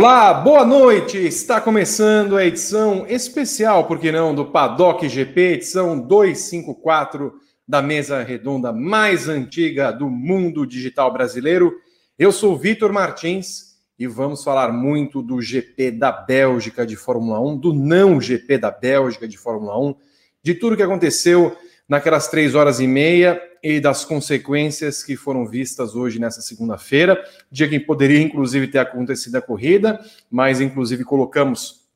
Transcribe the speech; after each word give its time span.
Olá, 0.00 0.32
boa 0.32 0.64
noite! 0.64 1.18
Está 1.18 1.60
começando 1.60 2.36
a 2.36 2.46
edição 2.46 3.04
especial, 3.08 3.84
por 3.88 3.98
que 3.98 4.12
não, 4.12 4.32
do 4.32 4.46
Paddock 4.46 5.08
GP, 5.08 5.54
edição 5.54 5.98
254 5.98 7.34
da 7.66 7.82
mesa 7.82 8.22
redonda 8.22 8.72
mais 8.72 9.28
antiga 9.28 9.90
do 9.90 10.08
mundo 10.08 10.64
digital 10.64 11.12
brasileiro. 11.12 11.74
Eu 12.16 12.30
sou 12.30 12.56
Vitor 12.56 12.92
Martins 12.92 13.76
e 13.98 14.06
vamos 14.06 14.44
falar 14.44 14.72
muito 14.72 15.20
do 15.20 15.42
GP 15.42 15.90
da 15.90 16.12
Bélgica 16.12 16.86
de 16.86 16.94
Fórmula 16.94 17.40
1, 17.40 17.58
do 17.58 17.74
não 17.74 18.20
GP 18.20 18.56
da 18.56 18.70
Bélgica 18.70 19.26
de 19.26 19.36
Fórmula 19.36 19.76
1, 19.80 19.96
de 20.44 20.54
tudo 20.54 20.76
que 20.76 20.82
aconteceu 20.84 21.56
naquelas 21.88 22.28
três 22.28 22.54
horas 22.54 22.80
e 22.80 22.86
meia 22.86 23.40
e 23.62 23.80
das 23.80 24.04
consequências 24.04 25.02
que 25.02 25.16
foram 25.16 25.46
vistas 25.46 25.94
hoje 25.94 26.18
nessa 26.18 26.40
segunda-feira, 26.42 27.18
dia 27.50 27.68
que 27.68 27.80
poderia 27.80 28.20
inclusive 28.20 28.68
ter 28.68 28.78
acontecido 28.78 29.36
a 29.36 29.42
corrida, 29.42 29.98
mas 30.30 30.60
inclusive 30.60 31.04
colocamos 31.04 31.88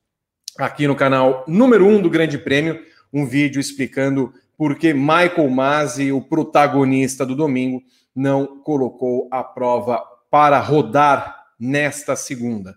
aqui 0.58 0.86
no 0.86 0.96
canal 0.96 1.44
número 1.46 1.86
um 1.86 2.00
do 2.00 2.10
Grande 2.10 2.38
Prêmio 2.38 2.80
um 3.12 3.26
vídeo 3.26 3.60
explicando 3.60 4.32
por 4.56 4.76
que 4.76 4.94
Michael 4.94 5.50
Masi, 5.50 6.12
o 6.12 6.22
protagonista 6.22 7.26
do 7.26 7.36
domingo, 7.36 7.82
não 8.14 8.60
colocou 8.62 9.28
a 9.30 9.44
prova 9.44 10.02
para 10.30 10.58
rodar 10.60 11.44
nesta 11.58 12.16
segunda. 12.16 12.76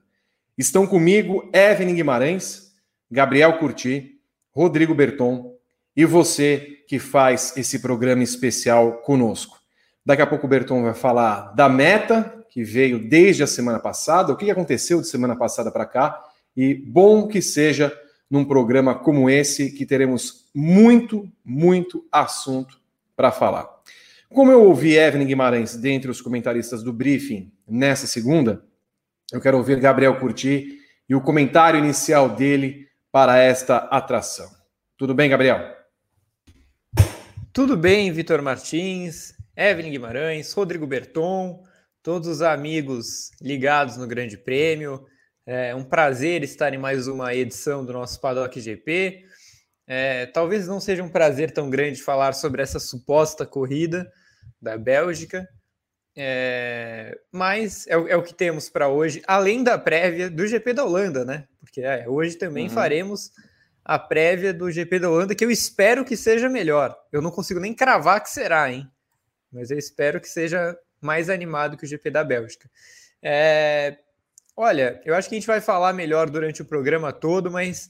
Estão 0.57 0.85
comigo 0.85 1.49
Evelyn 1.53 1.95
Guimarães, 1.95 2.73
Gabriel 3.09 3.57
Curti, 3.57 4.19
Rodrigo 4.51 4.93
Berton, 4.93 5.54
e 5.95 6.05
você 6.05 6.83
que 6.87 6.99
faz 6.99 7.55
esse 7.55 7.79
programa 7.79 8.23
especial 8.23 8.97
conosco. 8.97 9.59
Daqui 10.05 10.21
a 10.21 10.27
pouco 10.27 10.45
o 10.45 10.49
Berton 10.49 10.83
vai 10.83 10.93
falar 10.93 11.53
da 11.55 11.67
meta, 11.67 12.45
que 12.49 12.63
veio 12.63 13.09
desde 13.09 13.43
a 13.43 13.47
semana 13.47 13.79
passada, 13.79 14.31
o 14.31 14.37
que 14.37 14.51
aconteceu 14.51 15.01
de 15.01 15.07
semana 15.07 15.35
passada 15.35 15.71
para 15.71 15.85
cá, 15.85 16.23
e 16.55 16.73
bom 16.73 17.27
que 17.27 17.41
seja 17.41 17.91
num 18.29 18.45
programa 18.45 18.95
como 18.95 19.29
esse, 19.29 19.71
que 19.71 19.85
teremos 19.85 20.45
muito, 20.53 21.29
muito 21.43 22.05
assunto 22.11 22.79
para 23.15 23.31
falar. 23.31 23.69
Como 24.29 24.51
eu 24.51 24.63
ouvi 24.63 24.97
Evelyn 24.97 25.27
Guimarães 25.27 25.75
dentre 25.75 26.09
os 26.11 26.21
comentaristas 26.21 26.83
do 26.83 26.91
briefing 26.91 27.51
nessa 27.67 28.07
segunda, 28.07 28.63
eu 29.31 29.41
quero 29.41 29.57
ouvir 29.57 29.79
Gabriel 29.79 30.19
Curti 30.19 30.79
e 31.07 31.15
o 31.15 31.21
comentário 31.21 31.79
inicial 31.79 32.29
dele 32.29 32.87
para 33.11 33.37
esta 33.37 33.77
atração. 33.77 34.49
Tudo 34.97 35.13
bem, 35.13 35.29
Gabriel? 35.29 35.74
Tudo 37.55 37.77
bem, 37.77 38.11
Vitor 38.11 38.41
Martins, 38.41 39.33
Evelyn 39.55 39.89
Guimarães, 39.89 40.51
Rodrigo 40.51 40.85
Berton, 40.85 41.63
todos 42.03 42.27
os 42.27 42.41
amigos 42.41 43.31
ligados 43.41 43.95
no 43.95 44.05
Grande 44.05 44.37
Prêmio. 44.37 45.05
É 45.45 45.73
um 45.73 45.85
prazer 45.85 46.43
estar 46.43 46.73
em 46.73 46.77
mais 46.77 47.07
uma 47.07 47.33
edição 47.33 47.85
do 47.85 47.93
nosso 47.93 48.19
Paddock 48.19 48.59
GP. 48.59 49.23
É, 49.87 50.25
talvez 50.25 50.67
não 50.67 50.81
seja 50.81 51.01
um 51.01 51.07
prazer 51.07 51.49
tão 51.49 51.69
grande 51.69 52.03
falar 52.03 52.33
sobre 52.33 52.61
essa 52.61 52.77
suposta 52.77 53.45
corrida 53.45 54.05
da 54.61 54.77
Bélgica, 54.77 55.47
é, 56.13 57.17
mas 57.31 57.87
é, 57.87 57.93
é, 57.93 58.17
o 58.17 58.21
que 58.21 58.33
temos 58.33 58.67
para 58.67 58.89
hoje, 58.89 59.23
além 59.25 59.63
da 59.63 59.77
prévia 59.77 60.29
do 60.29 60.45
GP 60.45 60.73
da 60.73 60.83
Holanda, 60.83 61.23
né? 61.23 61.47
Porque 61.61 61.79
é, 61.79 62.05
hoje 62.05 62.35
também 62.35 62.67
uhum. 62.67 62.73
faremos 62.73 63.31
a 63.85 63.99
prévia 63.99 64.51
do 64.51 64.71
GP 64.71 64.97
da 64.97 65.11
Holanda, 65.11 65.35
que 65.35 65.45
eu 65.45 65.51
espero 65.51 66.03
que 66.03 66.17
seja 66.17 66.49
melhor. 66.49 66.97
Eu 67.11 67.21
não 67.21 67.29
consigo 67.29 67.59
nem 67.59 67.71
cravar 67.71 68.21
que 68.21 68.31
será, 68.31 68.71
hein? 68.71 68.89
Mas 69.51 69.69
eu 69.69 69.77
espero 69.77 70.19
que 70.19 70.27
seja 70.27 70.75
mais 70.99 71.29
animado 71.29 71.77
que 71.77 71.85
o 71.85 71.87
GP 71.87 72.09
da 72.09 72.23
Bélgica. 72.23 72.67
É... 73.21 73.99
Olha, 74.57 74.99
eu 75.05 75.13
acho 75.13 75.29
que 75.29 75.35
a 75.35 75.37
gente 75.39 75.47
vai 75.47 75.61
falar 75.61 75.93
melhor 75.93 76.31
durante 76.31 76.63
o 76.63 76.65
programa 76.65 77.13
todo, 77.13 77.51
mas 77.51 77.89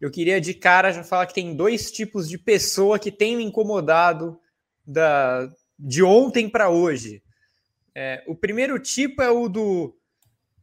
eu 0.00 0.12
queria 0.12 0.40
de 0.40 0.54
cara 0.54 0.92
já 0.92 1.02
falar 1.02 1.26
que 1.26 1.34
tem 1.34 1.56
dois 1.56 1.90
tipos 1.90 2.28
de 2.28 2.38
pessoa 2.38 2.98
que 2.98 3.10
tem 3.10 3.36
me 3.36 3.42
incomodado 3.42 4.38
da... 4.86 5.48
de 5.76 6.04
ontem 6.04 6.48
para 6.48 6.68
hoje. 6.68 7.20
É... 7.94 8.22
o 8.28 8.36
primeiro 8.36 8.78
tipo 8.78 9.20
é 9.20 9.28
o 9.28 9.48
do 9.48 9.98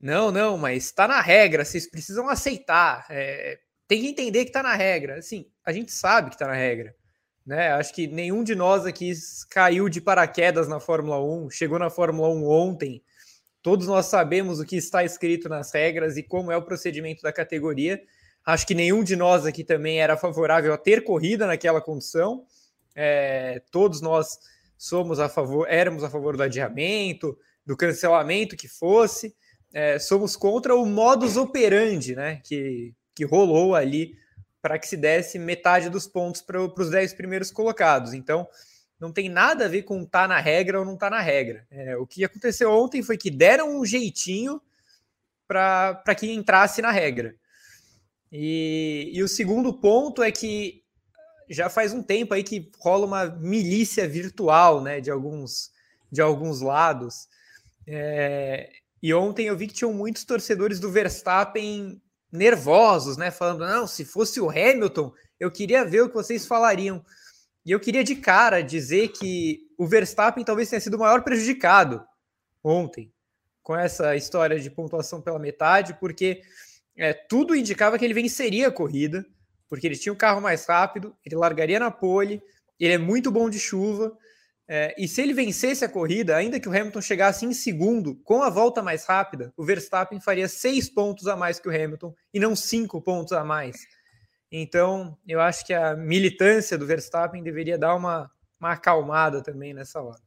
não, 0.02 0.32
não, 0.32 0.58
mas 0.58 0.86
está 0.86 1.06
na 1.06 1.20
regra, 1.20 1.66
vocês 1.66 1.86
precisam 1.86 2.30
aceitar. 2.30 3.06
É, 3.10 3.60
tem 3.90 4.02
que 4.02 4.08
entender 4.08 4.44
que 4.46 4.52
está 4.52 4.62
na 4.62 4.76
regra. 4.76 5.18
Assim, 5.18 5.48
a 5.66 5.74
gente 5.74 5.92
sabe 5.92 6.30
que 6.30 6.36
está 6.36 6.46
na 6.46 6.54
regra. 6.54 6.96
Né? 7.44 7.72
Acho 7.72 7.92
que 7.92 8.06
nenhum 8.06 8.44
de 8.44 8.54
nós 8.54 8.86
aqui 8.86 9.12
caiu 9.50 9.90
de 9.90 10.00
paraquedas 10.00 10.68
na 10.68 10.80
Fórmula 10.80 11.20
1, 11.20 11.50
chegou 11.50 11.80
na 11.80 11.90
Fórmula 11.90 12.30
1 12.30 12.48
ontem. 12.48 13.04
Todos 13.64 13.88
nós 13.88 14.06
sabemos 14.06 14.60
o 14.60 14.66
que 14.66 14.78
está 14.78 15.04
escrito 15.04 15.50
nas 15.50 15.74
regras 15.74 16.18
e 16.18 16.24
como 16.24 16.52
é 16.52 16.56
o 16.56 16.62
procedimento 16.62 17.24
da 17.24 17.34
categoria. 17.34 18.00
Acho 18.46 18.68
que 18.68 18.76
nenhum 18.76 19.04
de 19.04 19.16
nós 19.16 19.44
aqui 19.48 19.64
também 19.64 20.00
era 20.00 20.16
favorável 20.16 20.72
a 20.72 20.78
ter 20.78 21.04
corrida 21.04 21.48
naquela 21.48 21.82
condição. 21.82 22.46
É, 22.96 23.60
todos 23.72 24.02
nós 24.02 24.38
somos 24.78 25.20
a 25.20 25.28
favor, 25.28 25.68
éramos 25.68 26.04
a 26.04 26.12
favor 26.12 26.38
do 26.38 26.44
adiamento, 26.44 27.36
do 27.66 27.76
cancelamento 27.76 28.56
que 28.56 28.68
fosse. 28.68 29.36
É, 29.74 29.98
somos 29.98 30.36
contra 30.36 30.76
o 30.76 30.86
modus 30.86 31.38
operandi, 31.38 32.16
né? 32.16 32.40
Que, 32.44 32.94
que 33.16 33.26
rolou 33.26 33.76
ali 33.76 34.18
para 34.62 34.78
que 34.78 34.88
se 34.88 34.98
desse 34.98 35.40
metade 35.40 35.90
dos 35.90 36.08
pontos 36.08 36.42
para 36.42 36.62
os 36.62 36.90
10 36.90 37.14
primeiros 37.14 37.52
colocados. 37.52 38.14
Então, 38.14 38.48
não 39.00 39.12
tem 39.12 39.30
nada 39.30 39.66
a 39.66 39.70
ver 39.70 39.84
com 39.84 40.06
tá 40.06 40.28
na 40.28 40.40
regra 40.40 40.80
ou 40.80 40.86
não 40.86 40.98
tá 40.98 41.10
na 41.10 41.22
regra. 41.22 41.66
É, 41.72 41.96
o 41.96 42.06
que 42.06 42.24
aconteceu 42.24 42.70
ontem 42.72 43.02
foi 43.02 43.18
que 43.18 43.32
deram 43.32 43.80
um 43.80 43.86
jeitinho 43.86 44.62
para 45.48 46.16
que 46.18 46.32
entrasse 46.32 46.82
na 46.82 46.92
regra. 46.92 47.36
E, 48.32 49.10
e 49.14 49.24
o 49.24 49.28
segundo 49.28 49.74
ponto 49.74 50.22
é 50.22 50.32
que 50.32 50.84
já 51.50 51.70
faz 51.70 51.94
um 51.94 52.04
tempo 52.04 52.34
aí 52.34 52.44
que 52.44 52.70
rola 52.80 53.06
uma 53.06 53.26
milícia 53.26 54.08
virtual, 54.08 54.84
né, 54.84 55.02
de 55.02 55.10
alguns 55.10 55.72
de 56.12 56.22
alguns 56.22 56.62
lados. 56.62 57.28
É, 57.88 58.72
e 59.02 59.14
ontem 59.14 59.48
eu 59.48 59.58
vi 59.58 59.68
que 59.68 59.74
tinham 59.74 59.94
muitos 59.94 60.24
torcedores 60.24 60.80
do 60.80 60.92
Verstappen 60.92 62.02
nervosos, 62.32 63.18
né? 63.18 63.32
Falando, 63.32 63.66
não, 63.66 63.88
se 63.88 64.06
fosse 64.06 64.40
o 64.40 64.50
Hamilton, 64.50 65.12
eu 65.40 65.52
queria 65.52 65.86
ver 65.86 66.02
o 66.02 66.10
que 66.10 66.16
vocês 66.16 66.46
falariam. 66.46 67.04
E 67.66 67.72
eu 67.72 67.80
queria 67.80 68.04
de 68.04 68.16
cara 68.16 68.62
dizer 68.62 69.10
que 69.10 69.68
o 69.78 69.88
Verstappen 69.88 70.44
talvez 70.44 70.70
tenha 70.70 70.80
sido 70.80 70.96
o 70.96 71.00
maior 71.00 71.24
prejudicado 71.24 72.04
ontem 72.64 73.12
com 73.62 73.76
essa 73.76 74.16
história 74.16 74.60
de 74.60 74.70
pontuação 74.70 75.22
pela 75.22 75.38
metade, 75.38 75.94
porque 76.00 76.42
é, 76.98 77.14
tudo 77.14 77.56
indicava 77.56 77.98
que 77.98 78.06
ele 78.06 78.14
venceria 78.14 78.68
a 78.68 78.72
corrida, 78.72 79.26
porque 79.68 79.86
ele 79.86 79.96
tinha 79.96 80.12
o 80.12 80.18
carro 80.18 80.42
mais 80.42 80.66
rápido, 80.66 81.16
ele 81.24 81.36
largaria 81.36 81.80
na 81.80 81.92
pole, 81.92 82.42
ele 82.80 82.94
é 82.94 82.98
muito 82.98 83.30
bom 83.32 83.50
de 83.50 83.60
chuva, 83.60 84.18
é, 84.72 84.94
e 85.00 85.08
se 85.08 85.20
ele 85.20 85.34
vencesse 85.34 85.84
a 85.84 85.90
corrida, 85.90 86.36
ainda 86.36 86.60
que 86.60 86.70
o 86.70 86.72
Hamilton 86.72 87.02
chegasse 87.02 87.44
em 87.44 87.54
segundo, 87.54 88.14
com 88.24 88.44
a 88.44 88.52
volta 88.52 88.84
mais 88.84 89.04
rápida, 89.04 89.52
o 89.58 89.66
Verstappen 89.66 90.22
faria 90.22 90.48
seis 90.48 90.88
pontos 90.88 91.26
a 91.26 91.36
mais 91.36 91.60
que 91.60 91.68
o 91.68 91.72
Hamilton 91.72 92.14
e 92.32 92.40
não 92.40 92.56
cinco 92.56 93.02
pontos 93.02 93.34
a 93.34 93.44
mais. 93.44 93.78
Então, 94.52 95.18
eu 95.28 95.42
acho 95.42 95.66
que 95.66 95.74
a 95.74 95.96
militância 95.96 96.78
do 96.78 96.86
Verstappen 96.86 97.42
deveria 97.42 97.80
dar 97.80 97.96
uma, 97.96 98.30
uma 98.60 98.74
acalmada 98.74 99.42
também 99.42 99.74
nessa 99.74 100.00
hora. 100.04 100.20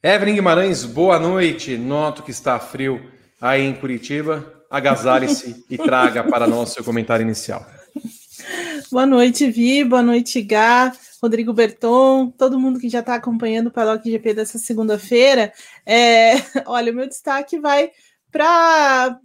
Evelyn 0.00 0.36
Guimarães, 0.36 0.84
boa 0.84 1.18
noite. 1.18 1.76
Noto 1.76 2.22
que 2.22 2.30
está 2.30 2.60
frio 2.60 3.10
aí 3.40 3.62
em 3.62 3.74
Curitiba. 3.74 4.64
Agasalhe-se 4.70 5.64
e 5.68 5.76
traga 5.76 6.22
para 6.22 6.46
nós 6.46 6.70
seu 6.70 6.84
comentário 6.84 7.24
inicial. 7.24 7.66
Boa 8.90 9.06
noite, 9.06 9.50
Vi. 9.50 9.84
Boa 9.84 10.02
noite, 10.02 10.42
Gá. 10.42 10.92
Rodrigo 11.22 11.52
Berton, 11.52 12.30
todo 12.30 12.58
mundo 12.58 12.80
que 12.80 12.88
já 12.88 12.98
está 12.98 13.14
acompanhando 13.14 13.68
o 13.68 13.70
Paddock 13.70 14.10
GP 14.10 14.34
dessa 14.34 14.58
segunda-feira. 14.58 15.52
É, 15.86 16.32
olha, 16.66 16.90
o 16.90 16.94
meu 16.94 17.06
destaque 17.06 17.60
vai 17.60 17.92
para 18.30 19.20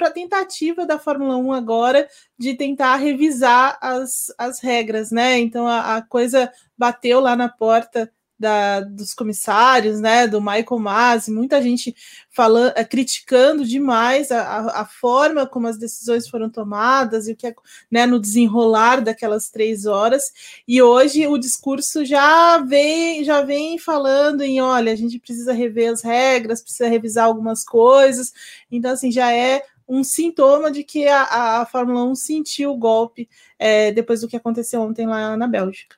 a 0.00 0.10
tentativa 0.10 0.84
da 0.84 0.98
Fórmula 0.98 1.36
1 1.36 1.52
agora 1.52 2.08
de 2.36 2.54
tentar 2.54 2.96
revisar 2.96 3.78
as, 3.80 4.34
as 4.36 4.60
regras, 4.60 5.10
né? 5.10 5.38
Então 5.38 5.66
a, 5.66 5.96
a 5.96 6.02
coisa 6.02 6.52
bateu 6.76 7.20
lá 7.20 7.34
na 7.34 7.48
porta 7.48 8.12
da, 8.38 8.80
dos 8.80 9.14
comissários, 9.14 10.00
né, 10.00 10.28
do 10.28 10.40
Michael 10.40 10.78
Masi, 10.78 11.30
muita 11.30 11.60
gente 11.60 11.94
falando, 12.30 12.72
eh, 12.76 12.84
criticando 12.84 13.64
demais 13.64 14.30
a, 14.30 14.80
a, 14.80 14.86
forma 14.86 15.46
como 15.46 15.66
as 15.66 15.76
decisões 15.76 16.28
foram 16.28 16.48
tomadas 16.48 17.26
e 17.26 17.32
o 17.32 17.36
que 17.36 17.48
é, 17.48 17.54
né, 17.90 18.06
no 18.06 18.20
desenrolar 18.20 19.00
daquelas 19.00 19.50
três 19.50 19.86
horas. 19.86 20.32
E 20.68 20.80
hoje 20.80 21.26
o 21.26 21.36
discurso 21.36 22.04
já 22.04 22.58
vem, 22.58 23.24
já 23.24 23.42
vem 23.42 23.76
falando 23.78 24.42
em, 24.42 24.60
olha, 24.60 24.92
a 24.92 24.96
gente 24.96 25.18
precisa 25.18 25.52
rever 25.52 25.92
as 25.92 26.02
regras, 26.02 26.62
precisa 26.62 26.88
revisar 26.88 27.26
algumas 27.26 27.64
coisas. 27.64 28.32
Então, 28.70 28.92
assim, 28.92 29.10
já 29.10 29.32
é 29.32 29.62
um 29.88 30.04
sintoma 30.04 30.70
de 30.70 30.84
que 30.84 31.08
a, 31.08 31.60
a 31.60 31.66
Fórmula 31.66 32.04
1 32.04 32.14
sentiu 32.14 32.70
o 32.72 32.76
golpe 32.76 33.28
é, 33.58 33.90
depois 33.90 34.20
do 34.20 34.28
que 34.28 34.36
aconteceu 34.36 34.80
ontem 34.82 35.06
lá 35.06 35.36
na 35.36 35.48
Bélgica. 35.48 35.96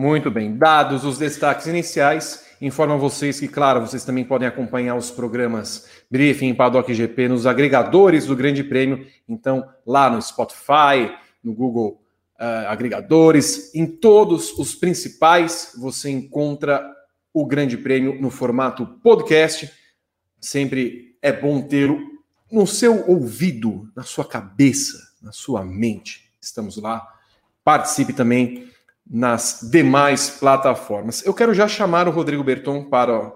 Muito 0.00 0.30
bem. 0.30 0.56
Dados 0.56 1.04
os 1.04 1.18
destaques 1.18 1.66
iniciais, 1.66 2.46
Informo 2.58 2.94
a 2.94 2.96
vocês 2.96 3.38
que, 3.38 3.46
claro, 3.46 3.82
vocês 3.82 4.02
também 4.02 4.24
podem 4.24 4.48
acompanhar 4.48 4.94
os 4.94 5.10
programas 5.10 5.86
Briefing 6.10 6.54
Paddock 6.54 6.92
GP 6.92 7.28
nos 7.28 7.46
agregadores 7.46 8.24
do 8.24 8.34
Grande 8.34 8.64
Prêmio. 8.64 9.06
Então, 9.28 9.68
lá 9.86 10.08
no 10.08 10.20
Spotify, 10.20 11.14
no 11.44 11.52
Google 11.52 12.02
uh, 12.38 12.68
Agregadores, 12.68 13.74
em 13.74 13.86
todos 13.86 14.58
os 14.58 14.74
principais, 14.74 15.74
você 15.78 16.08
encontra 16.08 16.82
o 17.32 17.44
Grande 17.44 17.76
Prêmio 17.76 18.18
no 18.20 18.30
formato 18.30 18.86
podcast. 19.02 19.70
Sempre 20.40 21.14
é 21.20 21.30
bom 21.30 21.60
ter 21.60 21.94
no 22.50 22.66
seu 22.66 23.06
ouvido, 23.06 23.90
na 23.94 24.02
sua 24.02 24.24
cabeça, 24.24 24.98
na 25.22 25.32
sua 25.32 25.62
mente. 25.62 26.30
Estamos 26.40 26.78
lá. 26.78 27.06
Participe 27.62 28.14
também 28.14 28.69
nas 29.10 29.68
demais 29.72 30.30
plataformas. 30.30 31.26
Eu 31.26 31.34
quero 31.34 31.52
já 31.52 31.66
chamar 31.66 32.06
o 32.06 32.12
Rodrigo 32.12 32.44
Berton 32.44 32.84
para 32.84 33.32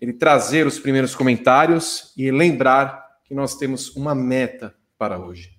ele 0.00 0.12
trazer 0.12 0.66
os 0.66 0.80
primeiros 0.80 1.14
comentários 1.14 2.12
e 2.16 2.32
lembrar 2.32 3.06
que 3.24 3.32
nós 3.32 3.56
temos 3.56 3.94
uma 3.94 4.12
meta 4.12 4.74
para 4.98 5.18
hoje. 5.18 5.52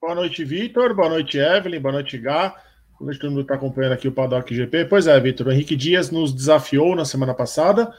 Boa 0.00 0.16
noite, 0.16 0.44
Vitor. 0.44 0.92
Boa 0.94 1.08
noite, 1.08 1.38
Evelyn. 1.38 1.80
Boa 1.80 1.92
noite, 1.92 2.18
Gá. 2.18 2.48
Boa 2.98 3.06
noite, 3.06 3.20
todo 3.20 3.30
mundo 3.30 3.42
está 3.42 3.54
acompanhando 3.54 3.92
aqui 3.92 4.08
o 4.08 4.12
Paddock 4.12 4.52
GP. 4.52 4.86
Pois 4.86 5.06
é, 5.06 5.18
Vitor. 5.20 5.52
Henrique 5.52 5.76
Dias 5.76 6.10
nos 6.10 6.32
desafiou 6.32 6.96
na 6.96 7.04
semana 7.04 7.32
passada. 7.32 7.92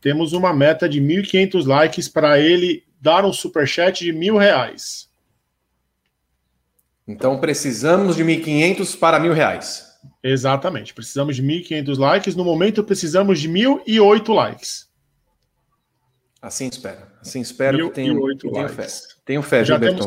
Temos 0.00 0.32
uma 0.32 0.52
meta 0.52 0.88
de 0.88 1.00
1.500 1.00 1.66
likes 1.66 2.08
para 2.08 2.38
ele 2.38 2.84
dar 3.00 3.24
um 3.24 3.32
superchat 3.32 4.04
de 4.04 4.12
mil 4.12 4.36
reais. 4.36 5.11
Então 7.06 7.38
precisamos 7.40 8.16
de 8.16 8.24
1.500 8.24 8.98
para 8.98 9.18
mil 9.18 9.32
reais. 9.32 9.92
Exatamente. 10.22 10.94
Precisamos 10.94 11.36
de 11.36 11.42
1.500 11.42 11.98
likes. 11.98 12.36
No 12.36 12.44
momento 12.44 12.84
precisamos 12.84 13.40
de 13.40 13.48
1.008 13.48 14.34
likes. 14.34 14.88
Assim 16.40 16.66
espero. 16.66 17.06
Assim 17.20 17.40
espero 17.40 17.88
que 17.88 17.94
tenha, 17.94 18.14
que 18.14 18.50
tenha 18.50 18.68
fé. 18.68 18.86
Tenho 19.24 19.42
fé, 19.42 19.64
Já 19.64 19.78
temos... 19.78 20.06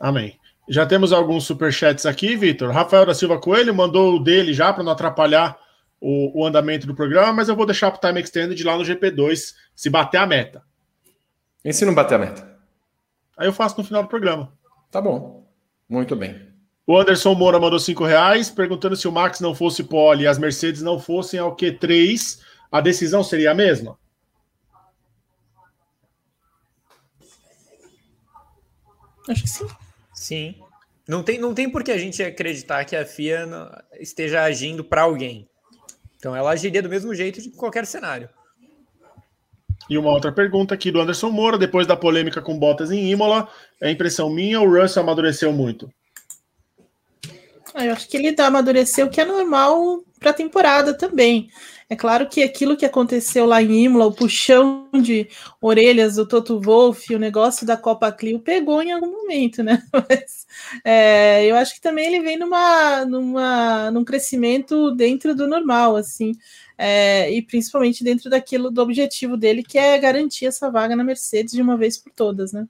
Amém. 0.00 0.36
Já 0.68 0.86
temos 0.86 1.12
alguns 1.12 1.44
superchats 1.44 2.06
aqui, 2.06 2.36
Vitor. 2.36 2.70
Rafael 2.72 3.06
da 3.06 3.14
Silva 3.14 3.38
Coelho 3.38 3.74
mandou 3.74 4.16
o 4.16 4.18
dele 4.22 4.52
já 4.52 4.72
para 4.72 4.82
não 4.82 4.92
atrapalhar 4.92 5.56
o, 6.00 6.40
o, 6.40 6.46
andamento 6.46 6.86
do 6.86 6.94
programa, 6.94 7.32
mas 7.32 7.48
eu 7.48 7.54
vou 7.54 7.66
deixar 7.66 7.90
para 7.90 7.98
o 7.98 8.00
Time 8.00 8.20
Extended 8.20 8.60
lá 8.64 8.76
no 8.76 8.82
GP2 8.82 9.54
se 9.74 9.88
bater 9.88 10.18
a 10.18 10.26
meta. 10.26 10.62
E 11.64 11.72
se 11.72 11.84
não 11.84 11.94
bater 11.94 12.16
a 12.16 12.18
meta? 12.18 12.58
Aí 13.36 13.46
eu 13.46 13.52
faço 13.52 13.78
no 13.78 13.84
final 13.84 14.02
do 14.02 14.08
programa. 14.08 14.52
Tá 14.92 15.00
bom. 15.00 15.50
Muito 15.88 16.14
bem. 16.14 16.52
O 16.86 16.98
Anderson 16.98 17.34
Moura 17.34 17.58
mandou 17.58 17.78
cinco 17.80 18.04
reais, 18.04 18.50
perguntando 18.50 18.94
se 18.94 19.08
o 19.08 19.12
Max 19.12 19.40
não 19.40 19.54
fosse 19.54 19.82
pole 19.82 20.24
e 20.24 20.26
as 20.26 20.38
Mercedes 20.38 20.82
não 20.82 21.00
fossem 21.00 21.40
ao 21.40 21.56
Q3, 21.56 22.38
a 22.70 22.80
decisão 22.80 23.24
seria 23.24 23.52
a 23.52 23.54
mesma? 23.54 23.98
Acho 29.28 29.42
que 29.42 29.48
sim. 29.48 29.66
Sim. 30.12 30.54
Não 31.08 31.22
tem, 31.22 31.38
não 31.38 31.54
tem 31.54 31.70
por 31.70 31.82
que 31.82 31.90
a 31.90 31.98
gente 31.98 32.22
acreditar 32.22 32.84
que 32.84 32.94
a 32.94 33.06
FIA 33.06 33.48
esteja 33.98 34.42
agindo 34.42 34.84
para 34.84 35.02
alguém. 35.02 35.48
Então 36.16 36.36
ela 36.36 36.50
agiria 36.50 36.82
do 36.82 36.88
mesmo 36.88 37.14
jeito 37.14 37.40
de 37.40 37.50
qualquer 37.50 37.86
cenário. 37.86 38.28
E 39.88 39.98
uma 39.98 40.10
outra 40.10 40.32
pergunta 40.32 40.74
aqui 40.74 40.90
do 40.90 41.00
Anderson 41.00 41.30
Moura, 41.30 41.58
depois 41.58 41.86
da 41.86 41.96
polêmica 41.96 42.40
com 42.40 42.58
Bottas 42.58 42.90
em 42.90 43.10
Imola, 43.10 43.48
é 43.80 43.90
impressão 43.90 44.30
minha 44.30 44.60
ou 44.60 44.66
o 44.66 44.80
Russell 44.80 45.02
amadureceu 45.02 45.52
muito? 45.52 45.90
Ah, 47.74 47.86
eu 47.86 47.92
acho 47.92 48.08
que 48.08 48.16
ele 48.16 48.34
amadureceu, 48.38 49.08
que 49.08 49.20
é 49.20 49.24
normal 49.24 50.02
para 50.18 50.30
a 50.30 50.34
temporada 50.34 50.94
também. 50.94 51.48
É 51.92 51.96
claro 51.96 52.26
que 52.26 52.42
aquilo 52.42 52.74
que 52.74 52.86
aconteceu 52.86 53.44
lá 53.44 53.62
em 53.62 53.84
Imola, 53.84 54.06
o 54.06 54.14
puxão 54.14 54.88
de 54.94 55.28
orelhas 55.60 56.16
do 56.16 56.26
Toto 56.26 56.58
Wolff, 56.58 57.14
o 57.14 57.18
negócio 57.18 57.66
da 57.66 57.76
Copa 57.76 58.10
Clio, 58.10 58.40
pegou 58.40 58.80
em 58.80 58.92
algum 58.92 59.10
momento, 59.10 59.62
né? 59.62 59.82
Mas 59.92 60.46
é, 60.82 61.44
eu 61.44 61.54
acho 61.54 61.74
que 61.74 61.82
também 61.82 62.06
ele 62.06 62.22
vem 62.22 62.38
numa, 62.38 63.04
numa, 63.04 63.90
num 63.90 64.04
crescimento 64.04 64.90
dentro 64.92 65.34
do 65.34 65.46
normal, 65.46 65.94
assim 65.94 66.32
é, 66.78 67.30
e 67.30 67.42
principalmente 67.42 68.02
dentro 68.02 68.30
daquilo 68.30 68.70
do 68.70 68.80
objetivo 68.80 69.36
dele, 69.36 69.62
que 69.62 69.76
é 69.76 69.98
garantir 69.98 70.46
essa 70.46 70.70
vaga 70.70 70.96
na 70.96 71.04
Mercedes 71.04 71.52
de 71.52 71.60
uma 71.60 71.76
vez 71.76 71.98
por 71.98 72.10
todas, 72.10 72.54
né? 72.54 72.66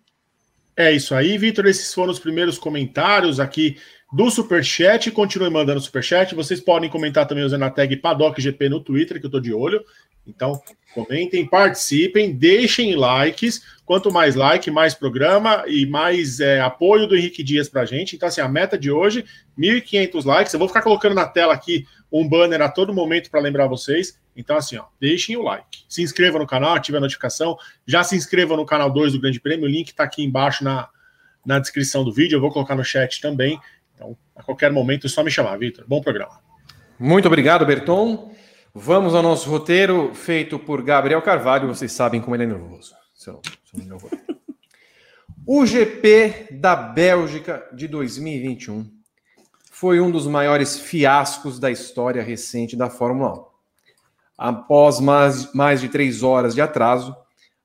É 0.76 0.90
isso 0.90 1.14
aí, 1.14 1.38
Vitor. 1.38 1.66
Esses 1.66 1.94
foram 1.94 2.10
os 2.10 2.18
primeiros 2.18 2.58
comentários 2.58 3.38
aqui 3.38 3.76
do 4.12 4.30
Superchat. 4.30 5.10
Continue 5.10 5.50
mandando 5.50 5.80
Superchat. 5.80 6.34
Vocês 6.34 6.60
podem 6.60 6.90
comentar 6.90 7.26
também 7.26 7.44
usando 7.44 7.62
a 7.62 7.70
tag 7.70 7.96
PaddockGP 7.96 8.68
no 8.68 8.80
Twitter, 8.80 9.18
que 9.18 9.24
eu 9.24 9.28
estou 9.28 9.40
de 9.40 9.54
olho. 9.54 9.82
Então, 10.26 10.60
comentem, 10.94 11.46
participem, 11.46 12.32
deixem 12.32 12.94
likes. 12.94 13.62
Quanto 13.84 14.12
mais 14.12 14.34
like, 14.34 14.70
mais 14.70 14.94
programa 14.94 15.64
e 15.66 15.86
mais 15.86 16.38
é, 16.38 16.60
apoio 16.60 17.06
do 17.06 17.16
Henrique 17.16 17.42
Dias 17.42 17.68
para 17.68 17.82
a 17.82 17.86
gente. 17.86 18.14
Então, 18.14 18.28
assim, 18.28 18.40
a 18.40 18.48
meta 18.48 18.78
de 18.78 18.90
hoje, 18.90 19.24
1.500 19.58 20.24
likes. 20.24 20.52
Eu 20.52 20.58
vou 20.58 20.68
ficar 20.68 20.82
colocando 20.82 21.14
na 21.14 21.26
tela 21.26 21.54
aqui 21.54 21.86
um 22.10 22.28
banner 22.28 22.60
a 22.60 22.68
todo 22.68 22.92
momento 22.92 23.30
para 23.30 23.40
lembrar 23.40 23.66
vocês. 23.66 24.20
Então, 24.36 24.56
assim, 24.56 24.76
ó, 24.76 24.84
deixem 25.00 25.36
o 25.36 25.42
like. 25.42 25.84
Se 25.88 26.02
inscreva 26.02 26.38
no 26.38 26.46
canal, 26.46 26.74
ative 26.74 26.98
a 26.98 27.00
notificação. 27.00 27.56
Já 27.86 28.04
se 28.04 28.14
inscreva 28.14 28.56
no 28.56 28.64
canal 28.64 28.90
2 28.90 29.14
do 29.14 29.20
Grande 29.20 29.40
Prêmio. 29.40 29.64
O 29.64 29.70
link 29.70 29.88
está 29.88 30.04
aqui 30.04 30.22
embaixo 30.22 30.62
na, 30.62 30.88
na 31.44 31.58
descrição 31.58 32.04
do 32.04 32.12
vídeo. 32.12 32.36
Eu 32.36 32.40
vou 32.40 32.50
colocar 32.50 32.76
no 32.76 32.84
chat 32.84 33.20
também. 33.20 33.58
Então, 33.94 34.16
a 34.34 34.42
qualquer 34.42 34.72
momento, 34.72 35.06
é 35.06 35.10
só 35.10 35.22
me 35.22 35.30
chamar, 35.30 35.56
Vitor. 35.58 35.84
Bom 35.86 36.00
programa. 36.00 36.40
Muito 36.98 37.26
obrigado, 37.26 37.66
Berton. 37.66 38.32
Vamos 38.74 39.14
ao 39.14 39.22
nosso 39.22 39.50
roteiro 39.50 40.14
feito 40.14 40.58
por 40.58 40.82
Gabriel 40.82 41.20
Carvalho. 41.20 41.68
Vocês 41.68 41.92
sabem 41.92 42.20
como 42.20 42.34
ele 42.34 42.44
é 42.44 42.46
nervoso. 42.46 42.94
Seu, 43.14 43.40
seu 43.64 43.80
o 45.44 45.66
GP 45.66 46.48
da 46.52 46.76
Bélgica 46.76 47.68
de 47.72 47.88
2021 47.88 48.88
foi 49.70 50.00
um 50.00 50.10
dos 50.10 50.28
maiores 50.28 50.78
fiascos 50.78 51.58
da 51.58 51.68
história 51.68 52.22
recente 52.22 52.76
da 52.76 52.88
Fórmula 52.88 53.40
1. 53.40 53.44
Após 54.38 55.00
mais, 55.00 55.52
mais 55.52 55.80
de 55.80 55.88
três 55.88 56.22
horas 56.22 56.54
de 56.54 56.60
atraso, 56.60 57.16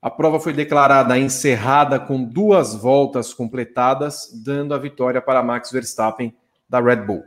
a 0.07 0.09
prova 0.09 0.39
foi 0.39 0.53
declarada 0.53 1.19
encerrada 1.19 1.99
com 1.99 2.23
duas 2.23 2.73
voltas 2.73 3.33
completadas, 3.33 4.31
dando 4.41 4.73
a 4.73 4.77
vitória 4.77 5.21
para 5.21 5.43
Max 5.43 5.69
Verstappen 5.69 6.33
da 6.69 6.79
Red 6.79 7.01
Bull. 7.01 7.25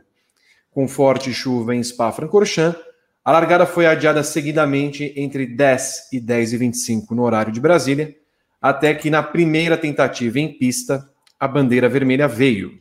Com 0.71 0.87
forte 0.87 1.31
chuva 1.31 1.75
em 1.75 1.83
Spa-Francorchamps, 1.83 2.81
a 3.23 3.31
largada 3.31 3.67
foi 3.67 3.85
adiada 3.85 4.23
seguidamente 4.23 5.13
entre 5.15 5.45
10 5.45 6.09
e 6.11 6.19
10 6.19 6.53
e 6.53 6.57
25 6.57 7.13
no 7.13 7.21
horário 7.21 7.53
de 7.53 7.61
Brasília, 7.61 8.15
até 8.59 8.95
que 8.95 9.11
na 9.11 9.21
primeira 9.21 9.77
tentativa 9.77 10.39
em 10.39 10.51
pista, 10.51 11.07
a 11.39 11.47
bandeira 11.47 11.87
vermelha 11.87 12.27
veio 12.27 12.79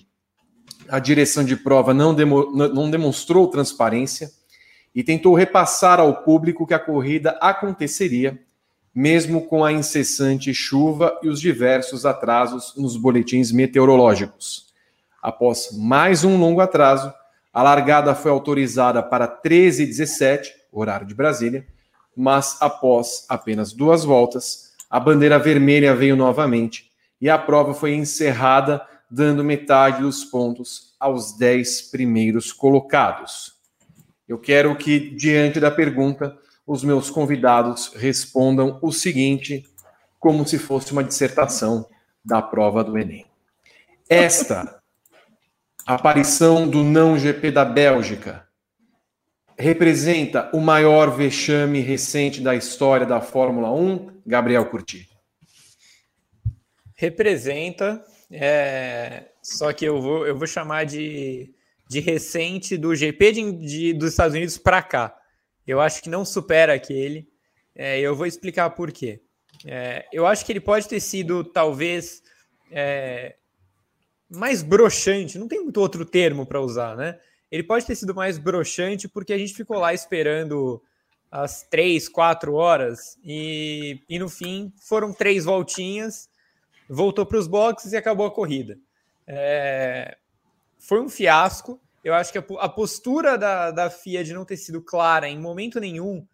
a 0.89 0.99
direção 0.99 1.45
de 1.45 1.57
prova 1.57 1.93
não, 1.93 2.15
demo, 2.15 2.51
não 2.51 2.91
demonstrou 2.91 3.49
transparência 3.49 4.31
e 4.95 5.05
tentou 5.05 5.35
repassar 5.35 6.01
ao 6.01 6.23
público 6.23 6.67
que 6.67 6.73
a 6.73 6.79
corrida 6.79 7.39
aconteceria, 7.39 8.41
mesmo 9.01 9.47
com 9.47 9.65
a 9.65 9.73
incessante 9.73 10.53
chuva 10.53 11.19
e 11.23 11.29
os 11.31 11.41
diversos 11.41 12.05
atrasos 12.05 12.75
nos 12.77 12.99
boletins 12.99 13.51
meteorológicos. 13.51 14.67
Após 15.23 15.71
mais 15.73 16.23
um 16.23 16.37
longo 16.37 16.61
atraso, 16.61 17.11
a 17.51 17.63
largada 17.63 18.15
foi 18.15 18.31
autorizada 18.31 19.03
para 19.03 19.27
13h17, 19.27 20.49
horário 20.71 21.07
de 21.07 21.15
Brasília, 21.15 21.67
mas 22.15 22.59
após 22.61 23.25
apenas 23.27 23.73
duas 23.73 24.05
voltas, 24.05 24.75
a 24.91 25.01
bandeira 25.01 25.39
vermelha 25.39 25.97
veio 25.97 26.15
novamente 26.15 26.91
e 27.19 27.31
a 27.31 27.39
prova 27.39 27.73
foi 27.73 27.95
encerrada 27.95 28.87
dando 29.11 29.43
metade 29.43 30.03
dos 30.03 30.27
pontos 30.27 30.95
aos 31.01 31.39
dez 31.39 31.81
primeiros 31.81 32.53
colocados. 32.53 33.55
Eu 34.29 34.37
quero 34.37 34.77
que, 34.77 34.99
diante 35.17 35.59
da 35.59 35.71
pergunta, 35.71 36.37
os 36.71 36.85
meus 36.85 37.11
convidados 37.11 37.93
respondam 37.97 38.79
o 38.81 38.93
seguinte, 38.93 39.65
como 40.21 40.47
se 40.47 40.57
fosse 40.57 40.93
uma 40.93 41.03
dissertação 41.03 41.85
da 42.25 42.41
prova 42.41 42.85
do 42.85 42.97
Enem. 42.97 43.27
Esta 44.09 44.81
aparição 45.85 46.69
do 46.69 46.85
não 46.85 47.19
GP 47.19 47.51
da 47.51 47.65
Bélgica 47.65 48.47
representa 49.59 50.49
o 50.55 50.61
maior 50.61 51.11
vexame 51.11 51.81
recente 51.81 52.41
da 52.41 52.55
história 52.55 53.05
da 53.05 53.21
Fórmula 53.21 53.73
1, 53.73 54.23
Gabriel 54.25 54.65
Curti? 54.67 55.09
Representa, 56.95 58.01
é, 58.31 59.33
só 59.43 59.73
que 59.73 59.87
eu 59.87 60.01
vou, 60.01 60.25
eu 60.25 60.39
vou 60.39 60.47
chamar 60.47 60.87
de, 60.87 61.53
de 61.89 61.99
recente 61.99 62.77
do 62.77 62.95
GP 62.95 63.33
de, 63.33 63.53
de 63.55 63.93
dos 63.93 64.11
Estados 64.11 64.37
Unidos 64.37 64.57
para 64.57 64.81
cá. 64.85 65.20
Eu 65.71 65.81
acho 65.81 66.03
que 66.03 66.09
não 66.09 66.25
supera 66.25 66.75
aquele. 66.75 67.29
É, 67.75 68.01
eu 68.01 68.15
vou 68.15 68.27
explicar 68.27 68.71
por 68.71 68.91
quê. 68.93 69.21
É, 69.65 70.07
eu 70.13 70.27
acho 70.27 70.45
que 70.45 70.53
ele 70.53 70.61
pode 70.61 70.89
ter 70.89 71.01
sido, 71.01 71.45
talvez, 71.45 72.23
é, 72.71 73.37
mais 74.29 74.63
broxante, 74.63 75.39
não 75.39 75.49
tem 75.49 75.63
muito 75.63 75.81
outro 75.81 76.05
termo 76.05 76.47
para 76.47 76.61
usar, 76.61 76.97
né? 76.97 77.19
ele 77.51 77.65
pode 77.65 77.85
ter 77.85 77.97
sido 77.97 78.15
mais 78.15 78.39
broxante 78.39 79.09
porque 79.09 79.33
a 79.33 79.39
gente 79.39 79.55
ficou 79.55 79.79
lá 79.79 79.93
esperando 79.93 80.81
as 81.31 81.63
três, 81.63 82.09
quatro 82.09 82.55
horas 82.55 83.19
e, 83.25 84.03
e 84.09 84.19
no 84.19 84.29
fim 84.29 84.73
foram 84.81 85.13
três 85.13 85.45
voltinhas, 85.45 86.29
voltou 86.89 87.27
para 87.27 87.39
os 87.39 87.47
boxes 87.47 87.93
e 87.93 87.97
acabou 87.97 88.27
a 88.27 88.31
corrida. 88.31 88.79
É, 89.27 90.17
foi 90.79 91.01
um 91.01 91.09
fiasco. 91.09 91.81
Eu 92.03 92.15
acho 92.15 92.33
que 92.33 92.39
a, 92.39 92.45
a 92.59 92.69
postura 92.69 93.37
da, 93.37 93.71
da 93.71 93.91
FIA 93.91 94.25
de 94.25 94.33
não 94.33 94.45
ter 94.45 94.57
sido 94.57 94.83
clara 94.83 95.29
em 95.29 95.39
momento 95.39 95.79
nenhum 95.79 96.27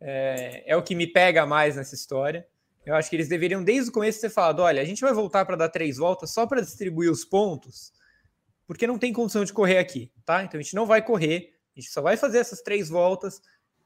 é, 0.00 0.64
é 0.66 0.76
o 0.76 0.82
que 0.82 0.94
me 0.94 1.06
pega 1.06 1.44
mais 1.46 1.76
nessa 1.76 1.94
história. 1.94 2.46
Eu 2.84 2.94
acho 2.94 3.10
que 3.10 3.16
eles 3.16 3.28
deveriam, 3.28 3.62
desde 3.62 3.90
o 3.90 3.92
começo, 3.92 4.20
ter 4.20 4.30
falado: 4.30 4.60
olha, 4.60 4.80
a 4.80 4.84
gente 4.84 5.02
vai 5.02 5.12
voltar 5.12 5.44
para 5.44 5.56
dar 5.56 5.68
três 5.68 5.98
voltas 5.98 6.30
só 6.30 6.46
para 6.46 6.62
distribuir 6.62 7.10
os 7.10 7.24
pontos, 7.24 7.92
porque 8.66 8.86
não 8.86 8.98
tem 8.98 9.12
condição 9.12 9.44
de 9.44 9.52
correr 9.52 9.78
aqui, 9.78 10.10
tá? 10.24 10.42
Então 10.42 10.58
a 10.58 10.62
gente 10.62 10.74
não 10.74 10.86
vai 10.86 11.02
correr, 11.02 11.54
a 11.76 11.80
gente 11.80 11.92
só 11.92 12.00
vai 12.00 12.16
fazer 12.16 12.38
essas 12.38 12.62
três 12.62 12.88
voltas. 12.88 13.42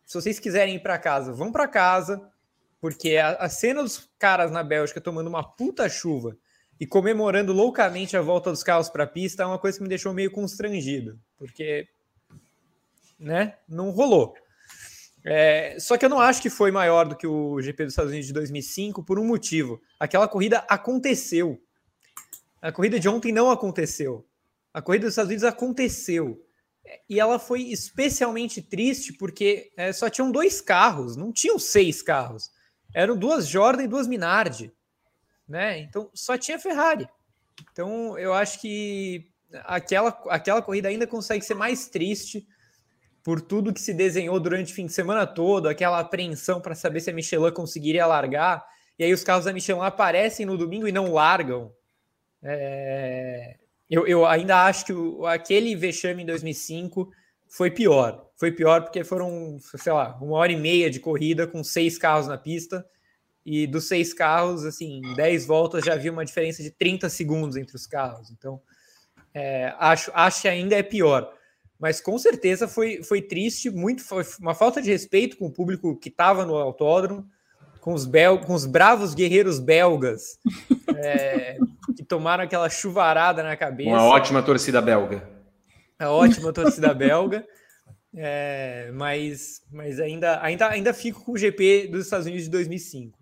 Se 0.06 0.14
vocês 0.14 0.38
quiserem 0.38 0.76
ir 0.76 0.80
para 0.80 0.98
casa, 0.98 1.32
vão 1.32 1.50
para 1.50 1.66
casa, 1.66 2.30
porque 2.80 3.16
a, 3.16 3.32
a, 3.32 3.48
cena 3.48 3.82
dos 3.82 4.10
caras 4.18 4.50
na 4.50 4.62
Bélgica 4.62 5.00
tomando 5.00 5.28
uma 5.28 5.42
puta 5.42 5.88
chuva 5.88 6.36
e 6.78 6.86
comemorando 6.86 7.52
loucamente 7.52 8.16
a 8.16 8.22
volta 8.22 8.50
dos 8.50 8.62
carros 8.62 8.88
para 8.88 9.04
a 9.04 9.06
pista 9.06 9.42
é 9.42 9.46
uma 9.46 9.58
coisa 9.58 9.78
que 9.78 9.82
me 9.82 9.88
deixou 9.88 10.12
meio 10.12 10.30
constrangido, 10.30 11.18
porque, 11.36 11.86
né, 13.18 13.56
não 13.68 13.90
rolou. 13.90 14.34
É, 15.24 15.76
só 15.80 15.96
que 15.96 16.04
eu 16.04 16.08
não 16.10 16.20
acho 16.20 16.42
que 16.42 16.50
foi 16.50 16.70
maior 16.70 17.08
do 17.08 17.16
que 17.16 17.26
o 17.26 17.60
GP 17.60 17.84
dos 17.84 17.92
Estados 17.94 18.10
Unidos 18.10 18.26
de 18.26 18.34
2005 18.34 19.02
por 19.02 19.18
um 19.18 19.24
motivo. 19.24 19.80
Aquela 19.98 20.28
corrida 20.28 20.58
aconteceu. 20.68 21.58
A 22.60 22.70
corrida 22.70 23.00
de 23.00 23.08
ontem 23.08 23.32
não 23.32 23.50
aconteceu. 23.50 24.26
A 24.72 24.82
corrida 24.82 25.06
dos 25.06 25.12
Estados 25.12 25.30
Unidos 25.30 25.44
aconteceu. 25.44 26.44
E 27.08 27.18
ela 27.18 27.38
foi 27.38 27.62
especialmente 27.62 28.60
triste 28.60 29.14
porque 29.14 29.72
é, 29.76 29.92
só 29.92 30.10
tinham 30.10 30.30
dois 30.30 30.60
carros, 30.60 31.16
não 31.16 31.32
tinham 31.32 31.58
seis 31.58 32.02
carros. 32.02 32.50
Eram 32.94 33.16
duas 33.16 33.48
Jordan 33.48 33.84
e 33.84 33.88
duas 33.88 34.06
Minardi. 34.06 34.72
Né? 35.48 35.80
Então 35.80 36.10
só 36.14 36.36
tinha 36.38 36.58
Ferrari. 36.58 37.08
Então 37.72 38.18
eu 38.18 38.32
acho 38.32 38.60
que 38.60 39.30
aquela, 39.64 40.08
aquela 40.28 40.62
corrida 40.62 40.88
ainda 40.88 41.06
consegue 41.06 41.44
ser 41.44 41.54
mais 41.54 41.88
triste 41.88 42.46
por 43.22 43.40
tudo 43.40 43.72
que 43.72 43.80
se 43.80 43.94
desenhou 43.94 44.38
durante 44.38 44.72
o 44.72 44.74
fim 44.74 44.84
de 44.86 44.92
semana 44.92 45.26
todo, 45.26 45.68
aquela 45.68 45.98
apreensão 45.98 46.60
para 46.60 46.74
saber 46.74 47.00
se 47.00 47.10
a 47.10 47.12
Michelin 47.12 47.50
conseguiria 47.52 48.06
largar, 48.06 48.62
e 48.98 49.04
aí 49.04 49.12
os 49.14 49.24
carros 49.24 49.46
da 49.46 49.52
Michelin 49.52 49.80
aparecem 49.80 50.44
no 50.44 50.58
domingo 50.58 50.86
e 50.86 50.92
não 50.92 51.12
largam. 51.12 51.72
É... 52.42 53.56
Eu, 53.88 54.06
eu, 54.06 54.26
ainda 54.26 54.64
acho 54.64 54.86
que 54.86 54.92
o, 54.92 55.26
aquele 55.26 55.74
vexame 55.74 56.22
em 56.22 56.26
2005 56.26 57.10
foi 57.48 57.70
pior. 57.70 58.28
Foi 58.36 58.52
pior 58.52 58.82
porque 58.82 59.04
foram, 59.04 59.56
sei 59.60 59.92
lá, 59.92 60.18
uma 60.20 60.36
hora 60.36 60.52
e 60.52 60.56
meia 60.56 60.90
de 60.90 61.00
corrida 61.00 61.46
com 61.46 61.64
seis 61.64 61.96
carros 61.96 62.26
na 62.26 62.36
pista, 62.36 62.84
e 63.44 63.66
dos 63.66 63.88
seis 63.88 64.14
carros, 64.14 64.64
assim, 64.64 65.02
dez 65.14 65.46
voltas 65.46 65.84
já 65.84 65.94
havia 65.94 66.12
uma 66.12 66.24
diferença 66.24 66.62
de 66.62 66.70
30 66.70 67.08
segundos 67.08 67.56
entre 67.56 67.76
os 67.76 67.86
carros. 67.86 68.30
Então, 68.30 68.60
é, 69.32 69.74
acho, 69.78 70.10
acho 70.14 70.42
que 70.42 70.48
ainda 70.48 70.76
é 70.76 70.82
pior 70.82 71.32
mas 71.78 72.00
com 72.00 72.16
certeza 72.16 72.66
foi, 72.66 73.02
foi 73.02 73.20
triste, 73.20 73.68
muito 73.68 74.02
foi 74.02 74.24
uma 74.40 74.54
falta 74.54 74.80
de 74.80 74.90
respeito 74.90 75.36
com 75.36 75.46
o 75.46 75.50
público 75.50 75.94
que 75.96 76.08
estava 76.08 76.46
no 76.46 76.54
autódromo, 76.56 77.28
com 77.80 77.92
os, 77.92 78.06
bel, 78.06 78.38
com 78.38 78.54
os 78.54 78.64
bravos 78.64 79.14
guerreiros 79.14 79.58
belgas 79.58 80.38
é, 80.96 81.58
que 81.94 82.02
tomaram 82.02 82.44
aquela 82.44 82.70
chuvarada 82.70 83.42
na 83.42 83.56
cabeça. 83.56 83.90
Uma 83.90 84.04
ótima 84.04 84.42
torcida 84.42 84.80
belga. 84.80 85.28
A 85.98 86.10
ótima 86.10 86.52
torcida 86.54 86.94
belga. 86.94 87.46
É, 88.16 88.90
mas 88.94 89.60
mas 89.70 89.98
ainda, 90.00 90.40
ainda, 90.40 90.68
ainda 90.70 90.94
fico 90.94 91.24
com 91.24 91.32
o 91.32 91.36
GP 91.36 91.88
dos 91.88 92.04
Estados 92.04 92.26
Unidos 92.26 92.44
de 92.44 92.50
2005. 92.50 93.18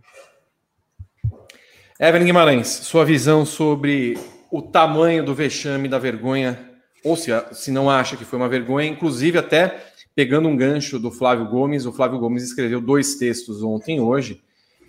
Evelyn 2.02 2.25
Guimarães, 2.25 2.66
sua 2.66 3.04
visão 3.04 3.47
sobre 3.47 4.18
o 4.50 4.61
tamanho 4.61 5.25
do 5.25 5.37
vexame 5.37 5.88
da 5.88 6.00
vergonha 6.00 6.59
ou 7.04 7.16
se, 7.16 7.30
se 7.52 7.71
não 7.71 7.88
acha 7.88 8.16
que 8.16 8.25
foi 8.25 8.40
uma 8.40 8.49
vergonha, 8.49 8.88
inclusive 8.88 9.38
até 9.38 9.80
pegando 10.12 10.49
um 10.49 10.56
gancho 10.56 10.99
do 10.99 11.12
Flávio 11.12 11.47
Gomes, 11.47 11.87
o 11.87 11.92
Flávio 11.92 12.18
Gomes 12.18 12.42
escreveu 12.42 12.80
dois 12.80 13.14
textos 13.14 13.62
ontem 13.62 13.99
e 13.99 14.00
hoje. 14.00 14.42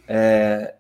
É, 0.08 0.74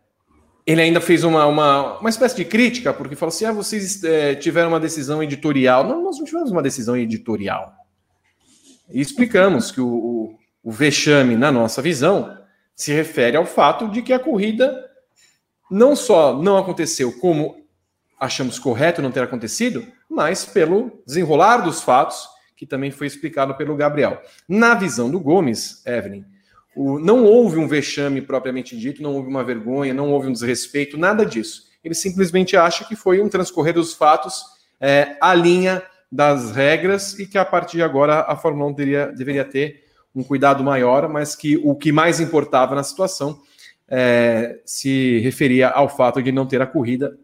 ele 0.65 0.81
ainda 0.81 0.99
fez 0.99 1.23
uma, 1.23 1.45
uma, 1.45 1.99
uma 1.99 2.09
espécie 2.09 2.35
de 2.37 2.45
crítica, 2.45 2.91
porque 2.91 3.15
falou 3.15 3.31
assim: 3.31 3.45
ah, 3.45 3.51
vocês 3.51 4.03
é, 4.03 4.33
tiveram 4.33 4.69
uma 4.69 4.79
decisão 4.79 5.21
editorial. 5.21 5.83
Não, 5.83 6.01
nós 6.01 6.17
não 6.17 6.25
tivemos 6.25 6.49
uma 6.49 6.63
decisão 6.63 6.97
editorial. 6.97 7.75
E 8.89 8.99
explicamos 8.99 9.69
que 9.69 9.79
o, 9.79 9.87
o, 9.87 10.39
o 10.63 10.71
vexame, 10.71 11.35
na 11.35 11.51
nossa 11.51 11.79
visão, 11.79 12.35
se 12.75 12.91
refere 12.91 13.37
ao 13.37 13.45
fato 13.45 13.87
de 13.87 14.01
que 14.01 14.11
a 14.11 14.17
corrida 14.17 14.92
não 15.73 15.95
só 15.95 16.39
não 16.39 16.55
aconteceu 16.55 17.11
como 17.19 17.55
achamos 18.19 18.59
correto 18.59 19.01
não 19.01 19.11
ter 19.11 19.23
acontecido, 19.23 19.83
mas 20.07 20.45
pelo 20.45 21.01
desenrolar 21.03 21.57
dos 21.57 21.81
fatos, 21.81 22.27
que 22.55 22.67
também 22.67 22.91
foi 22.91 23.07
explicado 23.07 23.55
pelo 23.55 23.75
Gabriel. 23.75 24.21
Na 24.47 24.75
visão 24.75 25.09
do 25.09 25.19
Gomes, 25.19 25.83
Evelyn, 25.83 26.23
o, 26.75 26.99
não 26.99 27.25
houve 27.25 27.57
um 27.57 27.67
vexame 27.67 28.21
propriamente 28.21 28.77
dito, 28.77 29.01
não 29.01 29.15
houve 29.15 29.27
uma 29.27 29.43
vergonha, 29.43 29.95
não 29.95 30.11
houve 30.11 30.27
um 30.27 30.31
desrespeito, 30.31 30.95
nada 30.95 31.25
disso. 31.25 31.63
Ele 31.83 31.95
simplesmente 31.95 32.55
acha 32.55 32.85
que 32.85 32.95
foi 32.95 33.19
um 33.19 33.27
transcorrer 33.27 33.73
dos 33.73 33.93
fatos 33.93 34.45
é, 34.79 35.17
à 35.19 35.33
linha 35.33 35.81
das 36.11 36.51
regras 36.51 37.17
e 37.17 37.25
que 37.25 37.37
a 37.37 37.43
partir 37.43 37.77
de 37.77 37.83
agora 37.83 38.21
a 38.27 38.35
Fórmula 38.35 38.69
1 38.69 38.73
deveria, 38.73 39.07
deveria 39.07 39.43
ter 39.43 39.83
um 40.13 40.23
cuidado 40.23 40.63
maior, 40.63 41.09
mas 41.09 41.35
que 41.35 41.57
o 41.63 41.75
que 41.75 41.91
mais 41.91 42.19
importava 42.19 42.75
na 42.75 42.83
situação 42.83 43.41
é, 43.87 44.59
se 44.65 45.19
referia 45.19 45.69
ao 45.69 45.89
fato 45.89 46.21
de 46.21 46.31
não 46.31 46.47
ter 46.47 46.61
a 46.61 46.67
corrida, 46.67 47.17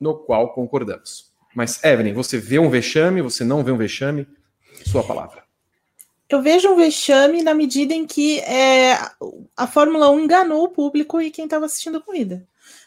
no 0.00 0.14
qual 0.14 0.52
concordamos. 0.52 1.32
Mas, 1.54 1.82
Evelyn, 1.82 2.12
você 2.12 2.38
vê 2.38 2.58
um 2.58 2.68
vexame, 2.68 3.22
você 3.22 3.42
não 3.42 3.64
vê 3.64 3.70
um 3.70 3.76
vexame? 3.76 4.26
Sua 4.84 5.02
palavra. 5.02 5.44
Eu 6.28 6.42
vejo 6.42 6.68
um 6.68 6.76
vexame 6.76 7.42
na 7.42 7.54
medida 7.54 7.94
em 7.94 8.04
que 8.04 8.40
é, 8.40 8.98
a 9.56 9.66
Fórmula 9.66 10.10
1 10.10 10.20
enganou 10.20 10.64
o 10.64 10.68
público 10.68 11.20
e 11.20 11.30
quem 11.30 11.44
estava 11.44 11.66
assistindo 11.66 11.98
a 11.98 12.00
corrida. 12.00 12.46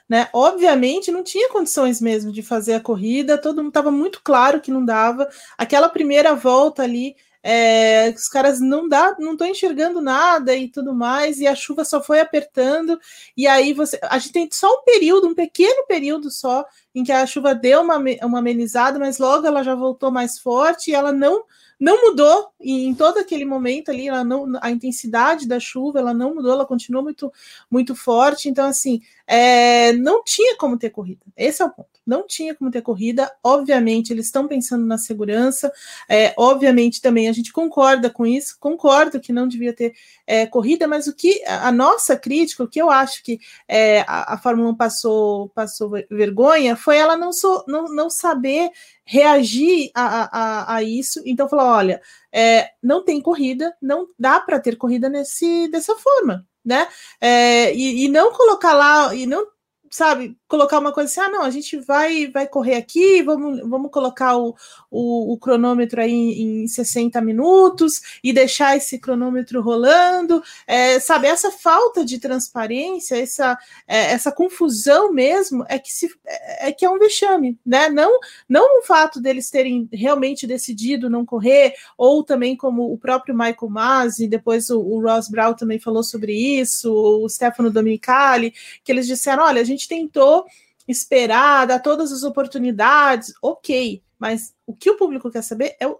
Né? 0.09 0.27
Obviamente 0.33 1.11
não 1.11 1.23
tinha 1.23 1.49
condições 1.49 2.01
mesmo 2.01 2.31
de 2.31 2.41
fazer 2.41 2.73
a 2.73 2.79
corrida, 2.79 3.37
todo 3.37 3.57
mundo 3.57 3.69
estava 3.69 3.91
muito 3.91 4.21
claro 4.23 4.59
que 4.59 4.71
não 4.71 4.83
dava. 4.83 5.29
Aquela 5.57 5.87
primeira 5.87 6.35
volta 6.35 6.83
ali, 6.83 7.15
é, 7.41 8.13
os 8.15 8.27
caras 8.27 8.59
não 8.59 8.87
dá, 8.87 9.15
não 9.19 9.33
estão 9.33 9.47
enxergando 9.47 10.01
nada 10.01 10.55
e 10.55 10.69
tudo 10.69 10.93
mais, 10.93 11.39
e 11.39 11.47
a 11.47 11.55
chuva 11.55 11.85
só 11.85 12.01
foi 12.03 12.19
apertando, 12.19 12.99
e 13.35 13.47
aí 13.47 13.73
você. 13.73 13.99
A 14.03 14.17
gente 14.19 14.33
tem 14.33 14.49
só 14.51 14.67
um 14.67 14.83
período, 14.83 15.27
um 15.27 15.35
pequeno 15.35 15.85
período 15.87 16.29
só, 16.29 16.65
em 16.93 17.03
que 17.03 17.11
a 17.11 17.25
chuva 17.25 17.55
deu 17.55 17.81
uma, 17.81 17.97
uma 18.23 18.39
amenizada, 18.39 18.99
mas 18.99 19.17
logo 19.19 19.47
ela 19.47 19.63
já 19.63 19.75
voltou 19.75 20.11
mais 20.11 20.37
forte 20.39 20.91
e 20.91 20.93
ela 20.93 21.11
não 21.11 21.43
não 21.79 22.01
mudou 22.01 22.49
em 22.59 22.93
todo 22.93 23.19
aquele 23.19 23.45
momento 23.45 23.89
ali, 23.89 24.09
ela 24.09 24.23
não, 24.23 24.51
a 24.61 24.69
intensidade 24.69 25.47
da 25.47 25.61
chuva 25.61 25.99
ela 25.99 26.13
não 26.13 26.35
mudou, 26.35 26.51
ela 26.51 26.65
continuou 26.65 27.01
muito 27.01 27.31
muito 27.71 27.95
forte, 27.95 28.49
então 28.49 28.65
assim 28.67 29.01
é, 29.25 29.93
não 29.93 30.21
tinha 30.23 30.57
como 30.57 30.77
ter 30.77 30.89
corrida. 30.89 31.25
Esse 31.37 31.61
é 31.61 31.65
o 31.65 31.69
ponto. 31.69 31.88
Não 32.09 32.25
tinha 32.25 32.55
como 32.55 32.71
ter 32.71 32.81
corrida. 32.81 33.31
Obviamente, 33.43 34.11
eles 34.11 34.25
estão 34.25 34.47
pensando 34.47 34.83
na 34.83 34.97
segurança. 34.97 35.71
É, 36.09 36.33
obviamente, 36.35 37.01
também 37.01 37.29
a 37.29 37.31
gente 37.31 37.53
concorda 37.53 38.09
com 38.09 38.25
isso. 38.25 38.57
Concordo 38.59 39.19
que 39.19 39.31
não 39.31 39.47
devia 39.47 39.71
ter 39.71 39.93
é, 40.25 40.47
corrida, 40.47 40.87
mas 40.87 41.05
o 41.05 41.15
que 41.15 41.43
a 41.45 41.71
nossa 41.71 42.17
crítica, 42.17 42.63
o 42.63 42.67
que 42.67 42.81
eu 42.81 42.89
acho 42.89 43.23
que 43.23 43.39
é, 43.67 44.01
a, 44.07 44.33
a 44.33 44.37
Fórmula 44.39 44.71
1 44.71 44.75
passou, 44.75 45.49
passou 45.49 45.91
vergonha, 46.09 46.75
foi 46.75 46.97
ela 46.97 47.15
não, 47.15 47.29
não, 47.67 47.85
não 47.85 48.09
saber 48.09 48.71
reagir 49.05 49.91
a, 49.93 50.73
a, 50.73 50.75
a 50.77 50.83
isso. 50.83 51.21
Então, 51.25 51.47
falou: 51.47 51.67
olha, 51.67 52.01
é, 52.33 52.71
não 52.81 53.03
tem 53.05 53.21
corrida, 53.21 53.71
não 53.79 54.07
dá 54.17 54.39
para 54.39 54.59
ter 54.59 54.75
corrida 54.77 55.09
nesse, 55.09 55.67
dessa 55.67 55.95
forma 55.95 56.49
né? 56.63 56.87
É, 57.19 57.73
e, 57.73 58.05
e, 58.05 58.07
não 58.09 58.31
colocar 58.31 58.73
lá, 58.73 59.15
e 59.15 59.25
não 59.25 59.47
sabe, 59.89 60.37
colocar 60.47 60.79
uma 60.79 60.91
coisa 60.91 61.09
assim, 61.09 61.21
ah, 61.21 61.29
não, 61.29 61.43
a 61.43 61.49
gente 61.49 61.77
vai 61.77 62.27
vai 62.27 62.47
correr 62.47 62.75
aqui, 62.75 63.21
vamos, 63.21 63.61
vamos 63.67 63.91
colocar 63.91 64.37
o, 64.37 64.55
o, 64.89 65.33
o 65.33 65.37
cronômetro 65.37 66.01
aí 66.01 66.11
em, 66.11 66.63
em 66.63 66.67
60 66.67 67.21
minutos 67.21 68.01
e 68.23 68.33
deixar 68.33 68.75
esse 68.75 68.97
cronômetro 68.99 69.61
rolando, 69.61 70.41
é, 70.65 70.99
sabe, 70.99 71.27
essa 71.27 71.51
falta 71.51 72.03
de 72.03 72.19
transparência, 72.19 73.15
essa, 73.15 73.57
é, 73.87 74.11
essa 74.11 74.31
confusão 74.31 75.13
mesmo 75.13 75.63
é 75.67 75.77
que, 75.77 75.91
se, 75.91 76.11
é, 76.25 76.69
é, 76.69 76.71
que 76.71 76.85
é 76.85 76.89
um 76.89 76.99
vexame, 76.99 77.57
né, 77.65 77.89
não, 77.89 78.19
não 78.47 78.79
o 78.79 78.83
fato 78.83 79.21
deles 79.21 79.49
terem 79.49 79.87
realmente 79.93 80.47
decidido 80.47 81.09
não 81.09 81.25
correr, 81.25 81.73
ou 81.97 82.23
também 82.23 82.55
como 82.55 82.91
o 82.91 82.97
próprio 82.97 83.35
Michael 83.35 83.69
Masi, 83.69 84.27
depois 84.27 84.69
o, 84.69 84.79
o 84.79 85.01
Ross 85.01 85.29
Brown 85.29 85.53
também 85.53 85.79
falou 85.79 86.03
sobre 86.03 86.33
isso, 86.33 86.91
o 86.91 87.29
Stefano 87.29 87.69
Dominicali, 87.69 88.53
que 88.83 88.91
eles 88.91 89.07
disseram, 89.07 89.43
olha, 89.43 89.61
a 89.61 89.65
gente 89.65 89.78
gente 89.79 89.87
tentou 89.87 90.45
esperar, 90.87 91.67
dar 91.67 91.79
todas 91.79 92.11
as 92.11 92.23
oportunidades, 92.23 93.33
ok, 93.41 94.03
mas 94.17 94.53
o 94.65 94.75
que 94.75 94.89
o 94.89 94.97
público 94.97 95.31
quer 95.31 95.43
saber 95.43 95.75
é 95.79 95.87
o, 95.87 95.99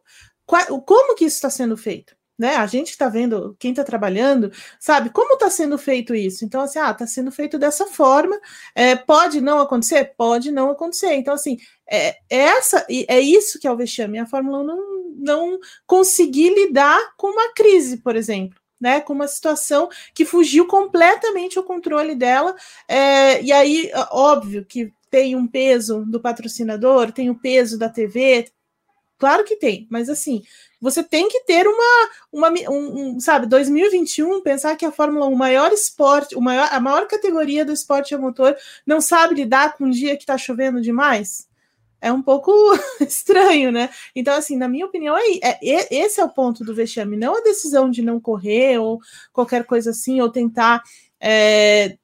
como 0.82 1.16
que 1.16 1.26
isso 1.26 1.36
está 1.36 1.50
sendo 1.50 1.78
feito? 1.78 2.18
Né? 2.38 2.56
A 2.56 2.66
gente 2.66 2.90
está 2.90 3.10
vendo, 3.10 3.56
quem 3.60 3.72
está 3.72 3.84
trabalhando, 3.84 4.52
sabe 4.80 5.10
como 5.10 5.34
está 5.34 5.50
sendo 5.50 5.78
feito 5.78 6.16
isso. 6.16 6.46
Então, 6.46 6.62
assim, 6.62 6.80
ah, 6.80 6.92
está 6.92 7.06
sendo 7.06 7.32
feito 7.32 7.60
dessa 7.60 7.86
forma. 7.86 8.40
É, 8.74 8.96
pode 8.96 9.42
não 9.42 9.60
acontecer? 9.60 10.14
Pode 10.18 10.50
não 10.50 10.72
acontecer. 10.72 11.14
Então, 11.16 11.34
assim, 11.34 11.58
é, 11.86 12.18
é 12.30 12.38
essa, 12.38 12.86
é 12.90 13.20
isso 13.20 13.60
que 13.60 13.68
é 13.68 13.72
o 13.72 13.76
vexame. 13.76 14.20
A 14.20 14.26
Fórmula 14.26 14.60
1 14.60 14.64
não, 14.64 15.12
não 15.18 15.60
conseguir 15.86 16.50
lidar 16.56 16.98
com 17.18 17.28
uma 17.28 17.54
crise, 17.54 17.98
por 17.98 18.16
exemplo. 18.16 18.59
Né, 18.80 19.02
com 19.02 19.12
uma 19.12 19.28
situação 19.28 19.90
que 20.14 20.24
fugiu 20.24 20.66
completamente 20.66 21.58
ao 21.58 21.66
controle 21.66 22.16
dela, 22.16 22.56
é, 22.88 23.44
e 23.44 23.52
aí, 23.52 23.92
óbvio 24.10 24.64
que 24.64 24.94
tem 25.12 25.36
um 25.36 25.46
peso 25.46 26.06
do 26.06 26.20
patrocinador, 26.20 27.12
tem 27.12 27.30
o 27.30 27.36
peso 27.36 27.78
da 27.78 27.90
TV, 27.90 28.50
claro 29.18 29.44
que 29.44 29.58
tem, 29.58 29.86
mas 29.90 30.08
assim, 30.08 30.44
você 30.80 31.04
tem 31.04 31.28
que 31.28 31.42
ter 31.42 31.68
uma, 31.68 32.10
uma 32.32 32.50
um, 32.70 33.16
um, 33.16 33.20
sabe, 33.20 33.48
2021, 33.48 34.42
pensar 34.42 34.78
que 34.78 34.86
a 34.86 34.92
Fórmula 34.92 35.28
1, 35.28 35.34
o 35.34 35.38
maior 35.38 35.74
esporte, 35.74 36.36
o 36.38 36.42
maior, 36.42 36.70
a 36.72 36.80
maior 36.80 37.06
categoria 37.06 37.66
do 37.66 37.74
esporte 37.74 38.16
a 38.16 38.18
motor, 38.18 38.56
não 38.86 39.02
sabe 39.02 39.36
lidar 39.36 39.76
com 39.76 39.86
um 39.86 39.90
dia 39.90 40.16
que 40.16 40.24
está 40.24 40.38
chovendo 40.38 40.80
demais? 40.80 41.49
É 42.02 42.12
um 42.12 42.22
pouco 42.22 42.52
estranho, 43.02 43.72
né? 43.72 43.90
Então, 44.16 44.34
assim, 44.34 44.56
na 44.56 44.68
minha 44.68 44.86
opinião, 44.86 45.18
é, 45.18 45.40
é, 45.44 45.60
esse 45.94 46.20
é 46.20 46.24
o 46.24 46.30
ponto 46.30 46.64
do 46.64 46.74
vexame, 46.74 47.18
não 47.18 47.38
a 47.38 47.42
decisão 47.42 47.90
de 47.90 48.02
não 48.02 48.20
correr 48.20 48.78
ou 48.78 49.00
qualquer 49.34 49.66
coisa 49.66 49.90
assim, 49.90 50.22
ou 50.22 50.30
tentar 50.30 50.82
é, 51.20 51.98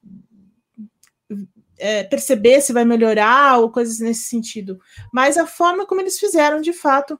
é, 1.78 2.04
perceber 2.04 2.60
se 2.60 2.72
vai 2.72 2.84
melhorar 2.84 3.58
ou 3.58 3.70
coisas 3.70 3.98
nesse 4.00 4.24
sentido, 4.24 4.78
mas 5.12 5.36
a 5.36 5.46
forma 5.46 5.86
como 5.86 6.00
eles 6.00 6.18
fizeram 6.18 6.60
de 6.60 6.72
fato 6.72 7.18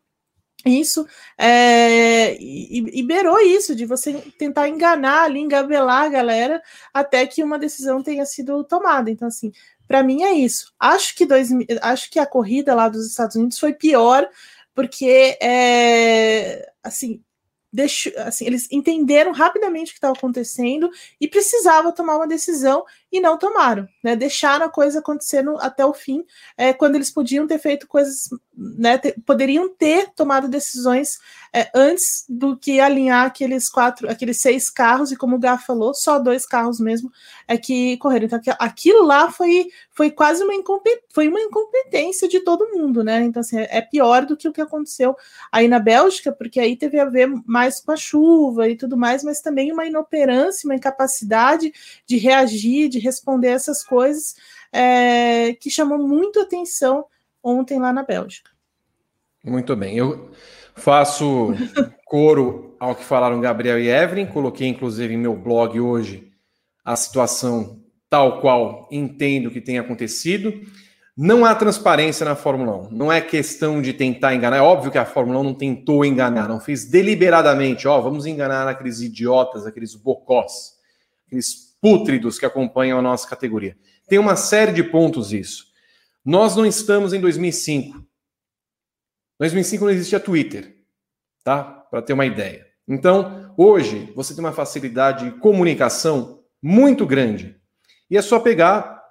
isso 0.64 1.06
é, 1.38 2.37
e, 2.40 3.00
e 3.00 3.02
beirou 3.02 3.38
isso 3.38 3.75
de 3.75 3.87
você 3.87 4.14
tentar 4.37 4.68
enganar 4.68 5.23
ali, 5.23 5.38
engabelar 5.38 6.04
a 6.04 6.09
galera 6.09 6.62
até 6.92 7.26
que 7.26 7.42
uma 7.42 7.59
decisão 7.59 8.02
tenha 8.02 8.25
sido 8.26 8.64
tomada. 8.64 9.11
Então, 9.11 9.28
assim, 9.28 9.52
para 9.86 10.02
mim 10.02 10.22
é 10.22 10.32
isso. 10.32 10.72
Acho 10.78 11.14
que, 11.14 11.26
dois, 11.26 11.50
acho 11.82 12.10
que 12.10 12.18
a 12.18 12.26
corrida 12.26 12.74
lá 12.74 12.88
dos 12.88 13.06
Estados 13.06 13.36
Unidos 13.36 13.58
foi 13.58 13.72
pior, 13.72 14.28
porque 14.74 15.38
é, 15.40 16.70
assim, 16.82 17.22
assim, 18.18 18.46
eles 18.46 18.68
entenderam 18.70 19.32
rapidamente 19.32 19.90
o 19.90 19.92
que 19.92 19.98
estava 19.98 20.14
acontecendo 20.16 20.90
e 21.20 21.28
precisavam 21.28 21.92
tomar 21.92 22.16
uma 22.16 22.26
decisão 22.26 22.84
e 23.10 23.20
não 23.20 23.38
tomaram, 23.38 23.88
né? 24.02 24.16
Deixaram 24.16 24.66
a 24.66 24.70
coisa 24.70 24.98
acontecendo 24.98 25.56
até 25.60 25.84
o 25.84 25.94
fim, 25.94 26.25
é, 26.56 26.72
quando 26.72 26.96
eles 26.96 27.10
podiam 27.10 27.46
ter 27.46 27.58
feito 27.58 27.86
coisas, 27.86 28.28
né? 28.54 28.98
Ter, 28.98 29.14
poderiam 29.25 29.68
ter 29.68 30.10
tomado 30.14 30.48
decisões 30.48 31.18
é, 31.52 31.70
antes 31.75 32.25
do 32.28 32.56
que 32.56 32.80
alinhar 32.80 33.26
aqueles 33.26 33.68
quatro, 33.68 34.10
aqueles 34.10 34.40
seis 34.40 34.68
carros, 34.68 35.12
e 35.12 35.16
como 35.16 35.36
o 35.36 35.38
Gá 35.38 35.56
falou, 35.56 35.94
só 35.94 36.18
dois 36.18 36.44
carros 36.44 36.80
mesmo 36.80 37.10
é 37.48 37.56
que 37.56 37.96
correram. 37.98 38.26
Então, 38.26 38.40
aquilo 38.58 39.04
lá 39.04 39.30
foi, 39.30 39.68
foi 39.92 40.10
quase 40.10 40.42
uma, 40.42 40.52
foi 41.14 41.28
uma 41.28 41.40
incompetência 41.40 42.28
de 42.28 42.40
todo 42.40 42.68
mundo, 42.72 43.02
né? 43.02 43.22
Então, 43.22 43.40
assim, 43.40 43.56
é 43.58 43.80
pior 43.80 44.26
do 44.26 44.36
que 44.36 44.48
o 44.48 44.52
que 44.52 44.60
aconteceu 44.60 45.16
aí 45.50 45.68
na 45.68 45.78
Bélgica, 45.78 46.32
porque 46.32 46.60
aí 46.60 46.76
teve 46.76 46.98
a 46.98 47.04
ver 47.04 47.28
mais 47.46 47.80
com 47.80 47.92
a 47.92 47.96
chuva 47.96 48.68
e 48.68 48.76
tudo 48.76 48.96
mais, 48.96 49.22
mas 49.22 49.40
também 49.40 49.72
uma 49.72 49.86
inoperância, 49.86 50.66
uma 50.66 50.75
incapacidade 50.75 51.72
de 52.04 52.18
reagir, 52.18 52.88
de 52.88 52.98
responder 53.06 53.48
essas 53.48 53.82
coisas 53.82 54.34
é, 54.72 55.54
que 55.54 55.70
chamou 55.70 55.98
muito 55.98 56.40
atenção 56.40 57.06
ontem 57.42 57.78
lá 57.78 57.92
na 57.92 58.02
Bélgica. 58.02 58.50
Muito 59.45 59.75
bem. 59.75 59.97
Eu 59.97 60.30
faço 60.75 61.54
coro 62.04 62.76
ao 62.78 62.95
que 62.95 63.04
falaram 63.04 63.40
Gabriel 63.40 63.78
e 63.78 63.88
Evelyn, 63.88 64.26
coloquei 64.26 64.69
inclusive 64.69 65.14
em 65.14 65.19
meu 65.19 65.34
blog 65.34 65.80
hoje 65.80 66.32
a 66.84 66.95
situação 66.95 67.80
tal 68.08 68.40
qual 68.40 68.88
entendo 68.92 69.50
que 69.50 69.60
tem 69.60 69.78
acontecido. 69.78 70.52
Não 71.16 71.47
há 71.47 71.54
transparência 71.54 72.25
na 72.26 72.36
Fórmula 72.36 72.88
1. 72.88 72.90
Não 72.90 73.10
é 73.10 73.23
questão 73.23 73.80
de 73.80 73.95
tentar 73.95 74.34
enganar. 74.34 74.58
É 74.58 74.60
óbvio 74.60 74.92
que 74.92 74.99
a 74.99 75.06
Fórmula 75.06 75.40
1 75.40 75.42
não 75.42 75.54
tentou 75.54 76.04
enganar, 76.04 76.47
não 76.47 76.60
fez 76.60 76.84
deliberadamente. 76.84 77.88
Ó, 77.88 78.00
vamos 78.00 78.26
enganar 78.26 78.69
aqueles 78.69 79.00
idiotas, 79.00 79.66
aqueles 79.66 79.95
bocós, 79.95 80.75
aqueles 81.26 81.65
pútridos 81.80 82.39
que 82.39 82.47
acompanham 82.47 82.99
a 82.99 83.02
nossa 83.02 83.28
categoria. 83.28 83.76
Tem 84.08 84.19
uma 84.19 84.36
série 84.36 84.73
de 84.73 84.82
pontos 84.82 85.32
isso. 85.32 85.67
Nós 86.25 86.56
não 86.56 86.67
estamos 86.67 87.12
em 87.12 87.21
2005. 87.21 87.99
Em 87.99 88.04
2005 89.39 89.84
não 89.84 89.93
existia 89.93 90.19
Twitter, 90.19 90.76
tá? 91.45 91.62
Para 91.62 92.02
ter 92.02 92.12
uma 92.12 92.26
ideia. 92.26 92.67
Então, 92.89 93.54
hoje, 93.56 94.12
você 94.15 94.34
tem 94.34 94.45
uma 94.45 94.52
facilidade 94.52 95.30
de 95.30 95.39
comunicação 95.39 96.43
muito 96.62 97.06
grande. 97.06 97.56
E 98.10 98.17
é 98.17 98.23
só 98.23 98.41
pegar 98.41 99.02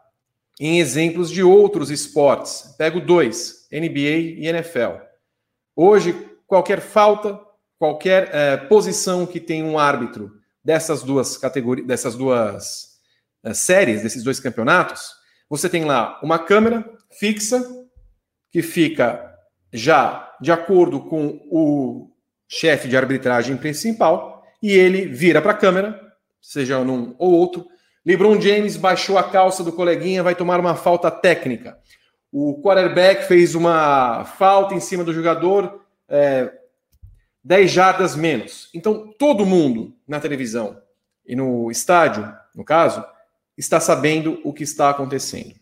em 0.59 0.79
exemplos 0.79 1.29
de 1.29 1.43
outros 1.43 1.91
esportes. 1.91 2.75
Pego 2.77 2.99
dois, 2.99 3.67
NBA 3.71 4.39
e 4.39 4.47
NFL. 4.47 5.01
Hoje, 5.75 6.13
qualquer 6.47 6.79
falta, 6.79 7.39
qualquer 7.77 8.29
é, 8.33 8.57
posição 8.57 9.25
que 9.25 9.39
tem 9.39 9.63
um 9.63 9.77
árbitro 9.77 10.34
dessas 10.65 11.03
duas 11.03 11.37
categorias, 11.37 11.85
dessas 11.85 12.15
duas 12.15 12.97
uh, 13.45 13.53
séries, 13.53 14.01
desses 14.01 14.23
dois 14.23 14.39
campeonatos, 14.39 15.13
você 15.47 15.69
tem 15.69 15.85
lá 15.85 16.19
uma 16.23 16.39
câmera 16.39 16.83
fixa 17.19 17.63
que 18.51 18.63
fica 18.63 19.31
já 19.71 20.33
de 20.41 20.51
acordo 20.51 21.01
com 21.01 21.39
o 21.51 22.09
chefe 22.47 22.87
de 22.87 22.97
arbitragem 22.97 23.55
principal 23.57 24.43
e 24.61 24.71
ele 24.71 25.05
vira 25.07 25.41
para 25.41 25.51
a 25.51 25.57
câmera, 25.57 26.01
seja 26.41 26.83
num 26.83 27.15
ou 27.19 27.31
outro. 27.31 27.67
LeBron 28.03 28.39
James 28.41 28.75
baixou 28.75 29.17
a 29.17 29.23
calça 29.23 29.63
do 29.63 29.71
coleguinha, 29.71 30.23
vai 30.23 30.33
tomar 30.33 30.59
uma 30.59 30.75
falta 30.75 31.11
técnica. 31.11 31.77
O 32.31 32.61
quarterback 32.61 33.27
fez 33.27 33.55
uma 33.55 34.25
falta 34.25 34.73
em 34.73 34.79
cima 34.79 35.03
do 35.03 35.13
jogador, 35.13 35.81
é, 36.09 36.51
10 37.45 37.69
jardas 37.69 38.15
menos. 38.15 38.69
Então, 38.73 39.13
todo 39.19 39.45
mundo 39.45 39.95
na 40.07 40.19
televisão 40.19 40.81
e 41.23 41.35
no 41.35 41.69
estádio, 41.69 42.27
no 42.55 42.65
caso, 42.65 43.05
está 43.55 43.79
sabendo 43.79 44.41
o 44.43 44.51
que 44.51 44.63
está 44.63 44.89
acontecendo. 44.89 45.53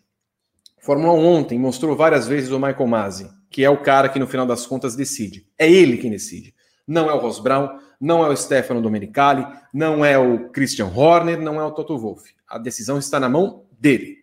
Fórmula 0.80 1.12
1 1.12 1.26
ontem 1.26 1.58
mostrou 1.58 1.94
várias 1.94 2.26
vezes 2.26 2.50
o 2.50 2.58
Michael 2.58 2.86
Masi, 2.86 3.30
que 3.50 3.62
é 3.62 3.68
o 3.68 3.82
cara 3.82 4.08
que 4.08 4.18
no 4.18 4.26
final 4.26 4.46
das 4.46 4.66
contas 4.66 4.96
decide. 4.96 5.46
É 5.58 5.70
ele 5.70 5.98
quem 5.98 6.10
decide. 6.10 6.54
Não 6.86 7.10
é 7.10 7.12
o 7.12 7.18
Ross 7.18 7.38
Brown, 7.38 7.78
não 8.00 8.24
é 8.24 8.28
o 8.30 8.36
Stefano 8.36 8.80
Domenicali, 8.80 9.46
não 9.72 10.02
é 10.02 10.16
o 10.18 10.48
Christian 10.48 10.86
Horner, 10.86 11.38
não 11.38 11.60
é 11.60 11.64
o 11.64 11.70
Toto 11.70 11.98
Wolff. 11.98 12.34
A 12.48 12.56
decisão 12.56 12.98
está 12.98 13.20
na 13.20 13.28
mão 13.28 13.66
dele. 13.78 14.16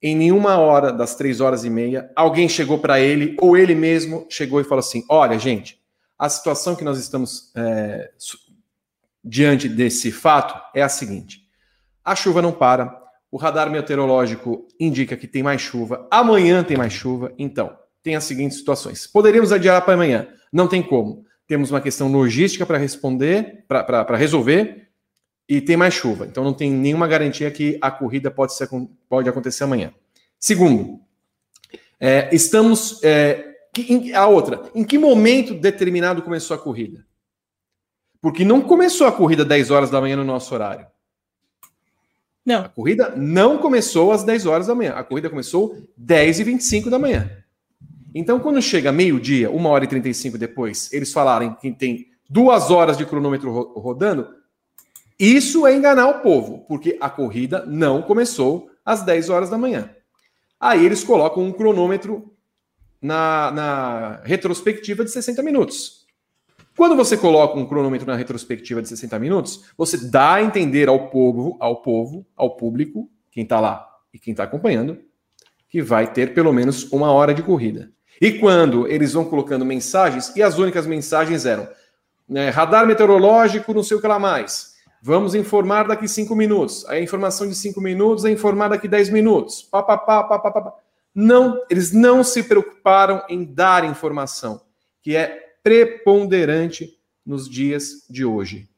Em 0.00 0.14
nenhuma 0.14 0.58
hora 0.58 0.92
das 0.92 1.16
três 1.16 1.40
horas 1.40 1.64
e 1.64 1.70
meia, 1.70 2.08
alguém 2.14 2.48
chegou 2.48 2.78
para 2.78 3.00
ele, 3.00 3.36
ou 3.40 3.56
ele 3.56 3.74
mesmo 3.74 4.26
chegou 4.30 4.60
e 4.60 4.64
falou 4.64 4.78
assim: 4.78 5.04
Olha, 5.08 5.36
gente, 5.40 5.77
a 6.18 6.28
situação 6.28 6.74
que 6.74 6.84
nós 6.84 6.98
estamos 6.98 7.52
é, 7.54 8.10
diante 9.22 9.68
desse 9.68 10.10
fato 10.10 10.60
é 10.74 10.82
a 10.82 10.88
seguinte: 10.88 11.46
a 12.04 12.16
chuva 12.16 12.42
não 12.42 12.52
para, 12.52 13.00
o 13.30 13.36
radar 13.36 13.70
meteorológico 13.70 14.66
indica 14.80 15.16
que 15.16 15.26
tem 15.26 15.42
mais 15.42 15.60
chuva, 15.60 16.08
amanhã 16.10 16.64
tem 16.64 16.76
mais 16.76 16.92
chuva, 16.92 17.32
então 17.38 17.76
tem 18.02 18.16
as 18.16 18.24
seguintes 18.24 18.58
situações. 18.58 19.06
Poderíamos 19.06 19.52
adiar 19.52 19.82
para 19.82 19.94
amanhã, 19.94 20.28
não 20.52 20.66
tem 20.66 20.82
como. 20.82 21.24
Temos 21.46 21.70
uma 21.70 21.80
questão 21.80 22.10
logística 22.10 22.66
para 22.66 22.76
responder, 22.76 23.64
para 23.66 24.16
resolver, 24.16 24.88
e 25.48 25.60
tem 25.60 25.76
mais 25.76 25.94
chuva. 25.94 26.26
Então 26.26 26.44
não 26.44 26.52
tem 26.52 26.70
nenhuma 26.70 27.08
garantia 27.08 27.50
que 27.50 27.78
a 27.80 27.90
corrida 27.90 28.30
pode, 28.30 28.54
ser, 28.54 28.68
pode 29.08 29.28
acontecer 29.28 29.64
amanhã. 29.64 29.92
Segundo, 30.38 31.00
é, 31.98 32.28
estamos 32.32 33.02
é, 33.02 33.57
a 34.14 34.26
outra, 34.26 34.70
em 34.74 34.84
que 34.84 34.98
momento 34.98 35.54
determinado 35.54 36.22
começou 36.22 36.54
a 36.54 36.58
corrida? 36.58 37.06
Porque 38.20 38.44
não 38.44 38.60
começou 38.60 39.06
a 39.06 39.12
corrida 39.12 39.44
10 39.44 39.70
horas 39.70 39.90
da 39.90 40.00
manhã 40.00 40.16
no 40.16 40.24
nosso 40.24 40.52
horário. 40.54 40.86
Não. 42.44 42.64
A 42.64 42.68
corrida 42.68 43.14
não 43.16 43.58
começou 43.58 44.10
às 44.10 44.24
10 44.24 44.46
horas 44.46 44.66
da 44.66 44.74
manhã. 44.74 44.94
A 44.94 45.04
corrida 45.04 45.28
começou 45.28 45.76
10 45.96 46.40
e 46.40 46.44
25 46.44 46.90
da 46.90 46.98
manhã. 46.98 47.30
Então, 48.14 48.40
quando 48.40 48.60
chega 48.62 48.90
meio-dia, 48.90 49.50
1 49.50 49.66
hora 49.66 49.84
e 49.84 49.88
35 49.88 50.38
depois, 50.38 50.90
eles 50.92 51.12
falarem 51.12 51.54
que 51.54 51.70
tem 51.70 52.08
duas 52.28 52.70
horas 52.70 52.96
de 52.96 53.04
cronômetro 53.04 53.50
rodando, 53.78 54.26
isso 55.18 55.66
é 55.66 55.74
enganar 55.74 56.08
o 56.08 56.20
povo, 56.20 56.64
porque 56.66 56.96
a 57.00 57.10
corrida 57.10 57.66
não 57.66 58.02
começou 58.02 58.70
às 58.84 59.02
10 59.02 59.28
horas 59.28 59.50
da 59.50 59.58
manhã. 59.58 59.90
Aí 60.58 60.84
eles 60.84 61.04
colocam 61.04 61.42
um 61.42 61.52
cronômetro 61.52 62.32
na, 63.00 63.50
na 63.50 64.20
retrospectiva 64.24 65.04
de 65.04 65.10
60 65.10 65.42
minutos. 65.42 66.06
Quando 66.76 66.94
você 66.94 67.16
coloca 67.16 67.58
um 67.58 67.66
cronômetro 67.66 68.06
na 68.06 68.14
retrospectiva 68.14 68.80
de 68.80 68.88
60 68.88 69.18
minutos, 69.18 69.64
você 69.76 69.96
dá 69.96 70.34
a 70.34 70.42
entender 70.42 70.88
ao 70.88 71.08
povo, 71.08 71.56
ao 71.58 71.82
povo, 71.82 72.24
ao 72.36 72.56
público, 72.56 73.10
quem 73.32 73.42
está 73.42 73.58
lá 73.58 73.84
e 74.14 74.18
quem 74.18 74.30
está 74.30 74.44
acompanhando, 74.44 74.98
que 75.68 75.82
vai 75.82 76.12
ter 76.12 76.32
pelo 76.34 76.52
menos 76.52 76.90
uma 76.92 77.10
hora 77.10 77.34
de 77.34 77.42
corrida. 77.42 77.90
E 78.20 78.32
quando 78.32 78.86
eles 78.86 79.12
vão 79.12 79.24
colocando 79.24 79.64
mensagens, 79.64 80.34
e 80.36 80.42
as 80.42 80.58
únicas 80.58 80.86
mensagens 80.86 81.44
eram 81.44 81.68
né, 82.28 82.50
radar 82.50 82.86
meteorológico, 82.86 83.74
não 83.74 83.82
sei 83.82 83.96
o 83.96 84.00
que 84.00 84.06
lá 84.06 84.18
mais. 84.18 84.74
Vamos 85.00 85.34
informar 85.34 85.86
daqui 85.86 86.08
cinco 86.08 86.34
minutos. 86.34 86.84
A 86.88 87.00
informação 87.00 87.48
de 87.48 87.54
cinco 87.54 87.80
minutos 87.80 88.24
é 88.24 88.30
informar 88.30 88.68
daqui 88.68 88.88
dez 88.88 89.08
minutos. 89.08 89.62
Pá, 89.62 89.82
pá, 89.82 89.96
pá, 89.96 90.24
pá, 90.24 90.38
pá, 90.38 90.50
pá. 90.50 90.72
Não, 91.20 91.60
eles 91.68 91.90
não 91.90 92.22
se 92.22 92.44
preocuparam 92.44 93.24
em 93.28 93.42
dar 93.42 93.82
informação, 93.82 94.60
que 95.02 95.16
é 95.16 95.56
preponderante 95.64 96.96
nos 97.26 97.50
dias 97.50 98.06
de 98.08 98.24
hoje. 98.24 98.68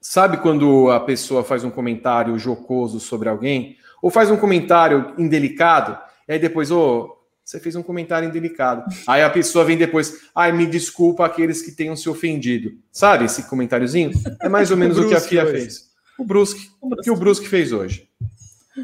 Sabe 0.00 0.36
quando 0.36 0.92
a 0.92 1.00
pessoa 1.00 1.42
faz 1.42 1.64
um 1.64 1.72
comentário 1.72 2.38
jocoso 2.38 3.00
sobre 3.00 3.28
alguém? 3.28 3.76
Ou 4.00 4.12
faz 4.12 4.30
um 4.30 4.36
comentário 4.36 5.12
indelicado? 5.18 5.98
E 6.28 6.34
aí 6.34 6.38
depois, 6.38 6.70
ô, 6.70 6.78
oh, 6.78 7.16
você 7.44 7.58
fez 7.58 7.74
um 7.74 7.82
comentário 7.82 8.28
indelicado. 8.28 8.84
Aí 9.04 9.20
a 9.20 9.28
pessoa 9.28 9.64
vem 9.64 9.76
depois, 9.76 10.28
ai, 10.32 10.52
me 10.52 10.66
desculpa 10.66 11.26
aqueles 11.26 11.62
que 11.62 11.72
tenham 11.72 11.96
se 11.96 12.08
ofendido. 12.08 12.78
Sabe 12.92 13.24
esse 13.24 13.48
comentáriozinho? 13.48 14.12
É 14.40 14.48
mais 14.48 14.70
ou 14.70 14.76
menos 14.76 14.96
o, 14.98 15.02
o 15.02 15.08
que 15.08 15.16
a 15.16 15.20
Fia 15.20 15.42
hoje. 15.42 15.52
fez. 15.52 15.94
O 16.16 16.24
Brusque. 16.24 16.70
O 16.80 16.94
que 16.94 17.10
o 17.10 17.16
Brusque 17.16 17.48
fez 17.48 17.72
hoje. 17.72 18.08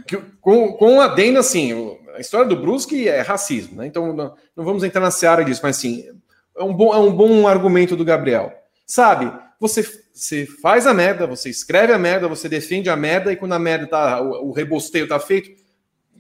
Que, 0.07 0.17
com, 0.41 0.73
com 0.75 0.95
um 0.95 1.01
adendo, 1.01 1.39
assim, 1.39 1.97
a 2.15 2.21
história 2.21 2.47
do 2.47 2.57
Brusque 2.57 3.09
é 3.09 3.21
racismo, 3.23 3.77
né? 3.77 3.87
Então 3.87 4.15
não, 4.15 4.35
não, 4.57 4.65
vamos 4.65 4.85
entrar 4.85 5.01
na 5.01 5.11
seara 5.11 5.45
disso, 5.45 5.61
mas 5.63 5.77
assim, 5.77 6.09
é 6.57 6.63
um 6.63 6.73
bom, 6.73 6.95
é 6.95 6.99
um 6.99 7.13
bom 7.13 7.49
argumento 7.49 7.97
do 7.97 8.05
Gabriel. 8.05 8.53
Sabe, 8.87 9.33
você, 9.59 9.83
você 10.13 10.47
faz 10.47 10.87
a 10.87 10.95
merda, 10.95 11.27
você 11.27 11.51
escreve 11.51 11.93
a 11.93 11.99
merda, 11.99 12.29
você 12.29 12.49
defende 12.49 12.89
a 12.89 12.97
merda, 12.97 13.33
e 13.33 13.37
quando 13.37 13.53
a 13.53 13.59
merda 13.59 13.87
tá, 13.87 14.23
o, 14.23 14.49
o 14.49 14.53
rebosteio 14.53 15.09
tá 15.09 15.19
feito, 15.19 15.51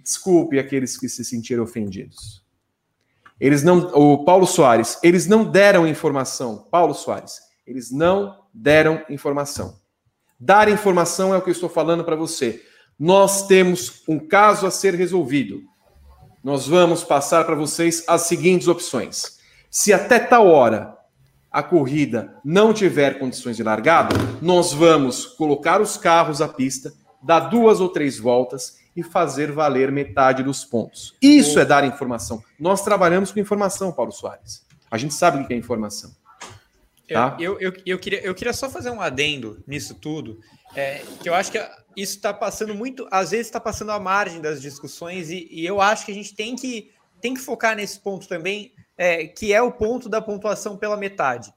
desculpe 0.03 0.59
aqueles 0.59 0.97
que 0.97 1.09
se 1.09 1.25
sentiram 1.25 1.63
ofendidos. 1.63 2.45
Eles 3.41 3.63
não, 3.63 3.79
o 3.95 4.25
Paulo 4.25 4.47
Soares, 4.47 4.99
eles 5.03 5.27
não 5.27 5.45
deram 5.45 5.87
informação. 5.87 6.67
Paulo 6.71 6.93
Soares, 6.93 7.41
eles 7.67 7.91
não 7.91 8.37
deram 8.53 9.03
informação. 9.09 9.79
Dar 10.39 10.69
informação 10.69 11.35
é 11.35 11.39
o 11.39 11.43
que 11.43 11.49
eu 11.49 11.53
estou 11.53 11.69
falando 11.69 12.05
para 12.05 12.17
você. 12.17 12.63
Nós 13.01 13.47
temos 13.47 14.03
um 14.07 14.19
caso 14.19 14.67
a 14.67 14.71
ser 14.71 14.95
resolvido. 14.95 15.63
Nós 16.45 16.69
vamos 16.69 17.03
passar 17.03 17.47
para 17.47 17.55
vocês 17.55 18.05
as 18.07 18.23
seguintes 18.23 18.69
opções. 18.69 19.39
Se 19.71 19.91
até 19.91 20.19
tal 20.19 20.47
hora 20.49 20.95
a 21.51 21.63
corrida 21.63 22.37
não 22.45 22.75
tiver 22.75 23.19
condições 23.19 23.57
de 23.57 23.63
largada, 23.63 24.15
nós 24.43 24.75
vamos 24.75 25.25
colocar 25.25 25.81
os 25.81 25.97
carros 25.97 26.43
à 26.43 26.49
pista, 26.49 26.93
dar 27.23 27.41
duas 27.41 27.81
ou 27.81 27.89
três 27.89 28.19
voltas 28.19 28.79
e 28.95 29.03
fazer 29.03 29.51
valer 29.51 29.91
metade 29.91 30.43
dos 30.43 30.63
pontos. 30.63 31.15
Isso 31.23 31.59
é 31.59 31.65
dar 31.65 31.85
informação. 31.85 32.43
Nós 32.59 32.85
trabalhamos 32.85 33.33
com 33.33 33.41
informação, 33.41 33.93
Paulo 33.93 34.13
Soares. 34.13 34.63
A 34.91 34.99
gente 34.99 35.15
sabe 35.15 35.43
o 35.43 35.47
que 35.47 35.55
é 35.55 35.57
informação. 35.57 36.11
Tá? 37.09 37.35
Eu, 37.41 37.59
eu, 37.59 37.73
eu, 37.73 37.83
eu, 37.87 37.99
queria, 37.99 38.21
eu 38.21 38.35
queria 38.35 38.53
só 38.53 38.69
fazer 38.69 38.91
um 38.91 39.01
adendo 39.01 39.65
nisso 39.67 39.95
tudo, 39.95 40.39
é, 40.77 41.03
que 41.23 41.29
eu 41.29 41.35
acho 41.35 41.51
que 41.51 41.59
isso 42.01 42.17
está 42.17 42.33
passando 42.33 42.75
muito, 42.75 43.07
às 43.11 43.31
vezes 43.31 43.47
está 43.47 43.61
passando 43.61 43.93
à 43.93 44.01
margem 44.01 44.41
das 44.41 44.61
discussões, 44.61 45.31
e, 45.31 45.49
e, 45.51 45.67
eu 45.67 45.81
acho 45.81 46.07
que 46.07 46.13
a 46.13 46.15
gente 46.15 46.35
tem 46.35 46.57
que, 46.57 46.91
tem 47.21 47.35
que 47.35 47.41
focar 47.41 47.77
nesse 47.77 48.01
ponto 48.01 48.29
também, 48.29 48.73
é, 48.97 49.27
que 49.27 49.53
é 49.53 49.61
o 49.61 49.73
ponto 49.73 50.09
da 50.09 50.21
pontuação 50.21 50.77
pela 50.77 50.97
metade. 50.97 51.53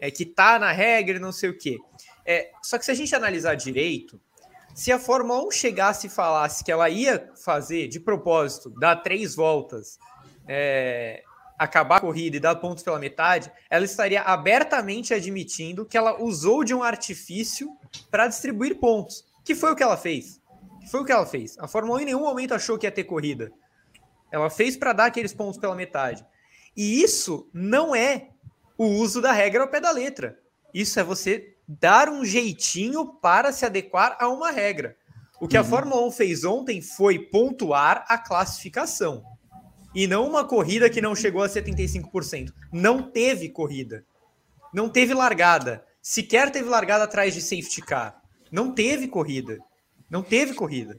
É 0.00 0.10
que 0.10 0.24
tá 0.24 0.58
na 0.58 0.72
regra 0.72 1.16
e 1.16 1.20
não 1.20 1.32
sei 1.32 1.50
o 1.50 1.58
quê. 1.58 1.78
É, 2.24 2.50
só 2.62 2.78
que 2.78 2.84
se 2.84 2.90
a 2.90 2.94
gente 2.94 3.14
analisar 3.14 3.54
direito, 3.54 4.20
se 4.74 4.90
a 4.90 4.98
Fórmula 4.98 5.44
1 5.46 5.50
chegasse 5.50 6.06
e 6.06 6.10
falasse 6.10 6.64
que 6.64 6.72
ela 6.72 6.88
ia 6.88 7.30
fazer 7.44 7.88
de 7.88 8.00
propósito, 8.00 8.70
dar 8.70 8.96
três 8.96 9.34
voltas, 9.34 9.98
é, 10.48 11.22
acabar 11.58 11.96
a 11.96 12.00
corrida 12.00 12.38
e 12.38 12.40
dar 12.40 12.54
pontos 12.56 12.82
pela 12.82 12.98
metade, 12.98 13.52
ela 13.68 13.84
estaria 13.84 14.22
abertamente 14.22 15.12
admitindo 15.12 15.84
que 15.84 15.98
ela 15.98 16.18
usou 16.22 16.64
de 16.64 16.74
um 16.74 16.82
artifício 16.82 17.76
para 18.10 18.26
distribuir 18.26 18.78
pontos, 18.78 19.26
que 19.44 19.54
foi 19.54 19.72
o 19.72 19.76
que 19.76 19.82
ela 19.82 19.96
fez. 19.96 20.40
Foi 20.90 21.00
o 21.00 21.04
que 21.04 21.12
ela 21.12 21.26
fez. 21.26 21.58
A 21.58 21.68
Fórmula 21.68 21.98
1 21.98 22.00
em 22.00 22.04
nenhum 22.06 22.20
momento 22.20 22.54
achou 22.54 22.78
que 22.78 22.86
ia 22.86 22.92
ter 22.92 23.04
corrida. 23.04 23.52
Ela 24.30 24.48
fez 24.48 24.76
para 24.76 24.92
dar 24.92 25.06
aqueles 25.06 25.32
pontos 25.32 25.58
pela 25.58 25.74
metade. 25.74 26.24
E 26.76 27.02
isso 27.02 27.48
não 27.52 27.94
é 27.94 28.28
o 28.78 28.86
uso 28.86 29.20
da 29.20 29.32
regra 29.32 29.62
ao 29.62 29.68
pé 29.68 29.80
da 29.80 29.90
letra. 29.90 30.38
Isso 30.72 30.98
é 30.98 31.04
você 31.04 31.54
dar 31.66 32.08
um 32.08 32.24
jeitinho 32.24 33.06
para 33.20 33.52
se 33.52 33.64
adequar 33.64 34.16
a 34.20 34.28
uma 34.28 34.50
regra. 34.50 34.96
O 35.40 35.48
que 35.48 35.56
uhum. 35.56 35.62
a 35.62 35.66
Fórmula 35.66 36.06
1 36.06 36.10
fez 36.12 36.44
ontem 36.44 36.80
foi 36.80 37.18
pontuar 37.18 38.04
a 38.08 38.18
classificação. 38.18 39.24
E 39.94 40.06
não 40.06 40.28
uma 40.28 40.44
corrida 40.44 40.88
que 40.88 41.00
não 41.00 41.16
chegou 41.16 41.42
a 41.42 41.48
75%. 41.48 42.52
Não 42.72 43.02
teve 43.02 43.48
corrida. 43.48 44.04
Não 44.72 44.88
teve 44.88 45.14
largada. 45.14 45.84
Sequer 46.00 46.50
teve 46.50 46.68
largada 46.68 47.04
atrás 47.04 47.34
de 47.34 47.40
safety 47.40 47.82
car. 47.82 48.19
Não 48.50 48.72
teve 48.72 49.08
corrida. 49.08 49.58
Não 50.08 50.22
teve 50.22 50.54
corrida. 50.54 50.98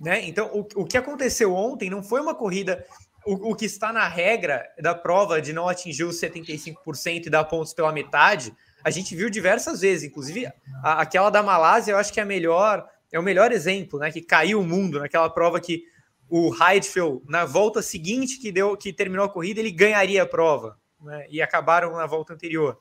Né? 0.00 0.26
Então, 0.26 0.50
o, 0.52 0.82
o 0.82 0.84
que 0.86 0.96
aconteceu 0.96 1.54
ontem 1.54 1.90
não 1.90 2.02
foi 2.02 2.20
uma 2.20 2.34
corrida. 2.34 2.84
O, 3.26 3.50
o 3.50 3.54
que 3.54 3.66
está 3.66 3.92
na 3.92 4.08
regra 4.08 4.66
da 4.80 4.94
prova 4.94 5.40
de 5.40 5.52
não 5.52 5.68
atingir 5.68 6.04
os 6.04 6.20
75% 6.20 7.26
e 7.26 7.30
dar 7.30 7.44
pontos 7.44 7.74
pela 7.74 7.92
metade 7.92 8.54
a 8.82 8.90
gente 8.90 9.14
viu 9.14 9.28
diversas 9.28 9.80
vezes, 9.80 10.04
inclusive 10.08 10.46
a, 10.82 11.02
aquela 11.02 11.30
da 11.30 11.42
Malásia, 11.42 11.92
eu 11.92 11.98
acho 11.98 12.12
que 12.12 12.20
é 12.20 12.22
a 12.22 12.26
melhor, 12.26 12.88
é 13.10 13.18
o 13.18 13.22
melhor 13.22 13.52
exemplo, 13.52 13.98
né? 13.98 14.10
Que 14.10 14.22
caiu 14.22 14.60
o 14.60 14.64
mundo 14.64 14.98
naquela 14.98 15.28
prova 15.28 15.60
que 15.60 15.84
o 16.28 16.54
Heidfeld, 16.54 17.22
na 17.26 17.44
volta 17.44 17.82
seguinte 17.82 18.38
que 18.38 18.52
deu, 18.52 18.76
que 18.76 18.92
terminou 18.92 19.26
a 19.26 19.28
corrida, 19.28 19.60
ele 19.60 19.70
ganharia 19.70 20.22
a 20.22 20.26
prova, 20.26 20.78
né? 21.00 21.26
E 21.28 21.42
acabaram 21.42 21.92
na 21.96 22.06
volta 22.06 22.32
anterior. 22.32 22.78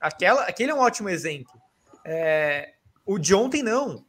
Aquela, 0.00 0.42
aquele 0.42 0.70
é 0.70 0.74
um 0.74 0.80
ótimo 0.80 1.08
exemplo. 1.08 1.52
É, 2.04 2.71
o 3.06 3.18
de 3.18 3.34
ontem 3.34 3.62
não. 3.62 4.04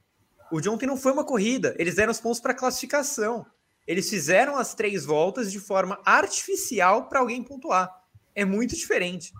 O 0.51 0.61
de 0.61 0.69
ontem 0.69 0.85
não 0.85 0.97
foi 0.97 1.11
uma 1.11 1.23
corrida. 1.23 1.75
Eles 1.79 1.95
deram 1.95 2.11
os 2.11 2.19
pontos 2.19 2.39
para 2.39 2.53
classificação. 2.53 3.45
Eles 3.87 4.09
fizeram 4.09 4.57
as 4.57 4.73
três 4.73 5.03
voltas 5.03 5.51
de 5.51 5.59
forma 5.59 5.99
artificial 6.05 7.09
para 7.09 7.19
alguém 7.19 7.43
pontuar. 7.43 7.89
É 8.35 8.45
muito 8.45 8.75
diferente. 8.75 9.33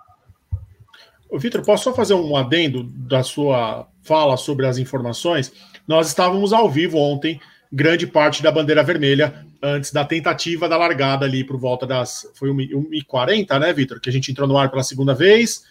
Vitor, 1.31 1.63
posso 1.63 1.85
só 1.85 1.93
fazer 1.93 2.13
um 2.13 2.35
adendo 2.35 2.83
da 2.83 3.23
sua 3.23 3.87
fala 4.03 4.37
sobre 4.37 4.67
as 4.67 4.77
informações? 4.77 5.51
Nós 5.87 6.07
estávamos 6.07 6.53
ao 6.53 6.69
vivo 6.69 6.97
ontem, 6.97 7.39
grande 7.71 8.05
parte 8.05 8.43
da 8.43 8.51
bandeira 8.51 8.83
vermelha, 8.83 9.45
antes 9.61 9.91
da 9.91 10.05
tentativa 10.05 10.69
da 10.69 10.77
largada 10.77 11.25
ali 11.25 11.43
por 11.43 11.57
volta 11.57 11.87
das. 11.87 12.27
Foi 12.35 12.49
1h40, 12.49 13.59
né, 13.59 13.73
Vitor? 13.73 13.99
Que 13.99 14.09
a 14.09 14.13
gente 14.13 14.31
entrou 14.31 14.47
no 14.47 14.57
ar 14.57 14.69
pela 14.69 14.83
segunda 14.83 15.15
vez. 15.15 15.63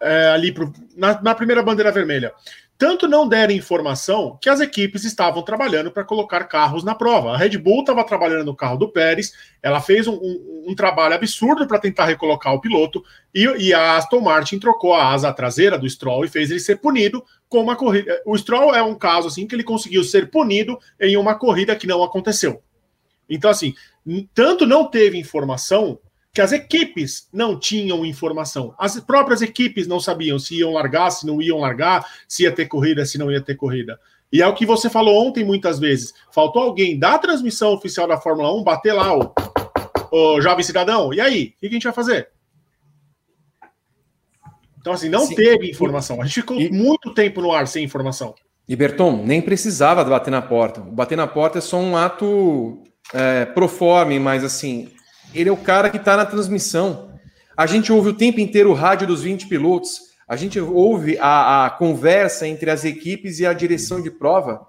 É, 0.00 0.28
ali 0.28 0.52
pro, 0.52 0.72
na, 0.96 1.20
na 1.20 1.34
primeira 1.34 1.60
bandeira 1.60 1.90
vermelha 1.90 2.32
tanto 2.78 3.08
não 3.08 3.28
deram 3.28 3.52
informação 3.52 4.38
que 4.40 4.48
as 4.48 4.60
equipes 4.60 5.04
estavam 5.04 5.42
trabalhando 5.42 5.90
para 5.90 6.04
colocar 6.04 6.44
carros 6.44 6.84
na 6.84 6.94
prova. 6.94 7.32
A 7.32 7.36
Red 7.36 7.58
Bull 7.58 7.80
estava 7.80 8.04
trabalhando 8.04 8.44
no 8.44 8.54
carro 8.54 8.76
do 8.76 8.88
Pérez, 8.88 9.32
ela 9.60 9.80
fez 9.80 10.06
um, 10.06 10.14
um, 10.14 10.64
um 10.68 10.74
trabalho 10.76 11.16
absurdo 11.16 11.66
para 11.66 11.80
tentar 11.80 12.04
recolocar 12.04 12.54
o 12.54 12.60
piloto, 12.60 13.02
e, 13.34 13.44
e, 13.58 13.74
a 13.74 13.96
Aston 13.96 14.20
Martin 14.20 14.60
trocou 14.60 14.94
a 14.94 15.12
asa 15.12 15.32
traseira 15.32 15.76
do 15.76 15.90
Stroll 15.90 16.24
e 16.24 16.28
fez 16.28 16.50
ele 16.50 16.60
ser 16.60 16.76
punido 16.76 17.24
com 17.48 17.60
uma 17.60 17.74
corrida. 17.74 18.22
O 18.24 18.38
Stroll 18.38 18.72
é 18.72 18.82
um 18.82 18.94
caso 18.94 19.26
assim 19.26 19.46
que 19.46 19.56
ele 19.56 19.64
conseguiu 19.64 20.04
ser 20.04 20.30
punido 20.30 20.78
em 21.00 21.16
uma 21.16 21.34
corrida 21.34 21.74
que 21.74 21.86
não 21.86 22.04
aconteceu. 22.04 22.62
Então, 23.28 23.50
assim, 23.50 23.74
tanto 24.32 24.64
não 24.64 24.88
teve 24.88 25.18
informação 25.18 25.98
que 26.32 26.40
as 26.40 26.52
equipes 26.52 27.28
não 27.32 27.58
tinham 27.58 28.04
informação. 28.04 28.74
As 28.78 28.98
próprias 29.00 29.42
equipes 29.42 29.86
não 29.86 29.98
sabiam 29.98 30.38
se 30.38 30.56
iam 30.56 30.72
largar, 30.72 31.10
se 31.10 31.26
não 31.26 31.42
iam 31.42 31.58
largar, 31.58 32.06
se 32.28 32.44
ia 32.44 32.52
ter 32.52 32.66
corrida, 32.66 33.04
se 33.04 33.18
não 33.18 33.30
ia 33.30 33.40
ter 33.40 33.56
corrida. 33.56 33.98
E 34.32 34.42
é 34.42 34.46
o 34.46 34.54
que 34.54 34.66
você 34.66 34.90
falou 34.90 35.26
ontem 35.26 35.44
muitas 35.44 35.78
vezes. 35.78 36.12
Faltou 36.30 36.62
alguém 36.62 36.98
da 36.98 37.18
transmissão 37.18 37.72
oficial 37.72 38.06
da 38.06 38.18
Fórmula 38.18 38.54
1 38.54 38.62
bater 38.62 38.92
lá 38.92 39.16
o, 39.16 39.32
o 40.12 40.40
jovem 40.40 40.62
cidadão. 40.62 41.12
E 41.12 41.20
aí? 41.20 41.54
O 41.56 41.60
que 41.60 41.66
a 41.66 41.70
gente 41.70 41.84
vai 41.84 41.92
fazer? 41.92 42.28
Então, 44.80 44.92
assim, 44.92 45.08
não 45.08 45.26
Sim. 45.26 45.34
teve 45.34 45.70
informação. 45.70 46.20
A 46.20 46.24
gente 46.24 46.34
ficou 46.34 46.60
e... 46.60 46.70
muito 46.70 47.12
tempo 47.14 47.40
no 47.40 47.52
ar 47.52 47.66
sem 47.66 47.84
informação. 47.84 48.34
E 48.68 48.76
Berton, 48.76 49.24
nem 49.24 49.40
precisava 49.40 50.04
bater 50.04 50.30
na 50.30 50.42
porta. 50.42 50.80
Bater 50.80 51.16
na 51.16 51.26
porta 51.26 51.58
é 51.58 51.60
só 51.60 51.78
um 51.78 51.96
ato 51.96 52.82
é, 53.14 53.46
proforme, 53.46 54.18
mas 54.18 54.44
assim, 54.44 54.88
ele 55.34 55.48
é 55.48 55.52
o 55.52 55.56
cara 55.56 55.90
que 55.90 55.96
está 55.96 56.16
na 56.16 56.26
transmissão. 56.26 57.10
A 57.56 57.66
gente 57.66 57.92
ouve 57.92 58.10
o 58.10 58.14
tempo 58.14 58.40
inteiro 58.40 58.70
o 58.70 58.74
rádio 58.74 59.06
dos 59.06 59.22
20 59.22 59.48
pilotos. 59.48 60.00
A 60.28 60.36
gente 60.36 60.60
ouve 60.60 61.18
a, 61.18 61.66
a 61.66 61.70
conversa 61.70 62.46
entre 62.46 62.70
as 62.70 62.84
equipes 62.84 63.40
e 63.40 63.46
a 63.46 63.52
direção 63.52 64.00
de 64.00 64.10
prova. 64.10 64.66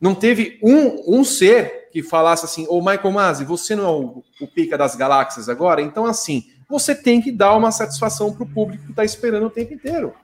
Não 0.00 0.14
teve 0.14 0.58
um, 0.62 1.18
um 1.18 1.24
ser 1.24 1.88
que 1.92 2.02
falasse 2.02 2.44
assim: 2.44 2.66
Ô 2.68 2.80
Michael 2.80 3.12
Masi, 3.12 3.44
você 3.44 3.74
não 3.74 3.84
é 3.84 3.90
o, 3.90 4.24
o 4.40 4.46
pica 4.46 4.76
das 4.76 4.94
galáxias 4.94 5.48
agora? 5.48 5.80
Então, 5.80 6.04
assim, 6.04 6.44
você 6.68 6.94
tem 6.94 7.20
que 7.20 7.32
dar 7.32 7.56
uma 7.56 7.72
satisfação 7.72 8.32
para 8.32 8.44
o 8.44 8.48
público 8.48 8.84
que 8.84 8.90
está 8.90 9.04
esperando 9.04 9.46
o 9.46 9.50
tempo 9.50 9.72
inteiro. 9.72 10.14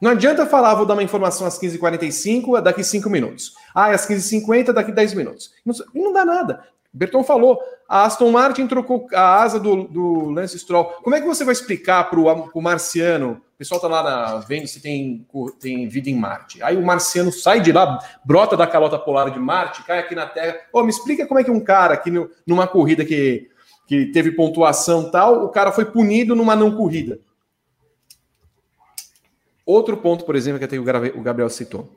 Não 0.00 0.12
adianta 0.12 0.46
falar, 0.46 0.74
vou 0.74 0.86
dar 0.86 0.94
uma 0.94 1.02
informação 1.02 1.46
às 1.46 1.58
15h45, 1.58 2.60
daqui 2.62 2.82
5 2.82 3.10
minutos. 3.10 3.52
Ah, 3.74 3.90
às 3.90 4.08
15h50, 4.08 4.72
daqui 4.72 4.92
10 4.92 5.14
minutos. 5.14 5.50
Não, 5.64 5.74
não 5.94 6.12
dá 6.12 6.24
nada. 6.24 6.64
Berton 6.92 7.22
falou, 7.22 7.60
a 7.88 8.04
Aston 8.04 8.30
Martin 8.30 8.66
trocou 8.66 9.06
a 9.14 9.42
asa 9.42 9.60
do, 9.60 9.84
do 9.84 10.30
Lance 10.30 10.58
Stroll. 10.58 10.86
Como 11.02 11.14
é 11.14 11.20
que 11.20 11.26
você 11.26 11.44
vai 11.44 11.52
explicar 11.52 12.10
para 12.10 12.18
o 12.18 12.62
marciano? 12.62 13.40
O 13.54 13.58
pessoal 13.58 13.76
está 13.78 13.88
lá 13.88 14.02
na, 14.02 14.38
vendo 14.38 14.66
se 14.66 14.80
tem, 14.80 15.26
tem 15.60 15.86
vida 15.86 16.10
em 16.10 16.16
Marte. 16.16 16.62
Aí 16.62 16.76
o 16.76 16.84
marciano 16.84 17.30
sai 17.30 17.60
de 17.60 17.70
lá, 17.70 17.98
brota 18.24 18.56
da 18.56 18.66
calota 18.66 18.98
polar 18.98 19.30
de 19.30 19.38
Marte, 19.38 19.84
cai 19.84 19.98
aqui 19.98 20.14
na 20.14 20.26
Terra. 20.26 20.56
Oh, 20.72 20.82
me 20.82 20.90
explica 20.90 21.26
como 21.26 21.38
é 21.38 21.44
que 21.44 21.50
um 21.50 21.60
cara 21.60 21.94
aqui 21.94 22.10
no, 22.10 22.28
numa 22.46 22.66
corrida 22.66 23.04
que, 23.04 23.48
que 23.86 24.06
teve 24.06 24.32
pontuação 24.32 25.10
tal, 25.10 25.44
o 25.44 25.48
cara 25.50 25.70
foi 25.70 25.84
punido 25.84 26.34
numa 26.34 26.56
não 26.56 26.76
corrida. 26.76 27.20
Outro 29.64 29.96
ponto, 29.96 30.24
por 30.24 30.34
exemplo, 30.34 30.58
que 30.58 30.64
até 30.64 30.78
o 30.78 31.22
Gabriel 31.22 31.50
citou. 31.50 31.94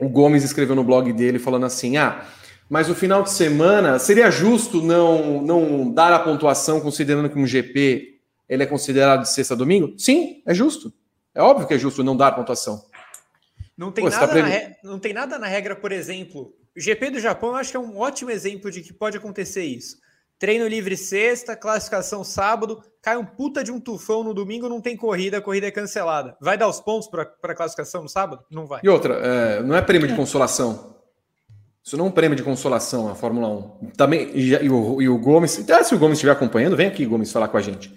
O 0.00 0.08
Gomes 0.08 0.44
escreveu 0.44 0.74
no 0.74 0.82
blog 0.82 1.12
dele 1.12 1.38
falando 1.38 1.66
assim: 1.66 1.96
ah, 1.96 2.24
mas 2.72 2.88
o 2.88 2.94
final 2.94 3.22
de 3.22 3.30
semana 3.30 3.98
seria 3.98 4.30
justo 4.30 4.80
não, 4.80 5.42
não 5.42 5.92
dar 5.92 6.10
a 6.10 6.18
pontuação 6.18 6.80
considerando 6.80 7.28
que 7.28 7.38
um 7.38 7.46
GP 7.46 8.18
ele 8.48 8.62
é 8.62 8.66
considerado 8.66 9.24
de 9.24 9.28
sexta 9.28 9.52
a 9.52 9.56
domingo? 9.58 9.92
Sim, 9.98 10.42
é 10.46 10.54
justo. 10.54 10.90
É 11.34 11.42
óbvio 11.42 11.68
que 11.68 11.74
é 11.74 11.78
justo 11.78 12.02
não 12.02 12.16
dar 12.16 12.28
a 12.28 12.32
pontuação. 12.32 12.82
Não 13.76 13.92
tem, 13.92 14.04
Pô, 14.04 14.10
nada 14.10 14.26
tá 14.26 14.34
na 14.34 14.46
re... 14.46 14.74
não 14.82 14.98
tem 14.98 15.12
nada 15.12 15.38
na 15.38 15.46
regra, 15.46 15.76
por 15.76 15.92
exemplo. 15.92 16.54
O 16.74 16.80
GP 16.80 17.10
do 17.10 17.20
Japão 17.20 17.50
eu 17.50 17.56
acho 17.56 17.72
que 17.72 17.76
é 17.76 17.80
um 17.80 17.98
ótimo 17.98 18.30
exemplo 18.30 18.70
de 18.70 18.80
que 18.80 18.94
pode 18.94 19.18
acontecer 19.18 19.64
isso. 19.64 19.98
Treino 20.38 20.66
livre 20.66 20.96
sexta, 20.96 21.54
classificação 21.54 22.24
sábado, 22.24 22.82
cai 23.02 23.18
um 23.18 23.26
puta 23.26 23.62
de 23.62 23.70
um 23.70 23.78
tufão 23.78 24.24
no 24.24 24.32
domingo, 24.32 24.66
não 24.70 24.80
tem 24.80 24.96
corrida, 24.96 25.36
a 25.36 25.42
corrida 25.42 25.66
é 25.66 25.70
cancelada. 25.70 26.38
Vai 26.40 26.56
dar 26.56 26.68
os 26.68 26.80
pontos 26.80 27.06
para 27.06 27.28
a 27.42 27.54
classificação 27.54 28.02
no 28.02 28.08
sábado? 28.08 28.42
Não 28.50 28.64
vai. 28.64 28.80
E 28.82 28.88
outra, 28.88 29.12
é, 29.12 29.62
não 29.62 29.76
é 29.76 29.82
prêmio 29.82 30.08
de 30.08 30.16
consolação. 30.16 31.01
Isso 31.84 31.96
não 31.96 32.06
é 32.06 32.08
um 32.08 32.12
prêmio 32.12 32.36
de 32.36 32.42
consolação, 32.42 33.08
a 33.08 33.14
Fórmula 33.14 33.48
1. 33.82 33.90
Também, 33.96 34.30
e, 34.34 34.50
e, 34.50 34.70
o, 34.70 35.02
e 35.02 35.08
o 35.08 35.18
Gomes, 35.18 35.58
então, 35.58 35.82
se 35.82 35.94
o 35.94 35.98
Gomes 35.98 36.18
estiver 36.18 36.32
acompanhando, 36.32 36.76
vem 36.76 36.86
aqui, 36.86 37.04
Gomes, 37.04 37.32
falar 37.32 37.48
com 37.48 37.56
a 37.56 37.60
gente. 37.60 37.92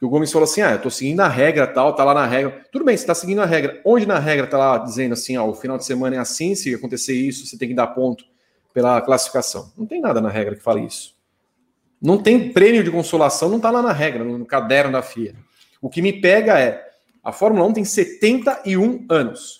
O 0.00 0.08
Gomes 0.08 0.30
falou 0.30 0.44
assim: 0.44 0.62
ah, 0.62 0.72
eu 0.72 0.80
tô 0.80 0.90
seguindo 0.90 1.20
a 1.20 1.28
regra 1.28 1.66
tal, 1.66 1.94
tá 1.94 2.04
lá 2.04 2.14
na 2.14 2.26
regra. 2.26 2.64
Tudo 2.70 2.84
bem, 2.84 2.96
você 2.96 3.04
tá 3.04 3.14
seguindo 3.14 3.40
a 3.40 3.46
regra. 3.46 3.80
Onde 3.84 4.06
na 4.06 4.18
regra 4.18 4.46
tá 4.46 4.56
lá 4.56 4.78
dizendo 4.78 5.12
assim, 5.12 5.36
ó, 5.36 5.46
o 5.46 5.54
final 5.54 5.76
de 5.76 5.84
semana 5.84 6.16
é 6.16 6.18
assim, 6.18 6.54
se 6.54 6.72
acontecer 6.74 7.14
isso, 7.14 7.46
você 7.46 7.58
tem 7.58 7.68
que 7.68 7.74
dar 7.74 7.88
ponto 7.88 8.24
pela 8.72 9.00
classificação. 9.00 9.72
Não 9.76 9.86
tem 9.86 10.00
nada 10.00 10.20
na 10.20 10.28
regra 10.28 10.54
que 10.54 10.62
fale 10.62 10.86
isso. 10.86 11.16
Não 12.00 12.16
tem 12.16 12.52
prêmio 12.52 12.84
de 12.84 12.92
consolação, 12.92 13.48
não 13.48 13.56
está 13.56 13.70
lá 13.70 13.82
na 13.82 13.92
regra, 13.92 14.22
no 14.22 14.46
caderno 14.46 14.92
da 14.92 15.02
FIA. 15.02 15.34
O 15.82 15.90
que 15.90 16.00
me 16.00 16.12
pega 16.12 16.58
é, 16.60 16.88
a 17.24 17.32
Fórmula 17.32 17.66
1 17.66 17.72
tem 17.72 17.84
71 17.84 19.04
anos. 19.10 19.58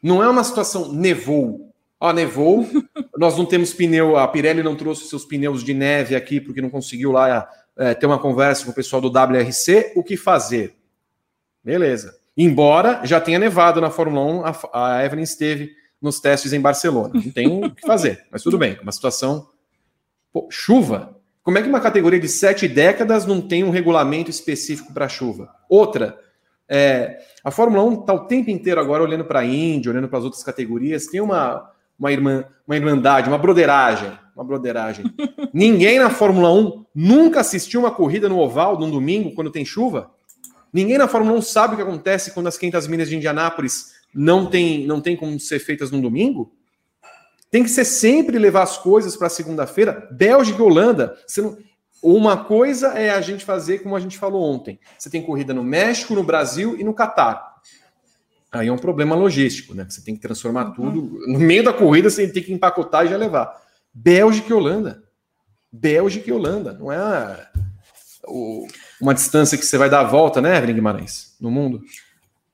Não 0.00 0.22
é 0.22 0.28
uma 0.28 0.44
situação 0.44 0.92
nevou. 0.92 1.73
Ó, 2.00 2.12
nevou, 2.12 2.68
nós 3.16 3.36
não 3.36 3.46
temos 3.46 3.72
pneu, 3.72 4.16
a 4.16 4.26
Pirelli 4.28 4.62
não 4.62 4.76
trouxe 4.76 5.08
seus 5.08 5.24
pneus 5.24 5.62
de 5.62 5.72
neve 5.72 6.14
aqui 6.14 6.40
porque 6.40 6.60
não 6.60 6.70
conseguiu 6.70 7.12
lá 7.12 7.48
é, 7.76 7.94
ter 7.94 8.06
uma 8.06 8.18
conversa 8.18 8.64
com 8.64 8.70
o 8.70 8.74
pessoal 8.74 9.00
do 9.00 9.08
WRC. 9.08 9.92
O 9.96 10.02
que 10.02 10.16
fazer? 10.16 10.74
Beleza. 11.62 12.18
Embora 12.36 13.00
já 13.04 13.20
tenha 13.20 13.38
nevado 13.38 13.80
na 13.80 13.90
Fórmula 13.90 14.24
1, 14.24 14.44
a, 14.44 14.96
a 14.98 15.04
Evelyn 15.04 15.22
esteve 15.22 15.72
nos 16.00 16.20
testes 16.20 16.52
em 16.52 16.60
Barcelona. 16.60 17.14
Não 17.14 17.30
tem 17.30 17.64
o 17.64 17.70
que 17.74 17.86
fazer, 17.86 18.26
mas 18.30 18.42
tudo 18.42 18.58
bem. 18.58 18.78
Uma 18.82 18.92
situação. 18.92 19.48
Pô, 20.32 20.48
chuva. 20.50 21.16
Como 21.42 21.58
é 21.58 21.62
que 21.62 21.68
uma 21.68 21.80
categoria 21.80 22.18
de 22.18 22.28
sete 22.28 22.66
décadas 22.66 23.24
não 23.26 23.40
tem 23.40 23.62
um 23.62 23.70
regulamento 23.70 24.30
específico 24.30 24.92
para 24.92 25.08
chuva? 25.08 25.54
Outra, 25.68 26.18
é, 26.68 27.18
a 27.42 27.50
Fórmula 27.50 27.84
1 27.84 28.00
está 28.00 28.14
o 28.14 28.26
tempo 28.26 28.50
inteiro 28.50 28.80
agora 28.80 29.02
olhando 29.02 29.24
para 29.24 29.40
a 29.40 29.44
Índia, 29.44 29.90
olhando 29.90 30.08
para 30.08 30.18
as 30.18 30.24
outras 30.24 30.42
categorias, 30.42 31.06
tem 31.06 31.20
uma, 31.20 31.70
uma, 31.98 32.12
irmã, 32.12 32.44
uma 32.66 32.76
irmandade, 32.76 33.28
uma 33.28 33.38
broderagem. 33.38 34.12
Uma 34.34 34.44
broderagem. 34.44 35.04
Ninguém 35.52 35.98
na 35.98 36.10
Fórmula 36.10 36.52
1 36.52 36.84
nunca 36.94 37.40
assistiu 37.40 37.80
uma 37.80 37.90
corrida 37.90 38.28
no 38.28 38.38
oval 38.38 38.78
num 38.78 38.90
domingo 38.90 39.32
quando 39.32 39.50
tem 39.50 39.64
chuva? 39.64 40.10
Ninguém 40.72 40.98
na 40.98 41.06
Fórmula 41.06 41.38
1 41.38 41.42
sabe 41.42 41.74
o 41.74 41.76
que 41.76 41.82
acontece 41.82 42.32
quando 42.32 42.48
as 42.48 42.58
500 42.58 42.88
milhas 42.88 43.08
de 43.08 43.16
Indianápolis 43.16 43.92
não 44.12 44.46
tem, 44.46 44.86
não 44.86 45.00
tem 45.00 45.16
como 45.16 45.38
ser 45.38 45.60
feitas 45.60 45.90
num 45.90 46.00
domingo? 46.00 46.52
Tem 47.48 47.62
que 47.62 47.70
ser 47.70 47.84
sempre 47.84 48.36
levar 48.36 48.64
as 48.64 48.76
coisas 48.76 49.16
para 49.16 49.28
segunda-feira. 49.28 50.08
Bélgica 50.10 50.58
e 50.58 50.62
Holanda. 50.62 51.16
Não... 51.38 51.56
Uma 52.02 52.36
coisa 52.36 52.88
é 52.88 53.10
a 53.10 53.20
gente 53.20 53.44
fazer 53.44 53.78
como 53.78 53.94
a 53.94 54.00
gente 54.00 54.18
falou 54.18 54.42
ontem. 54.42 54.78
Você 54.98 55.08
tem 55.08 55.22
corrida 55.22 55.54
no 55.54 55.62
México, 55.62 56.14
no 56.14 56.24
Brasil 56.24 56.76
e 56.78 56.82
no 56.82 56.92
Catar. 56.92 57.53
Aí 58.58 58.68
é 58.68 58.72
um 58.72 58.78
problema 58.78 59.14
logístico, 59.14 59.74
né? 59.74 59.86
Você 59.88 60.02
tem 60.02 60.14
que 60.14 60.22
transformar 60.22 60.66
uhum. 60.66 60.72
tudo. 60.72 61.26
No 61.26 61.38
meio 61.38 61.64
da 61.64 61.72
corrida, 61.72 62.08
você 62.08 62.26
tem 62.28 62.42
que 62.42 62.52
empacotar 62.52 63.04
e 63.04 63.08
já 63.08 63.16
levar. 63.16 63.52
Bélgica 63.92 64.50
e 64.50 64.52
Holanda. 64.52 65.02
Bélgica 65.70 66.30
e 66.30 66.32
Holanda. 66.32 66.72
Não 66.72 66.92
é 66.92 67.48
uma 69.00 69.14
distância 69.14 69.58
que 69.58 69.66
você 69.66 69.76
vai 69.76 69.90
dar 69.90 70.00
a 70.00 70.04
volta, 70.04 70.40
né, 70.40 70.56
Evelyn 70.56 70.74
Guimarães? 70.74 71.34
No 71.40 71.50
mundo. 71.50 71.82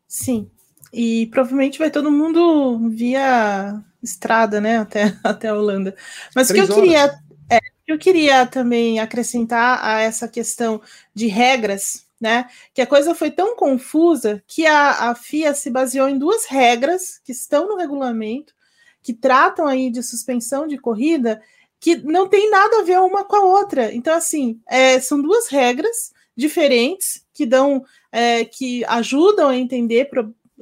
Sim. 0.09 0.51
E 0.93 1.27
provavelmente 1.27 1.79
vai 1.79 1.91
todo 1.91 2.11
mundo 2.11 2.89
via 2.89 3.81
estrada, 4.03 4.61
né, 4.61 4.79
até, 4.79 5.17
até 5.23 5.49
a 5.49 5.55
Holanda. 5.55 5.95
Mas 6.35 6.51
o 6.51 6.55
que 6.55 6.61
eu 6.61 6.69
queria, 6.69 7.05
é, 7.49 7.59
eu 7.87 7.99
queria 7.99 8.47
também 8.47 8.99
acrescentar 8.99 9.85
a 9.85 10.01
essa 10.01 10.27
questão 10.27 10.81
de 11.15 11.27
regras, 11.27 12.07
né, 12.21 12.49
que 12.75 12.83
a 12.83 12.87
coisa 12.87 13.15
foi 13.15 13.31
tão 13.31 13.57
confusa 13.57 14.43
que 14.47 14.67
a, 14.67 15.11
a 15.11 15.15
FIA 15.15 15.55
se 15.55 15.71
baseou 15.71 16.09
em 16.09 16.19
duas 16.19 16.45
regras 16.45 17.19
que 17.25 17.33
estão 17.33 17.67
no 17.67 17.77
regulamento, 17.77 18.55
que 19.03 19.15
tratam 19.15 19.67
aí 19.67 19.91
de 19.91 20.03
suspensão 20.03 20.67
de 20.67 20.77
corrida, 20.77 21.41
que 21.81 21.97
não 21.97 22.29
tem 22.29 22.51
nada 22.51 22.81
a 22.81 22.85
ver 22.85 23.01
uma 23.01 23.25
com 23.25 23.37
a 23.37 23.45
outra. 23.45 23.95
Então, 23.95 24.15
assim, 24.15 24.61
é, 24.69 25.01
são 25.01 25.21
duas 25.21 25.49
regras 25.49 26.13
diferentes 26.37 27.25
que 27.33 27.47
dão, 27.47 27.83
é, 28.13 28.45
que 28.45 28.85
ajudam 28.85 29.49
a 29.49 29.57
entender 29.57 30.11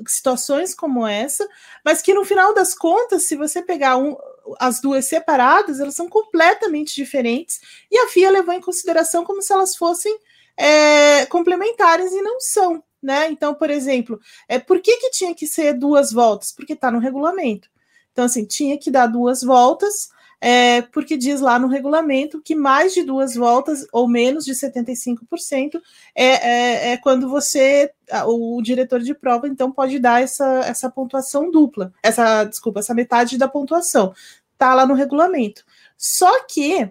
situações 0.07 0.75
como 0.75 1.05
essa, 1.05 1.47
mas 1.85 2.01
que 2.01 2.15
no 2.15 2.25
final 2.25 2.55
das 2.55 2.73
contas, 2.73 3.25
se 3.25 3.35
você 3.35 3.61
pegar 3.61 3.97
um, 3.97 4.17
as 4.61 4.81
duas 4.81 5.07
separadas, 5.07 5.81
elas 5.81 5.97
são 5.97 6.09
completamente 6.09 6.95
diferentes, 6.95 7.61
e 7.91 7.99
a 7.99 8.09
FIA 8.09 8.31
levou 8.31 8.55
em 8.55 8.61
consideração 8.61 9.25
como 9.25 9.43
se 9.43 9.53
elas 9.53 9.75
fossem 9.75 10.17
é, 10.59 11.25
complementares 11.27 12.13
e 12.13 12.21
não 12.21 12.41
são. 12.41 12.83
Né? 13.01 13.31
Então, 13.31 13.55
por 13.55 13.71
exemplo, 13.71 14.21
é, 14.49 14.59
por 14.59 14.81
que, 14.81 14.97
que 14.97 15.11
tinha 15.11 15.35
que 15.35 15.47
ser 15.47 15.73
duas 15.73 16.11
voltas? 16.11 16.51
Porque 16.51 16.73
está 16.73 16.91
no 16.91 16.99
regulamento. 16.99 17.69
Então, 18.13 18.25
assim, 18.25 18.45
tinha 18.45 18.77
que 18.77 18.91
dar 18.91 19.07
duas 19.07 19.43
voltas 19.43 20.09
é, 20.41 20.83
porque 20.83 21.17
diz 21.17 21.41
lá 21.41 21.59
no 21.59 21.67
regulamento 21.67 22.41
que 22.41 22.55
mais 22.55 22.95
de 22.95 23.03
duas 23.03 23.35
voltas 23.35 23.87
ou 23.93 24.09
menos 24.09 24.45
de 24.45 24.53
75% 24.53 25.81
é, 26.15 26.25
é, 26.25 26.93
é 26.93 26.97
quando 26.97 27.29
você, 27.29 27.91
o 28.27 28.61
diretor 28.63 29.01
de 29.01 29.15
prova, 29.15 29.49
então 29.49 29.71
pode 29.73 29.99
dar 29.99 30.23
essa, 30.23 30.61
essa 30.61 30.91
pontuação 30.91 31.51
dupla, 31.51 31.93
essa, 32.03 32.45
desculpa, 32.45 32.81
essa 32.81 32.95
metade 32.95 33.37
da 33.37 33.49
pontuação. 33.49 34.15
Tá 34.57 34.75
lá 34.75 34.87
no 34.87 34.95
regulamento. 34.95 35.65
Só 35.97 36.45
que 36.45 36.89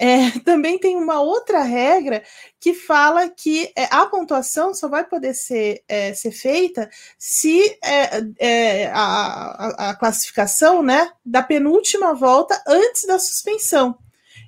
é, 0.00 0.30
também 0.44 0.78
tem 0.78 0.96
uma 0.96 1.20
outra 1.20 1.62
regra 1.62 2.22
que 2.60 2.72
fala 2.72 3.28
que 3.28 3.72
é, 3.74 3.84
a 3.90 4.06
pontuação 4.06 4.72
só 4.72 4.86
vai 4.86 5.04
poder 5.04 5.34
ser, 5.34 5.82
é, 5.88 6.14
ser 6.14 6.30
feita 6.30 6.88
se 7.18 7.76
é, 7.82 8.22
é, 8.38 8.86
a, 8.94 9.90
a, 9.90 9.94
classificação 9.96 10.84
né, 10.84 11.10
da 11.24 11.42
penúltima 11.42 12.14
volta 12.14 12.62
antes 12.66 13.06
da 13.06 13.18
suspensão. 13.18 13.98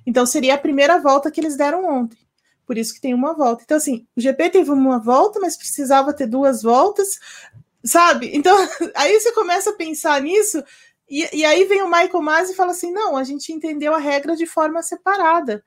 Então, 0.05 0.25
seria 0.25 0.55
a 0.55 0.57
primeira 0.57 0.99
volta 0.99 1.29
que 1.29 1.41
eles 1.41 1.57
deram 1.57 1.85
ontem. 1.85 2.17
Por 2.65 2.77
isso 2.77 2.93
que 2.93 3.01
tem 3.01 3.13
uma 3.13 3.33
volta. 3.33 3.63
Então, 3.63 3.75
assim, 3.75 4.07
o 4.15 4.21
GP 4.21 4.49
teve 4.51 4.71
uma 4.71 4.99
volta, 4.99 5.39
mas 5.41 5.57
precisava 5.57 6.13
ter 6.13 6.27
duas 6.27 6.63
voltas, 6.63 7.19
sabe? 7.83 8.31
Então, 8.33 8.55
aí 8.95 9.19
você 9.19 9.33
começa 9.33 9.71
a 9.71 9.75
pensar 9.75 10.21
nisso 10.21 10.63
e, 11.11 11.27
e 11.33 11.45
aí 11.45 11.65
vem 11.65 11.81
o 11.81 11.87
Michael 11.87 12.21
Masi 12.21 12.53
e 12.53 12.55
fala 12.55 12.71
assim: 12.71 12.91
não, 12.93 13.17
a 13.17 13.23
gente 13.25 13.51
entendeu 13.51 13.93
a 13.93 13.99
regra 13.99 14.33
de 14.33 14.45
forma 14.45 14.81
separada. 14.81 15.61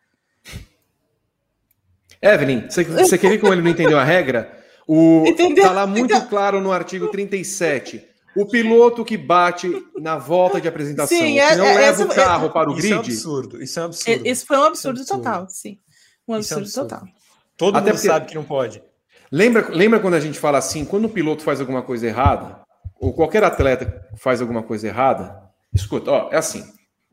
Evelyn, 2.22 2.62
você, 2.70 3.18
quer 3.18 3.28
ver 3.28 3.38
como 3.38 3.52
ele 3.52 3.60
não 3.60 3.70
entendeu 3.70 3.98
a 3.98 4.04
regra? 4.04 4.58
O, 4.88 5.24
tá 5.60 5.72
lá 5.72 5.86
muito 5.86 6.14
então... 6.14 6.26
claro 6.26 6.60
no 6.60 6.72
artigo 6.72 7.08
37. 7.08 8.02
O 8.34 8.46
piloto 8.46 9.04
que 9.04 9.16
bate 9.16 9.70
na 9.96 10.16
volta 10.16 10.60
de 10.60 10.66
apresentação, 10.66 11.16
sim, 11.16 11.38
é, 11.38 11.50
que 11.50 11.56
não 11.56 11.66
é, 11.66 11.74
leva 11.74 12.02
essa, 12.02 12.04
o 12.04 12.08
carro 12.08 12.46
é, 12.46 12.50
para 12.50 12.70
o 12.70 12.74
grid. 12.74 12.86
Isso 12.86 12.92
é 12.92 12.96
um 12.96 13.00
absurdo. 13.00 13.62
Isso 13.62 13.78
é 13.78 13.82
um 13.82 13.86
absurdo. 13.86 14.26
Isso 14.26 14.46
foi 14.46 14.56
um 14.56 14.64
absurdo, 14.64 15.00
absurdo. 15.00 15.22
total, 15.22 15.46
sim. 15.50 15.78
Um 16.26 16.34
absurdo, 16.34 16.60
é 16.60 16.64
absurdo, 16.64 16.88
total. 16.88 17.08
Todo 17.56 17.76
Até 17.76 17.90
mundo 17.90 17.94
porque... 17.96 18.08
sabe 18.08 18.26
que 18.26 18.34
não 18.34 18.44
pode. 18.44 18.82
Lembra, 19.30 19.68
lembra 19.68 20.00
quando 20.00 20.14
a 20.14 20.20
gente 20.20 20.38
fala 20.38 20.58
assim, 20.58 20.84
quando 20.84 21.04
o 21.04 21.08
piloto 21.08 21.42
faz 21.42 21.60
alguma 21.60 21.82
coisa 21.82 22.06
errada, 22.06 22.63
ou 23.04 23.12
qualquer 23.12 23.44
atleta 23.44 24.08
faz 24.16 24.40
alguma 24.40 24.62
coisa 24.62 24.86
errada, 24.86 25.38
escuta, 25.74 26.10
ó, 26.10 26.30
é 26.32 26.36
assim. 26.36 26.64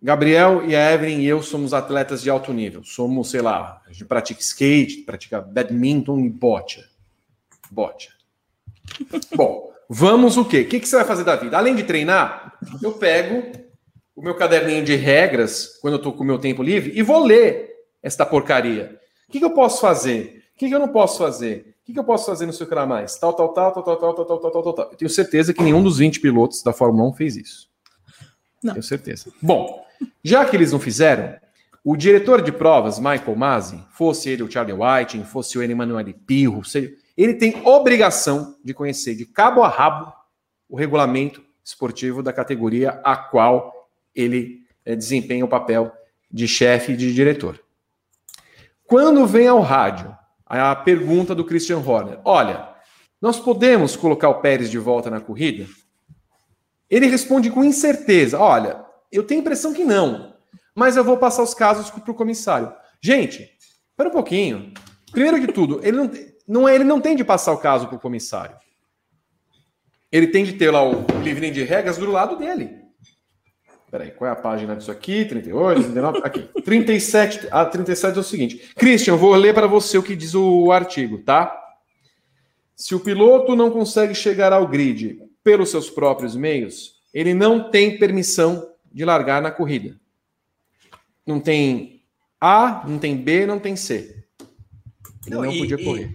Gabriel 0.01 0.63
e 0.65 0.73
a 0.73 0.93
Evelyn 0.93 1.19
e 1.19 1.27
eu 1.27 1.43
somos 1.43 1.73
atletas 1.73 2.21
de 2.21 2.29
alto 2.29 2.53
nível. 2.53 2.81
Somos, 2.83 3.29
sei 3.29 3.41
lá, 3.41 3.81
a 3.85 3.91
gente 3.91 4.05
pratica 4.05 4.39
skate, 4.39 5.01
pratica 5.01 5.41
badminton 5.41 6.21
e 6.21 6.29
bote. 6.29 6.81
Bote. 7.69 8.09
Bom, 9.35 9.69
vamos 9.89 10.37
o 10.37 10.45
quê? 10.45 10.61
O 10.61 10.65
que, 10.65 10.79
você 10.79 10.95
vai 10.95 11.05
fazer 11.05 11.25
da 11.25 11.35
vida? 11.35 11.57
Além 11.57 11.75
de 11.75 11.83
treinar, 11.83 12.57
eu 12.81 12.93
pego 12.93 13.51
o 14.15 14.21
meu 14.21 14.35
caderninho 14.35 14.85
de 14.85 14.95
regras 14.95 15.77
quando 15.81 15.95
eu 15.95 15.97
estou 15.97 16.13
com 16.13 16.23
o 16.23 16.27
meu 16.27 16.39
tempo 16.39 16.63
livre 16.63 16.93
e 16.95 17.03
vou 17.03 17.21
ler 17.21 17.69
esta 18.01 18.25
porcaria. 18.25 18.97
O 19.27 19.31
que, 19.33 19.43
eu 19.43 19.51
posso 19.51 19.81
fazer? 19.81 20.45
O 20.55 20.57
que 20.57 20.71
eu 20.71 20.79
não 20.79 20.87
posso 20.87 21.17
fazer? 21.17 21.70
O 21.81 21.85
que, 21.85 21.93
que 21.93 21.99
eu 21.99 22.03
posso 22.03 22.27
fazer 22.27 22.45
no 22.45 22.53
sei 22.53 22.67
o 22.67 22.87
mais? 22.87 23.17
Tal, 23.17 23.33
tal, 23.33 23.49
tal, 23.49 23.71
tal, 23.71 23.83
tal, 23.83 23.97
tal, 23.97 24.13
tal, 24.13 24.25
tal, 24.25 24.51
tal, 24.51 24.63
tal, 24.63 24.73
tal. 24.73 24.91
Eu 24.91 24.97
tenho 24.97 25.09
certeza 25.09 25.53
que 25.53 25.63
nenhum 25.63 25.81
dos 25.81 25.97
20 25.97 26.19
pilotos 26.19 26.61
da 26.61 26.71
Fórmula 26.71 27.09
1 27.09 27.13
fez 27.13 27.35
isso. 27.35 27.69
Não. 28.63 28.73
Tenho 28.73 28.83
certeza. 28.83 29.31
Bom, 29.41 29.83
já 30.23 30.45
que 30.45 30.55
eles 30.55 30.71
não 30.71 30.79
fizeram, 30.79 31.35
o 31.83 31.97
diretor 31.97 32.43
de 32.43 32.51
provas, 32.51 32.99
Michael 32.99 33.35
Masi, 33.35 33.83
fosse 33.89 34.29
ele 34.29 34.43
o 34.43 34.51
Charlie 34.51 34.77
Whiting, 34.77 35.23
fosse 35.23 35.57
o 35.57 35.63
Emanuele 35.63 36.13
Pirro, 36.13 36.61
ele 37.17 37.33
tem 37.33 37.65
obrigação 37.67 38.55
de 38.63 38.73
conhecer 38.73 39.15
de 39.15 39.25
cabo 39.25 39.63
a 39.63 39.67
rabo 39.67 40.13
o 40.69 40.77
regulamento 40.77 41.43
esportivo 41.63 42.21
da 42.21 42.31
categoria 42.31 43.01
a 43.03 43.15
qual 43.15 43.89
ele 44.15 44.61
é, 44.85 44.95
desempenha 44.95 45.43
o 45.43 45.47
papel 45.47 45.91
de 46.31 46.47
chefe 46.47 46.93
e 46.93 46.97
de 46.97 47.13
diretor. 47.13 47.59
Quando 48.85 49.25
vem 49.25 49.47
ao 49.47 49.61
rádio 49.61 50.15
a 50.59 50.75
pergunta 50.75 51.33
do 51.33 51.45
Christian 51.45 51.77
Horner, 51.77 52.19
olha, 52.25 52.69
nós 53.21 53.39
podemos 53.39 53.95
colocar 53.95 54.29
o 54.29 54.41
Pérez 54.41 54.69
de 54.69 54.77
volta 54.77 55.09
na 55.09 55.21
corrida? 55.21 55.67
Ele 56.89 57.05
responde 57.07 57.49
com 57.49 57.63
incerteza, 57.63 58.37
olha, 58.39 58.83
eu 59.11 59.23
tenho 59.23 59.39
a 59.39 59.43
impressão 59.43 59.73
que 59.73 59.85
não, 59.85 60.35
mas 60.75 60.97
eu 60.97 61.03
vou 61.03 61.17
passar 61.17 61.43
os 61.43 61.53
casos 61.53 61.89
para 61.89 62.11
o 62.11 62.15
comissário. 62.15 62.73
Gente, 63.01 63.49
espera 63.89 64.09
um 64.09 64.11
pouquinho. 64.11 64.73
Primeiro 65.11 65.39
de 65.39 65.47
tudo, 65.47 65.79
ele 65.83 65.97
não, 65.97 66.11
não, 66.47 66.69
ele 66.69 66.83
não 66.83 66.99
tem 66.99 67.15
de 67.15 67.23
passar 67.23 67.53
o 67.53 67.57
caso 67.57 67.87
para 67.87 67.95
o 67.95 67.99
comissário. 67.99 68.57
Ele 70.11 70.27
tem 70.27 70.43
de 70.43 70.53
ter 70.53 70.71
lá 70.71 70.83
o 70.83 71.05
livrinho 71.23 71.53
de 71.53 71.63
regras 71.63 71.97
do 71.97 72.11
lado 72.11 72.35
dele. 72.35 72.80
Peraí, 73.91 74.11
qual 74.11 74.29
é 74.29 74.31
a 74.31 74.37
página 74.37 74.73
disso 74.73 74.89
aqui? 74.89 75.25
38, 75.25 75.81
39, 75.81 76.21
aqui. 76.23 76.61
37, 76.61 77.49
a 77.51 77.65
37 77.65 78.17
é 78.17 78.21
o 78.21 78.23
seguinte. 78.23 78.71
Christian, 78.77 79.17
vou 79.17 79.35
ler 79.35 79.53
para 79.53 79.67
você 79.67 79.97
o 79.97 80.03
que 80.03 80.15
diz 80.15 80.33
o 80.33 80.71
artigo, 80.71 81.17
tá? 81.17 81.61
Se 82.73 82.95
o 82.95 83.01
piloto 83.01 83.53
não 83.53 83.69
consegue 83.69 84.15
chegar 84.15 84.53
ao 84.53 84.65
grid 84.65 85.19
pelos 85.43 85.69
seus 85.69 85.89
próprios 85.89 86.37
meios, 86.37 87.01
ele 87.13 87.33
não 87.33 87.69
tem 87.69 87.99
permissão 87.99 88.65
de 88.89 89.03
largar 89.03 89.41
na 89.41 89.51
corrida. 89.51 89.99
Não 91.27 91.41
tem 91.41 92.01
A, 92.39 92.85
não 92.87 92.97
tem 92.97 93.17
B, 93.17 93.45
não 93.45 93.59
tem 93.59 93.75
C. 93.75 94.23
Ele 95.27 95.35
não, 95.35 95.43
não 95.43 95.51
e, 95.51 95.59
podia 95.59 95.83
correr. 95.83 96.13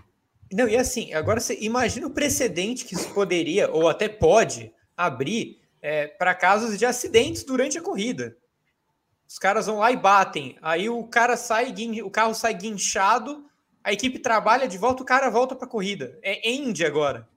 E, 0.51 0.57
não, 0.57 0.67
e 0.67 0.79
assim, 0.79 1.13
agora 1.13 1.41
você 1.41 1.59
imagina 1.61 2.07
o 2.07 2.11
precedente 2.11 2.87
que 2.87 2.95
isso 2.95 3.13
poderia, 3.13 3.71
ou 3.71 3.87
até 3.87 4.09
pode, 4.09 4.73
abrir 4.97 5.61
é, 5.87 6.09
para 6.09 6.35
casos 6.35 6.77
de 6.77 6.85
acidentes 6.85 7.45
durante 7.45 7.79
a 7.79 7.81
corrida. 7.81 8.37
Os 9.29 9.39
caras 9.39 9.67
vão 9.67 9.79
lá 9.79 9.93
e 9.93 9.97
batem. 9.97 10.59
Aí 10.61 10.91
o 10.91 11.05
cara 11.05 11.37
sai, 11.37 11.73
o 12.03 12.11
carro 12.11 12.35
sai 12.35 12.55
guinchado, 12.55 13.45
a 13.85 13.93
equipe 13.93 14.19
trabalha 14.19 14.67
de 14.67 14.77
volta, 14.77 15.05
o 15.05 15.07
cara 15.07 15.31
volta 15.31 15.55
para 15.55 15.65
a 15.65 15.71
corrida. 15.71 16.19
É 16.25 16.51
end 16.51 16.85
agora. 16.85 17.29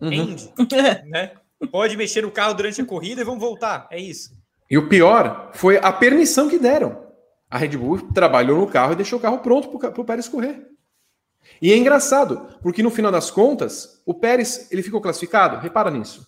Uhum. 0.00 0.12
End, 0.12 0.52
né? 1.06 1.34
Pode 1.70 1.96
mexer 1.96 2.22
no 2.22 2.30
carro 2.32 2.54
durante 2.54 2.80
a 2.80 2.84
corrida 2.84 3.20
e 3.20 3.24
vão 3.24 3.38
voltar. 3.38 3.86
É 3.88 4.00
isso. 4.00 4.36
E 4.68 4.76
o 4.76 4.88
pior 4.88 5.52
foi 5.54 5.76
a 5.76 5.92
permissão 5.92 6.48
que 6.48 6.58
deram. 6.58 7.06
A 7.48 7.56
Red 7.56 7.76
Bull 7.76 8.12
trabalhou 8.12 8.58
no 8.58 8.66
carro 8.66 8.94
e 8.94 8.96
deixou 8.96 9.20
o 9.20 9.22
carro 9.22 9.38
pronto 9.38 9.68
para 9.78 10.00
o 10.00 10.04
Pérez 10.04 10.26
correr. 10.26 10.66
E 11.62 11.72
é 11.72 11.76
engraçado, 11.76 12.58
porque 12.60 12.82
no 12.82 12.90
final 12.90 13.12
das 13.12 13.30
contas, 13.30 14.02
o 14.04 14.12
Pérez 14.12 14.72
ele 14.72 14.82
ficou 14.82 15.00
classificado. 15.00 15.58
Repara 15.58 15.88
nisso. 15.88 16.26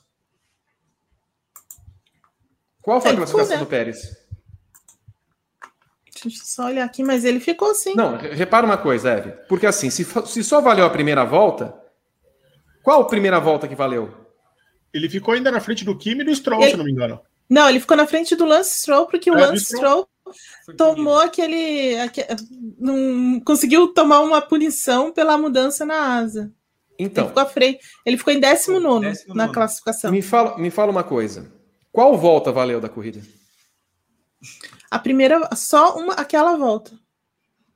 Qual 2.89 3.03
foi 3.03 3.11
a 3.11 3.17
classificação 3.17 3.45
ficou, 3.45 3.59
né? 3.59 3.65
do 3.67 3.69
Pérez? 3.69 4.17
Deixa 6.11 6.27
eu 6.27 6.47
só 6.47 6.65
olhar 6.65 6.87
aqui, 6.87 7.05
mas 7.05 7.23
ele 7.23 7.39
ficou 7.39 7.75
sim. 7.75 7.95
Não, 7.95 8.17
repara 8.17 8.65
uma 8.65 8.79
coisa, 8.79 9.11
Eve. 9.11 9.33
Porque 9.47 9.67
assim, 9.67 9.91
se, 9.91 10.07
se 10.25 10.43
só 10.43 10.63
valeu 10.63 10.87
a 10.87 10.91
primeira 10.91 11.23
volta, 11.23 11.79
qual 12.83 13.03
a 13.03 13.07
primeira 13.07 13.39
volta 13.39 13.69
que 13.69 13.75
valeu? 13.75 14.15
Ele 14.91 15.07
ficou 15.07 15.35
ainda 15.35 15.51
na 15.51 15.61
frente 15.61 15.85
do 15.85 15.99
Kimi 15.99 16.23
e 16.23 16.25
do 16.25 16.35
Stroll, 16.35 16.63
ele... 16.63 16.71
se 16.71 16.77
não 16.79 16.85
me 16.87 16.91
engano. 16.91 17.21
Não, 17.47 17.69
ele 17.69 17.79
ficou 17.79 17.95
na 17.95 18.07
frente 18.07 18.35
do 18.35 18.47
Lance 18.47 18.81
Stroll, 18.81 19.05
porque 19.07 19.29
é, 19.29 19.33
o 19.35 19.37
Lance 19.37 19.67
Stroll, 19.67 20.09
Stroll 20.63 20.77
tomou 20.79 21.21
aquele, 21.21 21.95
aquele. 22.01 22.29
Não 22.79 23.39
conseguiu 23.41 23.89
tomar 23.89 24.21
uma 24.21 24.41
punição 24.41 25.13
pela 25.13 25.37
mudança 25.37 25.85
na 25.85 26.17
asa. 26.17 26.51
Então. 26.99 27.25
Ele 27.25 27.29
ficou, 27.29 27.43
à 27.43 27.47
frente, 27.47 27.81
ele 28.07 28.17
ficou 28.17 28.33
em 28.33 28.41
19 28.41 29.13
na 29.35 29.47
classificação. 29.51 30.11
Me 30.11 30.23
fala, 30.23 30.57
me 30.57 30.71
fala 30.71 30.91
uma 30.91 31.05
coisa. 31.05 31.58
Qual 31.99 32.17
volta 32.17 32.53
valeu 32.53 32.81
da 32.81 32.89
corrida? 32.89 33.21
A 34.89 35.01
primeira, 35.01 35.51
só 35.57 35.97
uma, 35.97 36.15
aquela 36.15 36.57
volta. 36.57 36.93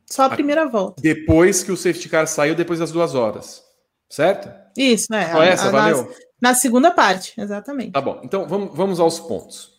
Só 0.09 0.23
a, 0.23 0.27
a 0.27 0.31
primeira 0.31 0.69
volta. 0.69 1.03
Depois 1.03 1.65
que 1.65 1.73
o 1.73 1.77
safety 1.77 2.09
car 2.09 2.29
saiu, 2.29 2.55
depois 2.55 2.79
das 2.79 2.93
duas 2.93 3.17
horas. 3.17 3.65
Certo? 4.09 4.49
Isso, 4.77 5.09
né? 5.11 5.29
Só 5.33 5.41
a, 5.41 5.45
essa 5.45 5.67
a, 5.67 5.71
valeu? 5.73 6.05
Na, 6.41 6.51
na, 6.51 6.55
segunda 6.55 6.93
parte, 6.93 7.35
exatamente. 7.37 7.91
Tá 7.91 8.01
bom. 8.01 8.21
Então 8.23 8.47
vamos, 8.47 8.77
vamos 8.77 9.01
aos 9.01 9.19
pontos. 9.19 9.73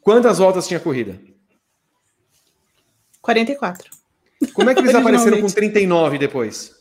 Quantas 0.00 0.38
voltas 0.38 0.66
tinha 0.66 0.78
a 0.78 0.82
corrida? 0.82 1.20
44. 3.20 3.90
Como 4.54 4.70
é 4.70 4.74
que 4.74 4.80
eles 4.80 4.94
apareceram 4.96 5.42
com 5.42 5.46
39 5.46 6.16
depois? 6.16 6.72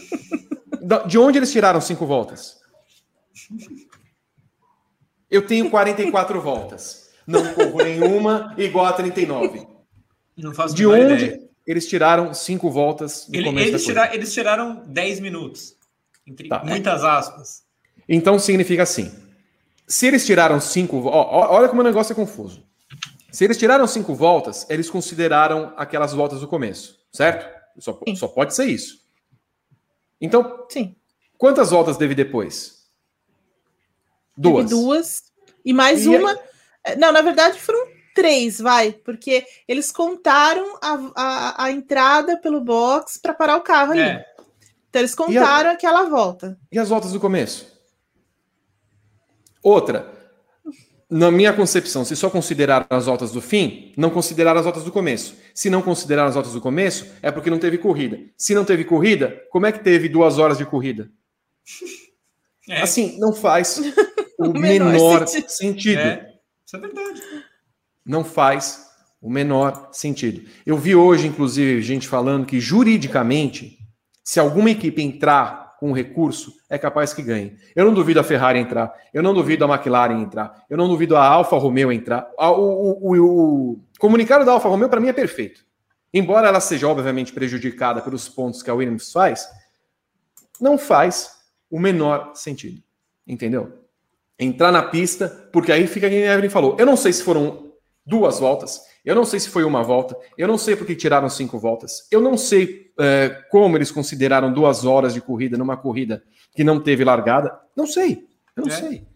De 1.06 1.18
onde 1.18 1.38
eles 1.38 1.52
tiraram 1.52 1.82
cinco 1.82 2.06
voltas? 2.06 2.58
Eu 5.30 5.46
tenho 5.46 5.70
44 5.70 6.40
voltas. 6.40 7.10
Não 7.26 7.54
corro 7.54 7.82
nenhuma 7.82 8.54
igual 8.58 8.86
a 8.86 8.92
39. 8.92 9.66
Não 10.36 10.52
faço 10.52 10.74
De 10.74 10.86
onde 10.86 11.24
ideia. 11.24 11.40
eles 11.66 11.88
tiraram 11.88 12.34
cinco 12.34 12.70
voltas 12.70 13.26
no 13.28 13.36
Ele, 13.36 13.44
começo 13.44 13.68
eles, 13.68 13.84
tira, 13.84 14.14
eles 14.14 14.32
tiraram 14.32 14.82
10 14.86 15.20
minutos. 15.20 15.76
Entre 16.26 16.48
tá. 16.48 16.62
muitas 16.64 17.04
aspas. 17.04 17.62
Então 18.08 18.38
significa 18.38 18.82
assim. 18.82 19.12
Se 19.86 20.06
eles 20.06 20.24
tiraram 20.24 20.60
cinco. 20.60 21.04
Ó, 21.06 21.54
olha 21.54 21.68
como 21.68 21.80
o 21.80 21.84
negócio 21.84 22.12
é 22.12 22.16
confuso. 22.16 22.64
Se 23.30 23.44
eles 23.44 23.56
tiraram 23.56 23.86
cinco 23.86 24.14
voltas, 24.14 24.66
eles 24.68 24.90
consideraram 24.90 25.72
aquelas 25.76 26.12
voltas 26.12 26.40
do 26.40 26.48
começo, 26.48 26.98
certo? 27.12 27.48
Só, 27.78 27.98
só 28.16 28.28
pode 28.28 28.54
ser 28.54 28.66
isso. 28.66 29.00
Então, 30.20 30.66
Sim. 30.68 30.96
quantas 31.38 31.70
voltas 31.70 31.96
teve 31.96 32.14
depois? 32.14 32.79
Duas. 34.40 34.68
Teve 34.68 34.80
duas. 34.80 35.22
E 35.64 35.72
mais 35.72 36.06
e 36.06 36.08
uma. 36.08 36.38
É... 36.84 36.96
Não, 36.96 37.12
na 37.12 37.20
verdade 37.20 37.58
foram 37.58 37.86
três, 38.14 38.58
vai, 38.58 38.92
porque 38.92 39.44
eles 39.68 39.92
contaram 39.92 40.78
a, 40.82 41.10
a, 41.14 41.64
a 41.64 41.70
entrada 41.70 42.36
pelo 42.38 42.60
box 42.60 43.18
para 43.18 43.34
parar 43.34 43.56
o 43.56 43.62
carro 43.62 43.92
ali. 43.92 44.00
É. 44.00 44.24
Então 44.88 45.00
eles 45.00 45.14
contaram 45.14 45.70
a... 45.70 45.72
aquela 45.74 46.08
volta. 46.08 46.58
E 46.72 46.78
as 46.78 46.88
voltas 46.88 47.12
do 47.12 47.20
começo? 47.20 47.68
Outra, 49.62 50.10
na 51.08 51.30
minha 51.30 51.52
concepção, 51.52 52.04
se 52.04 52.16
só 52.16 52.30
consideraram 52.30 52.86
as 52.88 53.06
voltas 53.06 53.30
do 53.30 53.42
fim, 53.42 53.92
não 53.96 54.10
consideraram 54.10 54.58
as 54.58 54.64
voltas 54.64 54.84
do 54.84 54.92
começo. 54.92 55.34
Se 55.54 55.68
não 55.68 55.82
consideraram 55.82 56.28
as 56.28 56.34
voltas 56.34 56.52
do 56.52 56.60
começo, 56.60 57.06
é 57.20 57.30
porque 57.30 57.50
não 57.50 57.58
teve 57.58 57.76
corrida. 57.78 58.18
Se 58.36 58.54
não 58.54 58.64
teve 58.64 58.84
corrida, 58.84 59.42
como 59.50 59.66
é 59.66 59.72
que 59.72 59.84
teve 59.84 60.08
duas 60.08 60.38
horas 60.38 60.56
de 60.56 60.64
corrida? 60.64 61.10
É. 62.70 62.82
Assim, 62.82 63.18
não 63.18 63.32
faz 63.32 63.78
o 64.38 64.48
menor, 64.48 64.92
menor 64.92 65.26
sentido. 65.26 65.50
sentido. 65.50 66.00
É, 66.00 66.34
isso 66.64 66.76
é 66.76 66.78
verdade. 66.78 67.22
Não 68.06 68.24
faz 68.24 68.86
o 69.20 69.28
menor 69.28 69.90
sentido. 69.92 70.48
Eu 70.64 70.78
vi 70.78 70.94
hoje, 70.94 71.26
inclusive, 71.26 71.82
gente 71.82 72.06
falando 72.06 72.46
que 72.46 72.60
juridicamente, 72.60 73.76
se 74.22 74.38
alguma 74.38 74.70
equipe 74.70 75.02
entrar 75.02 75.76
com 75.78 75.90
um 75.90 75.94
recurso, 75.94 76.52
é 76.68 76.78
capaz 76.78 77.12
que 77.12 77.22
ganhe. 77.22 77.56
Eu 77.74 77.84
não 77.84 77.92
duvido 77.92 78.20
a 78.20 78.24
Ferrari 78.24 78.58
entrar, 78.58 78.92
eu 79.12 79.22
não 79.22 79.34
duvido 79.34 79.64
a 79.64 79.68
McLaren 79.68 80.20
entrar, 80.20 80.64
eu 80.70 80.76
não 80.76 80.86
duvido 80.86 81.16
a 81.16 81.24
Alfa 81.24 81.56
Romeo 81.56 81.90
entrar. 81.90 82.30
O, 82.38 82.44
o, 82.44 83.16
o, 83.16 83.70
o 83.72 83.80
comunicado 83.98 84.44
da 84.44 84.52
Alfa 84.52 84.68
Romeo, 84.68 84.88
para 84.88 85.00
mim, 85.00 85.08
é 85.08 85.12
perfeito. 85.12 85.64
Embora 86.12 86.48
ela 86.48 86.60
seja, 86.60 86.86
obviamente, 86.86 87.32
prejudicada 87.32 88.00
pelos 88.00 88.28
pontos 88.28 88.62
que 88.62 88.70
a 88.70 88.74
Williams 88.74 89.10
faz, 89.10 89.48
não 90.60 90.76
faz 90.76 91.39
o 91.70 91.78
menor 91.78 92.32
sentido. 92.34 92.82
Entendeu? 93.26 93.80
entrar 94.40 94.72
na 94.72 94.82
pista, 94.82 95.28
porque 95.52 95.70
aí 95.70 95.86
fica 95.86 96.08
quem 96.08 96.26
a 96.26 96.32
Evelyn 96.32 96.48
falou. 96.48 96.74
Eu 96.78 96.86
não 96.86 96.96
sei 96.96 97.12
se 97.12 97.22
foram 97.22 97.74
duas 98.04 98.40
voltas, 98.40 98.80
eu 99.04 99.14
não 99.14 99.24
sei 99.24 99.38
se 99.38 99.50
foi 99.50 99.62
uma 99.62 99.82
volta, 99.82 100.16
eu 100.36 100.48
não 100.48 100.56
sei 100.56 100.74
porque 100.74 100.96
tiraram 100.96 101.28
cinco 101.28 101.58
voltas, 101.58 102.08
eu 102.10 102.20
não 102.20 102.36
sei 102.38 102.90
é, 102.98 103.28
como 103.50 103.76
eles 103.76 103.90
consideraram 103.90 104.52
duas 104.52 104.84
horas 104.84 105.12
de 105.12 105.20
corrida 105.20 105.58
numa 105.58 105.76
corrida 105.76 106.24
que 106.56 106.64
não 106.64 106.80
teve 106.80 107.04
largada. 107.04 107.56
Não 107.76 107.86
sei, 107.86 108.26
eu 108.56 108.64
não 108.64 108.72
é. 108.72 108.76
sei. 108.76 109.06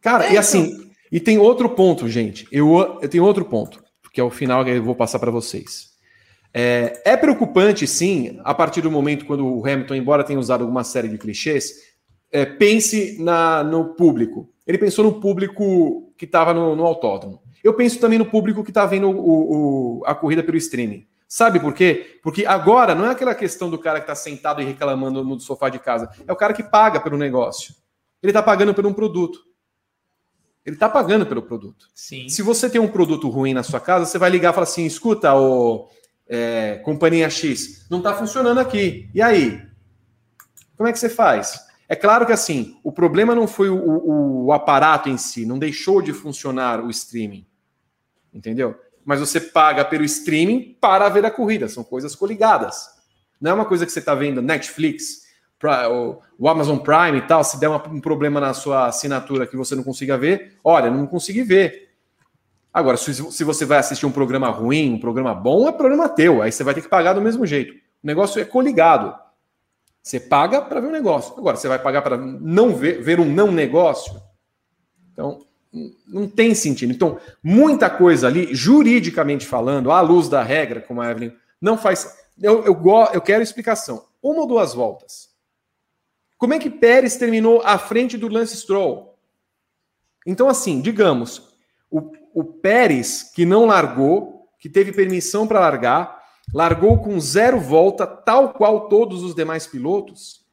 Cara, 0.00 0.26
é, 0.26 0.34
e 0.34 0.38
assim, 0.38 0.66
então... 0.66 0.90
e 1.10 1.18
tem 1.18 1.36
outro 1.36 1.68
ponto, 1.70 2.08
gente. 2.08 2.46
Eu, 2.52 3.00
eu 3.02 3.08
tenho 3.08 3.24
outro 3.24 3.44
ponto, 3.44 3.82
que 4.12 4.20
é 4.20 4.24
o 4.24 4.30
final 4.30 4.64
que 4.64 4.70
eu 4.70 4.82
vou 4.82 4.94
passar 4.94 5.18
para 5.18 5.32
vocês. 5.32 5.95
É, 6.52 7.02
é, 7.04 7.16
preocupante, 7.16 7.86
sim, 7.86 8.40
a 8.44 8.54
partir 8.54 8.80
do 8.80 8.90
momento 8.90 9.26
quando 9.26 9.46
o 9.46 9.66
Hamilton, 9.66 9.94
embora 9.94 10.24
tenha 10.24 10.38
usado 10.38 10.62
alguma 10.62 10.84
série 10.84 11.08
de 11.08 11.18
clichês, 11.18 11.72
é, 12.30 12.44
pense 12.44 13.22
na, 13.22 13.62
no 13.62 13.94
público. 13.94 14.48
Ele 14.66 14.78
pensou 14.78 15.04
no 15.04 15.20
público 15.20 16.12
que 16.16 16.24
estava 16.24 16.52
no, 16.52 16.74
no, 16.74 16.84
autódromo. 16.84 17.40
Eu 17.62 17.74
penso 17.74 18.00
também 18.00 18.18
no 18.18 18.26
público 18.26 18.64
que 18.64 18.70
está 18.70 18.86
vendo 18.86 19.10
o, 19.10 20.00
o, 20.00 20.02
a 20.06 20.14
corrida 20.14 20.42
pelo 20.42 20.56
streaming. 20.56 21.06
Sabe 21.28 21.58
por 21.58 21.74
quê? 21.74 22.18
Porque 22.22 22.46
agora 22.46 22.94
não 22.94 23.06
é 23.06 23.10
aquela 23.10 23.34
questão 23.34 23.68
do 23.68 23.78
cara 23.78 23.98
que 23.98 24.04
está 24.04 24.14
sentado 24.14 24.62
e 24.62 24.64
reclamando 24.64 25.24
no 25.24 25.40
sofá 25.40 25.68
de 25.68 25.78
casa. 25.78 26.08
É 26.26 26.32
o 26.32 26.36
cara 26.36 26.52
que 26.52 26.62
paga 26.62 27.00
pelo 27.00 27.16
negócio. 27.16 27.74
Ele 28.22 28.30
está 28.30 28.42
pagando 28.42 28.72
por 28.72 28.86
um 28.86 28.92
produto. 28.92 29.40
Ele 30.64 30.74
está 30.76 30.88
pagando 30.88 31.26
pelo 31.26 31.42
produto. 31.42 31.86
Sim. 31.94 32.28
Se 32.28 32.42
você 32.42 32.68
tem 32.68 32.80
um 32.80 32.88
produto 32.88 33.28
ruim 33.28 33.54
na 33.54 33.62
sua 33.62 33.78
casa, 33.78 34.04
você 34.04 34.18
vai 34.18 34.30
ligar 34.30 34.50
e 34.50 34.54
falar 34.54 34.64
assim: 34.64 34.84
escuta, 34.84 35.34
o, 35.34 35.88
é, 36.28 36.76
companhia 36.84 37.30
X, 37.30 37.86
não 37.90 37.98
está 37.98 38.14
funcionando 38.14 38.58
aqui. 38.58 39.08
E 39.14 39.22
aí? 39.22 39.62
Como 40.76 40.88
é 40.88 40.92
que 40.92 40.98
você 40.98 41.08
faz? 41.08 41.58
É 41.88 41.94
claro 41.94 42.26
que 42.26 42.32
assim, 42.32 42.76
o 42.82 42.90
problema 42.90 43.34
não 43.34 43.46
foi 43.46 43.68
o, 43.68 43.76
o, 43.76 44.44
o 44.46 44.52
aparato 44.52 45.08
em 45.08 45.16
si, 45.16 45.46
não 45.46 45.58
deixou 45.58 46.02
de 46.02 46.12
funcionar 46.12 46.84
o 46.84 46.90
streaming. 46.90 47.46
Entendeu? 48.34 48.74
Mas 49.04 49.20
você 49.20 49.40
paga 49.40 49.84
pelo 49.84 50.04
streaming 50.04 50.76
para 50.80 51.08
ver 51.08 51.24
a 51.24 51.30
corrida, 51.30 51.68
são 51.68 51.84
coisas 51.84 52.14
coligadas. 52.16 52.88
Não 53.40 53.52
é 53.52 53.54
uma 53.54 53.64
coisa 53.64 53.86
que 53.86 53.92
você 53.92 54.00
está 54.00 54.14
vendo 54.14 54.42
Netflix, 54.42 55.26
o 56.38 56.48
Amazon 56.48 56.78
Prime 56.78 57.18
e 57.18 57.22
tal, 57.22 57.44
se 57.44 57.58
der 57.58 57.68
um 57.68 58.00
problema 58.00 58.40
na 58.40 58.52
sua 58.52 58.86
assinatura 58.86 59.46
que 59.46 59.56
você 59.56 59.74
não 59.74 59.82
consiga 59.82 60.18
ver, 60.18 60.58
olha, 60.62 60.90
não 60.90 61.06
consegui 61.06 61.42
ver. 61.42 61.85
Agora, 62.76 62.98
se, 62.98 63.42
você 63.42 63.64
vai 63.64 63.78
assistir 63.78 64.04
um 64.04 64.12
programa 64.12 64.50
ruim, 64.50 64.92
um 64.92 65.00
programa 65.00 65.34
bom, 65.34 65.66
é 65.66 65.72
problema 65.72 66.10
teu. 66.10 66.42
Aí 66.42 66.52
você 66.52 66.62
vai 66.62 66.74
ter 66.74 66.82
que 66.82 66.90
pagar 66.90 67.14
do 67.14 67.22
mesmo 67.22 67.46
jeito. 67.46 67.72
O 67.72 68.06
negócio 68.06 68.38
é 68.38 68.44
coligado. 68.44 69.18
Você 70.02 70.20
paga 70.20 70.60
para 70.60 70.78
ver 70.78 70.88
um 70.88 70.92
negócio. 70.92 71.32
Agora, 71.38 71.56
você 71.56 71.68
vai 71.68 71.78
pagar 71.78 72.02
para 72.02 72.18
não 72.18 72.76
ver, 72.76 73.02
ver 73.02 73.18
um 73.18 73.24
não 73.24 73.50
negócio. 73.50 74.20
Então, 75.10 75.46
não 76.06 76.28
tem 76.28 76.54
sentido. 76.54 76.92
Então, 76.92 77.18
muita 77.42 77.88
coisa 77.88 78.26
ali, 78.26 78.54
juridicamente 78.54 79.46
falando, 79.46 79.90
à 79.90 80.02
luz 80.02 80.28
da 80.28 80.42
regra, 80.42 80.82
como 80.82 81.00
a 81.00 81.10
Evelyn, 81.10 81.32
não 81.58 81.78
faz. 81.78 82.14
Eu, 82.38 82.62
eu, 82.62 82.78
eu 83.14 83.22
quero 83.22 83.42
explicação. 83.42 84.04
Uma 84.22 84.42
ou 84.42 84.46
duas 84.46 84.74
voltas. 84.74 85.30
Como 86.36 86.52
é 86.52 86.58
que 86.58 86.68
Pérez 86.68 87.16
terminou 87.16 87.62
à 87.64 87.78
frente 87.78 88.18
do 88.18 88.28
Lance 88.28 88.54
Stroll? 88.54 89.18
Então, 90.26 90.46
assim, 90.46 90.82
digamos, 90.82 91.56
o, 91.90 92.12
o 92.36 92.44
Pérez, 92.44 93.22
que 93.22 93.46
não 93.46 93.64
largou, 93.64 94.46
que 94.60 94.68
teve 94.68 94.92
permissão 94.92 95.46
para 95.46 95.58
largar, 95.58 96.22
largou 96.52 96.98
com 96.98 97.18
zero 97.18 97.58
volta, 97.58 98.06
tal 98.06 98.52
qual 98.52 98.90
todos 98.90 99.22
os 99.22 99.34
demais 99.34 99.66
pilotos. 99.66 100.44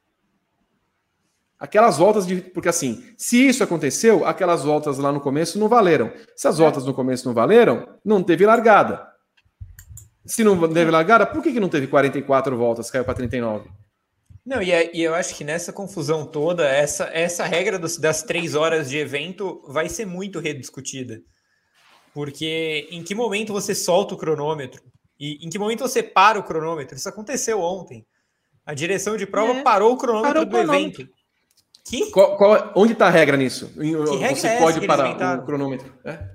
Aquelas 1.59 1.97
voltas 1.97 2.25
de. 2.25 2.37
Porque 2.37 2.69
assim, 2.69 3.03
se 3.17 3.49
isso 3.49 3.65
aconteceu, 3.65 4.25
aquelas 4.25 4.63
voltas 4.63 4.97
lá 4.97 5.11
no 5.11 5.19
começo 5.19 5.59
não 5.59 5.67
valeram. 5.67 6.09
Se 6.37 6.47
as 6.47 6.57
voltas 6.57 6.85
no 6.85 6.93
começo 6.93 7.27
não 7.27 7.33
valeram, 7.33 7.85
não 8.03 8.23
teve 8.23 8.45
largada. 8.45 9.05
Se 10.25 10.41
não 10.41 10.57
teve 10.71 10.89
largada, 10.89 11.25
por 11.25 11.43
que, 11.43 11.51
que 11.51 11.59
não 11.59 11.67
teve 11.67 11.87
44 11.87 12.55
voltas, 12.55 12.89
caiu 12.89 13.03
para 13.03 13.15
39? 13.15 13.69
Não, 14.45 14.61
e, 14.61 14.71
é, 14.71 14.89
e, 14.95 15.03
eu 15.03 15.13
acho 15.13 15.35
que 15.35 15.43
nessa 15.43 15.73
confusão 15.73 16.25
toda, 16.25 16.65
essa, 16.65 17.09
essa 17.11 17.43
regra 17.43 17.77
dos, 17.77 17.97
das 17.97 18.23
três 18.23 18.55
horas 18.55 18.89
de 18.89 18.97
evento 18.97 19.61
vai 19.67 19.89
ser 19.89 20.05
muito 20.05 20.39
rediscutida. 20.39 21.21
Porque 22.13 22.87
em 22.91 23.03
que 23.03 23.15
momento 23.15 23.51
você 23.51 23.73
solta 23.73 24.13
o 24.13 24.17
cronômetro? 24.17 24.83
E 25.19 25.45
em 25.45 25.49
que 25.49 25.57
momento 25.57 25.81
você 25.81 26.03
para 26.03 26.39
o 26.39 26.43
cronômetro? 26.43 26.95
Isso 26.95 27.09
aconteceu 27.09 27.59
ontem. 27.59 28.05
A 28.65 28.73
direção 28.73 29.17
de 29.17 29.25
prova 29.25 29.53
é, 29.53 29.63
parou 29.63 29.93
o 29.93 29.97
cronômetro 29.97 30.33
parou 30.33 30.45
do 30.45 30.51
cronômetro. 30.51 31.01
evento. 31.01 31.13
Que? 31.85 32.11
Qual, 32.11 32.37
qual, 32.37 32.71
onde 32.75 32.93
está 32.93 33.07
a 33.07 33.09
regra 33.09 33.35
nisso? 33.35 33.67
Que 33.73 34.15
regra 34.15 34.35
você 34.35 34.47
é 34.47 34.59
pode 34.59 34.85
parar 34.87 35.39
o 35.39 35.45
cronômetro. 35.45 35.93
É? 36.05 36.33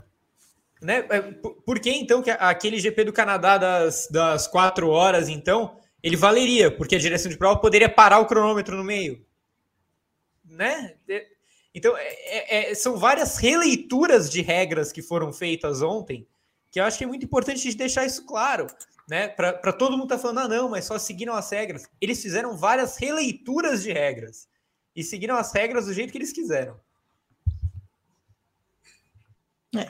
Né? 0.80 1.06
É, 1.08 1.20
por 1.20 1.80
que 1.80 1.90
então 1.90 2.22
que 2.22 2.30
aquele 2.30 2.78
GP 2.78 3.04
do 3.04 3.12
Canadá 3.12 3.56
das, 3.56 4.08
das 4.10 4.46
quatro 4.46 4.90
horas, 4.90 5.28
então, 5.28 5.76
ele 6.02 6.16
valeria, 6.16 6.70
porque 6.70 6.96
a 6.96 6.98
direção 6.98 7.30
de 7.30 7.38
prova 7.38 7.60
poderia 7.60 7.88
parar 7.88 8.18
o 8.18 8.26
cronômetro 8.26 8.76
no 8.76 8.84
meio. 8.84 9.24
Né? 10.44 10.94
Então, 11.78 11.96
é, 11.96 12.08
é, 12.08 12.70
é, 12.72 12.74
são 12.74 12.96
várias 12.96 13.36
releituras 13.36 14.28
de 14.28 14.42
regras 14.42 14.90
que 14.90 15.00
foram 15.00 15.32
feitas 15.32 15.80
ontem, 15.80 16.26
que 16.72 16.80
eu 16.80 16.84
acho 16.84 16.98
que 16.98 17.04
é 17.04 17.06
muito 17.06 17.24
importante 17.24 17.70
de 17.70 17.76
deixar 17.76 18.04
isso 18.04 18.26
claro. 18.26 18.66
Né? 19.08 19.28
Para 19.28 19.72
todo 19.72 19.96
mundo 19.96 20.08
tá 20.08 20.18
falando, 20.18 20.40
ah, 20.40 20.48
não, 20.48 20.68
mas 20.68 20.86
só 20.86 20.98
seguiram 20.98 21.34
as 21.34 21.48
regras. 21.48 21.88
Eles 22.00 22.20
fizeram 22.20 22.56
várias 22.56 22.96
releituras 22.96 23.84
de 23.84 23.92
regras 23.92 24.48
e 24.94 25.04
seguiram 25.04 25.36
as 25.36 25.52
regras 25.52 25.86
do 25.86 25.94
jeito 25.94 26.10
que 26.10 26.18
eles 26.18 26.32
quiseram. 26.32 26.80
É. 29.76 29.88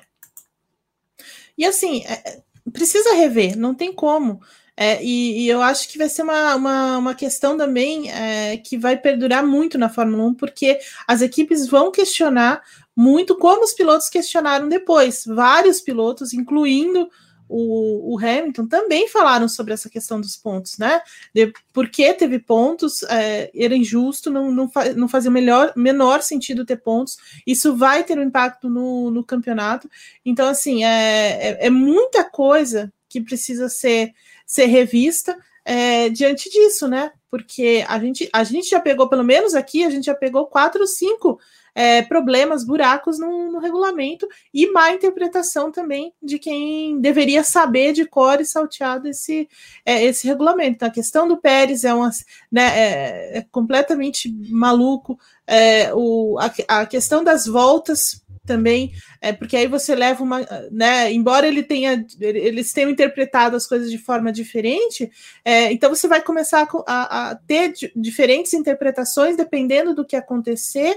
E 1.56 1.64
assim, 1.64 2.04
é, 2.04 2.42
precisa 2.70 3.14
rever, 3.14 3.56
não 3.56 3.74
tem 3.74 3.94
como. 3.94 4.42
É, 4.80 5.02
e, 5.02 5.40
e, 5.40 5.48
eu 5.48 5.60
acho 5.60 5.88
que 5.88 5.98
vai 5.98 6.08
ser 6.08 6.22
uma, 6.22 6.54
uma, 6.54 6.98
uma 6.98 7.14
questão 7.14 7.58
também 7.58 8.12
é, 8.12 8.58
que 8.58 8.78
vai 8.78 8.96
perdurar 8.96 9.44
muito 9.44 9.76
na 9.76 9.88
Fórmula 9.88 10.22
1, 10.28 10.34
porque 10.34 10.78
as 11.04 11.20
equipes 11.20 11.66
vão 11.66 11.90
questionar 11.90 12.62
muito 12.94 13.36
como 13.36 13.64
os 13.64 13.72
pilotos 13.72 14.08
questionaram 14.08 14.68
depois. 14.68 15.24
Vários 15.26 15.80
pilotos, 15.80 16.32
incluindo 16.32 17.10
o, 17.48 18.14
o, 18.14 18.18
Hamilton, 18.18 18.68
também 18.68 19.08
falaram 19.08 19.48
sobre 19.48 19.74
essa 19.74 19.90
questão 19.90 20.20
dos 20.20 20.36
pontos, 20.36 20.78
né? 20.78 21.00
De 21.34 21.52
por 21.72 21.88
que 21.88 22.14
teve 22.14 22.38
pontos, 22.38 23.02
é, 23.02 23.50
era 23.52 23.74
injusto, 23.74 24.30
não, 24.30 24.52
não, 24.52 24.70
fa, 24.70 24.92
não 24.92 25.08
fazia 25.08 25.30
melhor, 25.30 25.72
menor 25.74 26.22
sentido 26.22 26.64
ter 26.64 26.76
pontos. 26.76 27.16
Isso 27.44 27.74
vai 27.74 28.04
ter 28.04 28.16
um 28.16 28.22
impacto 28.22 28.70
no, 28.70 29.10
no 29.10 29.24
campeonato. 29.24 29.90
Então, 30.24 30.46
assim, 30.46 30.84
é, 30.84 31.48
é, 31.64 31.66
é 31.66 31.70
muita 31.70 32.22
coisa 32.22 32.92
que 33.08 33.20
precisa 33.20 33.68
ser 33.68 34.12
ser 34.48 34.66
revista 34.66 35.36
é, 35.64 36.08
diante 36.08 36.48
disso, 36.48 36.88
né? 36.88 37.12
Porque 37.30 37.84
a 37.86 37.98
gente, 37.98 38.28
a 38.32 38.42
gente 38.42 38.70
já 38.70 38.80
pegou, 38.80 39.06
pelo 39.06 39.22
menos 39.22 39.54
aqui, 39.54 39.84
a 39.84 39.90
gente 39.90 40.06
já 40.06 40.14
pegou 40.14 40.46
quatro 40.46 40.80
ou 40.80 40.86
cinco 40.86 41.38
é, 41.74 42.00
problemas, 42.00 42.64
buracos 42.64 43.18
no, 43.18 43.52
no, 43.52 43.58
regulamento 43.58 44.26
e 44.52 44.66
má 44.72 44.90
interpretação 44.90 45.70
também 45.70 46.12
de 46.22 46.38
quem 46.38 46.98
deveria 47.00 47.44
saber 47.44 47.92
de 47.92 48.06
cor 48.06 48.40
e 48.40 48.46
salteado 48.46 49.06
esse, 49.06 49.46
é, 49.84 50.02
esse 50.02 50.26
regulamento. 50.26 50.76
Então, 50.76 50.88
a 50.88 50.90
questão 50.90 51.28
do 51.28 51.36
Pérez 51.36 51.84
é, 51.84 51.92
uma, 51.92 52.10
né, 52.50 52.62
é, 52.62 53.38
é 53.38 53.46
completamente 53.52 54.28
maluco. 54.48 55.20
É, 55.46 55.92
o, 55.94 56.38
a, 56.40 56.80
a 56.80 56.86
questão 56.86 57.22
das 57.22 57.46
voltas 57.46 58.24
também, 58.48 58.92
é, 59.20 59.32
porque 59.32 59.56
aí 59.56 59.68
você 59.68 59.94
leva 59.94 60.24
uma, 60.24 60.40
né, 60.72 61.12
embora 61.12 61.46
ele 61.46 61.62
tenha, 61.62 62.04
eles 62.18 62.72
tenham 62.72 62.90
interpretado 62.90 63.54
as 63.54 63.66
coisas 63.66 63.90
de 63.90 63.98
forma 63.98 64.32
diferente, 64.32 65.10
é, 65.44 65.70
então 65.70 65.94
você 65.94 66.08
vai 66.08 66.22
começar 66.22 66.66
a, 66.86 67.30
a 67.30 67.34
ter 67.36 67.74
diferentes 67.94 68.54
interpretações 68.54 69.36
dependendo 69.36 69.94
do 69.94 70.04
que 70.04 70.16
acontecer, 70.16 70.96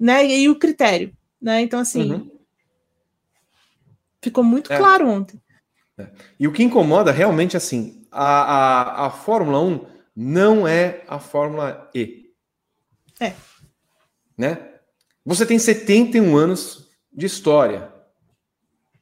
né, 0.00 0.24
e, 0.24 0.44
e 0.44 0.48
o 0.48 0.58
critério, 0.58 1.12
né, 1.40 1.60
então 1.60 1.78
assim, 1.78 2.10
uhum. 2.10 2.30
ficou 4.20 4.42
muito 4.42 4.72
é. 4.72 4.78
claro 4.78 5.06
ontem. 5.06 5.40
É. 5.98 6.06
E 6.40 6.48
o 6.48 6.52
que 6.52 6.64
incomoda 6.64 7.12
realmente, 7.12 7.54
assim, 7.54 8.06
a, 8.10 8.24
a, 8.24 9.06
a 9.06 9.10
Fórmula 9.10 9.60
1 9.60 9.86
não 10.16 10.66
é 10.66 11.02
a 11.06 11.18
Fórmula 11.18 11.90
E. 11.94 12.32
É. 13.20 13.34
Né? 14.36 14.71
Você 15.24 15.46
tem 15.46 15.58
71 15.58 16.36
anos 16.36 16.88
de 17.12 17.26
história. 17.26 17.92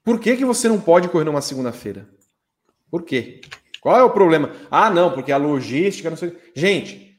Por 0.05 0.19
que, 0.19 0.37
que 0.37 0.45
você 0.45 0.69
não 0.69 0.81
pode 0.81 1.09
correr 1.09 1.25
numa 1.25 1.41
segunda-feira? 1.41 2.09
Por 2.91 3.03
quê? 3.03 3.41
Qual 3.81 3.97
é 3.97 4.03
o 4.03 4.11
problema? 4.11 4.53
Ah, 4.71 4.91
não, 4.91 5.13
porque 5.13 5.33
a 5.33 5.39
logística, 5.39 6.11
não 6.11 6.17
sei. 6.17 6.37
Gente, 6.55 7.19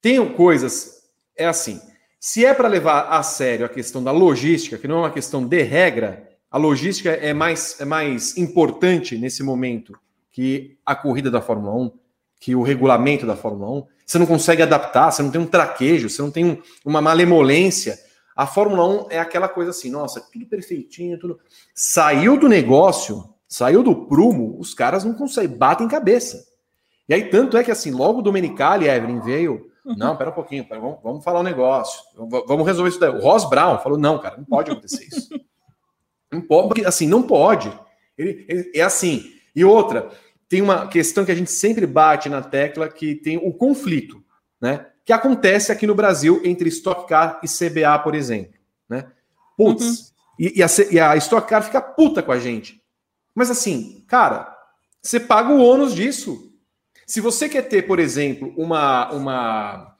tem 0.00 0.24
coisas. 0.34 1.02
É 1.36 1.46
assim. 1.46 1.80
Se 2.20 2.44
é 2.44 2.52
para 2.52 2.68
levar 2.68 3.08
a 3.08 3.22
sério 3.22 3.64
a 3.64 3.68
questão 3.68 4.02
da 4.02 4.12
logística, 4.12 4.76
que 4.76 4.86
não 4.86 4.96
é 4.96 5.00
uma 5.00 5.10
questão 5.10 5.44
de 5.46 5.62
regra, 5.62 6.28
a 6.50 6.58
logística 6.58 7.10
é 7.10 7.32
mais, 7.32 7.80
é 7.80 7.84
mais 7.84 8.36
importante 8.36 9.16
nesse 9.16 9.42
momento 9.42 9.98
que 10.30 10.76
a 10.84 10.94
corrida 10.94 11.30
da 11.30 11.40
Fórmula 11.40 11.74
1, 11.74 11.92
que 12.38 12.54
o 12.54 12.62
regulamento 12.62 13.26
da 13.26 13.36
Fórmula 13.36 13.70
1. 13.78 13.86
Você 14.04 14.18
não 14.18 14.26
consegue 14.26 14.62
adaptar, 14.62 15.10
você 15.10 15.22
não 15.22 15.30
tem 15.30 15.40
um 15.40 15.46
traquejo, 15.46 16.10
você 16.10 16.20
não 16.20 16.30
tem 16.30 16.44
um, 16.44 16.62
uma 16.84 17.00
malemolência 17.00 17.98
a 18.34 18.46
Fórmula 18.46 18.86
1 19.06 19.06
é 19.10 19.18
aquela 19.18 19.48
coisa 19.48 19.70
assim, 19.70 19.90
nossa, 19.90 20.20
tudo 20.32 20.46
perfeitinho, 20.46 21.18
tudo. 21.18 21.38
Saiu 21.74 22.38
do 22.38 22.48
negócio, 22.48 23.34
saiu 23.46 23.82
do 23.82 24.06
prumo, 24.06 24.58
os 24.58 24.72
caras 24.72 25.04
não 25.04 25.14
conseguem, 25.14 25.56
batem 25.56 25.88
cabeça. 25.88 26.44
E 27.08 27.14
aí, 27.14 27.28
tanto 27.28 27.56
é 27.56 27.64
que 27.64 27.70
assim, 27.70 27.90
logo 27.90 28.20
o 28.20 28.22
Domenicali, 28.22 28.88
Evelyn, 28.88 29.20
veio. 29.20 29.70
Uhum. 29.84 29.96
Não, 29.96 30.16
pera 30.16 30.30
um 30.30 30.34
pouquinho, 30.34 30.64
pera, 30.64 30.80
vamos, 30.80 30.98
vamos 31.02 31.24
falar 31.24 31.40
um 31.40 31.44
negócio. 31.44 32.00
Vamos 32.46 32.66
resolver 32.66 32.90
isso 32.90 33.00
daí. 33.00 33.10
O 33.10 33.20
Ross 33.20 33.48
Brown 33.48 33.78
falou: 33.80 33.98
não, 33.98 34.18
cara, 34.18 34.36
não 34.36 34.44
pode 34.44 34.70
acontecer 34.70 35.04
isso. 35.04 35.28
não 36.32 36.40
pode, 36.40 36.68
porque 36.68 36.84
assim, 36.86 37.06
não 37.06 37.22
pode. 37.22 37.70
Ele, 38.16 38.46
ele, 38.48 38.72
é 38.74 38.82
assim. 38.82 39.32
E 39.54 39.64
outra, 39.64 40.08
tem 40.48 40.62
uma 40.62 40.86
questão 40.86 41.24
que 41.24 41.32
a 41.32 41.34
gente 41.34 41.50
sempre 41.50 41.86
bate 41.86 42.28
na 42.28 42.40
tecla 42.40 42.88
que 42.88 43.14
tem 43.16 43.36
o 43.36 43.52
conflito, 43.52 44.22
né? 44.60 44.86
Que 45.04 45.12
acontece 45.12 45.72
aqui 45.72 45.86
no 45.86 45.94
Brasil 45.94 46.40
entre 46.44 46.68
Stock 46.68 47.08
Car 47.08 47.40
e 47.42 47.48
CBA, 47.48 47.98
por 47.98 48.14
exemplo. 48.14 48.54
Né? 48.88 49.06
Putz. 49.56 49.84
Uhum. 49.84 49.96
E, 50.38 50.58
e, 50.58 50.62
a, 50.62 50.66
e 50.90 51.00
a 51.00 51.16
Stock 51.16 51.48
Car 51.48 51.62
fica 51.62 51.80
puta 51.80 52.22
com 52.22 52.32
a 52.32 52.38
gente. 52.38 52.80
Mas 53.34 53.50
assim, 53.50 54.04
cara, 54.06 54.54
você 55.00 55.18
paga 55.18 55.52
o 55.52 55.62
ônus 55.62 55.94
disso. 55.94 56.52
Se 57.06 57.20
você 57.20 57.48
quer 57.48 57.62
ter, 57.62 57.82
por 57.82 57.98
exemplo, 57.98 58.52
uma, 58.56 59.10
uma, 59.12 59.96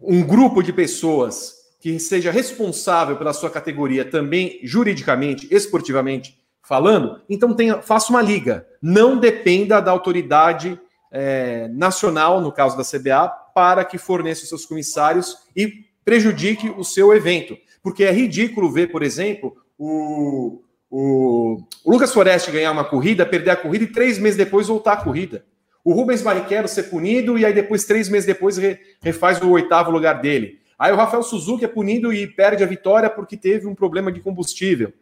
um 0.00 0.22
grupo 0.22 0.62
de 0.62 0.72
pessoas 0.72 1.54
que 1.80 1.98
seja 1.98 2.30
responsável 2.30 3.16
pela 3.16 3.32
sua 3.32 3.50
categoria 3.50 4.04
também 4.04 4.60
juridicamente, 4.62 5.48
esportivamente 5.50 6.38
falando, 6.62 7.22
então 7.28 7.54
tenha, 7.54 7.80
faça 7.80 8.10
uma 8.10 8.20
liga. 8.20 8.66
Não 8.82 9.16
dependa 9.16 9.80
da 9.80 9.90
autoridade 9.90 10.78
é, 11.10 11.68
nacional, 11.68 12.40
no 12.40 12.52
caso 12.52 12.76
da 12.76 12.84
CBA, 12.84 13.32
para 13.58 13.84
que 13.84 13.98
forneça 13.98 14.44
os 14.44 14.48
seus 14.48 14.64
comissários 14.64 15.36
e 15.56 15.86
prejudique 16.04 16.70
o 16.70 16.84
seu 16.84 17.12
evento. 17.12 17.58
Porque 17.82 18.04
é 18.04 18.12
ridículo 18.12 18.70
ver, 18.70 18.86
por 18.86 19.02
exemplo, 19.02 19.56
o, 19.76 20.62
o, 20.88 21.60
o 21.84 21.90
Lucas 21.90 22.14
Foreste 22.14 22.52
ganhar 22.52 22.70
uma 22.70 22.84
corrida, 22.84 23.26
perder 23.26 23.50
a 23.50 23.56
corrida 23.56 23.82
e 23.82 23.88
três 23.88 24.16
meses 24.16 24.36
depois 24.36 24.68
voltar 24.68 24.92
à 24.92 24.96
corrida. 24.98 25.44
O 25.84 25.92
Rubens 25.92 26.22
Barrichello 26.22 26.68
ser 26.68 26.84
punido 26.84 27.36
e 27.36 27.44
aí 27.44 27.52
depois, 27.52 27.84
três 27.84 28.08
meses 28.08 28.28
depois, 28.28 28.56
re, 28.58 28.78
refaz 29.02 29.42
o 29.42 29.50
oitavo 29.50 29.90
lugar 29.90 30.20
dele. 30.20 30.60
Aí 30.78 30.92
o 30.92 30.96
Rafael 30.96 31.24
Suzuki 31.24 31.64
é 31.64 31.68
punido 31.68 32.12
e 32.12 32.28
perde 32.28 32.62
a 32.62 32.66
vitória 32.66 33.10
porque 33.10 33.36
teve 33.36 33.66
um 33.66 33.74
problema 33.74 34.12
de 34.12 34.20
combustível. 34.20 34.92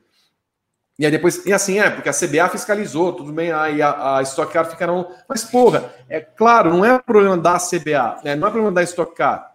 E 0.98 1.04
aí 1.04 1.10
depois, 1.10 1.44
e 1.44 1.52
assim 1.52 1.78
é, 1.78 1.90
porque 1.90 2.08
a 2.08 2.12
CBA 2.12 2.48
fiscalizou, 2.48 3.12
tudo 3.12 3.30
bem, 3.30 3.52
aí 3.52 3.82
a, 3.82 4.16
a 4.16 4.22
Stock 4.22 4.50
Car 4.50 4.64
fica 4.64 4.86
não. 4.86 5.10
Mas, 5.28 5.44
porra, 5.44 5.92
é 6.08 6.20
claro, 6.20 6.70
não 6.70 6.84
é 6.84 6.98
problema 6.98 7.36
da 7.36 7.58
CBA, 7.58 8.20
né? 8.24 8.34
não 8.34 8.48
é 8.48 8.50
problema 8.50 8.72
da 8.72 8.82
Stock 8.82 9.14
Car. 9.14 9.54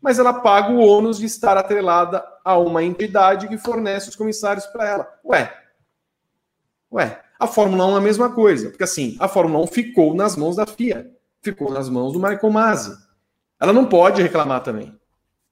Mas 0.00 0.18
ela 0.18 0.34
paga 0.34 0.70
o 0.70 0.80
ônus 0.80 1.18
de 1.18 1.24
estar 1.24 1.56
atrelada 1.56 2.22
a 2.44 2.58
uma 2.58 2.82
entidade 2.84 3.48
que 3.48 3.56
fornece 3.56 4.10
os 4.10 4.16
comissários 4.16 4.66
para 4.66 4.86
ela. 4.86 5.08
Ué, 5.24 5.50
ué, 6.92 7.22
a 7.40 7.46
Fórmula 7.46 7.86
1 7.86 7.94
é 7.94 7.96
a 7.96 8.02
mesma 8.02 8.30
coisa, 8.30 8.68
porque 8.68 8.84
assim, 8.84 9.16
a 9.18 9.26
Fórmula 9.26 9.64
1 9.64 9.68
ficou 9.68 10.14
nas 10.14 10.36
mãos 10.36 10.56
da 10.56 10.66
FIA, 10.66 11.10
ficou 11.40 11.72
nas 11.72 11.88
mãos 11.88 12.12
do 12.12 12.20
Michael 12.20 12.50
Masi. 12.50 12.94
Ela 13.58 13.72
não 13.72 13.86
pode 13.86 14.20
reclamar 14.20 14.62
também. 14.62 14.94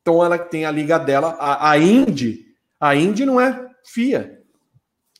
Então 0.03 0.22
ela 0.22 0.39
tem 0.39 0.66
a 0.66 0.70
liga 0.70 0.99
dela, 0.99 1.37
a, 1.41 1.70
a 1.70 1.78
Indy, 1.78 2.45
a 2.78 2.95
Indy 2.95 3.24
não 3.24 3.41
é 3.41 3.70
FIA, 3.87 4.41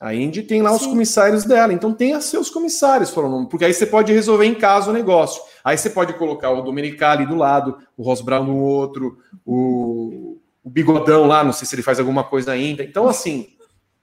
a 0.03 0.13
Indy 0.13 0.43
tem 0.43 0.61
lá 0.63 0.71
Sim. 0.71 0.77
os 0.77 0.87
comissários 0.87 1.45
dela, 1.45 1.73
então 1.73 1.95
tenha 1.95 2.21
seus 2.21 2.51
comissários, 2.51 3.15
porque 3.49 3.65
aí 3.65 3.73
você 3.73 3.87
pode 3.87 4.13
resolver 4.13 4.45
em 4.45 4.55
casa 4.55 4.91
o 4.91 4.93
negócio. 4.93 5.41
Aí 5.63 5.79
você 5.79 5.89
pode 5.89 6.15
colocar 6.15 6.51
o 6.51 6.61
Domenicali 6.61 7.25
do 7.25 7.37
lado, 7.37 7.79
o 7.97 8.03
Ross 8.03 8.21
Brown 8.21 8.45
no 8.45 8.57
outro, 8.57 9.17
o, 9.47 10.41
o 10.65 10.69
Bigodão 10.69 11.25
lá, 11.29 11.45
não 11.45 11.53
sei 11.53 11.69
se 11.69 11.77
ele 11.77 11.85
faz 11.85 12.01
alguma 12.01 12.25
coisa 12.25 12.51
ainda. 12.51 12.83
Então, 12.83 13.07
assim, 13.07 13.51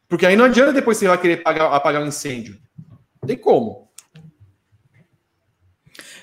porque 0.08 0.26
aí 0.26 0.38
não 0.38 0.46
adianta 0.46 0.72
depois 0.72 0.98
você 0.98 1.06
vai 1.06 1.20
querer 1.20 1.42
apagar, 1.42 1.74
apagar 1.74 2.02
um 2.02 2.08
incêndio. 2.08 2.58
Não 3.22 3.28
tem 3.28 3.36
como. 3.36 3.90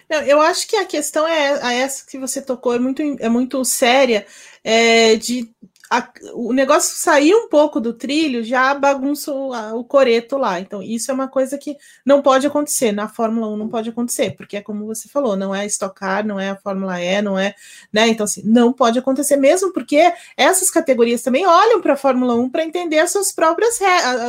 Não, 0.09 0.23
eu 0.23 0.41
acho 0.41 0.67
que 0.67 0.77
a 0.77 0.87
questão 0.87 1.29
é 1.29 1.81
essa 1.83 2.07
que 2.07 2.19
você 2.19 2.41
tocou, 2.41 2.75
é 2.75 2.79
muito, 2.79 3.03
é 3.03 3.29
muito 3.29 3.63
séria, 3.63 4.27
é, 4.65 5.17
de 5.17 5.51
a, 5.91 6.09
o 6.35 6.53
negócio 6.53 6.97
sair 6.97 7.35
um 7.35 7.49
pouco 7.49 7.81
do 7.81 7.93
trilho 7.93 8.43
já 8.43 8.75
bagunça 8.75 9.33
o, 9.33 9.53
a, 9.53 9.75
o 9.75 9.85
coreto 9.85 10.37
lá. 10.37 10.59
Então, 10.59 10.83
isso 10.83 11.11
é 11.11 11.15
uma 11.15 11.29
coisa 11.29 11.57
que 11.57 11.77
não 12.05 12.21
pode 12.23 12.47
acontecer. 12.47 12.93
Na 12.93 13.09
Fórmula 13.09 13.49
1 13.49 13.57
não 13.57 13.69
pode 13.69 13.91
acontecer, 13.91 14.37
porque 14.37 14.57
é 14.57 14.63
como 14.63 14.87
você 14.87 15.09
falou, 15.09 15.37
não 15.37 15.55
é 15.55 15.67
Car, 15.95 16.27
não 16.27 16.41
é 16.41 16.51
a 16.51 16.57
Fórmula 16.57 17.01
E, 17.01 17.23
não 17.23 17.39
é. 17.39 17.55
Né? 17.93 18.09
Então, 18.09 18.25
assim, 18.25 18.43
não 18.45 18.73
pode 18.73 18.99
acontecer 18.99 19.37
mesmo, 19.37 19.73
porque 19.73 20.13
essas 20.37 20.71
categorias 20.71 21.23
também 21.23 21.47
olham 21.47 21.81
para 21.81 21.93
a 21.93 21.97
Fórmula 21.97 22.35
1 22.35 22.51
para 22.51 22.65
entender 22.65 22.99
as 22.99 23.13
suas 23.13 23.33
próprias 23.33 23.79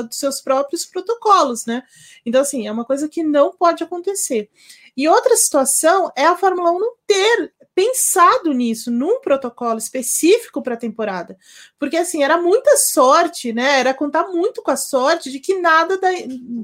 os 0.10 0.18
seus 0.18 0.42
próprios 0.42 0.86
protocolos, 0.86 1.66
né? 1.66 1.84
Então, 2.26 2.42
assim, 2.42 2.68
é 2.68 2.72
uma 2.72 2.86
coisa 2.86 3.08
que 3.08 3.24
não 3.24 3.52
pode 3.52 3.84
acontecer. 3.84 4.50
E 4.96 5.08
outra 5.08 5.36
situação 5.36 6.12
é 6.16 6.26
a 6.26 6.36
Fórmula 6.36 6.72
1 6.72 6.80
não 6.80 6.94
ter 7.06 7.54
pensado 7.78 8.54
nisso, 8.54 8.90
num 8.90 9.22
protocolo 9.22 9.78
específico 9.78 10.64
para 10.64 10.74
a 10.74 10.78
temporada. 10.78 11.38
Porque, 11.78 11.96
assim, 11.96 12.24
era 12.24 12.42
muita 12.42 12.76
sorte, 12.76 13.54
né? 13.54 13.80
Era 13.80 13.94
contar 13.94 14.30
muito 14.30 14.64
com 14.64 14.72
a 14.72 14.76
sorte 14.76 15.32
de 15.32 15.40
que 15.40 15.60
nada 15.60 16.00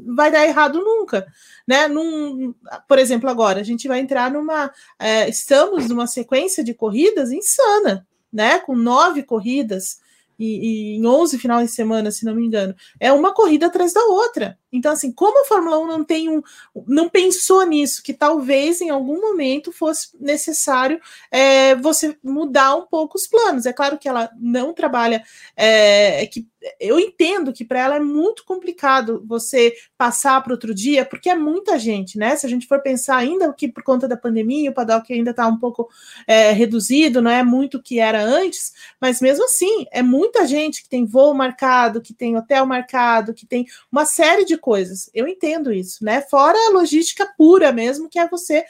vai 0.08 0.32
dar 0.32 0.44
errado 0.44 0.80
nunca. 0.84 1.28
Né? 1.68 1.88
Num, 1.88 2.56
por 2.88 2.98
exemplo, 2.98 3.30
agora, 3.30 3.60
a 3.60 3.64
gente 3.64 3.88
vai 3.88 4.00
entrar 4.00 4.32
numa. 4.32 4.74
É, 4.98 5.30
estamos 5.30 5.88
numa 5.88 6.08
sequência 6.08 6.64
de 6.64 6.74
corridas 6.74 7.32
insana, 7.32 8.08
né? 8.32 8.58
Com 8.58 8.76
nove 8.76 9.22
corridas 9.22 10.00
e, 10.38 10.96
e 10.96 10.98
em 10.98 11.06
11 11.06 11.38
finais 11.40 11.70
de 11.70 11.76
semana, 11.76 12.12
se 12.12 12.26
não 12.26 12.36
me 12.36 12.46
engano. 12.46 12.76
É 13.00 13.12
uma 13.12 13.34
corrida 13.34 13.68
atrás 13.68 13.94
da 13.94 14.04
outra. 14.06 14.58
Então, 14.72 14.92
assim, 14.92 15.12
como 15.12 15.42
a 15.42 15.46
Fórmula 15.46 15.80
1 15.80 15.88
não 15.88 16.04
tem 16.04 16.30
um. 16.30 16.42
não 16.88 17.08
pensou 17.08 17.66
nisso, 17.66 18.02
que 18.02 18.14
talvez 18.14 18.82
em 18.82 18.90
algum 18.90 19.22
momento 19.22 19.72
fosse 19.72 20.10
necessário 20.20 21.00
é, 21.32 21.76
você 21.76 22.18
mudar 22.24 22.76
um 22.76 22.86
pouco 22.86 23.18
os 23.18 23.28
planos. 23.28 23.66
É 23.66 23.74
claro 23.74 23.98
que 23.98 24.10
ela 24.10 24.30
não 24.40 24.74
trabalha. 24.74 25.24
É, 25.56 26.26
que 26.28 26.48
eu 26.80 27.00
entendo 27.00 27.52
que 27.52 27.66
para 27.66 27.80
ela 27.80 27.96
é 27.96 28.00
muito 28.00 28.46
complicado 28.46 29.24
você 29.26 29.74
passar 29.98 30.42
para 30.42 30.54
outro 30.54 30.74
dia, 30.74 31.06
porque 31.06 31.30
é 31.30 31.36
muita 31.36 31.78
gente, 31.78 32.18
né? 32.18 32.36
Se 32.36 32.46
a 32.46 32.50
gente 32.50 32.68
for 32.68 32.82
pensar 32.82 33.18
ainda 33.18 33.52
que 33.54 33.68
por 33.68 33.84
conta 33.84 34.08
da 34.08 34.18
pandemia, 34.18 34.70
o 34.70 34.74
paddock 34.74 35.12
ainda 35.12 35.32
está 35.32 35.48
um 35.48 35.58
pouco 35.58 35.90
é, 36.28 36.52
reduzido, 36.52 37.22
não 37.22 37.32
é 37.32 37.44
muito 37.44 37.78
o 37.78 37.82
que 37.82 38.00
era 38.00 38.24
antes, 38.24 38.74
mas 39.00 39.22
mesmo 39.22 39.46
assim, 39.46 39.86
é 39.92 40.02
muita 40.02 40.46
gente 40.48 40.84
que 40.84 40.90
tem 40.90 41.06
voo 41.06 41.34
marcado, 41.34 42.02
que 42.02 42.14
tem 42.14 42.38
hotel 42.38 42.66
marcado, 42.66 43.34
que 43.34 43.46
tem 43.46 43.66
uma 43.92 44.06
série 44.06 44.46
de 44.46 44.58
coisas. 44.58 45.10
Eu 45.14 45.28
entendo 45.28 45.72
isso, 45.72 46.04
né? 46.04 46.22
Fora 46.22 46.58
a 46.68 46.72
logística 46.72 47.26
pura 47.38 47.72
mesmo, 47.72 48.10
que 48.10 48.20
é 48.20 48.28
você 48.28 48.66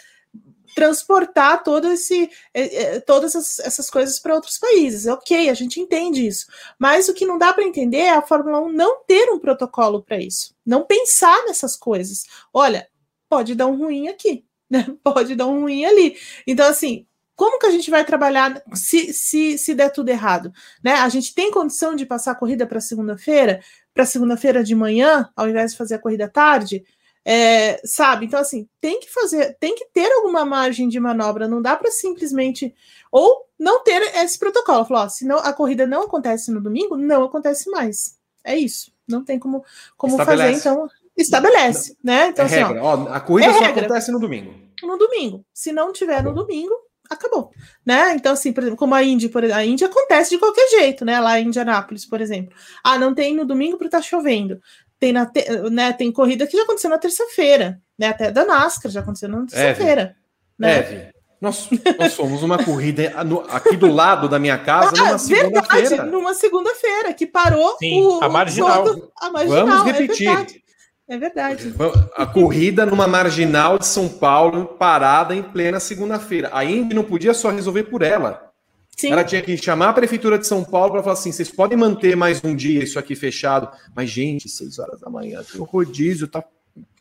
transportar 0.76 1.64
todo 1.64 1.92
esse, 1.92 2.30
é, 2.54 2.96
é, 2.96 3.00
todas 3.00 3.36
essas, 3.36 3.60
essas 3.60 3.90
coisas 3.90 4.20
para 4.20 4.36
outros 4.36 4.58
países. 4.58 5.06
Ok, 5.08 5.50
a 5.50 5.54
gente 5.54 5.80
entende 5.80 6.26
isso. 6.26 6.48
Mas 6.78 7.08
o 7.08 7.14
que 7.14 7.26
não 7.26 7.38
dá 7.38 7.54
para 7.54 7.64
entender 7.64 7.98
é 7.98 8.12
a 8.12 8.22
Fórmula 8.22 8.60
1 8.62 8.72
não 8.72 9.04
ter 9.06 9.30
um 9.30 9.40
protocolo 9.40 10.02
para 10.02 10.18
isso, 10.18 10.56
não 10.66 10.84
pensar 10.84 11.46
nessas 11.46 11.76
coisas. 11.76 12.26
Olha, 12.54 12.88
pode 13.30 13.56
dar 13.56 13.68
um 13.68 13.78
ruim 13.78 14.08
aqui, 14.08 14.46
né? 14.70 14.88
Pode 15.04 15.36
dar 15.36 15.48
um 15.48 15.62
ruim 15.62 15.86
ali. 15.86 16.18
Então, 16.48 16.68
assim, 16.68 17.06
como 17.36 17.60
que 17.60 17.66
a 17.66 17.72
gente 17.72 17.90
vai 17.90 18.06
trabalhar 18.06 18.62
se, 18.74 19.12
se, 19.12 19.58
se 19.58 19.74
der 19.74 19.90
tudo 19.90 20.10
errado? 20.10 20.54
Né? 20.84 20.94
A 20.94 21.10
gente 21.10 21.34
tem 21.34 21.52
condição 21.52 21.96
de 21.96 22.06
passar 22.06 22.32
a 22.32 22.36
corrida 22.36 22.68
para 22.68 22.80
segunda-feira? 22.80 23.62
para 23.94 24.06
segunda-feira 24.06 24.64
de 24.64 24.74
manhã, 24.74 25.30
ao 25.36 25.48
invés 25.48 25.72
de 25.72 25.78
fazer 25.78 25.96
a 25.96 26.00
corrida 26.00 26.28
tarde, 26.28 26.84
é, 27.26 27.80
sabe? 27.86 28.26
Então, 28.26 28.40
assim, 28.40 28.68
tem 28.82 29.00
que 29.00 29.12
fazer, 29.12 29.56
tem 29.60 29.76
que 29.76 29.86
ter 29.94 30.12
alguma 30.12 30.44
margem 30.44 30.88
de 30.88 31.00
manobra, 31.00 31.48
não 31.48 31.62
dá 31.62 31.76
para 31.76 31.92
simplesmente 31.92 32.74
ou 33.12 33.46
não 33.58 33.84
ter 33.84 34.02
esse 34.18 34.38
protocolo. 34.38 34.86
Falar, 34.86 35.04
ó, 35.04 35.10
se 35.10 35.26
não, 35.26 35.38
a 35.38 35.54
corrida 35.54 35.88
não 35.88 36.04
acontece 36.04 36.52
no 36.52 36.62
domingo, 36.62 36.98
não 36.98 37.24
acontece 37.24 37.70
mais. 37.70 38.18
É 38.44 38.58
isso. 38.58 38.92
Não 39.08 39.24
tem 39.24 39.40
como, 39.40 39.64
como 39.98 40.18
fazer, 40.18 40.52
então 40.52 40.90
estabelece, 41.16 41.96
né? 42.04 42.30
Então, 42.30 42.44
é 42.44 42.48
assim, 42.48 42.56
regra. 42.56 42.84
Ó, 42.84 43.08
a 43.08 43.20
corrida 43.20 43.50
é 43.50 43.54
só 43.54 43.60
regra. 43.60 43.86
acontece 43.86 44.12
no 44.12 44.20
domingo. 44.20 44.54
No 44.82 44.98
domingo. 44.98 45.46
Se 45.54 45.72
não 45.72 45.94
tiver 45.94 46.24
no 46.24 46.34
domingo, 46.34 46.74
acabou, 47.10 47.52
né? 47.86 48.16
Então, 48.16 48.34
assim, 48.34 48.52
por 48.52 48.62
exemplo, 48.62 48.78
como 48.78 48.96
a 48.96 49.04
Indy, 49.04 49.30
por 49.30 49.44
exemplo, 49.44 49.62
a 49.62 49.66
Indy 49.66 49.86
acontece 49.86 50.32
de 50.32 50.38
qualquer 50.38 50.68
jeito, 50.70 51.06
né? 51.06 51.20
Lá 51.20 51.40
em 51.40 51.48
Indianápolis, 51.48 52.06
por 52.06 52.22
exemplo. 52.22 52.56
Ah, 52.84 52.98
não 52.98 53.14
tem 53.14 53.36
no 53.36 53.46
domingo 53.46 53.78
porque 53.78 53.90
tá 53.90 54.02
chovendo. 54.02 54.62
Tem, 55.04 55.12
na 55.12 55.26
te... 55.26 55.46
né, 55.70 55.92
tem 55.92 56.10
corrida 56.14 56.48
que 56.48 56.56
já 56.56 56.64
aconteceu 56.64 56.90
na 56.90 56.98
terça-feira, 56.98 57.78
né? 58.00 58.08
Até 58.08 58.32
da 58.32 58.46
NASCAR 58.46 58.90
já 58.90 59.02
aconteceu 59.02 59.28
na 59.28 59.46
terça-feira. 59.46 60.16
Né? 60.58 60.78
Eve. 60.80 61.14
Nós, 61.42 61.68
nós 62.00 62.14
fomos 62.14 62.42
uma 62.42 62.64
corrida 62.64 63.14
aqui 63.50 63.76
do 63.76 63.92
lado 63.92 64.30
da 64.30 64.40
minha 64.40 64.58
casa 64.58 64.94
ah, 64.96 65.06
numa 65.08 65.18
segunda-feira. 65.18 66.06
Numa 66.06 66.34
segunda-feira, 66.34 67.14
que 67.14 67.28
parou 67.28 67.76
Sim, 67.80 68.02
o, 68.02 68.24
a 68.24 68.30
marginal. 68.30 68.86
Todo, 68.86 69.12
a 69.20 69.30
marginal. 69.30 69.68
Vamos 69.68 69.88
é 69.88 69.92
repetir. 69.92 70.30
É 70.30 71.16
é 71.16 71.18
verdade. 71.18 71.76
A 72.16 72.26
corrida 72.26 72.86
numa 72.86 73.06
marginal 73.06 73.78
de 73.78 73.86
São 73.86 74.08
Paulo, 74.08 74.68
parada 74.80 75.36
em 75.36 75.44
plena 75.44 75.82
segunda-feira. 75.82 76.50
A 76.54 76.64
Indy 76.64 76.96
não 76.96 77.04
podia 77.04 77.34
só 77.34 77.50
resolver 77.50 77.84
por 77.84 78.04
ela. 78.04 78.53
Sim. 78.98 79.12
Ela 79.12 79.24
tinha 79.24 79.42
que 79.42 79.58
chamar 79.58 79.90
a 79.90 79.94
prefeitura 79.94 80.38
de 80.38 80.48
São 80.48 80.64
Paulo 80.64 80.92
para 80.92 81.04
falar 81.04 81.14
assim: 81.14 81.32
vocês 81.32 81.50
podem 81.50 81.78
manter 81.78 82.16
mais 82.16 82.44
um 82.44 82.56
dia 82.56 82.84
isso 82.84 83.00
aqui 83.00 83.16
fechado. 83.16 83.70
Mas, 83.96 84.10
gente, 84.10 84.48
seis 84.50 84.80
horas 84.80 85.00
da 85.00 85.10
manhã, 85.10 85.44
tem 85.44 85.60
um 85.60 85.66
rodízio, 85.66 86.28
tá 86.28 86.44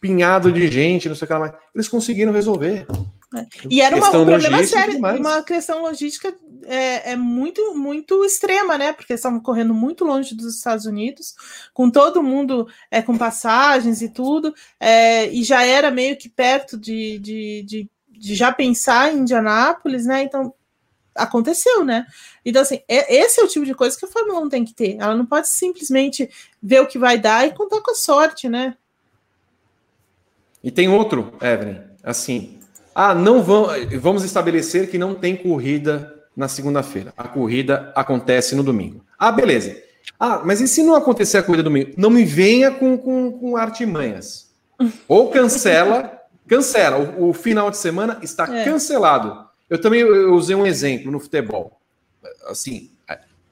pinhado 0.01 0.51
de 0.51 0.69
gente, 0.69 1.09
não 1.09 1.15
sei 1.15 1.25
o 1.25 1.29
que 1.29 1.33
lá 1.33 1.39
mais. 1.39 1.53
Eles 1.75 1.89
conseguiram 1.89 2.33
resolver. 2.33 2.87
É. 3.35 3.47
E 3.71 3.81
era 3.81 3.97
uma, 3.97 4.09
um 4.09 4.27
problema 4.27 4.65
sério, 4.65 4.99
uma 4.99 5.43
questão 5.43 5.81
logística 5.81 6.35
é, 6.67 7.13
é, 7.13 7.17
muito, 7.17 7.75
muito 7.75 8.25
extrema, 8.25 8.77
né? 8.77 8.93
Porque 8.93 9.15
estavam 9.15 9.41
correndo 9.41 9.73
muito 9.73 10.05
longe 10.05 10.35
dos 10.35 10.57
Estados 10.57 10.85
Unidos, 10.85 11.35
com 11.73 11.91
todo 11.91 12.23
mundo 12.23 12.69
é, 12.91 13.01
com 13.01 13.17
passagens 13.17 14.03
e 14.03 14.09
tudo, 14.09 14.55
é, 14.79 15.29
e 15.29 15.43
já 15.43 15.65
era 15.65 15.91
meio 15.91 16.17
que 16.17 16.29
perto 16.29 16.77
de, 16.77 17.19
de, 17.19 17.63
de, 17.67 17.91
de, 18.11 18.35
já 18.35 18.53
pensar 18.53 19.13
em 19.13 19.21
Indianápolis, 19.21 20.05
né? 20.05 20.23
Então 20.23 20.53
aconteceu, 21.15 21.85
né? 21.85 22.07
Então, 22.45 22.63
assim, 22.63 22.81
é, 22.89 23.15
esse 23.15 23.41
é 23.41 23.45
o 23.45 23.49
tipo 23.49 23.65
de 23.65 23.75
coisa 23.75 23.97
que 23.99 24.05
a 24.05 24.09
Fórmula 24.09 24.41
1 24.41 24.49
tem 24.49 24.65
que 24.65 24.75
ter. 24.75 24.97
Ela 24.99 25.15
não 25.15 25.27
pode 25.27 25.49
simplesmente 25.49 26.29
ver 26.63 26.81
o 26.81 26.87
que 26.87 26.99
vai 26.99 27.19
dar 27.19 27.47
e 27.47 27.53
contar 27.53 27.81
com 27.81 27.91
a 27.91 27.95
sorte, 27.95 28.49
né? 28.49 28.77
E 30.63 30.71
tem 30.71 30.89
outro, 30.89 31.35
Evelyn, 31.41 31.81
assim, 32.03 32.59
ah, 32.95 33.15
não 33.15 33.43
vamos, 33.43 33.73
vamos 34.01 34.25
estabelecer 34.25 34.91
que 34.91 34.99
não 34.99 35.15
tem 35.15 35.37
corrida 35.37 36.23
na 36.37 36.49
segunda-feira. 36.49 37.13
A 37.17 37.27
corrida 37.27 37.93
acontece 37.95 38.55
no 38.55 38.63
domingo. 38.63 39.05
Ah, 39.19 39.33
beleza. 39.33 39.77
Ah, 40.19 40.41
mas 40.45 40.61
e 40.61 40.69
se 40.69 40.83
não 40.83 40.95
acontecer 40.95 41.39
a 41.39 41.43
corrida 41.43 41.63
domingo? 41.63 41.93
Não 41.97 42.11
me 42.11 42.25
venha 42.25 42.71
com, 42.71 42.97
com, 42.97 43.33
com 43.33 43.57
artimanhas. 43.57 44.51
Ou 45.09 45.31
cancela, 45.31 46.21
cancela. 46.47 46.99
O, 46.99 47.31
o 47.31 47.33
final 47.33 47.71
de 47.71 47.77
semana 47.77 48.19
está 48.23 48.45
é. 48.45 48.65
cancelado. 48.65 49.52
Eu 49.73 49.81
também 49.81 50.01
eu 50.01 50.35
usei 50.35 50.55
um 50.55 50.67
exemplo 50.67 51.11
no 51.11 51.19
futebol. 51.19 51.81
Assim, 52.45 52.91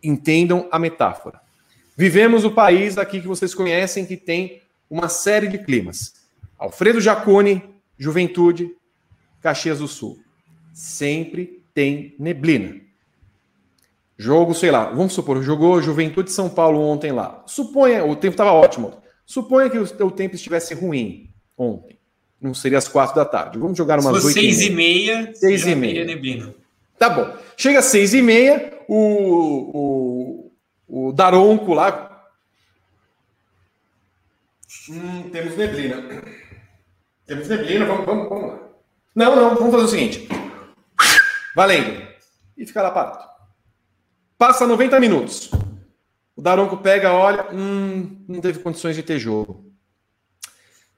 entendam 0.02 0.68
a 0.70 0.78
metáfora. 0.78 1.40
Vivemos 1.96 2.44
o 2.44 2.50
país 2.50 2.98
aqui 2.98 3.22
que 3.22 3.26
vocês 3.26 3.54
conhecem 3.54 4.04
que 4.04 4.18
tem 4.18 4.60
uma 4.90 5.08
série 5.08 5.48
de 5.48 5.56
climas. 5.56 6.12
Alfredo 6.58 7.00
Jacone, 7.00 7.64
Juventude, 7.96 8.70
Caxias 9.40 9.78
do 9.78 9.88
Sul. 9.88 10.18
Sempre 10.74 11.62
tem 11.72 12.14
neblina. 12.18 12.78
Jogo, 14.18 14.54
sei 14.54 14.70
lá, 14.70 14.90
vamos 14.90 15.14
supor, 15.14 15.42
jogou 15.42 15.80
Juventude 15.80 16.30
São 16.30 16.50
Paulo 16.50 16.80
ontem 16.82 17.12
lá. 17.12 17.42
Suponha, 17.46 18.04
o 18.04 18.14
tempo 18.14 18.34
estava 18.34 18.52
ótimo. 18.52 19.00
Suponha 19.24 19.70
que 19.70 19.78
o, 19.78 19.84
o 19.84 20.10
tempo 20.10 20.34
estivesse 20.34 20.74
ruim 20.74 21.32
ontem. 21.56 21.98
Não 22.40 22.54
seria 22.54 22.78
às 22.78 22.88
quatro 22.88 23.16
da 23.16 23.24
tarde. 23.24 23.58
Vamos 23.58 23.76
jogar 23.76 24.00
umas 24.00 24.24
oito 24.24 24.32
seis 24.34 24.60
e 24.60 24.70
meia. 24.70 25.34
Seis 25.34 25.66
e 25.66 25.74
meia. 25.74 26.04
neblina. 26.04 26.54
Tá 26.98 27.10
bom. 27.10 27.36
Chega 27.56 27.80
às 27.80 27.86
seis 27.86 28.14
e 28.14 28.22
meia, 28.22 28.78
o, 28.88 30.50
o, 30.88 31.08
o 31.08 31.12
Daronco 31.12 31.74
lá. 31.74 32.26
Hum, 34.88 35.28
temos 35.30 35.56
neblina. 35.56 36.02
Temos 37.26 37.48
neblina, 37.48 37.84
vamos, 37.84 38.06
vamos, 38.06 38.28
vamos 38.28 38.50
lá. 38.50 38.58
Não, 39.14 39.36
não, 39.36 39.54
vamos 39.54 39.70
fazer 39.72 39.84
o 39.84 39.88
seguinte. 39.88 40.28
Valendo. 41.54 42.08
E 42.56 42.66
fica 42.66 42.82
lá 42.82 42.90
parado. 42.90 43.28
Passa 44.38 44.66
90 44.66 44.98
minutos. 44.98 45.50
O 46.34 46.40
Daronco 46.40 46.78
pega, 46.78 47.12
olha, 47.12 47.46
hum, 47.52 48.24
não 48.26 48.40
teve 48.40 48.60
condições 48.60 48.96
de 48.96 49.02
ter 49.02 49.18
jogo. 49.18 49.70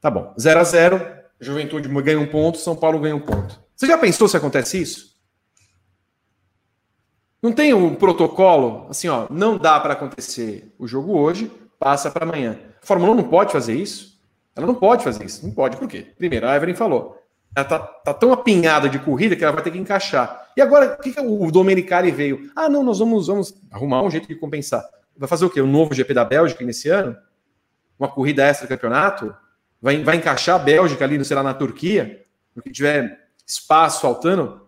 Tá 0.01 0.11
bom. 0.11 0.33
0 0.39 0.61
a 0.61 0.65
0 0.65 1.12
Juventude 1.43 1.89
ganha 1.89 2.21
um 2.21 2.27
ponto, 2.27 2.59
São 2.59 2.77
Paulo 2.77 3.01
ganha 3.01 3.17
um 3.17 3.21
ponto. 3.21 3.61
Você 3.75 3.87
já 3.87 3.99
pensou 3.99 4.29
se 4.29 4.37
acontece 4.37 4.81
isso? 4.81 5.13
Não 7.43 7.53
tem 7.53 7.75
um 7.75 7.97
protocolo 7.97 8.87
assim, 8.89 9.09
ó, 9.09 9.27
não 9.29 9.59
dá 9.59 9.81
para 9.81 9.95
acontecer 9.95 10.73
o 10.79 10.87
jogo 10.87 11.19
hoje, 11.19 11.51
passa 11.81 12.09
para 12.09 12.25
amanhã. 12.25 12.61
A 12.81 12.87
Fórmula 12.87 13.13
1 13.13 13.15
não 13.17 13.25
pode 13.25 13.51
fazer 13.51 13.75
isso? 13.75 14.21
Ela 14.55 14.67
não 14.67 14.77
pode 14.77 15.03
fazer 15.03 15.25
isso. 15.25 15.45
Não 15.45 15.53
pode, 15.53 15.77
por 15.77 15.89
quê? 15.89 16.07
Primeiro, 16.17 16.47
a 16.47 16.55
Evelyn 16.55 16.77
falou. 16.77 17.21
Ela 17.57 17.65
tá, 17.65 17.79
tá 17.81 18.15
tão 18.15 18.33
apinhada 18.33 18.89
de 18.89 19.01
corrida 19.01 19.35
que 19.35 19.43
ela 19.43 19.53
vai 19.53 19.65
ter 19.65 19.73
que 19.73 19.79
encaixar. 19.79 20.53
E 20.57 20.63
agora, 20.63 20.97
o 20.99 21.03
que, 21.03 21.13
que 21.13 21.21
o 21.21 21.51
Domenicali 21.51 22.13
veio? 22.13 22.51
Ah, 22.55 22.69
não, 22.69 22.85
nós 22.85 23.01
vamos, 23.01 23.27
vamos 23.27 23.55
arrumar 23.71 24.03
um 24.03 24.11
jeito 24.11 24.29
de 24.29 24.37
compensar. 24.37 24.85
Vai 25.17 25.29
fazer 25.29 25.45
o 25.45 25.51
quê? 25.51 25.61
O 25.61 25.67
novo 25.67 25.93
GP 25.93 26.15
da 26.15 26.25
Bélgica 26.25 26.65
nesse 26.65 26.89
ano? 26.89 27.17
Uma 27.99 28.09
corrida 28.09 28.45
extra 28.45 28.69
campeonato? 28.69 29.35
Vai, 29.83 30.05
vai 30.05 30.17
encaixar 30.17 30.55
a 30.55 30.63
Bélgica 30.63 31.05
ali, 31.05 31.23
sei 31.25 31.35
lá, 31.35 31.43
na 31.43 31.53
Turquia? 31.53 32.25
No 32.55 32.63
que 32.63 32.71
tiver 32.71 33.29
espaço 33.45 34.01
faltando? 34.01 34.63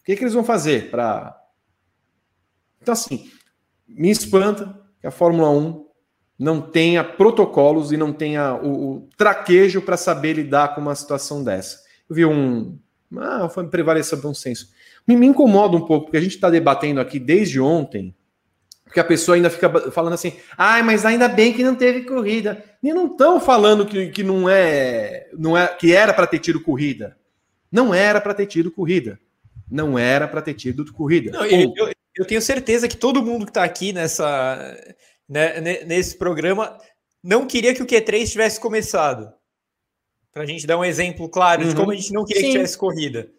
O 0.00 0.04
que, 0.04 0.14
que 0.14 0.22
eles 0.22 0.34
vão 0.34 0.44
fazer 0.44 0.90
para. 0.90 1.34
Então, 2.82 2.92
assim, 2.92 3.30
me 3.88 4.10
espanta 4.10 4.78
que 5.00 5.06
a 5.06 5.10
Fórmula 5.10 5.50
1 5.50 5.86
não 6.38 6.60
tenha 6.60 7.02
protocolos 7.02 7.90
e 7.90 7.96
não 7.96 8.12
tenha 8.12 8.54
o, 8.54 8.96
o 8.96 9.08
traquejo 9.16 9.80
para 9.80 9.96
saber 9.96 10.34
lidar 10.34 10.74
com 10.74 10.80
uma 10.80 10.94
situação 10.94 11.42
dessa. 11.42 11.80
Eu 12.08 12.16
vi 12.16 12.26
um. 12.26 12.78
Ah, 13.16 13.48
foi 13.48 13.66
prevalecer 13.66 14.18
bom 14.18 14.34
senso. 14.34 14.68
Me, 15.06 15.16
me 15.16 15.26
incomoda 15.26 15.76
um 15.76 15.84
pouco, 15.84 16.06
porque 16.06 16.18
a 16.18 16.20
gente 16.20 16.34
está 16.34 16.50
debatendo 16.50 17.00
aqui 17.00 17.18
desde 17.18 17.60
ontem, 17.60 18.14
porque 18.84 19.00
a 19.00 19.04
pessoa 19.04 19.36
ainda 19.36 19.50
fica 19.50 19.90
falando 19.90 20.14
assim, 20.14 20.34
ai, 20.56 20.80
ah, 20.80 20.84
mas 20.84 21.04
ainda 21.04 21.28
bem 21.28 21.52
que 21.52 21.64
não 21.64 21.74
teve 21.74 22.02
corrida. 22.02 22.64
E 22.82 22.92
não 22.92 23.06
estão 23.06 23.38
falando 23.38 23.84
que, 23.84 24.08
que 24.08 24.22
não 24.22 24.48
é, 24.48 25.28
não 25.32 25.56
é 25.56 25.66
que 25.68 25.92
era 25.92 26.14
para 26.14 26.26
ter 26.26 26.38
tido 26.38 26.60
corrida. 26.60 27.16
Não 27.70 27.94
era 27.94 28.20
para 28.20 28.34
ter 28.34 28.46
tido 28.46 28.70
corrida. 28.70 29.20
Não 29.70 29.98
era 29.98 30.26
para 30.26 30.42
ter 30.42 30.54
tido 30.54 30.90
corrida. 30.92 31.30
Não, 31.30 31.44
eu, 31.44 31.72
eu, 31.76 31.92
eu, 32.16 32.26
tenho 32.26 32.40
certeza 32.40 32.88
que 32.88 32.96
todo 32.96 33.22
mundo 33.22 33.44
que 33.44 33.50
está 33.50 33.62
aqui 33.62 33.92
nessa, 33.92 34.76
né, 35.28 35.60
nesse 35.84 36.16
programa 36.16 36.76
não 37.22 37.46
queria 37.46 37.74
que 37.74 37.82
o 37.82 37.86
Q3 37.86 38.30
tivesse 38.30 38.58
começado. 38.58 39.32
Para 40.32 40.42
a 40.44 40.46
gente 40.46 40.66
dar 40.66 40.78
um 40.78 40.84
exemplo 40.84 41.28
claro 41.28 41.62
uhum. 41.62 41.68
de 41.68 41.74
como 41.76 41.92
a 41.92 41.94
gente 41.94 42.12
não 42.12 42.24
queria 42.24 42.42
Sim. 42.42 42.48
que 42.48 42.52
tivesse 42.54 42.78
corrida. 42.78 43.30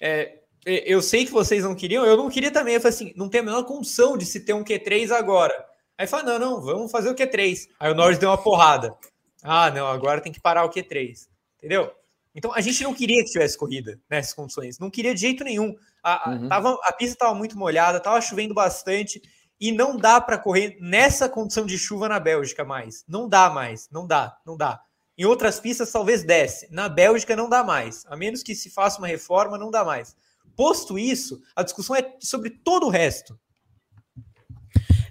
É, 0.00 0.38
eu 0.64 1.02
sei 1.02 1.24
que 1.24 1.32
vocês 1.32 1.62
não 1.62 1.74
queriam, 1.74 2.04
eu 2.04 2.16
não 2.16 2.30
queria 2.30 2.50
também. 2.50 2.74
Eu 2.74 2.80
falei 2.80 2.94
assim: 2.94 3.12
não 3.16 3.28
tem 3.28 3.40
a 3.40 3.44
menor 3.44 3.64
condição 3.64 4.16
de 4.16 4.24
se 4.24 4.40
ter 4.40 4.52
um 4.52 4.64
Q3 4.64 5.10
agora. 5.10 5.54
Aí 5.98 6.06
fala: 6.06 6.22
não, 6.22 6.38
não, 6.38 6.60
vamos 6.62 6.92
fazer 6.92 7.10
o 7.10 7.14
Q3. 7.14 7.68
Aí 7.80 7.90
o 7.90 7.94
Norris 7.94 8.18
deu 8.18 8.30
uma 8.30 8.38
porrada. 8.38 8.96
Ah, 9.42 9.70
não, 9.70 9.88
agora 9.88 10.20
tem 10.20 10.32
que 10.32 10.40
parar 10.40 10.64
o 10.64 10.70
Q3. 10.70 11.28
Entendeu? 11.58 11.92
Então 12.34 12.54
a 12.54 12.60
gente 12.60 12.84
não 12.84 12.94
queria 12.94 13.22
que 13.24 13.32
tivesse 13.32 13.58
corrida 13.58 14.00
nessas 14.08 14.32
condições. 14.32 14.78
Não 14.78 14.90
queria 14.90 15.12
de 15.12 15.20
jeito 15.20 15.42
nenhum. 15.42 15.74
A, 16.02 16.30
uhum. 16.30 16.48
tava, 16.48 16.78
a 16.84 16.92
pista 16.92 17.14
estava 17.14 17.34
muito 17.34 17.58
molhada, 17.58 17.98
estava 17.98 18.20
chovendo 18.20 18.54
bastante. 18.54 19.20
E 19.60 19.72
não 19.72 19.96
dá 19.96 20.20
para 20.20 20.38
correr 20.38 20.76
nessa 20.80 21.28
condição 21.28 21.66
de 21.66 21.76
chuva 21.76 22.08
na 22.08 22.20
Bélgica 22.20 22.64
mais. 22.64 23.04
Não 23.08 23.28
dá 23.28 23.50
mais. 23.50 23.88
Não 23.90 24.06
dá, 24.06 24.38
não 24.46 24.56
dá. 24.56 24.80
Em 25.16 25.24
outras 25.24 25.58
pistas 25.58 25.90
talvez 25.90 26.22
desce. 26.22 26.68
Na 26.70 26.88
Bélgica 26.88 27.34
não 27.34 27.48
dá 27.48 27.64
mais. 27.64 28.06
A 28.06 28.16
menos 28.16 28.44
que 28.44 28.54
se 28.54 28.70
faça 28.70 28.98
uma 28.98 29.08
reforma, 29.08 29.58
não 29.58 29.68
dá 29.68 29.84
mais. 29.84 30.16
Posto 30.54 30.96
isso, 30.96 31.40
a 31.56 31.64
discussão 31.64 31.96
é 31.96 32.16
sobre 32.20 32.50
todo 32.50 32.86
o 32.86 32.88
resto. 32.88 33.38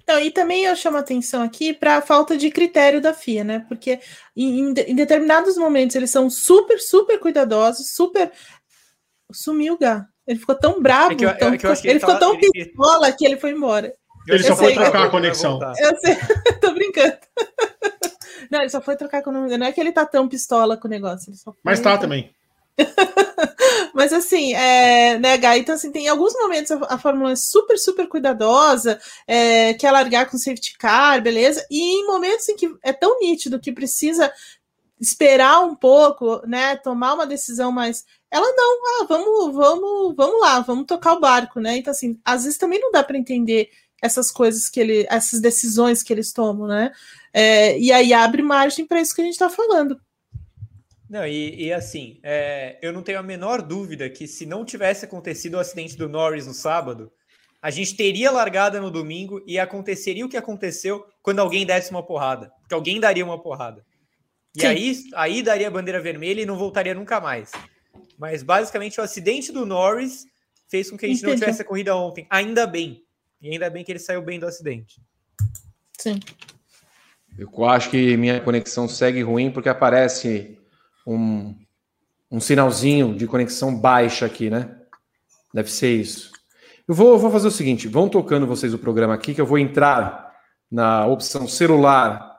Não, 0.08 0.20
e 0.20 0.32
também 0.32 0.64
eu 0.64 0.76
chamo 0.76 0.97
atenção 0.97 1.43
aqui 1.43 1.74
para 1.74 1.97
a 1.97 2.01
falta 2.01 2.38
de 2.38 2.49
critério 2.49 3.01
da 3.01 3.14
FIA, 3.14 3.43
né? 3.43 3.66
Porque 3.68 3.99
em, 4.36 4.70
em, 4.70 4.95
determinados 4.95 5.58
momentos 5.58 5.95
eles 5.97 6.10
são 6.10 6.30
super, 6.30 6.80
super 6.80 7.20
cuidadosos, 7.20 7.91
super. 7.91 8.32
Sumiu 9.32 9.74
o 9.74 9.78
Gá. 9.78 10.08
Ele 10.26 10.39
ficou 10.39 10.55
tão 10.55 10.82
bravo, 10.82 11.12
é 11.12 11.16
eu, 11.16 11.38
tão, 11.38 11.49
é 11.49 11.55
ele, 11.55 11.80
ele 11.84 11.99
ficou 11.99 12.18
tão 12.18 12.39
pistola 12.39 13.12
que 13.12 13.26
ele 13.26 13.38
foi 13.38 13.51
embora. 13.51 13.93
Ele 14.28 14.43
só 14.43 14.55
foi 14.55 14.74
trocar 14.74 15.05
a 15.05 15.10
conexão. 15.10 15.60
Eu 15.78 15.97
sei, 15.97 16.16
tô 16.62 16.74
brincando. 16.74 17.18
Não, 18.51 18.60
ele 18.60 18.70
só 18.70 18.82
foi 18.82 18.95
trocar 18.95 19.22
com 19.22 19.30
o 19.30 19.34
nome. 19.34 19.58
Não 19.58 19.68
é 19.68 19.72
que 19.72 19.80
ele 19.80 19.91
tá 19.91 20.05
tão 20.05 20.28
pistola 20.28 20.78
com 20.78 20.88
o 20.88 20.91
negócio. 20.91 21.30
Ele 21.30 21.38
só 21.38 21.51
foi... 21.51 21.62
Mas 21.64 21.80
tá 21.80 21.97
também. 21.97 22.34
Mas 23.93 24.13
assim, 24.13 24.53
é, 24.53 25.17
né, 25.17 25.38
Gai? 25.38 25.59
Então, 25.59 25.75
assim, 25.75 25.91
tem 25.91 26.07
alguns 26.07 26.34
momentos 26.34 26.71
a, 26.71 26.95
a 26.95 26.97
Fórmula 26.97 27.30
1 27.30 27.34
é 27.34 27.36
super, 27.36 27.78
super 27.78 28.07
cuidadosa, 28.07 28.99
é, 29.28 29.73
quer 29.73 29.91
largar 29.91 30.30
com 30.30 30.38
safety 30.38 30.78
car, 30.78 31.21
beleza? 31.21 31.65
E 31.69 31.99
em 31.99 32.07
momentos 32.07 32.47
em 32.49 32.55
que 32.55 32.69
é 32.84 32.93
tão 32.93 33.19
nítido 33.19 33.59
que 33.59 33.71
precisa 33.71 34.32
esperar 34.99 35.61
um 35.63 35.75
pouco, 35.75 36.41
né? 36.47 36.75
Tomar 36.78 37.13
uma 37.15 37.28
decisão 37.28 37.71
mais. 37.71 38.05
Ela 38.30 38.51
não, 38.55 39.01
ah, 39.01 39.05
vamos, 39.07 39.55
vamos, 39.55 40.15
vamos 40.15 40.41
lá, 40.41 40.59
vamos 40.59 40.86
tocar 40.86 41.13
o 41.13 41.19
barco, 41.19 41.59
né? 41.59 41.78
Então, 41.78 41.91
assim, 41.91 42.19
às 42.25 42.43
vezes 42.43 42.57
também 42.57 42.80
não 42.80 42.91
dá 42.91 43.03
para 43.03 43.17
entender 43.17 43.69
essas 44.01 44.30
coisas 44.30 44.69
que 44.69 44.80
ele, 44.80 45.07
essas 45.09 45.39
decisões 45.39 46.03
que 46.03 46.13
eles 46.13 46.32
tomam, 46.32 46.67
né? 46.67 46.91
É, 47.34 47.78
e 47.80 47.91
aí 47.91 48.13
abre 48.13 48.41
margem 48.41 48.86
para 48.86 49.01
isso 49.01 49.15
que 49.15 49.21
a 49.21 49.23
gente 49.23 49.34
está 49.34 49.49
falando. 49.49 49.99
Não, 51.10 51.26
e, 51.26 51.68
e 51.68 51.74
assim, 51.74 52.20
é, 52.22 52.78
eu 52.82 52.91
não 52.91 53.01
tenho 53.01 53.20
a 53.20 53.24
menor 53.24 53.62
dúvida 53.62 54.10
que 54.10 54.28
se 54.28 54.45
não 54.45 54.66
tivesse 54.66 55.05
acontecido 55.05 55.55
o 55.55 55.60
acidente 55.60 55.97
do 55.97 56.10
Norris 56.10 56.45
no 56.45 56.53
sábado, 56.53 57.12
a 57.62 57.70
gente 57.70 57.95
teria 57.95 58.30
largada 58.30 58.80
no 58.82 58.91
domingo 58.91 59.41
e 59.47 59.58
aconteceria 59.58 60.26
o 60.26 60.30
que 60.30 60.38
aconteceu 60.38 61.05
quando 61.22 61.39
alguém 61.39 61.66
desse 61.66 61.91
uma 61.91 62.03
porrada. 62.03 62.51
Porque 62.62 62.74
alguém 62.74 62.99
daria 62.99 63.26
uma 63.26 63.41
porrada. 63.41 63.86
E 64.55 64.66
aí, 64.66 65.03
aí 65.14 65.43
daria 65.43 65.70
bandeira 65.70 66.01
vermelha 66.01 66.41
e 66.41 66.45
não 66.45 66.58
voltaria 66.58 66.93
nunca 66.93 67.22
mais. 67.22 67.51
Mas 68.18 68.43
basicamente 68.43 68.99
o 68.99 69.03
acidente 69.03 69.51
do 69.51 69.66
Norris 69.66 70.26
fez 70.70 70.89
com 70.89 70.97
que 70.97 71.05
a 71.05 71.10
gente 71.10 71.20
Entendi. 71.20 71.34
não 71.34 71.39
tivesse 71.39 71.62
a 71.62 71.66
corrida 71.66 71.95
ontem. 71.95 72.26
Ainda 72.30 72.66
bem. 72.66 73.03
E 73.41 73.51
ainda 73.51 73.70
bem 73.70 73.84
que 73.84 73.91
ele 73.91 73.99
saiu 73.99 74.22
bem 74.22 74.39
do 74.39 74.47
acidente. 74.47 74.99
Sim. 75.99 76.20
Eu 77.38 77.66
acho 77.66 77.91
que 77.91 78.18
minha 78.18 78.41
conexão 78.41 78.88
segue 78.88 79.22
ruim 79.22 79.51
porque 79.51 79.70
aparece 79.70 80.57
um, 81.08 81.55
um 82.30 82.39
sinalzinho 82.39 83.16
de 83.16 83.26
conexão 83.26 83.74
baixa 83.74 84.26
aqui, 84.26 84.49
né? 84.49 84.76
Deve 85.53 85.72
ser 85.72 85.95
isso. 85.95 86.32
Eu 86.88 86.93
vou, 86.93 87.18
vou 87.18 87.32
fazer 87.32 87.47
o 87.47 87.51
seguinte: 87.51 87.88
vão 87.88 88.10
tocando 88.10 88.45
vocês 88.45 88.74
o 88.74 88.78
programa 88.78 89.14
aqui, 89.14 89.34
que 89.34 89.41
eu 89.41 89.45
vou 89.45 89.58
entrar 89.58 90.36
na 90.70 91.08
opção 91.08 91.47
celular 91.47 92.38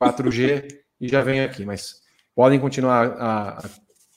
4G 0.00 0.66
e 1.00 1.08
já 1.08 1.22
venho 1.22 1.44
aqui. 1.44 1.64
Mas 1.64 1.96
podem 2.34 2.58
continuar 2.58 3.06
a, 3.18 3.58
a 3.58 3.70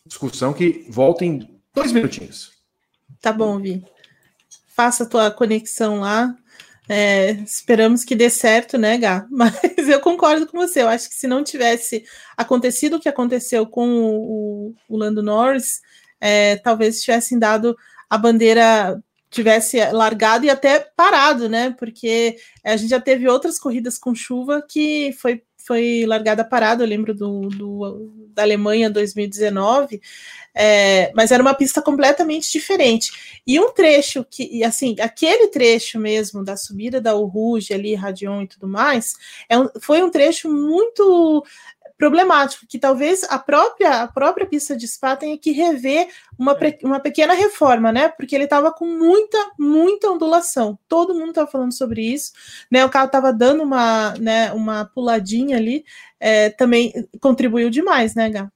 discussão 0.05 0.53
que 0.53 0.85
volta 0.89 1.25
em 1.25 1.61
dois 1.73 1.91
minutinhos. 1.91 2.51
Tá 3.21 3.33
bom, 3.33 3.59
Vi. 3.59 3.83
passa 4.75 5.03
a 5.03 5.07
tua 5.07 5.29
conexão 5.29 5.99
lá. 5.99 6.33
É, 6.91 7.33
esperamos 7.45 8.03
que 8.03 8.15
dê 8.15 8.31
certo, 8.31 8.75
né, 8.75 8.97
Gá? 8.97 9.27
Mas 9.29 9.53
eu 9.87 9.99
concordo 9.99 10.47
com 10.47 10.57
você. 10.57 10.81
Eu 10.81 10.89
acho 10.89 11.07
que 11.07 11.13
se 11.13 11.27
não 11.27 11.43
tivesse 11.43 12.03
acontecido 12.35 12.95
o 12.95 12.99
que 12.99 13.07
aconteceu 13.07 13.67
com 13.67 13.87
o, 13.87 14.75
o 14.89 14.97
Lando 14.97 15.21
Norris, 15.21 15.81
é, 16.19 16.55
talvez 16.57 17.01
tivessem 17.01 17.37
dado 17.37 17.77
a 18.09 18.17
bandeira 18.17 18.99
tivesse 19.29 19.77
largado 19.91 20.45
e 20.45 20.49
até 20.49 20.79
parado, 20.79 21.47
né? 21.47 21.75
Porque 21.77 22.37
a 22.63 22.75
gente 22.75 22.89
já 22.89 22.99
teve 22.99 23.27
outras 23.27 23.59
corridas 23.59 23.99
com 23.99 24.15
chuva 24.15 24.65
que 24.67 25.13
foi, 25.21 25.43
foi 25.69 26.03
largada 26.07 26.43
parada. 26.43 26.83
Eu 26.83 26.87
lembro 26.87 27.13
do, 27.13 27.41
do 27.41 28.11
da 28.33 28.41
Alemanha 28.41 28.89
2019, 28.89 30.01
é, 30.55 31.11
mas 31.13 31.31
era 31.31 31.43
uma 31.43 31.53
pista 31.53 31.79
completamente 31.79 32.51
diferente. 32.51 33.11
E 33.45 33.59
um 33.59 33.71
trecho 33.71 34.25
que, 34.27 34.63
assim, 34.63 34.95
aquele 34.99 35.47
trecho 35.49 35.99
mesmo 35.99 36.43
da 36.43 36.57
subida 36.57 36.99
da 36.99 37.15
Uruge 37.15 37.71
ali, 37.71 37.93
Radion 37.93 38.41
e 38.41 38.47
tudo 38.47 38.67
mais, 38.67 39.13
é 39.47 39.59
um, 39.59 39.69
foi 39.79 40.01
um 40.01 40.09
trecho 40.09 40.49
muito 40.51 41.45
problemático, 41.99 42.65
que 42.65 42.79
talvez 42.79 43.25
a 43.25 43.37
própria, 43.37 44.03
a 44.03 44.07
própria 44.07 44.47
pista 44.47 44.73
de 44.73 44.87
Spa 44.87 45.17
tenha 45.17 45.37
que 45.37 45.51
rever 45.51 46.07
uma, 46.37 46.57
uma 46.81 46.97
pequena 46.97 47.33
reforma, 47.33 47.91
né? 47.91 48.07
Porque 48.07 48.33
ele 48.33 48.45
estava 48.45 48.71
com 48.71 48.85
muita, 48.85 49.37
muita 49.59 50.09
ondulação. 50.09 50.79
Todo 50.87 51.13
mundo 51.13 51.29
estava 51.29 51.51
falando 51.51 51.73
sobre 51.73 52.01
isso, 52.01 52.31
né? 52.71 52.85
O 52.85 52.89
carro 52.89 53.07
estava 53.07 53.33
dando 53.33 53.63
uma, 53.63 54.13
né, 54.13 54.49
uma 54.53 54.85
puladinha 54.85 55.57
ali, 55.57 55.83
é, 56.17 56.49
também 56.49 56.93
contribuiu 57.19 57.69
demais, 57.69 58.15
né, 58.15 58.29
Gá? 58.29 58.49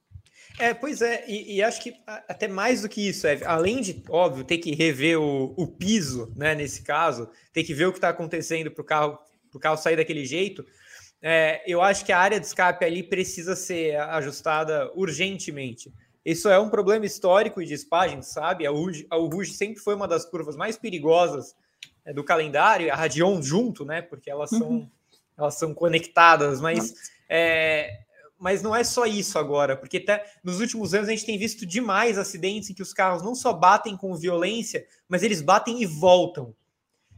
É, 0.58 0.72
pois 0.72 1.02
é, 1.02 1.24
e, 1.28 1.56
e, 1.56 1.62
acho 1.62 1.82
que 1.82 1.94
até 2.06 2.48
mais 2.48 2.80
do 2.80 2.88
que 2.88 3.08
isso, 3.08 3.26
é, 3.26 3.40
além 3.44 3.82
de, 3.82 4.02
óbvio, 4.08 4.44
ter 4.44 4.56
que 4.58 4.74
rever 4.74 5.20
o, 5.20 5.52
o 5.56 5.66
piso, 5.66 6.32
né, 6.34 6.54
nesse 6.54 6.82
caso, 6.82 7.28
ter 7.52 7.64
que 7.64 7.74
ver 7.74 7.86
o 7.86 7.92
que 7.92 7.98
está 7.98 8.08
acontecendo 8.08 8.70
para 8.70 8.80
o 8.80 8.84
carro, 8.84 9.18
carro 9.60 9.76
sair 9.76 9.96
daquele 9.96 10.24
jeito, 10.24 10.64
é, 11.26 11.62
eu 11.66 11.80
acho 11.80 12.04
que 12.04 12.12
a 12.12 12.18
área 12.18 12.38
de 12.38 12.44
escape 12.44 12.84
ali 12.84 13.02
precisa 13.02 13.56
ser 13.56 13.96
ajustada 13.96 14.92
urgentemente. 14.94 15.90
Isso 16.22 16.50
é 16.50 16.58
um 16.58 16.68
problema 16.68 17.06
histórico 17.06 17.62
e 17.62 17.64
de 17.64 17.78
Spa, 17.78 18.02
a 18.02 18.08
gente 18.08 18.26
sabe. 18.26 18.66
A 18.66 18.70
Rouge, 18.70 19.06
a 19.08 19.16
Rouge 19.16 19.54
sempre 19.54 19.80
foi 19.80 19.94
uma 19.94 20.06
das 20.06 20.26
curvas 20.26 20.54
mais 20.54 20.76
perigosas 20.76 21.56
é, 22.04 22.12
do 22.12 22.22
calendário, 22.22 22.92
a 22.92 22.94
Radion 22.94 23.40
junto, 23.40 23.86
né? 23.86 24.02
Porque 24.02 24.30
elas 24.30 24.50
são, 24.50 24.68
uhum. 24.68 24.90
elas 25.38 25.54
são 25.54 25.72
conectadas, 25.72 26.60
mas, 26.60 26.92
é, 27.26 28.00
mas 28.38 28.62
não 28.62 28.76
é 28.76 28.84
só 28.84 29.06
isso 29.06 29.38
agora, 29.38 29.78
porque 29.78 29.96
até 29.96 30.30
nos 30.44 30.60
últimos 30.60 30.92
anos 30.92 31.08
a 31.08 31.12
gente 31.12 31.24
tem 31.24 31.38
visto 31.38 31.64
demais 31.64 32.18
acidentes 32.18 32.68
em 32.68 32.74
que 32.74 32.82
os 32.82 32.92
carros 32.92 33.22
não 33.22 33.34
só 33.34 33.50
batem 33.50 33.96
com 33.96 34.14
violência, 34.14 34.86
mas 35.08 35.22
eles 35.22 35.40
batem 35.40 35.80
e 35.80 35.86
voltam. 35.86 36.54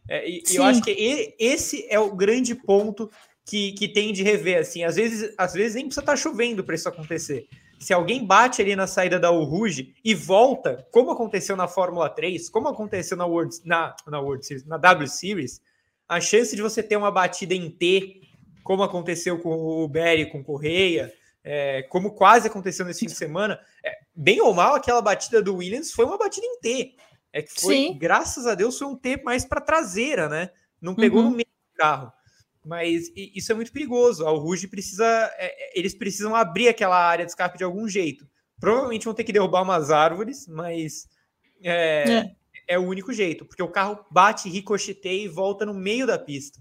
É, 0.09 0.29
e, 0.31 0.45
eu 0.55 0.63
acho 0.63 0.81
que 0.83 1.35
esse 1.41 1.85
é 1.91 1.99
o 1.99 2.15
grande 2.15 2.55
ponto 2.55 3.11
que, 3.47 3.73
que 3.73 3.87
tem 3.87 4.13
de 4.13 4.25
rever, 4.25 4.59
assim, 4.59 4.83
às 4.83 4.97
vezes, 4.97 5.33
às 5.39 5.55
vezes 5.55 5.77
nem 5.77 5.85
precisa 5.85 6.03
estar 6.03 6.13
tá 6.13 6.17
chovendo 6.17 6.65
para 6.65 6.75
isso 6.75 6.89
acontecer. 6.89 7.49
Se 7.79 7.95
alguém 7.95 8.27
bate 8.27 8.61
ali 8.61 8.75
na 8.75 8.89
saída 8.89 9.21
da 9.21 9.31
Uruge 9.31 9.95
e 10.05 10.15
volta, 10.15 10.87
como 10.91 11.13
aconteceu 11.13 11.57
na 11.57 11.69
Fórmula 11.69 12.11
3, 12.11 12.49
como 12.49 12.69
aconteceu 12.69 13.17
na 13.17 13.25
World, 13.25 13.57
na, 13.65 13.95
na 14.07 14.19
World 14.19 14.45
Series, 14.45 14.67
na 14.67 14.77
W 14.77 15.07
Series, 15.07 15.63
a 16.09 16.21
chance 16.21 16.57
de 16.57 16.63
você 16.63 16.83
ter 16.83 16.97
uma 16.97 17.11
batida 17.11 17.55
em 17.55 17.71
T, 17.71 18.21
como 18.65 18.83
aconteceu 18.83 19.39
com 19.39 19.55
o 19.55 19.87
Berry, 19.87 20.31
com 20.31 20.41
o 20.41 20.45
Correia, 20.45 21.13
é, 21.45 21.83
como 21.85 22.13
quase 22.13 22.49
aconteceu 22.49 22.85
nesse 22.85 23.01
fim 23.01 23.07
de 23.07 23.15
semana, 23.15 23.61
é, 23.85 23.93
bem 24.15 24.41
ou 24.41 24.53
mal, 24.53 24.75
aquela 24.75 25.01
batida 25.01 25.41
do 25.41 25.57
Williams 25.57 25.93
foi 25.93 26.05
uma 26.05 26.19
batida 26.19 26.45
em 26.45 26.59
T. 26.59 26.97
É 27.33 27.43
que 27.43 27.61
foi, 27.61 27.77
Sim. 27.77 27.99
graças 27.99 28.47
a 28.47 28.55
Deus, 28.55 28.77
foi 28.77 28.89
um 28.89 28.97
T 28.97 29.23
mais 29.23 29.45
para 29.45 29.61
traseira, 29.61 30.29
né? 30.29 30.51
Não 30.81 30.95
pegou 30.95 31.21
uhum. 31.21 31.31
no 31.31 31.37
meio 31.37 31.47
do 31.47 31.77
carro. 31.77 32.13
Mas 32.67 33.13
isso 33.15 33.53
é 33.53 33.55
muito 33.55 33.73
perigoso. 33.73 34.27
A 34.27 34.31
Ruge 34.31 34.67
precisa. 34.67 35.07
É, 35.39 35.47
é, 35.47 35.79
eles 35.79 35.95
precisam 35.95 36.35
abrir 36.35 36.67
aquela 36.67 36.99
área 36.99 37.25
de 37.25 37.31
escape 37.31 37.57
de 37.57 37.63
algum 37.63 37.89
jeito. 37.89 38.27
Provavelmente 38.59 39.05
vão 39.05 39.15
ter 39.15 39.23
que 39.23 39.33
derrubar 39.33 39.63
umas 39.63 39.93
árvores, 39.93 40.49
mas 40.49 41.07
é, 41.63 42.11
é. 42.69 42.75
é 42.75 42.79
o 42.79 42.87
único 42.87 43.13
jeito, 43.13 43.45
porque 43.45 43.63
o 43.63 43.71
carro 43.71 44.05
bate, 44.11 44.49
ricocheteia 44.49 45.25
e 45.25 45.29
volta 45.29 45.65
no 45.65 45.75
meio 45.75 46.09
da 46.09 46.19
pista. 46.19 46.61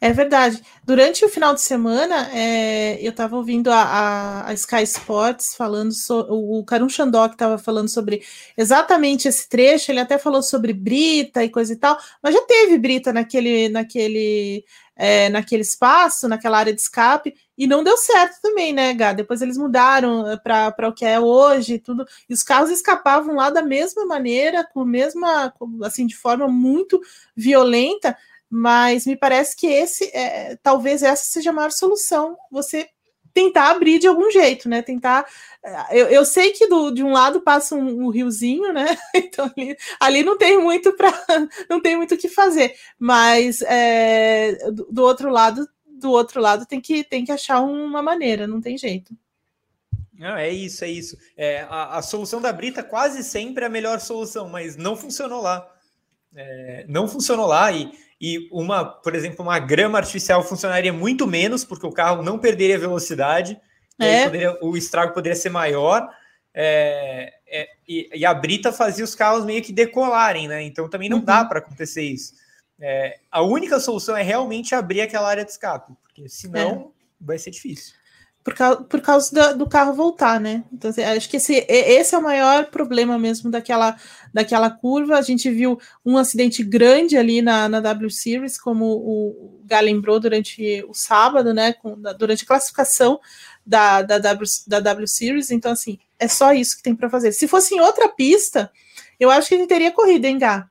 É 0.00 0.12
verdade. 0.12 0.62
Durante 0.84 1.24
o 1.24 1.28
final 1.28 1.52
de 1.54 1.60
semana, 1.60 2.30
é, 2.32 2.98
eu 3.04 3.10
estava 3.10 3.36
ouvindo 3.36 3.70
a, 3.70 3.82
a, 3.82 4.48
a, 4.48 4.54
Sky 4.54 4.82
Sports 4.84 5.54
falando, 5.56 5.92
so, 5.92 6.26
o, 6.28 6.60
o 6.60 6.64
Karun 6.64 6.88
Chandok 6.88 7.34
estava 7.34 7.58
falando 7.58 7.88
sobre 7.88 8.22
exatamente 8.56 9.26
esse 9.26 9.48
trecho, 9.48 9.90
ele 9.90 10.00
até 10.00 10.16
falou 10.16 10.42
sobre 10.42 10.72
brita 10.72 11.42
e 11.42 11.50
coisa 11.50 11.72
e 11.72 11.76
tal, 11.76 11.98
mas 12.22 12.34
já 12.34 12.42
teve 12.42 12.78
brita 12.78 13.12
naquele, 13.12 13.68
naquele, 13.68 14.64
é, 14.98 15.28
naquele 15.28 15.62
espaço, 15.62 16.28
naquela 16.28 16.58
área 16.58 16.74
de 16.74 16.80
escape, 16.80 17.32
e 17.56 17.68
não 17.68 17.84
deu 17.84 17.96
certo 17.96 18.40
também, 18.42 18.72
né, 18.72 18.92
Gá? 18.92 19.12
Depois 19.12 19.40
eles 19.40 19.56
mudaram 19.56 20.28
é, 20.28 20.36
para 20.36 20.88
o 20.88 20.92
que 20.92 21.04
é 21.04 21.20
hoje 21.20 21.74
e 21.74 21.78
tudo, 21.78 22.04
e 22.28 22.34
os 22.34 22.42
carros 22.42 22.70
escapavam 22.70 23.36
lá 23.36 23.48
da 23.48 23.62
mesma 23.62 24.04
maneira, 24.04 24.68
com 24.74 24.84
mesma, 24.84 25.54
assim, 25.84 26.04
de 26.04 26.16
forma 26.16 26.48
muito 26.48 27.00
violenta, 27.36 28.18
mas 28.50 29.06
me 29.06 29.16
parece 29.16 29.54
que 29.54 29.68
esse 29.68 30.10
é, 30.12 30.56
talvez 30.62 31.02
essa 31.02 31.24
seja 31.24 31.50
a 31.50 31.52
maior 31.52 31.70
solução. 31.70 32.36
Você 32.50 32.88
tentar 33.38 33.70
abrir 33.70 34.00
de 34.00 34.08
algum 34.08 34.28
jeito, 34.32 34.68
né? 34.68 34.82
Tentar. 34.82 35.24
É, 35.62 36.00
eu, 36.00 36.06
eu 36.08 36.24
sei 36.24 36.50
que 36.50 36.66
do, 36.66 36.90
de 36.90 37.04
um 37.04 37.12
lado 37.12 37.40
passa 37.40 37.76
um, 37.76 38.06
um 38.06 38.08
riozinho, 38.10 38.72
né? 38.72 38.98
Então 39.14 39.50
ali, 39.56 39.76
ali 40.00 40.22
não 40.24 40.36
tem 40.36 40.58
muito 40.58 40.92
para 40.94 41.12
não 41.70 41.80
tem 41.80 41.96
muito 41.96 42.14
o 42.14 42.18
que 42.18 42.28
fazer. 42.28 42.74
Mas 42.98 43.62
é, 43.62 44.70
do, 44.72 44.88
do, 44.90 45.02
outro 45.02 45.30
lado, 45.30 45.68
do 45.86 46.10
outro 46.10 46.40
lado 46.40 46.66
tem 46.66 46.80
que 46.80 47.04
tem 47.04 47.24
que 47.24 47.30
achar 47.30 47.60
uma 47.60 48.02
maneira, 48.02 48.46
não 48.46 48.60
tem 48.60 48.76
jeito. 48.76 49.16
Não, 50.12 50.36
é 50.36 50.50
isso, 50.50 50.84
é 50.84 50.88
isso. 50.88 51.16
É, 51.36 51.60
a, 51.70 51.98
a 51.98 52.02
solução 52.02 52.40
da 52.40 52.52
Brita 52.52 52.82
quase 52.82 53.22
sempre 53.22 53.62
é 53.62 53.68
a 53.68 53.70
melhor 53.70 54.00
solução, 54.00 54.48
mas 54.48 54.76
não 54.76 54.96
funcionou 54.96 55.40
lá. 55.40 55.72
É, 56.36 56.84
não 56.88 57.08
funcionou 57.08 57.46
lá 57.46 57.72
e 57.72 57.90
e 58.20 58.48
uma, 58.50 58.84
por 58.84 59.14
exemplo, 59.14 59.44
uma 59.44 59.58
grama 59.58 59.98
artificial 59.98 60.42
funcionaria 60.42 60.92
muito 60.92 61.26
menos, 61.26 61.64
porque 61.64 61.86
o 61.86 61.92
carro 61.92 62.22
não 62.22 62.38
perderia 62.38 62.78
velocidade, 62.78 63.60
é. 63.98 64.24
poderia, 64.24 64.58
o 64.60 64.76
estrago 64.76 65.14
poderia 65.14 65.36
ser 65.36 65.50
maior. 65.50 66.08
É, 66.52 67.32
é, 67.46 67.68
e, 67.86 68.10
e, 68.12 68.26
a 68.26 68.34
Brita 68.34 68.72
fazia 68.72 69.04
os 69.04 69.14
carros 69.14 69.44
meio 69.44 69.62
que 69.62 69.72
decolarem, 69.72 70.48
né? 70.48 70.62
Então 70.62 70.88
também 70.88 71.08
não 71.08 71.18
uhum. 71.18 71.24
dá 71.24 71.44
para 71.44 71.60
acontecer 71.60 72.02
isso. 72.02 72.34
É, 72.80 73.20
a 73.30 73.42
única 73.42 73.78
solução 73.78 74.16
é 74.16 74.22
realmente 74.22 74.74
abrir 74.74 75.00
aquela 75.00 75.28
área 75.28 75.44
de 75.44 75.52
escape, 75.52 75.92
porque 76.02 76.28
senão 76.28 76.92
é. 76.92 77.24
vai 77.24 77.38
ser 77.38 77.50
difícil 77.50 77.97
por 78.48 78.54
causa, 78.54 78.82
por 78.82 79.00
causa 79.02 79.54
do, 79.54 79.68
carro 79.68 79.92
voltar, 79.92 80.40
né? 80.40 80.64
Então, 80.72 80.88
assim, 80.88 81.02
acho 81.02 81.28
que 81.28 81.36
esse, 81.36 81.66
esse 81.68 82.14
é 82.14 82.18
o 82.18 82.22
maior 82.22 82.66
problema 82.70 83.18
mesmo 83.18 83.50
daquela, 83.50 83.94
daquela 84.32 84.70
curva. 84.70 85.18
A 85.18 85.22
gente 85.22 85.50
viu 85.50 85.78
um 86.04 86.16
acidente 86.16 86.64
grande 86.64 87.18
ali 87.18 87.42
na, 87.42 87.68
na 87.68 87.78
W 87.80 88.10
Series, 88.10 88.58
como 88.58 88.86
o 88.86 89.60
Gá 89.64 89.80
lembrou 89.80 90.18
durante 90.18 90.82
o 90.88 90.94
sábado, 90.94 91.52
né? 91.52 91.74
Com, 91.74 92.00
durante 92.18 92.44
a 92.44 92.46
classificação 92.46 93.20
da, 93.66 94.00
da, 94.00 94.18
w, 94.18 94.46
da 94.66 94.80
W 94.80 95.06
Series. 95.06 95.50
Então, 95.50 95.72
assim, 95.72 95.98
é 96.18 96.26
só 96.26 96.54
isso 96.54 96.78
que 96.78 96.82
tem 96.82 96.96
para 96.96 97.10
fazer. 97.10 97.32
Se 97.32 97.46
fosse 97.46 97.74
em 97.74 97.80
outra 97.80 98.08
pista, 98.08 98.72
eu 99.20 99.30
acho 99.30 99.46
que 99.46 99.58
gente 99.58 99.68
teria 99.68 99.92
corrida, 99.92 100.26
hein, 100.26 100.38
Gá? 100.38 100.66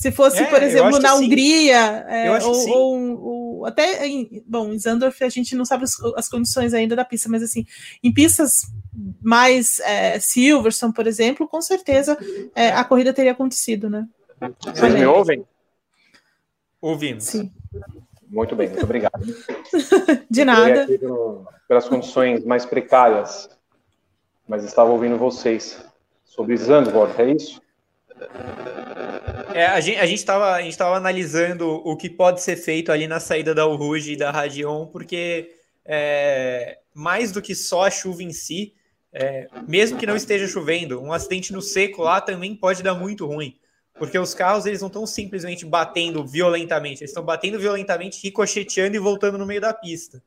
Se 0.00 0.10
fosse, 0.10 0.38
é, 0.38 0.46
por 0.46 0.62
exemplo, 0.62 0.98
na 0.98 1.14
Hungria, 1.14 1.76
é, 2.08 2.42
ou, 2.42 2.70
ou, 2.70 3.22
ou, 3.22 3.66
até 3.66 4.06
em, 4.06 4.42
bom, 4.46 4.72
em 4.72 4.78
Zandorf 4.78 5.22
a 5.22 5.28
gente 5.28 5.54
não 5.54 5.66
sabe 5.66 5.84
as, 5.84 5.92
as, 6.16 6.26
condições 6.26 6.72
ainda 6.72 6.96
da 6.96 7.04
pista, 7.04 7.28
mas 7.28 7.42
assim, 7.42 7.66
em 8.02 8.10
pistas 8.10 8.62
mais 9.20 9.78
é, 9.80 10.18
Silverstone, 10.18 10.94
por 10.94 11.06
exemplo, 11.06 11.46
com 11.46 11.60
certeza 11.60 12.16
é, 12.54 12.70
a 12.70 12.82
corrida 12.82 13.12
teria 13.12 13.32
acontecido, 13.32 13.90
né? 13.90 14.08
Vocês 14.58 14.94
me 14.94 15.04
ouvem? 15.04 15.44
Ouvimos. 16.80 17.24
Sim. 17.24 17.52
Muito 18.26 18.56
bem, 18.56 18.70
muito 18.70 18.84
obrigado. 18.84 19.20
De 20.30 20.46
nada. 20.46 20.86
Pelo, 20.86 21.46
pelas 21.68 21.86
condições 21.86 22.42
mais 22.42 22.64
precárias, 22.64 23.50
mas 24.48 24.64
estava 24.64 24.88
ouvindo 24.88 25.18
vocês 25.18 25.84
sobre 26.24 26.56
Zandvoort, 26.56 27.20
é 27.20 27.32
isso? 27.32 27.60
É, 29.54 29.66
a 29.66 29.80
gente 29.80 30.14
estava 30.14 30.52
a 30.52 30.62
gente 30.62 30.76
tava 30.76 30.96
analisando 30.96 31.68
o 31.68 31.96
que 31.96 32.08
pode 32.08 32.42
ser 32.42 32.56
feito 32.56 32.92
ali 32.92 33.06
na 33.06 33.20
saída 33.20 33.54
da 33.54 33.66
Uruge 33.66 34.12
e 34.12 34.16
da 34.16 34.30
Radion, 34.30 34.86
porque 34.86 35.50
é, 35.84 36.78
mais 36.94 37.32
do 37.32 37.42
que 37.42 37.54
só 37.54 37.86
a 37.86 37.90
chuva 37.90 38.22
em 38.22 38.32
si, 38.32 38.74
é, 39.12 39.48
mesmo 39.66 39.98
que 39.98 40.06
não 40.06 40.16
esteja 40.16 40.46
chovendo, 40.46 41.00
um 41.00 41.12
acidente 41.12 41.52
no 41.52 41.60
seco 41.60 42.02
lá 42.02 42.20
também 42.20 42.54
pode 42.54 42.82
dar 42.82 42.94
muito 42.94 43.26
ruim, 43.26 43.56
porque 43.94 44.18
os 44.18 44.34
carros 44.34 44.66
eles 44.66 44.80
não 44.80 44.88
estão 44.88 45.06
simplesmente 45.06 45.66
batendo 45.66 46.24
violentamente, 46.24 47.02
eles 47.02 47.10
estão 47.10 47.24
batendo 47.24 47.58
violentamente, 47.58 48.22
ricocheteando 48.22 48.94
e 48.94 49.00
voltando 49.00 49.36
no 49.36 49.46
meio 49.46 49.60
da 49.60 49.74
pista. 49.74 50.22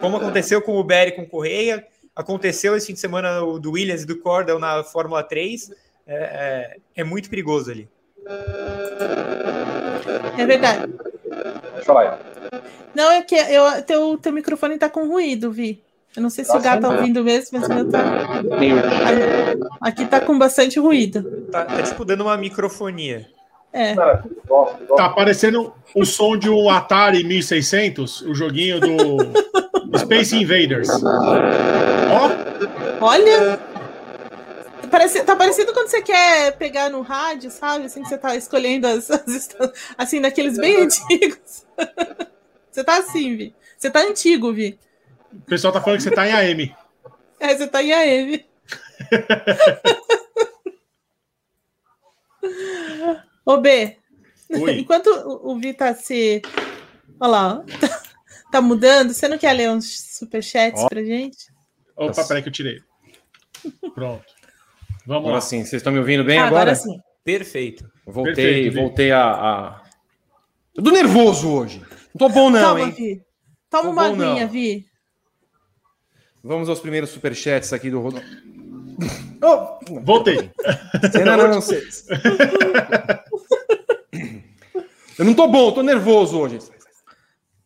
Como 0.00 0.16
aconteceu 0.16 0.62
com 0.62 0.76
o 0.76 0.84
Berry 0.84 1.12
com 1.12 1.22
o 1.22 1.28
Correia, 1.28 1.86
aconteceu 2.14 2.74
esse 2.74 2.86
fim 2.86 2.94
de 2.94 3.00
semana 3.00 3.40
do 3.58 3.72
Williams 3.72 4.02
e 4.02 4.06
do 4.06 4.18
Cordell 4.18 4.58
na 4.58 4.82
Fórmula 4.82 5.22
3, 5.22 5.70
é, 6.06 6.14
é, 6.14 6.76
é 6.96 7.04
muito 7.04 7.28
perigoso 7.28 7.70
ali. 7.70 7.88
É 10.38 10.46
verdade. 10.46 10.92
Pode 11.72 11.84
falar 11.84 12.00
aí. 12.02 12.60
Não, 12.94 13.10
é 13.10 13.22
que 13.22 13.34
eu, 13.34 13.82
teu, 13.82 14.18
teu 14.18 14.32
microfone 14.32 14.78
tá 14.78 14.88
com 14.88 15.08
ruído, 15.08 15.50
Vi. 15.52 15.82
Eu 16.16 16.22
não 16.22 16.30
sei 16.30 16.44
se 16.44 16.56
o 16.56 16.60
gato 16.60 16.80
tá 16.80 16.88
ouvindo 16.88 17.22
mesmo, 17.22 17.58
mas 17.58 17.68
o 17.68 17.74
meu 17.74 17.90
tá. 17.90 18.02
Aqui 19.82 20.06
tá 20.06 20.18
com 20.18 20.38
bastante 20.38 20.80
ruído. 20.80 21.22
Tá, 21.52 21.66
tá 21.66 21.82
tipo 21.82 22.06
dando 22.06 22.22
uma 22.22 22.38
microfonia. 22.38 23.26
É. 23.70 23.94
Tá 23.94 25.04
aparecendo 25.04 25.74
o 25.94 26.06
som 26.06 26.38
de 26.38 26.48
um 26.48 26.70
Atari 26.70 27.22
1600, 27.22 28.22
o 28.22 28.34
joguinho 28.34 28.80
do 28.80 29.18
Space 29.98 30.34
Invaders. 30.34 30.88
Ó. 31.02 32.30
Olha! 33.04 33.75
Parece, 34.96 35.22
tá 35.24 35.36
parecido 35.36 35.74
quando 35.74 35.88
você 35.88 36.00
quer 36.00 36.56
pegar 36.56 36.88
no 36.88 37.02
rádio, 37.02 37.50
sabe? 37.50 37.84
Assim 37.84 38.02
que 38.02 38.08
você 38.08 38.16
tá 38.16 38.34
escolhendo 38.34 38.86
as, 38.86 39.10
as 39.10 39.50
assim, 39.98 40.22
daqueles 40.22 40.56
bem 40.56 40.84
antigos. 40.84 41.66
Você 42.72 42.82
tá 42.84 42.96
assim, 42.98 43.36
Vi. 43.36 43.54
Você 43.76 43.90
tá 43.90 44.00
antigo, 44.00 44.54
Vi. 44.54 44.78
O 45.32 45.40
pessoal 45.42 45.72
tá 45.72 45.82
falando 45.82 45.98
que 45.98 46.04
você 46.04 46.10
tá 46.10 46.26
em 46.26 46.32
AM. 46.32 46.74
É, 47.40 47.54
você 47.54 47.66
tá 47.66 47.82
em 47.82 47.92
AM. 47.92 48.44
Ô, 53.46 53.58
B, 53.58 53.96
Oi. 54.50 54.78
enquanto 54.80 55.08
o 55.08 55.58
Vi 55.58 55.72
tá 55.74 55.94
se. 55.94 56.42
Olha 57.20 57.30
lá, 57.30 57.64
tá, 57.80 58.02
tá 58.52 58.60
mudando, 58.60 59.14
você 59.14 59.26
não 59.26 59.38
quer 59.38 59.52
ler 59.54 59.70
uns 59.70 60.16
superchats 60.18 60.82
oh. 60.82 60.88
pra 60.88 61.02
gente? 61.02 61.50
Opa, 61.96 62.24
peraí 62.24 62.42
que 62.42 62.48
eu 62.48 62.52
tirei. 62.52 62.80
Pronto. 63.94 64.35
Vamos 65.06 65.22
agora 65.22 65.34
lá. 65.34 65.40
sim, 65.40 65.58
vocês 65.58 65.74
estão 65.74 65.92
me 65.92 65.98
ouvindo 65.98 66.24
bem 66.24 66.38
ah, 66.38 66.46
agora? 66.46 66.72
Agora 66.72 66.74
sim. 66.74 66.98
Perfeito. 67.22 67.88
Voltei, 68.04 68.34
Perfeito, 68.34 68.74
voltei 68.74 69.12
a, 69.12 69.30
a. 69.30 69.82
Eu 70.74 70.82
tô 70.82 70.90
nervoso 70.90 71.48
hoje. 71.50 71.80
Não 71.80 72.18
tô 72.18 72.28
bom, 72.28 72.50
não, 72.50 72.74
Toma, 72.74 72.80
hein? 72.80 72.90
Vi. 72.90 73.22
Toma 73.70 73.82
tô 73.84 73.90
uma 73.90 74.06
aguinha, 74.06 74.46
Vi. 74.46 74.86
Vamos 76.42 76.68
aos 76.68 76.80
primeiros 76.80 77.10
superchats 77.10 77.72
aqui 77.72 77.90
do 77.90 78.00
Rodolfo. 78.00 78.26
Oh, 79.42 80.00
voltei. 80.00 80.50
Não, 81.24 81.36
não, 81.36 81.48
não, 81.48 81.60
sei. 81.60 81.82
Eu 85.18 85.26
não 85.26 85.34
tô 85.34 85.46
bom, 85.46 85.70
tô 85.72 85.82
nervoso 85.82 86.38
hoje. 86.38 86.58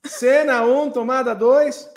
Cena 0.05 0.65
1, 0.65 0.83
um, 0.83 0.91
tomada 0.91 1.33
2. 1.33 1.89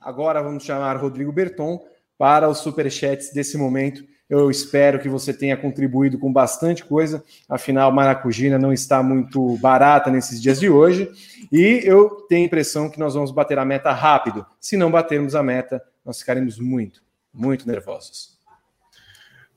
Agora 0.00 0.42
vamos 0.42 0.64
chamar 0.64 0.96
Rodrigo 0.96 1.30
Berton 1.30 1.80
para 2.18 2.48
os 2.48 2.58
superchats 2.58 3.32
desse 3.32 3.56
momento. 3.56 4.02
Eu 4.32 4.50
espero 4.50 4.98
que 4.98 5.10
você 5.10 5.30
tenha 5.30 5.58
contribuído 5.58 6.18
com 6.18 6.32
bastante 6.32 6.82
coisa. 6.82 7.22
Afinal, 7.46 7.92
Maracujina 7.92 8.58
não 8.58 8.72
está 8.72 9.02
muito 9.02 9.58
barata 9.58 10.10
nesses 10.10 10.40
dias 10.40 10.58
de 10.58 10.70
hoje. 10.70 11.06
E 11.52 11.82
eu 11.84 12.08
tenho 12.30 12.44
a 12.44 12.46
impressão 12.46 12.88
que 12.88 12.98
nós 12.98 13.12
vamos 13.12 13.30
bater 13.30 13.58
a 13.58 13.64
meta 13.66 13.92
rápido. 13.92 14.46
Se 14.58 14.74
não 14.74 14.90
batermos 14.90 15.34
a 15.34 15.42
meta, 15.42 15.82
nós 16.02 16.18
ficaremos 16.18 16.58
muito, 16.58 17.02
muito 17.30 17.68
nervosos. 17.68 18.38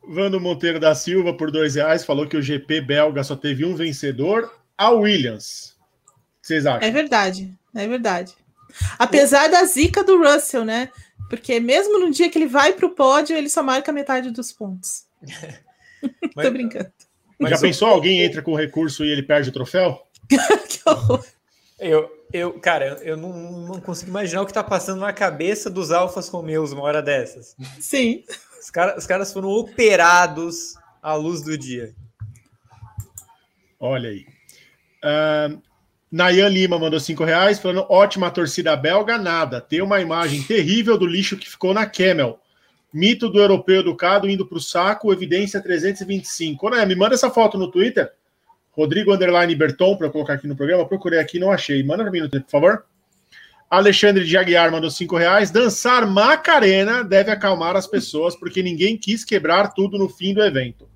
Vando 0.05 0.41
Monteiro 0.41 0.78
da 0.78 0.93
Silva, 0.93 1.34
por 1.34 1.51
dois 1.51 1.76
reais, 1.76 2.03
falou 2.03 2.28
que 2.28 2.36
o 2.36 2.41
GP 2.41 2.82
belga 2.82 3.23
só 3.23 3.38
teve 3.38 3.63
um 3.63 3.76
vencedor, 3.76 4.53
a 4.78 4.89
Williams. 4.89 5.73
O 6.09 6.41
que 6.41 6.47
vocês 6.47 6.65
acham? 6.65 6.86
É 6.86 6.91
verdade, 6.91 7.57
é 7.73 7.88
verdade. 7.88 8.34
Apesar 8.99 9.47
da 9.47 9.63
zica 9.63 10.03
do 10.03 10.21
Russell, 10.21 10.65
né? 10.65 10.89
Porque 11.30 11.59
mesmo 11.59 11.99
no 11.99 12.11
dia 12.11 12.30
que 12.30 12.38
ele 12.38 12.47
vai 12.47 12.74
para 12.74 12.86
o 12.86 12.91
pódio, 12.91 13.36
ele 13.36 13.49
só 13.49 13.63
marca 13.63 13.91
metade 13.91 14.32
dos 14.32 14.51
pontos. 14.51 15.05
Mas, 16.36 16.45
Tô 16.45 16.51
brincando. 16.51 16.91
Mas 17.39 17.51
Já 17.51 17.59
pensou 17.59 17.88
alguém 17.88 18.22
entra 18.22 18.41
com 18.41 18.55
recurso 18.55 19.03
e 19.03 19.09
ele 19.09 19.24
perde 19.24 19.49
o 19.49 19.53
troféu? 19.53 20.01
que 20.30 20.82
horror. 20.86 21.26
Eu, 21.80 22.09
eu, 22.32 22.59
cara, 22.59 22.99
eu 23.01 23.18
não, 23.18 23.34
não 23.68 23.82
consigo 23.82 24.09
imaginar 24.09 24.41
o 24.41 24.45
que 24.45 24.51
está 24.51 24.63
passando 24.63 24.99
na 24.99 25.11
cabeça 25.11 25.70
dos 25.70 25.91
Alfas 25.91 26.30
Romeus 26.30 26.72
uma 26.72 26.84
hora 26.84 27.01
dessas. 27.01 27.55
Sim. 27.80 28.24
Os, 28.59 28.70
cara, 28.70 28.97
os 28.97 29.05
caras 29.05 29.34
foram 29.34 29.49
operados 29.49 30.76
à 31.01 31.13
luz 31.16 31.41
do 31.41 31.57
dia. 31.57 31.93
Olha 33.80 34.09
aí. 34.09 34.26
Uh, 35.03 35.61
Nayan 36.16 36.47
Lima 36.47 36.80
mandou 36.80 36.97
cinco 36.97 37.26
reais, 37.26 37.59
falando 37.59 37.86
ótima 37.89 38.32
torcida 38.32 38.74
belga, 38.74 39.18
nada. 39.18 39.59
Tem 39.59 39.82
uma 39.82 39.99
imagem 39.99 40.41
terrível 40.41 40.97
do 40.97 41.05
lixo 41.05 41.36
que 41.36 41.49
ficou 41.49 41.74
na 41.74 41.86
Camel. 41.86 42.39
Mito 42.93 43.28
do 43.28 43.38
europeu 43.38 43.82
educado 43.82 44.30
indo 44.30 44.47
para 44.47 44.57
o 44.57 44.61
saco, 44.61 45.11
evidência 45.11 45.61
325. 45.61 46.70
Né, 46.70 46.86
me 46.86 46.95
manda 46.95 47.16
essa 47.16 47.30
foto 47.30 47.57
no 47.57 47.70
Twitter. 47.70 48.09
Rodrigo 48.72 49.13
Underline 49.13 49.53
Berton, 49.55 49.97
para 49.97 50.07
eu 50.07 50.11
colocar 50.11 50.36
aqui 50.36 50.47
no 50.47 50.55
programa. 50.55 50.88
Procurei 50.88 51.20
aqui, 51.20 51.38
não 51.38 51.51
achei. 51.51 51.84
Manda 51.84 52.03
para 52.03 52.11
mim 52.13 52.22
no 52.22 52.30
Twitter, 52.30 52.45
por 52.45 52.61
favor. 52.61 52.86
Alexandre 53.70 54.24
de 54.24 54.38
Aguiar 54.38 54.72
mandou 54.72 54.89
cinco 54.89 55.18
reais. 55.18 55.51
Dançar 55.51 56.07
Macarena 56.07 57.03
deve 57.03 57.30
acalmar 57.30 57.76
as 57.76 57.88
pessoas, 57.88 58.38
porque 58.38 58.63
ninguém 58.63 58.97
quis 58.97 59.26
quebrar 59.26 59.74
tudo 59.74 59.97
no 59.97 60.07
fim 60.07 60.34
do 60.34 60.41
evento. 60.41 60.88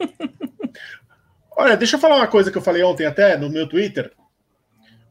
Olha, 1.56 1.76
deixa 1.76 1.94
eu 1.94 2.00
falar 2.00 2.16
uma 2.16 2.26
coisa 2.26 2.50
que 2.50 2.58
eu 2.58 2.62
falei 2.62 2.82
ontem 2.82 3.06
até 3.06 3.36
no 3.36 3.48
meu 3.48 3.68
Twitter. 3.68 4.10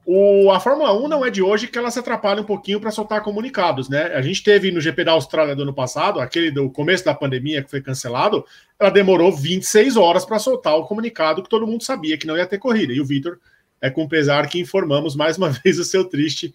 O, 0.05 0.49
a 0.49 0.59
Fórmula 0.59 0.93
1 0.93 1.07
não 1.07 1.23
é 1.23 1.29
de 1.29 1.43
hoje 1.43 1.67
que 1.67 1.77
ela 1.77 1.91
se 1.91 1.99
atrapalha 1.99 2.41
um 2.41 2.45
pouquinho 2.45 2.79
para 2.79 2.89
soltar 2.89 3.21
comunicados, 3.21 3.87
né? 3.87 4.05
A 4.15 4.21
gente 4.21 4.43
teve 4.43 4.71
no 4.71 4.81
GP 4.81 5.03
da 5.03 5.11
Austrália 5.11 5.55
do 5.55 5.61
ano 5.61 5.73
passado, 5.73 6.19
aquele 6.19 6.49
do 6.49 6.69
começo 6.71 7.05
da 7.05 7.13
pandemia 7.13 7.63
que 7.63 7.69
foi 7.69 7.81
cancelado, 7.81 8.43
ela 8.79 8.89
demorou 8.89 9.31
26 9.31 9.97
horas 9.97 10.25
para 10.25 10.39
soltar 10.39 10.75
o 10.75 10.85
comunicado 10.85 11.43
que 11.43 11.49
todo 11.49 11.67
mundo 11.67 11.83
sabia 11.83 12.17
que 12.17 12.25
não 12.25 12.35
ia 12.35 12.47
ter 12.47 12.57
corrida. 12.57 12.91
E 12.91 12.99
o 12.99 13.05
Vitor 13.05 13.37
é 13.79 13.91
com 13.91 14.07
pesar 14.07 14.47
que 14.47 14.59
informamos 14.59 15.15
mais 15.15 15.37
uma 15.37 15.49
vez 15.63 15.77
o 15.77 15.83
seu 15.83 16.03
triste 16.03 16.53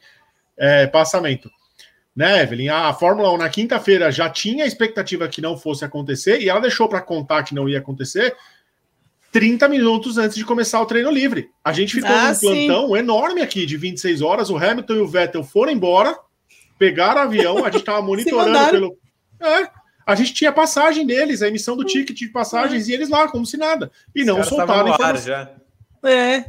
é, 0.57 0.87
passamento. 0.89 1.49
Né, 2.15 2.43
Evelyn? 2.43 2.71
A 2.71 2.93
Fórmula 2.95 3.31
1 3.33 3.37
na 3.37 3.49
quinta-feira 3.49 4.11
já 4.11 4.29
tinha 4.29 4.65
a 4.65 4.67
expectativa 4.67 5.29
que 5.29 5.43
não 5.43 5.57
fosse 5.57 5.85
acontecer 5.85 6.41
e 6.41 6.49
ela 6.49 6.61
deixou 6.61 6.89
para 6.89 7.01
contar 7.01 7.43
que 7.43 7.55
não 7.55 7.69
ia 7.69 7.79
acontecer 7.79 8.35
30 9.37 9.69
minutos 9.69 10.17
antes 10.17 10.35
de 10.35 10.47
começar 10.47 10.81
o 10.81 10.87
treino 10.87 11.11
livre. 11.11 11.51
A 11.63 11.71
gente 11.71 11.93
ficou 11.93 12.11
ah, 12.11 12.33
num 12.33 12.39
plantão 12.39 12.87
sim. 12.87 12.97
enorme 12.97 13.43
aqui 13.43 13.67
de 13.67 13.77
26 13.77 14.23
horas. 14.23 14.49
O 14.49 14.57
Hamilton 14.57 14.95
e 14.95 15.01
o 15.01 15.07
Vettel 15.07 15.45
foram 15.45 15.73
embora, 15.73 16.19
pegaram 16.79 17.21
o 17.21 17.25
avião, 17.25 17.59
a 17.59 17.71
gente 17.71 17.81
estava 17.81 18.01
monitorando 18.01 18.71
pelo. 18.71 18.99
É, 19.39 19.69
a 20.07 20.15
gente 20.15 20.33
tinha 20.33 20.51
passagem 20.51 21.07
deles, 21.07 21.43
a 21.43 21.49
emissão 21.49 21.77
do 21.77 21.83
hum. 21.83 21.87
ticket 21.87 22.17
de 22.17 22.29
passagens, 22.29 22.89
é. 22.89 22.93
e 22.93 22.95
eles 22.95 23.11
lá, 23.11 23.29
como 23.29 23.45
se 23.45 23.59
nada. 23.59 23.93
E 24.15 24.25
não 24.25 24.43
soltaram 24.43 24.89
informação. 24.89 25.27
Já. 25.27 25.51
É. 26.03 26.47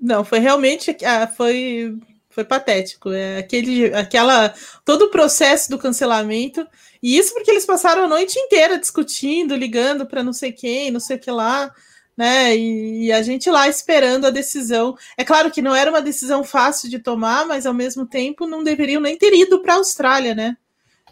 Não, 0.00 0.24
foi 0.24 0.38
realmente. 0.38 0.96
Ah, 1.04 1.26
foi, 1.26 1.98
foi 2.30 2.44
patético. 2.44 3.10
É, 3.10 3.36
aquele, 3.36 3.92
aquela, 3.92 4.54
todo 4.86 5.02
o 5.02 5.10
processo 5.10 5.68
do 5.68 5.78
cancelamento. 5.78 6.66
E 7.02 7.18
isso 7.18 7.34
porque 7.34 7.50
eles 7.50 7.66
passaram 7.66 8.04
a 8.04 8.08
noite 8.08 8.38
inteira 8.38 8.78
discutindo, 8.78 9.54
ligando 9.54 10.06
para 10.06 10.22
não 10.22 10.32
sei 10.32 10.50
quem, 10.50 10.90
não 10.90 11.00
sei 11.00 11.16
o 11.18 11.20
que 11.20 11.30
lá 11.30 11.70
né? 12.16 12.56
E, 12.56 13.06
e, 13.06 13.12
a 13.12 13.22
gente 13.22 13.50
lá 13.50 13.68
esperando 13.68 14.26
a 14.26 14.30
decisão. 14.30 14.96
É 15.16 15.24
claro 15.24 15.50
que 15.50 15.62
não 15.62 15.74
era 15.74 15.90
uma 15.90 16.02
decisão 16.02 16.44
fácil 16.44 16.90
de 16.90 16.98
tomar, 16.98 17.46
mas 17.46 17.66
ao 17.66 17.74
mesmo 17.74 18.06
tempo 18.06 18.46
não 18.46 18.62
deveriam 18.62 19.00
nem 19.00 19.16
ter 19.16 19.32
ido 19.34 19.60
para 19.62 19.74
a 19.74 19.76
Austrália, 19.76 20.34
né? 20.34 20.56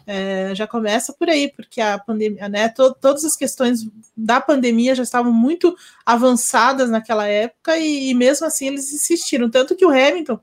É, 0.05 0.55
já 0.55 0.65
começa 0.65 1.13
por 1.13 1.29
aí, 1.29 1.51
porque 1.51 1.79
a 1.79 1.99
pandemia, 1.99 2.49
né? 2.49 2.69
To, 2.69 2.93
todas 2.93 3.23
as 3.23 3.35
questões 3.35 3.87
da 4.15 4.41
pandemia 4.41 4.95
já 4.95 5.03
estavam 5.03 5.31
muito 5.31 5.75
avançadas 6.05 6.89
naquela 6.89 7.27
época 7.27 7.77
e, 7.77 8.09
e 8.09 8.13
mesmo 8.13 8.45
assim 8.45 8.67
eles 8.67 8.91
insistiram. 8.93 9.49
Tanto 9.49 9.75
que 9.75 9.85
o 9.85 9.89
Hamilton, 9.89 10.39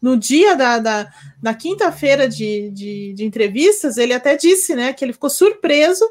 no 0.00 0.16
dia 0.16 0.56
da, 0.56 0.78
da, 0.78 1.54
quinta-feira 1.54 2.26
de, 2.26 2.70
de, 2.70 3.12
de 3.14 3.24
entrevistas, 3.24 3.98
ele 3.98 4.14
até 4.14 4.36
disse, 4.36 4.74
né, 4.74 4.92
que 4.92 5.04
ele 5.04 5.12
ficou 5.12 5.28
surpreso 5.28 6.04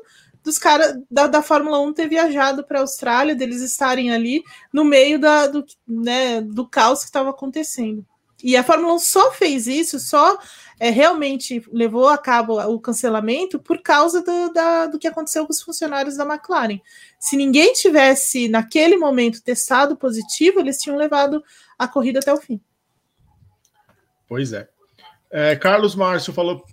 dos 0.44 0.58
caras 0.58 0.98
da, 1.10 1.28
da 1.28 1.42
Fórmula 1.42 1.80
1 1.80 1.94
ter 1.94 2.08
viajado 2.08 2.64
para 2.64 2.80
a 2.80 2.82
Austrália, 2.82 3.36
deles 3.36 3.62
estarem 3.62 4.12
ali 4.12 4.44
no 4.72 4.84
meio 4.84 5.20
da, 5.20 5.48
do, 5.48 5.66
né, 5.88 6.42
do 6.42 6.68
caos 6.68 7.00
que 7.00 7.06
estava 7.06 7.30
acontecendo. 7.30 8.06
E 8.42 8.56
a 8.56 8.64
Fórmula 8.64 8.94
1 8.94 9.00
só 9.00 9.32
fez 9.34 9.68
isso, 9.68 10.00
só 10.00 10.38
é, 10.80 10.90
realmente 10.90 11.62
levou 11.72 12.08
a 12.08 12.18
cabo 12.18 12.58
o 12.62 12.80
cancelamento 12.80 13.60
por 13.60 13.82
causa 13.82 14.24
do, 14.24 14.54
da, 14.54 14.86
do 14.86 14.98
que 14.98 15.08
aconteceu 15.08 15.46
com 15.46 15.52
os 15.52 15.62
funcionários 15.62 16.16
da 16.16 16.24
McLaren. 16.24 16.80
Se 17.20 17.36
ninguém 17.36 17.74
tivesse, 17.74 18.48
naquele 18.48 18.96
momento, 18.96 19.44
testado 19.44 19.98
positivo, 19.98 20.60
eles 20.60 20.78
tinham 20.78 20.98
levado 20.98 21.44
a 21.78 21.86
corrida 21.86 22.20
até 22.20 22.34
o 22.34 22.38
fim. 22.38 22.62
Pois 24.26 24.54
é. 24.54 24.70
é 25.30 25.56
Carlos 25.58 25.96
Márcio 25.96 26.32
falou 26.32 26.64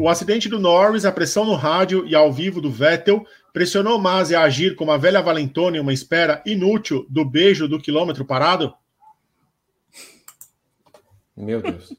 o 0.00 0.08
acidente 0.08 0.48
do 0.48 0.58
Norris, 0.58 1.04
a 1.04 1.12
pressão 1.12 1.44
no 1.44 1.54
rádio 1.54 2.06
e 2.06 2.14
ao 2.14 2.32
vivo 2.32 2.58
do 2.58 2.70
Vettel 2.70 3.22
pressionou 3.52 3.98
Masi 3.98 4.34
a 4.34 4.40
agir 4.40 4.74
como 4.74 4.90
a 4.90 4.96
velha 4.96 5.20
Valentone 5.20 5.76
em 5.76 5.80
uma 5.80 5.92
espera 5.92 6.42
inútil 6.46 7.04
do 7.06 7.22
beijo 7.22 7.68
do 7.68 7.78
quilômetro 7.78 8.24
parado? 8.24 8.72
Meu 11.36 11.60
Deus. 11.60 11.92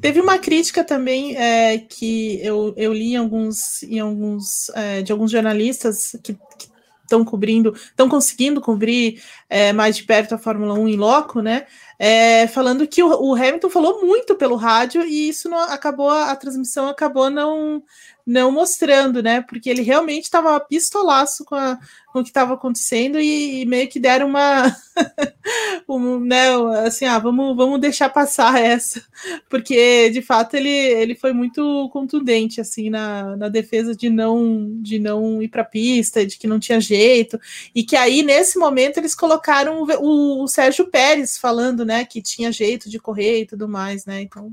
Teve 0.00 0.18
uma 0.18 0.38
crítica 0.38 0.82
também 0.82 1.36
é, 1.36 1.76
que 1.76 2.40
eu, 2.42 2.72
eu 2.74 2.90
li 2.94 3.12
em 3.12 3.16
alguns, 3.16 3.82
em 3.82 4.00
alguns 4.00 4.70
é, 4.70 5.02
de 5.02 5.12
alguns 5.12 5.30
jornalistas 5.30 6.16
que, 6.24 6.32
que 6.32 6.72
estão 7.02 7.22
cobrindo, 7.22 7.74
estão 7.74 8.08
conseguindo 8.08 8.62
cobrir 8.62 9.22
é, 9.48 9.74
mais 9.74 9.96
de 9.96 10.04
perto 10.04 10.34
a 10.34 10.38
Fórmula 10.38 10.72
1 10.72 10.88
em 10.88 10.96
loco, 10.96 11.42
né? 11.42 11.66
É, 11.98 12.46
falando 12.48 12.86
que 12.86 13.02
o, 13.02 13.08
o, 13.08 13.34
Hamilton 13.34 13.70
falou 13.70 14.00
muito 14.00 14.34
pelo 14.34 14.56
rádio 14.56 15.02
e 15.02 15.28
isso 15.28 15.48
não, 15.48 15.58
acabou, 15.58 16.10
a 16.10 16.34
transmissão 16.34 16.88
acabou 16.88 17.30
não 17.30 17.82
não 18.26 18.52
mostrando, 18.52 19.22
né? 19.22 19.40
Porque 19.42 19.68
ele 19.68 19.82
realmente 19.82 20.24
estava 20.24 20.58
pistolaço 20.60 21.44
com, 21.44 21.54
a, 21.54 21.78
com 22.12 22.20
o 22.20 22.22
que 22.22 22.30
estava 22.30 22.54
acontecendo 22.54 23.18
e, 23.18 23.62
e, 23.62 23.66
meio 23.66 23.88
que 23.88 23.98
deram 23.98 24.28
uma, 24.28 24.76
um, 25.88 26.20
né? 26.20 26.50
Assim, 26.86 27.04
ah, 27.04 27.18
vamos, 27.18 27.56
vamos 27.56 27.80
deixar 27.80 28.08
passar 28.10 28.58
essa, 28.62 29.02
porque 29.48 30.10
de 30.10 30.22
fato 30.22 30.54
ele, 30.54 30.68
ele 30.68 31.14
foi 31.14 31.32
muito 31.32 31.88
contundente 31.92 32.60
assim 32.60 32.90
na, 32.90 33.36
na 33.36 33.48
defesa 33.48 33.94
de 33.94 34.08
não 34.08 34.70
de 34.80 34.98
não 34.98 35.42
ir 35.42 35.48
para 35.48 35.62
a 35.62 35.66
pista, 35.66 36.24
de 36.24 36.38
que 36.38 36.46
não 36.46 36.60
tinha 36.60 36.80
jeito 36.80 37.40
e 37.74 37.82
que 37.82 37.96
aí 37.96 38.22
nesse 38.22 38.58
momento 38.58 38.98
eles 38.98 39.14
colocaram 39.14 39.82
o, 39.82 39.86
o, 40.00 40.44
o 40.44 40.48
Sérgio 40.48 40.88
Pérez 40.88 41.36
falando, 41.36 41.81
né? 41.84 42.04
Que 42.04 42.22
tinha 42.22 42.52
jeito 42.52 42.88
de 42.88 42.98
correr 42.98 43.40
e 43.40 43.46
tudo 43.46 43.68
mais, 43.68 44.04
né? 44.06 44.20
Então 44.20 44.52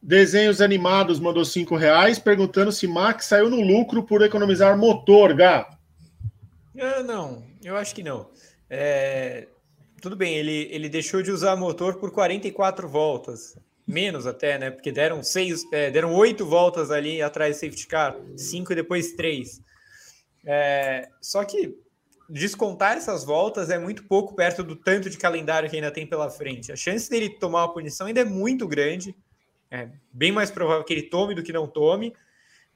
Desenhos 0.00 0.60
Animados 0.60 1.18
mandou 1.18 1.44
cinco 1.44 1.76
reais, 1.76 2.18
perguntando 2.18 2.72
se 2.72 2.86
Max 2.86 3.26
saiu 3.26 3.50
no 3.50 3.60
lucro 3.60 4.02
por 4.02 4.22
economizar 4.22 4.78
motor, 4.78 5.34
Gá. 5.34 5.68
Ah, 6.80 7.02
não, 7.02 7.44
eu 7.62 7.76
acho 7.76 7.94
que 7.94 8.02
não. 8.02 8.30
É, 8.70 9.48
tudo 10.00 10.16
bem, 10.16 10.36
ele, 10.36 10.68
ele 10.70 10.88
deixou 10.88 11.22
de 11.22 11.30
usar 11.30 11.56
motor 11.56 11.96
por 11.96 12.12
44 12.12 12.88
voltas. 12.88 13.58
Menos 13.86 14.26
até, 14.26 14.58
né? 14.58 14.70
Porque 14.70 14.92
deram 14.92 15.22
seis, 15.22 15.64
é, 15.72 15.90
deram 15.90 16.14
oito 16.14 16.44
voltas 16.46 16.90
ali 16.90 17.22
atrás 17.22 17.56
do 17.56 17.60
safety 17.60 17.86
car, 17.86 18.16
cinco 18.36 18.72
e 18.72 18.76
depois 18.76 19.12
três. 19.12 19.60
É, 20.46 21.08
só 21.20 21.42
que 21.44 21.74
descontar 22.28 22.96
essas 22.96 23.24
voltas 23.24 23.70
é 23.70 23.78
muito 23.78 24.04
pouco 24.04 24.34
perto 24.34 24.62
do 24.62 24.76
tanto 24.76 25.08
de 25.08 25.16
calendário 25.16 25.68
que 25.68 25.76
ainda 25.76 25.90
tem 25.90 26.06
pela 26.06 26.30
frente. 26.30 26.70
A 26.70 26.76
chance 26.76 27.08
dele 27.08 27.30
tomar 27.30 27.64
uma 27.64 27.72
punição 27.72 28.06
ainda 28.06 28.20
é 28.20 28.24
muito 28.24 28.66
grande. 28.68 29.16
É 29.70 29.88
bem 30.12 30.32
mais 30.32 30.50
provável 30.50 30.84
que 30.84 30.92
ele 30.92 31.02
tome 31.02 31.34
do 31.34 31.42
que 31.42 31.52
não 31.52 31.66
tome. 31.66 32.14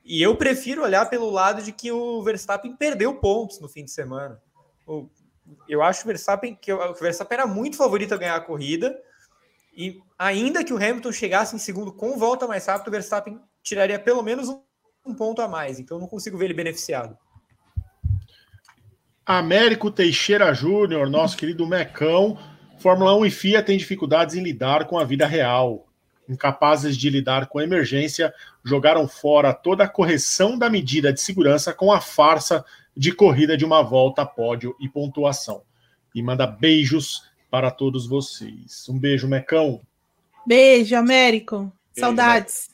E 0.04 0.20
eu 0.20 0.36
prefiro 0.36 0.82
olhar 0.82 1.08
pelo 1.08 1.30
lado 1.30 1.62
de 1.62 1.72
que 1.72 1.92
o 1.92 2.22
Verstappen 2.22 2.74
perdeu 2.74 3.14
pontos 3.14 3.60
no 3.60 3.68
fim 3.68 3.84
de 3.84 3.90
semana. 3.90 4.40
Eu 5.68 5.82
acho 5.82 6.02
o 6.02 6.06
Verstappen, 6.06 6.54
que 6.54 6.72
o 6.72 6.94
Verstappen 6.94 7.38
era 7.38 7.46
muito 7.46 7.76
favorito 7.76 8.14
a 8.14 8.16
ganhar 8.16 8.36
a 8.36 8.40
corrida. 8.40 8.98
E 9.74 10.00
ainda 10.18 10.64
que 10.64 10.72
o 10.72 10.76
Hamilton 10.76 11.12
chegasse 11.12 11.56
em 11.56 11.58
segundo 11.58 11.92
com 11.92 12.18
volta 12.18 12.46
mais 12.46 12.66
rápido, 12.66 12.88
o 12.88 12.90
Verstappen 12.90 13.40
tiraria 13.62 13.98
pelo 13.98 14.22
menos 14.22 14.48
um, 14.48 15.14
ponto 15.14 15.40
a 15.40 15.48
mais. 15.48 15.78
Então 15.78 15.98
não 15.98 16.08
consigo 16.08 16.36
ver 16.36 16.46
ele 16.46 16.54
beneficiado. 16.54 17.16
Américo 19.24 19.90
Teixeira 19.90 20.52
Júnior, 20.52 21.08
nosso 21.08 21.36
querido 21.36 21.66
Mecão. 21.66 22.38
Fórmula 22.78 23.16
1 23.16 23.26
e 23.26 23.30
FIA 23.30 23.62
têm 23.62 23.78
dificuldades 23.78 24.34
em 24.34 24.42
lidar 24.42 24.86
com 24.86 24.98
a 24.98 25.04
vida 25.04 25.26
real 25.26 25.86
incapazes 26.28 26.96
de 26.96 27.10
lidar 27.10 27.46
com 27.46 27.58
a 27.58 27.64
emergência, 27.64 28.32
jogaram 28.64 29.06
fora 29.06 29.52
toda 29.52 29.84
a 29.84 29.88
correção 29.88 30.58
da 30.58 30.70
medida 30.70 31.12
de 31.12 31.20
segurança 31.20 31.72
com 31.72 31.92
a 31.92 32.00
farsa 32.00 32.64
de 32.96 33.12
corrida 33.12 33.56
de 33.56 33.64
uma 33.64 33.82
volta, 33.82 34.24
pódio 34.24 34.76
e 34.80 34.88
pontuação. 34.88 35.62
E 36.14 36.22
manda 36.22 36.46
beijos 36.46 37.30
para 37.50 37.70
todos 37.70 38.06
vocês. 38.06 38.86
Um 38.88 38.98
beijo, 38.98 39.28
Mecão. 39.28 39.80
Beijo, 40.46 40.96
Américo. 40.96 41.72
Saudades. 41.92 42.71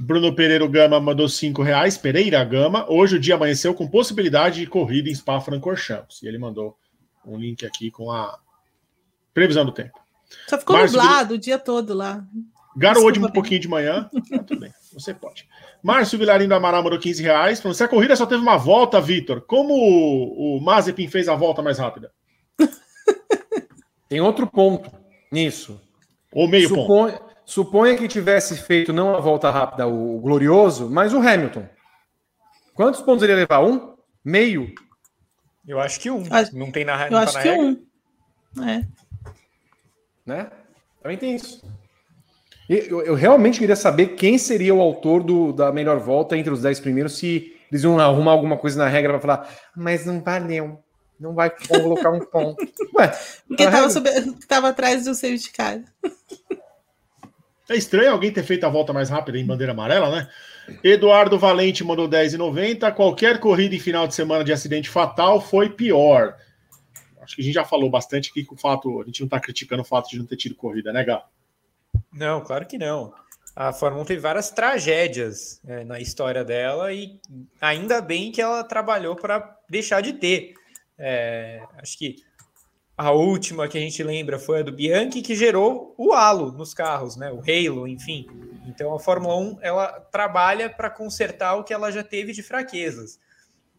Bruno 0.00 0.34
Pereira 0.34 0.66
Gama 0.66 0.98
mandou 0.98 1.28
cinco 1.28 1.62
reais. 1.62 1.98
Pereira 1.98 2.42
Gama. 2.42 2.90
Hoje 2.90 3.16
o 3.16 3.20
dia 3.20 3.34
amanheceu 3.34 3.74
com 3.74 3.86
possibilidade 3.86 4.60
de 4.60 4.66
corrida 4.66 5.10
em 5.10 5.14
Spa-Francorchamps. 5.14 6.22
E 6.22 6.26
ele 6.26 6.38
mandou 6.38 6.74
um 7.26 7.36
link 7.36 7.66
aqui 7.66 7.90
com 7.90 8.10
a 8.10 8.38
previsão 9.34 9.62
do 9.62 9.72
tempo. 9.72 10.00
Só 10.48 10.58
ficou 10.58 10.74
Márcio 10.74 10.96
nublado 10.96 11.34
o 11.34 11.38
dia 11.38 11.58
todo 11.58 11.92
lá. 11.92 12.24
Garoou 12.74 13.10
de 13.10 13.20
um 13.20 13.30
pouquinho 13.30 13.60
de 13.60 13.68
manhã. 13.68 14.08
Ah, 14.32 14.38
tudo 14.38 14.60
bem, 14.60 14.72
você 14.90 15.12
pode. 15.12 15.46
Márcio 15.82 16.18
Vilarinho 16.18 16.48
do 16.48 16.54
Amaral 16.54 16.82
mandou 16.82 16.98
15 16.98 17.22
reais. 17.22 17.62
Se 17.74 17.84
a 17.84 17.88
corrida 17.88 18.16
só 18.16 18.24
teve 18.24 18.40
uma 18.40 18.56
volta, 18.56 19.00
Vitor, 19.02 19.42
como 19.42 19.74
o, 19.74 20.56
o 20.56 20.60
Mazepin 20.62 21.08
fez 21.08 21.28
a 21.28 21.34
volta 21.34 21.60
mais 21.60 21.78
rápida? 21.78 22.10
Tem 24.08 24.20
outro 24.20 24.46
ponto 24.46 24.90
nisso. 25.30 25.78
Ou 26.32 26.48
meio 26.48 26.68
Supon... 26.68 26.86
ponto. 26.86 27.29
Suponha 27.50 27.96
que 27.96 28.06
tivesse 28.06 28.56
feito 28.56 28.92
não 28.92 29.12
a 29.12 29.18
volta 29.18 29.50
rápida, 29.50 29.84
o 29.84 30.20
glorioso, 30.20 30.88
mas 30.88 31.12
o 31.12 31.18
Hamilton. 31.18 31.68
Quantos 32.74 33.02
pontos 33.02 33.24
ele 33.24 33.32
ia 33.32 33.38
levar? 33.38 33.60
Um? 33.60 33.96
Meio? 34.24 34.72
Eu 35.66 35.80
acho 35.80 35.98
que 35.98 36.08
um. 36.08 36.22
Acho... 36.30 36.56
Não 36.56 36.70
tem 36.70 36.84
na, 36.84 37.08
Eu 37.08 37.18
acho 37.18 37.32
tá 37.32 37.42
que 37.42 37.48
regra. 37.48 37.66
um. 38.56 38.68
É. 38.68 38.86
Né? 40.24 40.48
Também 41.02 41.18
tem 41.18 41.34
isso. 41.34 41.60
Eu, 42.68 43.02
eu, 43.02 43.14
realmente 43.16 43.58
queria 43.58 43.74
saber 43.74 44.14
quem 44.14 44.38
seria 44.38 44.72
o 44.72 44.80
autor 44.80 45.24
do, 45.24 45.52
da 45.52 45.72
melhor 45.72 45.98
volta 45.98 46.36
entre 46.36 46.52
os 46.52 46.62
10 46.62 46.78
primeiros, 46.78 47.18
se 47.18 47.52
eles 47.68 47.82
iam 47.82 47.98
arrumar 47.98 48.30
alguma 48.30 48.58
coisa 48.58 48.78
na 48.78 48.88
regra 48.88 49.18
para 49.18 49.20
falar, 49.20 49.54
mas 49.76 50.06
não 50.06 50.22
valeu, 50.22 50.78
não 51.18 51.34
vai 51.34 51.50
colocar 51.50 52.10
um 52.10 52.20
ponto. 52.20 52.64
Ué, 52.96 53.08
Porque 53.48 53.64
estava 53.64 54.68
atrás 54.68 55.04
do 55.04 55.16
safety 55.16 55.50
car. 55.50 55.82
É 57.70 57.76
estranho 57.76 58.10
alguém 58.10 58.32
ter 58.32 58.42
feito 58.42 58.64
a 58.64 58.68
volta 58.68 58.92
mais 58.92 59.08
rápida 59.08 59.38
em 59.38 59.46
bandeira 59.46 59.72
amarela, 59.72 60.10
né? 60.10 60.28
Eduardo 60.82 61.38
Valente 61.38 61.84
mandou 61.84 62.08
10,90. 62.08 62.92
Qualquer 62.92 63.38
corrida 63.38 63.76
em 63.76 63.78
final 63.78 64.08
de 64.08 64.14
semana 64.16 64.42
de 64.42 64.52
acidente 64.52 64.90
fatal 64.90 65.40
foi 65.40 65.70
pior. 65.70 66.36
Acho 67.22 67.36
que 67.36 67.42
a 67.42 67.44
gente 67.44 67.54
já 67.54 67.64
falou 67.64 67.88
bastante 67.88 68.30
aqui 68.30 68.44
que 68.44 68.52
o 68.52 68.56
fato, 68.56 69.00
a 69.00 69.04
gente 69.04 69.20
não 69.20 69.26
está 69.28 69.38
criticando 69.38 69.82
o 69.82 69.84
fato 69.84 70.10
de 70.10 70.18
não 70.18 70.26
ter 70.26 70.34
tido 70.34 70.56
corrida, 70.56 70.92
né, 70.92 71.04
Gá? 71.04 71.24
Não, 72.12 72.40
claro 72.40 72.66
que 72.66 72.76
não. 72.76 73.14
A 73.54 73.72
Fórmula 73.72 74.02
1 74.02 74.06
teve 74.06 74.20
várias 74.20 74.50
tragédias 74.50 75.60
é, 75.64 75.84
na 75.84 76.00
história 76.00 76.44
dela 76.44 76.92
e 76.92 77.20
ainda 77.60 78.00
bem 78.00 78.32
que 78.32 78.42
ela 78.42 78.64
trabalhou 78.64 79.14
para 79.14 79.56
deixar 79.68 80.00
de 80.00 80.14
ter. 80.14 80.54
É, 80.98 81.62
acho 81.80 81.96
que 81.96 82.16
a 83.00 83.12
última 83.12 83.66
que 83.66 83.78
a 83.78 83.80
gente 83.80 84.02
lembra 84.02 84.38
foi 84.38 84.60
a 84.60 84.62
do 84.62 84.70
Bianchi, 84.70 85.22
que 85.22 85.34
gerou 85.34 85.94
o 85.96 86.12
halo 86.12 86.52
nos 86.52 86.74
carros, 86.74 87.16
né? 87.16 87.32
o 87.32 87.40
halo, 87.40 87.88
enfim. 87.88 88.26
Então 88.66 88.94
a 88.94 89.00
Fórmula 89.00 89.36
1 89.36 89.58
ela 89.62 89.88
trabalha 90.12 90.68
para 90.68 90.90
consertar 90.90 91.54
o 91.54 91.64
que 91.64 91.72
ela 91.72 91.90
já 91.90 92.04
teve 92.04 92.34
de 92.34 92.42
fraquezas. 92.42 93.18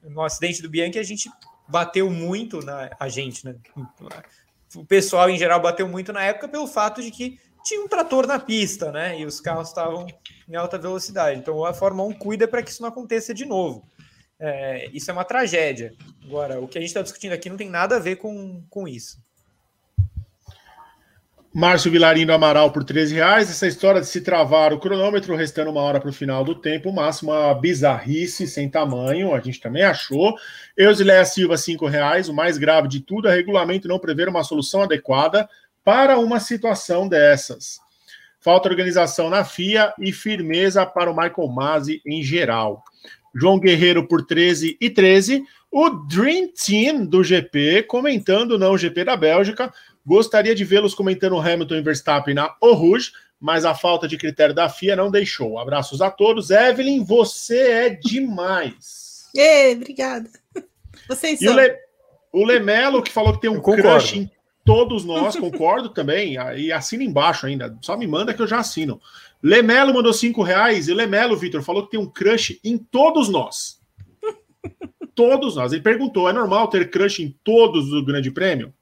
No 0.02 0.24
acidente 0.24 0.64
do 0.64 0.70
Bianchi, 0.70 0.98
a 0.98 1.04
gente 1.04 1.30
bateu 1.68 2.10
muito 2.10 2.66
na 2.66 2.90
a 3.00 3.08
gente, 3.10 3.46
né? 3.46 3.56
O 4.76 4.84
pessoal 4.84 5.30
em 5.30 5.38
geral 5.38 5.62
bateu 5.62 5.88
muito 5.88 6.12
na 6.12 6.24
época 6.24 6.48
pelo 6.48 6.66
fato 6.66 7.00
de 7.00 7.12
que 7.12 7.40
tinha 7.64 7.80
um 7.80 7.88
trator 7.88 8.26
na 8.26 8.40
pista, 8.40 8.92
né? 8.92 9.20
E 9.20 9.26
os 9.26 9.40
carros 9.40 9.68
estavam 9.68 10.08
em 10.50 10.56
alta 10.56 10.80
velocidade. 10.80 11.40
Então 11.40 11.64
a 11.64 11.76
Fórmula 11.76 12.10
1 12.10 12.14
cuida 12.14 12.48
para 12.48 12.64
que 12.64 12.72
isso 12.72 12.82
não 12.82 12.90
aconteça 12.90 13.36
de 13.36 13.46
novo. 13.46 13.88
É, 14.44 14.90
isso 14.92 15.12
é 15.12 15.14
uma 15.14 15.24
tragédia. 15.24 15.94
Agora, 16.26 16.60
o 16.60 16.68
que 16.68 16.80
a 16.80 16.82
gente 16.82 16.90
está 16.90 17.04
discutindo 17.04 17.34
aqui 17.34 17.48
não 17.48 17.58
tem 17.58 17.70
nada 17.70 17.98
a 17.98 18.00
ver 18.00 18.16
com, 18.16 18.64
com 18.72 18.88
isso. 18.88 19.20
Márcio 21.54 21.92
Vilarino 21.92 22.34
Amaral 22.34 22.72
por 22.72 22.84
13 22.84 23.14
reais. 23.14 23.52
Essa 23.52 23.68
história 23.68 24.02
de 24.02 24.08
se 24.08 24.22
travar 24.22 24.74
o 24.74 24.80
cronômetro, 24.80 25.36
restando 25.36 25.70
uma 25.70 25.82
hora 25.82 26.00
para 26.00 26.10
o 26.10 26.14
final 26.14 26.44
do 26.44 26.56
tempo, 26.56 26.92
máximo 26.92 27.32
uma 27.32 27.54
bizarrice 27.54 28.48
sem 28.48 28.68
tamanho, 28.68 29.36
a 29.36 29.40
gente 29.40 29.60
também 29.60 29.84
achou. 29.84 30.34
Eusileia 30.76 31.24
Silva, 31.24 31.56
5 31.56 31.86
reais. 31.86 32.28
O 32.28 32.34
mais 32.34 32.58
grave 32.58 32.88
de 32.88 33.00
tudo 33.00 33.28
é 33.28 33.36
regulamento 33.36 33.88
não 33.88 34.00
prever 34.00 34.28
uma 34.28 34.44
solução 34.44 34.82
adequada 34.82 35.48
para 35.84 36.18
uma 36.18 36.40
situação 36.40 37.08
dessas. 37.08 37.80
Falta 38.40 38.70
organização 38.70 39.30
na 39.30 39.44
FIA 39.44 39.94
e 40.00 40.12
firmeza 40.12 40.84
para 40.84 41.12
o 41.12 41.16
Michael 41.16 41.48
Masi 41.48 42.02
em 42.04 42.24
geral. 42.24 42.84
João 43.34 43.60
Guerreiro 43.60 44.08
por 44.08 44.26
13 44.26 44.78
e 44.80 44.90
13. 44.90 45.44
O 45.72 45.90
Dream 45.90 46.50
Team 46.50 47.06
do 47.06 47.24
GP 47.24 47.84
comentando 47.84 48.60
não 48.60 48.74
o 48.74 48.78
GP 48.78 49.06
da 49.06 49.16
Bélgica. 49.16 49.74
Gostaria 50.06 50.54
de 50.54 50.66
vê-los 50.66 50.94
comentando 50.94 51.40
Hamilton 51.40 51.76
e 51.76 51.82
Verstappen 51.82 52.34
na 52.34 52.56
O 52.60 52.74
Rouge, 52.74 53.12
mas 53.40 53.66
a 53.66 53.74
falta 53.74 54.08
de 54.08 54.18
critério 54.18 54.54
da 54.54 54.68
FIA 54.68 54.96
não 54.96 55.10
deixou. 55.10 55.60
Abraços 55.60 56.02
a 56.02 56.12
todos. 56.12 56.50
Evelyn, 56.50 57.04
você 57.04 57.72
é 57.72 57.90
demais. 57.90 59.30
Ei, 59.34 59.76
obrigada. 59.76 60.30
Vocês 61.08 61.42
e 61.42 61.46
são. 61.46 61.54
O, 61.54 61.58
Le... 61.58 61.76
o 62.34 62.46
Lemelo, 62.46 63.02
que 63.02 63.12
falou 63.12 63.34
que 63.34 63.42
tem 63.42 63.50
um 63.50 63.62
crush 63.62 64.18
em 64.18 64.30
Todos 64.64 65.04
nós, 65.04 65.36
concordo 65.36 65.90
também. 65.90 66.36
E 66.58 66.72
assina 66.72 67.04
embaixo 67.04 67.48
ainda. 67.48 67.76
Só 67.82 67.98
me 67.98 68.06
manda 68.06 68.34
que 68.34 68.42
eu 68.42 68.48
já 68.48 68.60
assino. 68.60 69.02
Lemelo 69.44 69.94
mandou 69.94 70.14
cinco 70.14 70.44
reais. 70.44 70.88
E 70.88 70.94
Lemelo, 70.94 71.38
Vitor, 71.38 71.64
falou 71.64 71.84
que 71.84 71.92
tem 71.92 72.00
um 72.00 72.10
crush 72.10 72.60
em 72.64 72.78
todos 72.78 73.30
nós. 73.30 73.80
Todos 75.16 75.56
nós. 75.56 75.74
Ele 75.74 75.82
perguntou: 75.82 76.30
é 76.30 76.34
normal 76.34 76.70
ter 76.70 76.90
crush 76.90 77.22
em 77.22 77.36
todos 77.44 77.90
do 77.90 78.06
Grande 78.06 78.32
Prêmio? 78.32 78.74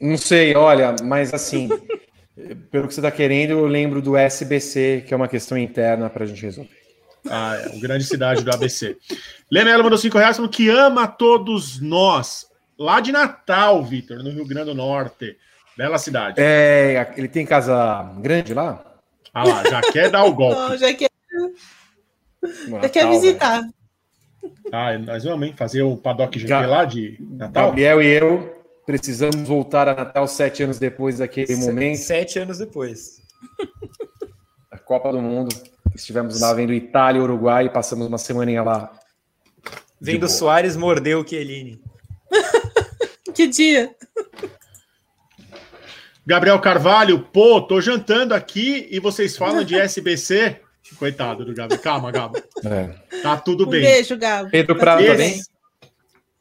Não 0.00 0.18
sei, 0.18 0.54
olha, 0.54 0.94
mas 1.02 1.32
assim, 1.32 1.68
pelo 2.70 2.88
que 2.88 2.94
você 2.94 3.00
está 3.00 3.10
querendo, 3.10 3.52
eu 3.52 3.66
lembro 3.66 4.02
do 4.02 4.16
SBC, 4.16 5.04
que 5.06 5.14
é 5.14 5.16
uma 5.16 5.28
questão 5.28 5.56
interna 5.56 6.10
para 6.10 6.24
a 6.24 6.26
gente 6.26 6.42
resolver. 6.42 6.82
Ah, 7.28 7.56
é, 7.56 7.78
grande 7.78 8.04
cidade 8.04 8.42
do 8.42 8.52
ABC. 8.52 8.96
Lemelo 9.50 9.84
mandou 9.84 9.98
5 9.98 10.18
reais 10.18 10.36
falando 10.36 10.50
que 10.50 10.68
ama 10.68 11.06
todos 11.06 11.80
nós. 11.80 12.46
Lá 12.78 13.00
de 13.00 13.12
Natal, 13.12 13.82
Vitor, 13.84 14.22
no 14.22 14.30
Rio 14.30 14.46
Grande 14.46 14.66
do 14.66 14.74
Norte. 14.74 15.36
Bela 15.76 15.98
cidade. 15.98 16.36
É, 16.38 17.14
ele 17.16 17.28
tem 17.28 17.46
casa 17.46 18.12
grande 18.18 18.52
lá? 18.52 18.91
Ah 19.34 19.44
lá, 19.44 19.62
já 19.64 19.80
quer 19.80 20.10
dar 20.10 20.24
o 20.24 20.32
golpe. 20.34 20.56
Não, 20.56 20.76
já 20.76 20.94
quer, 20.94 21.10
já 22.82 22.88
quer 22.88 23.08
visitar. 23.08 23.62
Ah, 24.72 24.98
nós 24.98 25.24
vamos, 25.24 25.46
hein? 25.46 25.54
Fazer 25.56 25.82
o 25.82 25.96
paddock 25.96 26.38
GP 26.38 26.48
Ga 26.48 26.66
lá 26.66 26.84
de 26.84 27.16
Natal? 27.20 27.68
Gabriel 27.68 28.02
e 28.02 28.06
eu 28.06 28.62
precisamos 28.84 29.36
voltar 29.46 29.88
a 29.88 29.94
Natal 29.94 30.26
sete 30.26 30.62
anos 30.62 30.78
depois 30.78 31.18
daquele 31.18 31.56
momento. 31.56 31.98
Sete 31.98 32.38
anos 32.38 32.58
depois. 32.58 33.22
A 34.70 34.78
Copa 34.78 35.12
do 35.12 35.20
Mundo. 35.20 35.54
Estivemos 35.94 36.40
lá 36.40 36.52
vendo 36.54 36.72
Itália 36.72 37.20
e 37.20 37.22
Uruguai 37.22 37.66
e 37.66 37.70
passamos 37.70 38.06
uma 38.06 38.18
semaninha 38.18 38.62
lá. 38.62 38.92
Vendo 40.00 40.28
Soares 40.28 40.76
mordeu 40.76 41.20
o 41.20 41.28
Chiellini. 41.28 41.80
que 43.34 43.46
dia! 43.46 43.94
Gabriel 46.26 46.58
Carvalho, 46.60 47.20
pô, 47.20 47.60
tô 47.60 47.80
jantando 47.80 48.34
aqui 48.34 48.86
e 48.90 49.00
vocês 49.00 49.36
falam 49.36 49.64
de 49.64 49.74
SBC. 49.78 50.60
Coitado 50.98 51.44
do 51.44 51.54
Gabriel. 51.54 51.80
Calma, 51.80 52.10
Gabo. 52.10 52.42
É. 52.64 53.20
Tá 53.22 53.36
tudo 53.36 53.64
um 53.64 53.68
bem. 53.68 53.82
Beijo, 53.82 54.16
Gabo. 54.16 54.50
Pedro 54.50 54.76
Prado 54.76 55.04
também? 55.04 55.40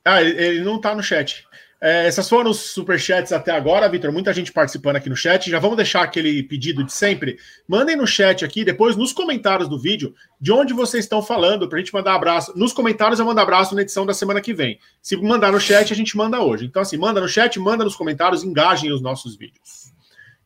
Ah, 0.04 0.22
ele, 0.22 0.44
ele 0.44 0.62
não 0.62 0.80
tá 0.82 0.96
no 0.96 1.04
chat. 1.04 1.46
É, 1.84 2.06
essas 2.06 2.30
foram 2.30 2.52
os 2.52 2.60
superchats 2.60 3.32
até 3.32 3.52
agora, 3.52 3.90
Vitor. 3.90 4.12
Muita 4.12 4.32
gente 4.32 4.52
participando 4.52 4.98
aqui 4.98 5.10
no 5.10 5.16
chat. 5.16 5.50
Já 5.50 5.58
vamos 5.58 5.76
deixar 5.76 6.04
aquele 6.04 6.44
pedido 6.44 6.84
de 6.84 6.94
sempre. 6.94 7.40
Mandem 7.68 7.96
no 7.96 8.06
chat 8.06 8.46
aqui, 8.46 8.64
depois 8.64 8.96
nos 8.96 9.12
comentários 9.12 9.68
do 9.68 9.80
vídeo, 9.80 10.14
de 10.40 10.52
onde 10.52 10.76
vocês 10.76 11.04
estão 11.04 11.24
falando, 11.24 11.68
para 11.68 11.80
a 11.80 11.82
gente 11.82 11.92
mandar 11.92 12.14
abraço. 12.14 12.56
Nos 12.56 12.72
comentários 12.72 13.20
eu 13.20 13.26
mando 13.26 13.42
abraço 13.42 13.74
na 13.74 13.82
edição 13.82 14.06
da 14.06 14.14
semana 14.14 14.40
que 14.40 14.54
vem. 14.54 14.78
Se 15.02 15.18
mandar 15.18 15.52
no 15.52 15.60
chat, 15.60 15.92
a 15.92 15.96
gente 15.96 16.16
manda 16.16 16.40
hoje. 16.40 16.66
Então, 16.66 16.84
assim, 16.84 16.98
manda 16.98 17.20
no 17.20 17.28
chat, 17.28 17.60
manda 17.60 17.84
nos 17.84 17.96
comentários, 17.96 18.44
engajem 18.44 18.92
os 18.92 19.02
nossos 19.02 19.36
vídeos. 19.36 19.92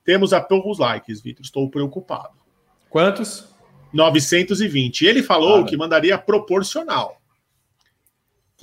Temos 0.05 0.31
apenas 0.31 0.63
os 0.65 0.79
likes, 0.79 1.21
Vitor. 1.21 1.43
Estou 1.43 1.69
preocupado. 1.69 2.35
Quantos? 2.89 3.53
920. 3.91 5.05
Ele 5.05 5.21
falou 5.21 5.61
ah, 5.61 5.65
que 5.65 5.75
mandaria 5.75 6.17
proporcional 6.17 7.21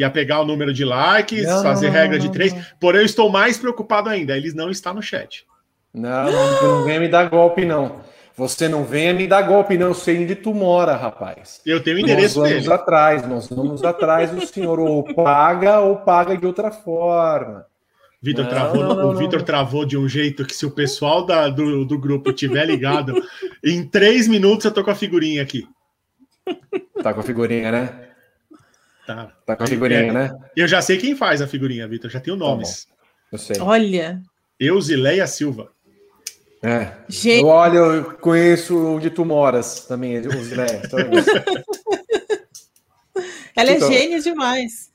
ia 0.02 0.10
pegar 0.10 0.40
o 0.40 0.44
número 0.44 0.72
de 0.72 0.84
likes, 0.84 1.46
não, 1.46 1.62
fazer 1.62 1.86
não, 1.86 1.94
regra 1.94 2.18
não, 2.18 2.24
de 2.24 2.32
três. 2.32 2.54
Porém, 2.78 3.00
eu 3.00 3.06
estou 3.06 3.30
mais 3.30 3.58
preocupado 3.58 4.08
ainda. 4.08 4.36
Eles 4.36 4.54
não 4.54 4.70
estão 4.70 4.94
no 4.94 5.02
chat. 5.02 5.46
Não, 5.92 6.30
não, 6.30 6.62
não 6.62 6.84
venha 6.84 7.00
me 7.00 7.08
dar 7.08 7.28
golpe, 7.28 7.64
não. 7.64 8.00
Você 8.34 8.66
não 8.66 8.82
venha 8.82 9.12
me 9.12 9.26
dar 9.26 9.42
golpe, 9.42 9.76
não. 9.76 9.92
sei 9.92 10.22
onde 10.22 10.34
tu 10.34 10.54
mora, 10.54 10.96
rapaz. 10.96 11.60
Eu 11.66 11.82
tenho 11.82 11.98
o 11.98 12.00
endereço 12.00 12.40
nós 12.40 12.48
vamos 12.48 12.64
dele. 12.64 12.74
atrás, 12.74 13.28
nós 13.28 13.48
vamos 13.48 13.84
atrás. 13.84 14.32
O 14.32 14.46
senhor 14.46 14.80
ou 14.80 15.02
paga 15.14 15.80
ou 15.80 15.96
paga 15.96 16.36
de 16.36 16.46
outra 16.46 16.70
forma. 16.70 17.66
Vitor 18.22 18.46
travou, 18.46 18.84
não, 18.84 19.10
o 19.10 19.16
Vitor 19.16 19.42
travou 19.42 19.84
de 19.84 19.98
um 19.98 20.08
jeito 20.08 20.44
que 20.44 20.54
se 20.54 20.64
o 20.64 20.70
pessoal 20.70 21.26
da, 21.26 21.48
do, 21.48 21.84
do 21.84 21.98
grupo 21.98 22.32
tiver 22.32 22.64
ligado, 22.64 23.20
em 23.62 23.84
três 23.84 24.28
minutos 24.28 24.64
eu 24.64 24.70
tô 24.70 24.84
com 24.84 24.92
a 24.92 24.94
figurinha 24.94 25.42
aqui. 25.42 25.66
Tá 27.02 27.12
com 27.12 27.20
a 27.20 27.24
figurinha, 27.24 27.72
né? 27.72 28.11
Tá. 29.06 29.32
Tá 29.44 29.56
com 29.56 29.64
a 29.64 29.66
figurinha, 29.66 30.00
é, 30.00 30.12
né? 30.12 30.30
Eu 30.56 30.68
já 30.68 30.80
sei 30.80 30.96
quem 30.96 31.16
faz 31.16 31.42
a 31.42 31.46
figurinha, 31.46 31.88
Vitor. 31.88 32.10
Já 32.10 32.20
tenho 32.20 32.38
tá 32.38 32.44
nomes. 32.44 32.86
Tá 32.86 32.92
eu 33.32 33.38
sei. 33.38 33.60
Olha. 33.60 34.22
Eusileia 34.58 35.26
Silva. 35.26 35.70
É. 36.62 36.92
Gente. 37.08 37.42
Eu, 37.42 37.48
olha, 37.48 37.78
eu 37.78 38.04
conheço 38.18 38.78
onde 38.78 39.10
tu 39.10 39.24
moras 39.24 39.86
também, 39.86 40.14
Eusileia. 40.14 40.82
Ela 43.56 43.70
é 43.70 43.76
então, 43.76 43.92
gênia 43.92 44.20
demais. 44.20 44.92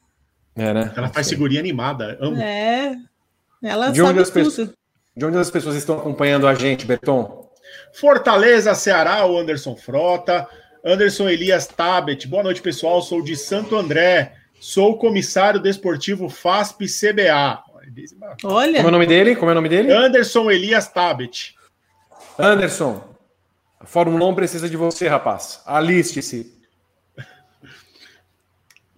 É, 0.56 0.74
né? 0.74 0.94
Ela 0.96 1.10
faz 1.10 1.30
figurinha 1.30 1.60
animada. 1.60 2.18
Amo. 2.22 2.42
É. 2.42 2.96
Ela 3.62 3.92
de 3.92 4.02
sabe 4.02 4.24
tudo. 4.32 4.74
De 5.16 5.26
onde 5.26 5.38
as 5.38 5.52
pessoas 5.52 5.76
estão 5.76 5.98
acompanhando 5.98 6.48
a 6.48 6.56
gente, 6.56 6.86
Berton? 6.86 7.52
Fortaleza, 7.94 8.74
Ceará, 8.74 9.26
o 9.26 9.38
Anderson 9.38 9.76
Frota. 9.76 10.48
Anderson 10.88 11.28
Elias 11.28 11.68
Tabet, 11.68 12.26
boa 12.30 12.42
noite, 12.42 12.62
pessoal. 12.62 13.02
Sou 13.02 13.22
de 13.22 13.36
Santo 13.36 13.76
André, 13.76 14.36
sou 14.58 14.98
comissário 14.98 15.60
desportivo 15.60 16.30
FASP 16.30 16.86
CBA. 16.86 17.62
Olha. 18.46 18.78
Como 18.78 18.88
é 18.88 18.90
o 18.90 18.92
nome 18.92 19.06
dele? 19.06 19.36
Como 19.36 19.50
é 19.50 19.52
o 19.52 19.56
nome 19.56 19.68
dele? 19.68 19.92
Anderson 19.92 20.50
Elias 20.50 20.88
Tabet. 20.88 21.58
Anderson, 22.40 23.04
a 23.78 23.86
Fórmula 23.86 24.28
1 24.28 24.36
precisa 24.36 24.70
de 24.70 24.78
você, 24.78 25.10
rapaz. 25.10 25.62
Aliste-se. 25.66 26.56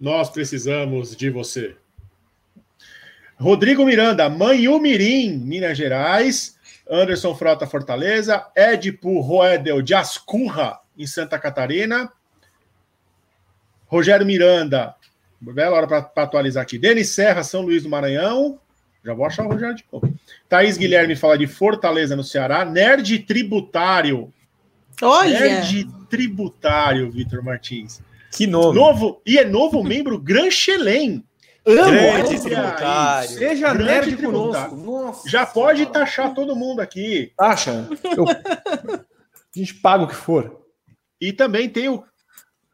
Nós 0.00 0.30
precisamos 0.30 1.16
de 1.16 1.28
você. 1.28 1.74
Rodrigo 3.36 3.84
Miranda, 3.84 4.30
Manhumirim, 4.30 5.38
Minas 5.38 5.76
Gerais. 5.76 6.56
Anderson 6.88 7.34
Frota, 7.34 7.66
Fortaleza. 7.66 8.46
Edipo 8.54 9.20
Roedel 9.20 9.82
de 9.82 9.92
Ascurra, 9.92 10.79
em 10.96 11.06
Santa 11.06 11.38
Catarina. 11.38 12.10
Rogério 13.86 14.24
Miranda, 14.24 14.94
bela 15.40 15.76
hora 15.76 15.86
para 15.86 16.10
atualizar 16.22 16.62
aqui. 16.62 16.78
Denis 16.78 17.10
Serra, 17.10 17.42
São 17.42 17.62
Luís 17.62 17.82
do 17.82 17.88
Maranhão. 17.88 18.58
Já 19.04 19.14
vou 19.14 19.24
achar 19.24 19.46
o 19.46 19.48
Rogério 19.48 19.74
de 19.74 19.84
novo. 19.90 20.12
Thaís 20.48 20.76
Guilherme 20.76 21.16
fala 21.16 21.36
de 21.36 21.46
Fortaleza, 21.46 22.14
no 22.14 22.22
Ceará. 22.22 22.64
Nerd 22.64 23.20
Tributário. 23.20 24.32
Olha! 25.02 25.40
Nerd 25.40 25.88
Tributário, 26.08 27.10
Vitor 27.10 27.42
Martins. 27.42 28.02
Que 28.30 28.46
nome. 28.46 28.78
Novo, 28.78 29.20
e 29.26 29.38
é 29.38 29.44
novo 29.44 29.82
membro 29.82 30.18
Granchelém. 30.18 31.24
Grande 31.64 32.40
tributário. 32.40 33.28
Seja 33.30 33.74
Grande 33.74 33.84
nerd 33.84 34.16
tributário. 34.16 34.70
conosco. 34.70 34.76
Nossa, 34.76 35.28
Já 35.28 35.44
pode 35.44 35.86
taxar 35.86 36.34
todo 36.34 36.56
mundo 36.56 36.80
aqui. 36.80 37.32
Taxa. 37.36 37.88
Eu... 38.16 38.24
A 39.52 39.58
gente 39.58 39.74
paga 39.74 40.04
o 40.04 40.08
que 40.08 40.14
for. 40.14 40.59
E 41.20 41.32
também 41.32 41.68
tem 41.68 41.88
o 41.88 42.04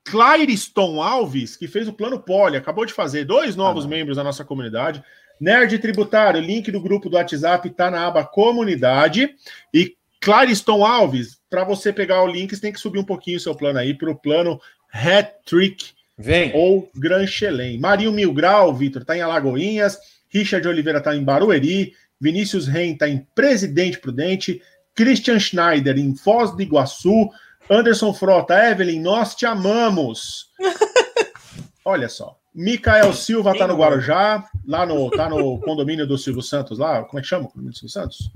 Clairiston 0.04 1.02
Alves, 1.02 1.56
que 1.56 1.66
fez 1.66 1.88
o 1.88 1.92
plano 1.92 2.20
Poli, 2.20 2.56
acabou 2.56 2.86
de 2.86 2.92
fazer 2.92 3.24
dois 3.24 3.56
novos 3.56 3.84
ah, 3.84 3.88
membros 3.88 4.16
da 4.16 4.24
nossa 4.24 4.44
comunidade. 4.44 5.02
Nerd 5.40 5.78
Tributário, 5.78 6.40
link 6.40 6.70
do 6.70 6.80
grupo 6.80 7.10
do 7.10 7.16
WhatsApp 7.16 7.68
está 7.68 7.90
na 7.90 8.06
aba 8.06 8.24
Comunidade. 8.24 9.34
E 9.74 9.96
Clariston 10.20 10.84
Alves, 10.84 11.38
para 11.50 11.64
você 11.64 11.92
pegar 11.92 12.22
o 12.22 12.26
link, 12.26 12.54
você 12.54 12.62
tem 12.62 12.72
que 12.72 12.80
subir 12.80 12.98
um 12.98 13.04
pouquinho 13.04 13.36
o 13.36 13.40
seu 13.40 13.54
plano 13.54 13.78
aí 13.78 13.94
para 13.94 14.10
o 14.10 14.16
plano 14.16 14.60
Hat 14.92 15.30
Trick 15.44 15.90
Vem. 16.16 16.52
ou 16.54 16.90
Gran 16.94 17.26
Chelem. 17.26 17.78
Marinho 17.78 18.12
Mil 18.12 18.32
Grau, 18.32 18.74
Vitor, 18.74 19.02
está 19.02 19.16
em 19.16 19.20
Alagoinhas. 19.20 19.98
Richard 20.28 20.66
Oliveira 20.66 20.98
está 20.98 21.14
em 21.14 21.22
Barueri. 21.22 21.92
Vinícius 22.20 22.66
Ren 22.66 22.92
está 22.92 23.08
em 23.08 23.26
Presidente 23.34 23.98
Prudente. 23.98 24.62
Christian 24.94 25.38
Schneider 25.38 25.98
em 25.98 26.14
Foz 26.14 26.52
do 26.52 26.62
Iguaçu. 26.62 27.30
Anderson 27.68 28.14
Frota, 28.14 28.54
Evelyn, 28.70 29.00
nós 29.00 29.34
te 29.34 29.44
amamos. 29.44 30.50
Olha 31.84 32.08
só. 32.08 32.38
Micael 32.54 33.12
Silva 33.12 33.56
tá 33.56 33.66
no 33.66 33.76
Guarujá, 33.76 34.48
lá 34.66 34.86
no, 34.86 35.10
tá 35.10 35.28
no 35.28 35.60
condomínio 35.60 36.06
do 36.06 36.16
Silvio 36.16 36.42
Santos, 36.42 36.78
lá. 36.78 37.04
Como 37.04 37.18
é 37.18 37.22
que 37.22 37.28
chama 37.28 37.44
o 37.44 37.48
condomínio 37.48 37.72
do 37.72 37.78
Silvio 37.78 37.92
Santos? 37.92 38.30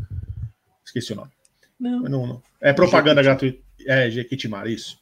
Esqueci 0.84 1.12
o 1.12 1.16
nome. 1.16 1.30
Não. 1.78 2.00
não, 2.00 2.26
não. 2.26 2.42
É 2.60 2.72
propaganda 2.72 3.22
gratuita. 3.22 3.58
É, 3.86 4.10
Jequitimar, 4.10 4.66
isso. 4.66 4.98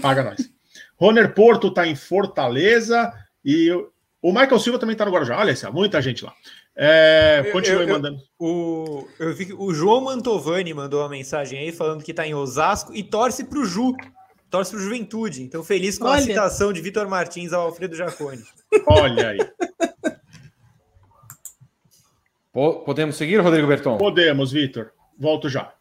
Paga 0.00 0.22
nós. 0.22 0.50
Roner 0.96 1.34
Porto 1.34 1.70
tá 1.70 1.86
em 1.86 1.94
Fortaleza 1.94 3.12
e 3.44 3.70
o 4.22 4.32
Michael 4.32 4.58
Silva 4.58 4.78
também 4.78 4.96
tá 4.96 5.04
no 5.04 5.10
Guarujá. 5.10 5.38
Olha, 5.38 5.54
muita 5.70 6.00
gente 6.00 6.24
lá. 6.24 6.32
É, 6.76 7.48
continue 7.52 7.86
mandando. 7.86 8.18
o, 8.38 9.06
eu 9.20 9.32
vi 9.32 9.46
que 9.46 9.52
o 9.52 9.72
João 9.72 10.00
Mantovani 10.00 10.74
mandou 10.74 11.00
uma 11.00 11.08
mensagem 11.08 11.58
aí 11.58 11.70
falando 11.70 12.02
que 12.02 12.10
está 12.10 12.26
em 12.26 12.34
Osasco 12.34 12.92
e 12.94 13.02
torce 13.02 13.44
para 13.44 13.58
o 13.58 13.64
Ju. 13.64 13.94
Torce 14.50 14.72
para 14.72 14.80
o 14.80 14.82
Juventude. 14.82 15.42
Então, 15.42 15.62
feliz 15.62 15.98
com 15.98 16.06
Olha. 16.06 16.18
a 16.18 16.22
citação 16.22 16.72
de 16.72 16.80
Vitor 16.80 17.08
Martins 17.08 17.52
ao 17.52 17.66
Alfredo 17.66 17.96
Jaconi. 17.96 18.42
Olha 18.86 19.30
aí. 19.30 19.38
Podemos 22.84 23.16
seguir, 23.16 23.38
Rodrigo 23.38 23.66
Berton? 23.66 23.98
Podemos, 23.98 24.52
Vitor. 24.52 24.92
Volto 25.18 25.48
já. 25.48 25.72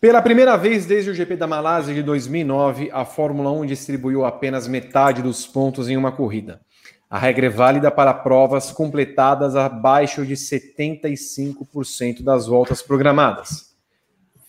Pela 0.00 0.20
primeira 0.20 0.56
vez 0.56 0.84
desde 0.84 1.10
o 1.10 1.14
GP 1.14 1.36
da 1.36 1.46
Malásia 1.46 1.94
de 1.94 2.02
2009, 2.02 2.90
a 2.92 3.04
Fórmula 3.04 3.50
1 3.52 3.66
distribuiu 3.66 4.24
apenas 4.24 4.66
metade 4.66 5.22
dos 5.22 5.46
pontos 5.46 5.88
em 5.88 5.96
uma 5.96 6.12
corrida. 6.12 6.60
A 7.14 7.18
regra 7.18 7.46
é 7.46 7.48
válida 7.48 7.92
para 7.92 8.12
provas 8.12 8.72
completadas 8.72 9.54
abaixo 9.54 10.26
de 10.26 10.34
75% 10.34 12.24
das 12.24 12.48
voltas 12.48 12.82
programadas. 12.82 13.72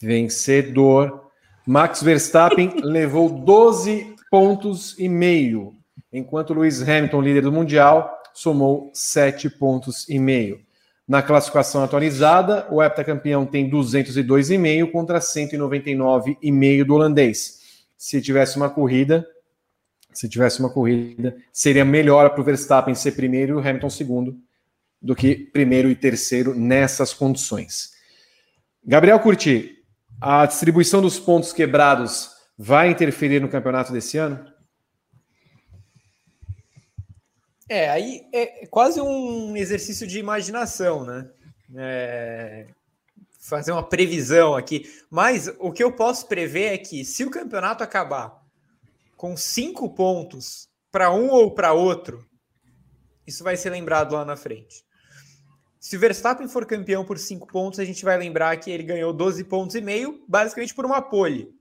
Vencedor. 0.02 1.30
Max 1.64 2.02
Verstappen 2.02 2.78
levou 2.82 3.30
12 3.30 4.16
pontos 4.32 4.98
e 4.98 5.08
meio, 5.08 5.76
enquanto 6.12 6.56
Lewis 6.56 6.82
Hamilton, 6.82 7.22
líder 7.22 7.42
do 7.42 7.52
Mundial, 7.52 8.12
somou 8.34 8.90
7 8.96 9.48
pontos 9.48 10.10
e 10.10 10.18
meio. 10.18 10.60
Na 11.08 11.22
classificação 11.22 11.84
atualizada, 11.84 12.66
o 12.72 12.82
heptacampeão 12.82 13.46
tem 13.46 13.70
202,5 13.70 14.92
contra 14.92 15.20
199,5 15.20 16.84
do 16.84 16.96
holandês. 16.96 17.60
Se 17.96 18.20
tivesse 18.20 18.58
uma 18.58 18.72
corrida, 18.72 19.24
Se 20.16 20.30
tivesse 20.30 20.62
uma 20.62 20.70
corrida, 20.70 21.36
seria 21.52 21.84
melhor 21.84 22.30
para 22.30 22.40
o 22.40 22.44
Verstappen 22.44 22.96
ser 22.96 23.12
primeiro 23.12 23.54
e 23.54 23.56
o 23.56 23.60
Hamilton 23.60 23.90
segundo 23.90 24.40
do 25.02 25.14
que 25.14 25.36
primeiro 25.36 25.90
e 25.90 25.96
terceiro 25.96 26.56
nessas 26.56 27.14
condições. 27.14 27.92
Gabriel 28.84 29.20
Curti, 29.20 29.84
a 30.22 30.46
distribuição 30.46 31.02
dos 31.02 31.20
pontos 31.20 31.52
quebrados 31.52 32.32
vai 32.58 32.90
interferir 32.90 33.42
no 33.42 33.50
campeonato 33.50 33.92
desse 33.92 34.18
ano? 34.18 34.52
É, 37.68 37.90
aí 37.90 38.22
é 38.34 38.66
quase 38.68 39.02
um 39.02 39.58
exercício 39.58 40.08
de 40.08 40.18
imaginação, 40.18 41.04
né? 41.04 41.28
É, 41.76 42.68
fazer 43.42 43.74
uma 43.74 43.84
previsão 43.84 44.56
aqui. 44.56 44.90
Mas 45.10 45.52
o 45.60 45.74
que 45.74 45.84
eu 45.84 45.92
posso 45.92 46.28
prever 46.28 46.74
é 46.74 46.78
que 46.78 47.04
se 47.04 47.26
o 47.26 47.30
campeonato 47.30 47.84
acabar 47.84 48.45
com 49.16 49.36
cinco 49.36 49.94
pontos 49.94 50.68
para 50.92 51.14
um 51.14 51.30
ou 51.30 51.54
para 51.54 51.74
outro, 51.74 52.26
isso 53.26 53.44
vai 53.44 53.58
ser 53.58 53.70
lembrado 53.70 54.14
lá 54.14 54.24
na 54.24 54.38
frente. 54.38 54.84
Se 55.80 55.98
o 55.98 56.00
Verstappen 56.00 56.48
for 56.48 56.66
campeão 56.66 57.06
por 57.06 57.18
cinco 57.20 57.48
pontos, 57.48 57.80
a 57.80 57.86
gente 57.86 58.04
vai 58.04 58.18
lembrar 58.18 58.58
que 58.58 58.72
ele 58.72 58.84
ganhou 58.84 59.14
12 59.14 59.44
pontos 59.44 59.76
e 59.76 59.82
meio, 59.82 60.24
basicamente 60.28 60.74
por 60.74 60.86
uma 60.86 61.02
pole. 61.02 61.54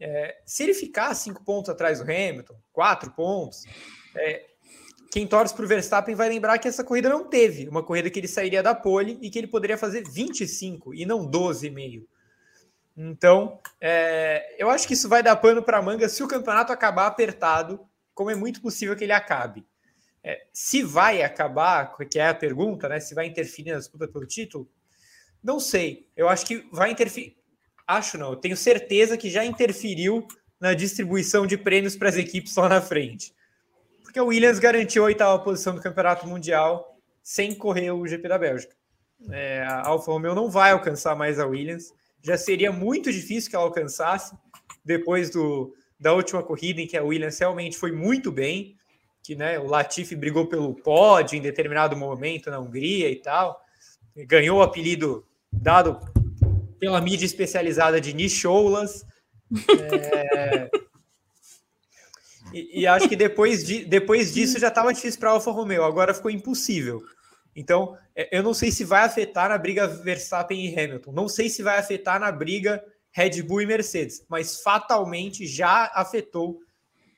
É, 0.00 0.40
se 0.44 0.62
ele 0.62 0.74
ficar 0.74 1.14
cinco 1.14 1.44
pontos 1.44 1.70
atrás 1.70 1.98
do 1.98 2.04
Hamilton, 2.04 2.56
quatro 2.72 3.10
pontos, 3.12 3.64
é, 4.16 4.44
quem 5.10 5.26
torce 5.26 5.54
para 5.54 5.64
o 5.64 5.68
Verstappen 5.68 6.14
vai 6.14 6.28
lembrar 6.28 6.58
que 6.58 6.68
essa 6.68 6.84
corrida 6.84 7.08
não 7.08 7.28
teve 7.28 7.68
uma 7.68 7.82
corrida 7.82 8.10
que 8.10 8.18
ele 8.18 8.28
sairia 8.28 8.62
da 8.62 8.74
pole 8.74 9.18
e 9.22 9.30
que 9.30 9.38
ele 9.38 9.46
poderia 9.46 9.78
fazer 9.78 10.02
25 10.02 10.94
e 10.94 11.06
não 11.06 11.28
12,5. 11.28 12.04
Então, 13.00 13.60
é, 13.80 14.56
eu 14.58 14.68
acho 14.68 14.86
que 14.86 14.94
isso 14.94 15.08
vai 15.08 15.22
dar 15.22 15.36
pano 15.36 15.62
para 15.62 15.80
manga 15.80 16.08
se 16.08 16.22
o 16.22 16.28
campeonato 16.28 16.72
acabar 16.72 17.06
apertado, 17.06 17.80
como 18.12 18.30
é 18.30 18.34
muito 18.34 18.60
possível 18.60 18.96
que 18.96 19.04
ele 19.04 19.12
acabe. 19.12 19.64
É, 20.24 20.46
se 20.52 20.82
vai 20.82 21.22
acabar, 21.22 21.96
que 22.10 22.18
é 22.18 22.28
a 22.28 22.34
pergunta, 22.34 22.88
né? 22.88 22.98
Se 22.98 23.14
vai 23.14 23.26
interferir 23.26 23.70
na 23.70 23.78
disputa 23.78 24.08
pelo 24.08 24.26
título, 24.26 24.68
não 25.42 25.60
sei. 25.60 26.08
Eu 26.16 26.28
acho 26.28 26.44
que 26.44 26.68
vai 26.72 26.90
interferir. 26.90 27.36
Acho 27.86 28.18
não, 28.18 28.30
eu 28.30 28.36
tenho 28.36 28.56
certeza 28.56 29.16
que 29.16 29.30
já 29.30 29.44
interferiu 29.44 30.26
na 30.60 30.74
distribuição 30.74 31.46
de 31.46 31.56
prêmios 31.56 31.96
para 31.96 32.08
as 32.08 32.16
equipes 32.16 32.56
lá 32.56 32.68
na 32.68 32.82
frente 32.82 33.32
porque 34.08 34.20
o 34.20 34.28
Williams 34.28 34.58
garantiu 34.58 35.02
a 35.02 35.06
oitava 35.06 35.38
posição 35.38 35.74
do 35.74 35.82
Campeonato 35.82 36.26
Mundial 36.26 36.98
sem 37.22 37.54
correr 37.54 37.90
o 37.90 38.06
GP 38.06 38.26
da 38.26 38.38
Bélgica. 38.38 38.74
É, 39.30 39.62
a 39.62 39.86
Alfa 39.86 40.10
Romeo 40.10 40.34
não 40.34 40.50
vai 40.50 40.72
alcançar 40.72 41.14
mais 41.14 41.38
a 41.38 41.46
Williams. 41.46 41.92
Já 42.22 42.36
seria 42.36 42.72
muito 42.72 43.12
difícil 43.12 43.50
que 43.50 43.56
ela 43.56 43.64
alcançasse 43.64 44.36
depois 44.84 45.30
do, 45.30 45.74
da 45.98 46.12
última 46.12 46.42
corrida 46.42 46.80
em 46.80 46.86
que 46.86 46.96
a 46.96 47.02
Williams 47.02 47.38
realmente 47.38 47.76
foi 47.76 47.92
muito 47.92 48.30
bem, 48.30 48.76
que 49.22 49.34
né, 49.34 49.58
o 49.58 49.66
Latifi 49.66 50.16
brigou 50.16 50.46
pelo 50.46 50.74
pódio 50.74 51.36
em 51.36 51.42
determinado 51.42 51.96
momento 51.96 52.50
na 52.50 52.58
Hungria 52.58 53.10
e 53.10 53.16
tal, 53.16 53.62
ganhou 54.16 54.58
o 54.58 54.62
apelido 54.62 55.26
dado 55.52 55.98
pela 56.78 57.00
mídia 57.00 57.26
especializada 57.26 58.00
de 58.00 58.14
Nicholas. 58.14 59.04
É, 59.68 60.70
e, 62.52 62.80
e, 62.80 62.86
acho 62.86 63.08
que 63.08 63.16
depois, 63.16 63.64
de, 63.64 63.84
depois 63.84 64.32
disso 64.32 64.58
já 64.58 64.68
estava 64.68 64.94
difícil 64.94 65.18
para 65.20 65.30
a 65.30 65.32
Alfa 65.32 65.50
Romeo, 65.50 65.84
agora 65.84 66.14
ficou 66.14 66.30
impossível. 66.30 67.02
Então, 67.54 67.96
é, 68.14 68.36
eu 68.36 68.42
não 68.42 68.54
sei 68.54 68.70
se 68.70 68.84
vai 68.84 69.04
afetar 69.04 69.48
na 69.48 69.58
briga 69.58 69.86
Verstappen 69.86 70.64
e 70.64 70.78
Hamilton, 70.78 71.12
não 71.12 71.28
sei 71.28 71.48
se 71.48 71.62
vai 71.62 71.78
afetar 71.78 72.20
na 72.20 72.30
briga 72.30 72.82
Red 73.12 73.42
Bull 73.42 73.62
e 73.62 73.66
Mercedes, 73.66 74.24
mas 74.28 74.62
fatalmente 74.62 75.46
já 75.46 75.90
afetou 75.94 76.60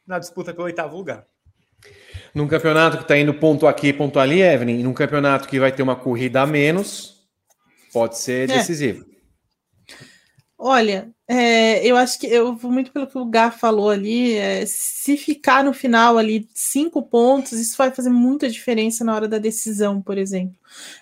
na 0.07 0.19
disputa 0.19 0.52
pelo 0.52 0.65
oitavo 0.65 0.97
lugar. 0.97 1.27
Num 2.35 2.47
campeonato 2.47 2.97
que 2.97 3.02
está 3.02 3.16
indo 3.16 3.35
ponto 3.35 3.66
aqui, 3.66 3.93
ponto 3.93 4.19
ali, 4.19 4.40
Evelyn, 4.40 4.81
e 4.81 4.82
num 4.82 4.93
campeonato 4.93 5.48
que 5.48 5.59
vai 5.59 5.73
ter 5.73 5.82
uma 5.82 5.97
corrida 5.97 6.43
a 6.43 6.47
menos, 6.47 7.28
pode 7.93 8.19
ser 8.19 8.48
é. 8.51 8.59
decisivo. 8.59 9.05
Olha, 10.57 11.11
é, 11.32 11.86
eu 11.86 11.97
acho 11.97 12.19
que 12.19 12.27
eu 12.27 12.57
vou 12.57 12.73
muito 12.73 12.90
pelo 12.90 13.07
que 13.07 13.16
o 13.16 13.24
Gar 13.24 13.57
falou 13.57 13.89
ali. 13.89 14.35
É, 14.35 14.66
se 14.66 15.16
ficar 15.16 15.62
no 15.62 15.73
final 15.73 16.19
ali 16.19 16.48
cinco 16.52 17.05
pontos, 17.05 17.52
isso 17.52 17.77
vai 17.78 17.93
fazer 17.93 18.11
muita 18.11 18.51
diferença 18.51 19.05
na 19.05 19.15
hora 19.15 19.28
da 19.28 19.39
decisão, 19.39 20.02
por 20.02 20.19
exemplo. 20.19 20.57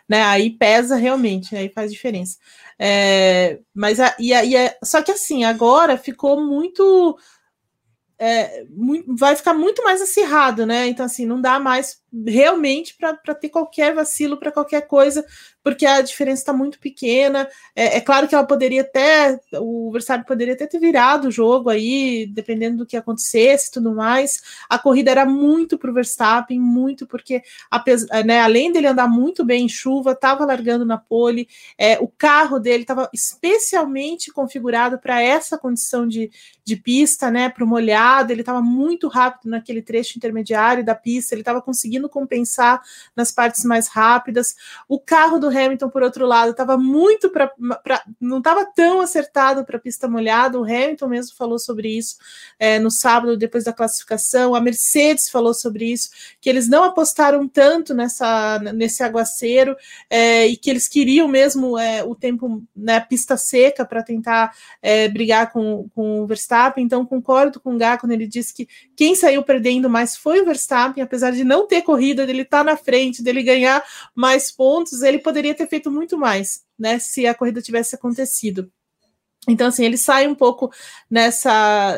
Né? 0.07 0.23
Aí 0.23 0.51
pesa 0.51 0.97
realmente, 0.97 1.57
aí 1.57 1.71
faz 1.71 1.91
diferença. 1.91 2.37
É, 2.79 3.59
mas 3.73 3.99
a, 3.99 4.15
e, 4.19 4.35
a, 4.35 4.45
e 4.45 4.55
a, 4.55 4.77
só 4.85 5.01
que 5.01 5.13
assim, 5.13 5.45
agora 5.45 5.97
ficou 5.97 6.39
muito 6.45 7.19
é, 8.19 8.67
muito, 8.69 9.17
vai 9.17 9.35
ficar 9.35 9.55
muito 9.55 9.83
mais 9.83 10.03
acirrado, 10.03 10.67
né? 10.67 10.89
Então, 10.89 11.07
assim, 11.07 11.25
não 11.25 11.41
dá 11.41 11.59
mais 11.59 12.03
realmente 12.27 12.97
para 12.97 13.35
ter 13.35 13.49
qualquer 13.49 13.95
vacilo 13.95 14.37
para 14.37 14.51
qualquer 14.51 14.87
coisa, 14.87 15.25
porque 15.63 15.85
a 15.85 16.01
diferença 16.01 16.41
está 16.43 16.53
muito 16.53 16.79
pequena. 16.79 17.49
É, 17.77 17.99
é, 17.99 18.01
claro 18.01 18.27
que 18.27 18.35
ela 18.35 18.47
poderia 18.47 18.81
até, 18.81 19.39
o 19.61 19.91
Verstappen 19.93 20.25
poderia 20.25 20.55
até 20.55 20.67
ter 20.67 20.79
virado 20.79 21.29
o 21.29 21.31
jogo 21.31 21.69
aí, 21.69 22.27
dependendo 22.27 22.79
do 22.79 22.87
que 22.87 22.97
acontecesse 22.97 23.69
e 23.69 23.73
tudo 23.73 23.95
mais. 23.95 24.43
A 24.69 24.79
corrida 24.79 25.11
era 25.11 25.27
muito 25.27 25.77
para 25.77 25.91
o 25.91 25.95
Verstappen, 25.95 26.59
muito, 26.59 27.07
porque 27.07 27.43
né, 28.25 28.41
além 28.41 28.73
dele 28.73 28.87
andar 28.87 29.09
muito 29.09 29.45
bem 29.45 29.67
em 29.67 29.69
chuva, 29.69 30.13
estava 30.13 30.47
largando 30.47 30.87
na 30.87 30.97
pole, 30.97 31.49
é, 31.77 31.99
o 31.99 32.09
carro 32.09 32.59
dele 32.59 32.85
estava 32.85 33.11
especialmente 33.13 34.33
configurado 34.33 34.99
para 34.99 35.21
essa 35.21 35.59
condição 35.59 36.09
de, 36.09 36.31
de 36.65 36.77
pista, 36.77 37.31
né? 37.31 37.49
Para 37.49 37.65
o 37.65 37.67
molhado, 37.67 38.33
ele 38.33 38.41
estava 38.41 38.63
muito 38.63 39.09
rápido 39.09 39.51
naquele 39.51 39.83
trecho 39.83 40.17
intermediário 40.17 40.85
da 40.85 40.95
pista, 40.95 41.35
ele 41.35 41.43
estava 41.43 41.61
conseguindo 41.61 41.98
conseguindo 41.99 42.09
compensar 42.09 42.81
nas 43.17 43.33
partes 43.33 43.65
mais 43.65 43.89
rápidas. 43.89 44.55
O 44.89 44.99
carro 44.99 45.39
do 45.39 45.49
Hamilton, 45.49 45.89
por 45.89 46.03
outro 46.03 46.27
lado, 46.27 46.53
estava 46.53 46.77
muito 46.77 47.31
para. 47.31 47.53
não 48.21 48.39
estava 48.39 48.65
tão 48.65 49.01
acertado 49.01 49.65
para 49.65 49.79
pista 49.79 50.09
molhada. 50.09 50.59
O 50.59 50.65
Hamilton 50.65 51.09
mesmo 51.09 51.37
falou 51.37 51.59
sobre 51.59 51.97
isso 51.97 52.17
é, 52.59 52.79
no 52.79 52.91
sábado, 52.91 53.37
depois 53.37 53.65
da 53.65 53.73
classificação. 53.73 54.55
A 54.55 54.61
Mercedes 54.61 55.29
falou 55.29 55.53
sobre 55.53 55.93
isso, 55.93 56.11
que 56.41 56.49
eles 56.49 56.69
não 56.69 56.85
apostaram 56.85 57.49
tanto 57.49 57.95
nessa, 57.95 58.59
nesse 58.75 59.03
aguaceiro 59.03 59.77
é, 60.09 60.47
e 60.47 60.57
que 60.57 60.71
eles 60.71 60.89
queriam 60.89 61.27
mesmo 61.27 61.79
é, 61.79 62.05
o 62.05 62.15
tempo 62.15 62.63
na 62.75 62.95
né, 62.95 63.01
pista 63.01 63.37
seca 63.37 63.85
para 63.85 64.03
tentar 64.03 64.55
é, 64.83 65.09
brigar 65.09 65.53
com, 65.53 65.89
com 65.95 66.21
o 66.21 66.27
Verstappen. 66.27 66.85
Então, 66.85 67.05
concordo 67.07 67.61
com 67.61 67.75
o 67.75 67.79
Gá 67.79 67.97
quando 67.97 68.13
ele 68.13 68.27
disse 68.27 68.55
que 68.55 68.69
quem 68.99 69.15
saiu 69.15 69.45
perdendo 69.45 69.89
mais 69.89 70.17
foi 70.17 70.41
o 70.41 70.45
Verstappen, 70.45 71.05
apesar 71.05 71.31
de 71.31 71.45
não 71.45 71.69
ter 71.69 71.83
corrida, 71.83 72.27
dele 72.27 72.43
estar 72.43 72.59
tá 72.59 72.73
na 72.73 72.77
frente, 72.77 73.23
dele 73.23 73.45
ganhar 73.45 73.81
mais 74.13 74.51
pontos, 74.51 75.03
ele 75.03 75.21
poderia 75.21 75.55
ter 75.55 75.69
feito 75.69 75.89
muito 75.89 76.19
mais, 76.19 76.65
né? 76.77 76.99
Se 76.99 77.25
a 77.25 77.33
corrida 77.33 77.63
tivesse 77.63 77.95
acontecido. 77.95 78.69
Então, 79.49 79.69
assim, 79.69 79.85
ele 79.85 79.97
sai 79.97 80.27
um 80.27 80.35
pouco 80.35 80.73
nessa, 81.09 81.97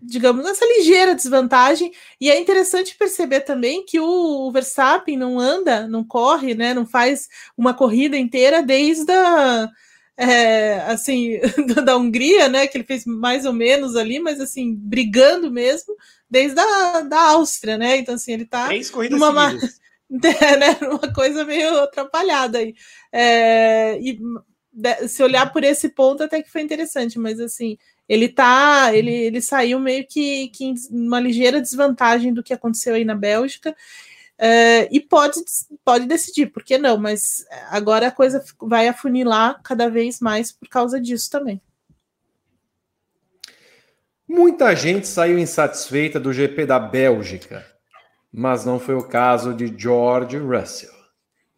digamos, 0.00 0.42
nessa 0.42 0.64
ligeira 0.64 1.14
desvantagem. 1.14 1.92
E 2.18 2.30
é 2.30 2.40
interessante 2.40 2.96
perceber 2.96 3.42
também 3.42 3.84
que 3.84 4.00
o 4.00 4.50
Verstappen 4.50 5.18
não 5.18 5.38
anda, 5.38 5.86
não 5.86 6.02
corre, 6.02 6.54
né? 6.54 6.72
Não 6.72 6.86
faz 6.86 7.28
uma 7.58 7.74
corrida 7.74 8.16
inteira 8.16 8.62
desde 8.62 9.12
a. 9.12 9.68
É, 10.14 10.76
assim, 10.86 11.38
da 11.84 11.96
Hungria, 11.96 12.48
né? 12.48 12.66
Que 12.66 12.78
ele 12.78 12.84
fez 12.84 13.04
mais 13.04 13.44
ou 13.44 13.52
menos 13.52 13.96
ali, 13.96 14.18
mas 14.18 14.40
assim, 14.40 14.74
brigando 14.74 15.50
mesmo, 15.50 15.94
desde 16.32 16.58
a 16.58 17.02
da 17.02 17.20
Áustria, 17.32 17.76
né? 17.76 17.98
Então, 17.98 18.14
assim, 18.14 18.32
ele 18.32 18.46
tá 18.46 18.64
Três 18.64 18.88
corridas 18.88 19.20
numa, 19.20 19.52
né, 20.08 20.78
uma 20.80 21.12
coisa 21.12 21.44
meio 21.44 21.78
atrapalhada 21.82 22.56
aí. 22.56 22.74
É, 23.12 23.98
e 24.00 24.18
se 25.06 25.22
olhar 25.22 25.52
por 25.52 25.62
esse 25.62 25.90
ponto, 25.90 26.22
até 26.22 26.42
que 26.42 26.50
foi 26.50 26.62
interessante, 26.62 27.18
mas 27.18 27.38
assim, 27.38 27.76
ele 28.08 28.30
tá, 28.30 28.90
ele, 28.94 29.12
ele 29.12 29.42
saiu 29.42 29.78
meio 29.78 30.06
que, 30.06 30.48
que 30.48 30.64
em 30.64 30.74
uma 30.90 31.20
ligeira 31.20 31.60
desvantagem 31.60 32.32
do 32.32 32.42
que 32.42 32.54
aconteceu 32.54 32.94
aí 32.94 33.04
na 33.04 33.14
Bélgica. 33.14 33.76
É, 34.38 34.88
e 34.90 35.00
pode, 35.00 35.38
pode 35.84 36.06
decidir, 36.06 36.46
por 36.46 36.64
que 36.64 36.78
não? 36.78 36.96
Mas 36.96 37.44
agora 37.68 38.06
a 38.06 38.10
coisa 38.10 38.42
vai 38.58 38.88
afunilar 38.88 39.60
cada 39.62 39.90
vez 39.90 40.18
mais 40.18 40.50
por 40.50 40.66
causa 40.70 40.98
disso 40.98 41.30
também. 41.30 41.60
Muita 44.34 44.74
gente 44.74 45.06
saiu 45.06 45.38
insatisfeita 45.38 46.18
do 46.18 46.32
GP 46.32 46.64
da 46.64 46.78
Bélgica, 46.78 47.66
mas 48.32 48.64
não 48.64 48.80
foi 48.80 48.94
o 48.94 49.06
caso 49.06 49.52
de 49.52 49.70
George 49.76 50.38
Russell. 50.38 50.88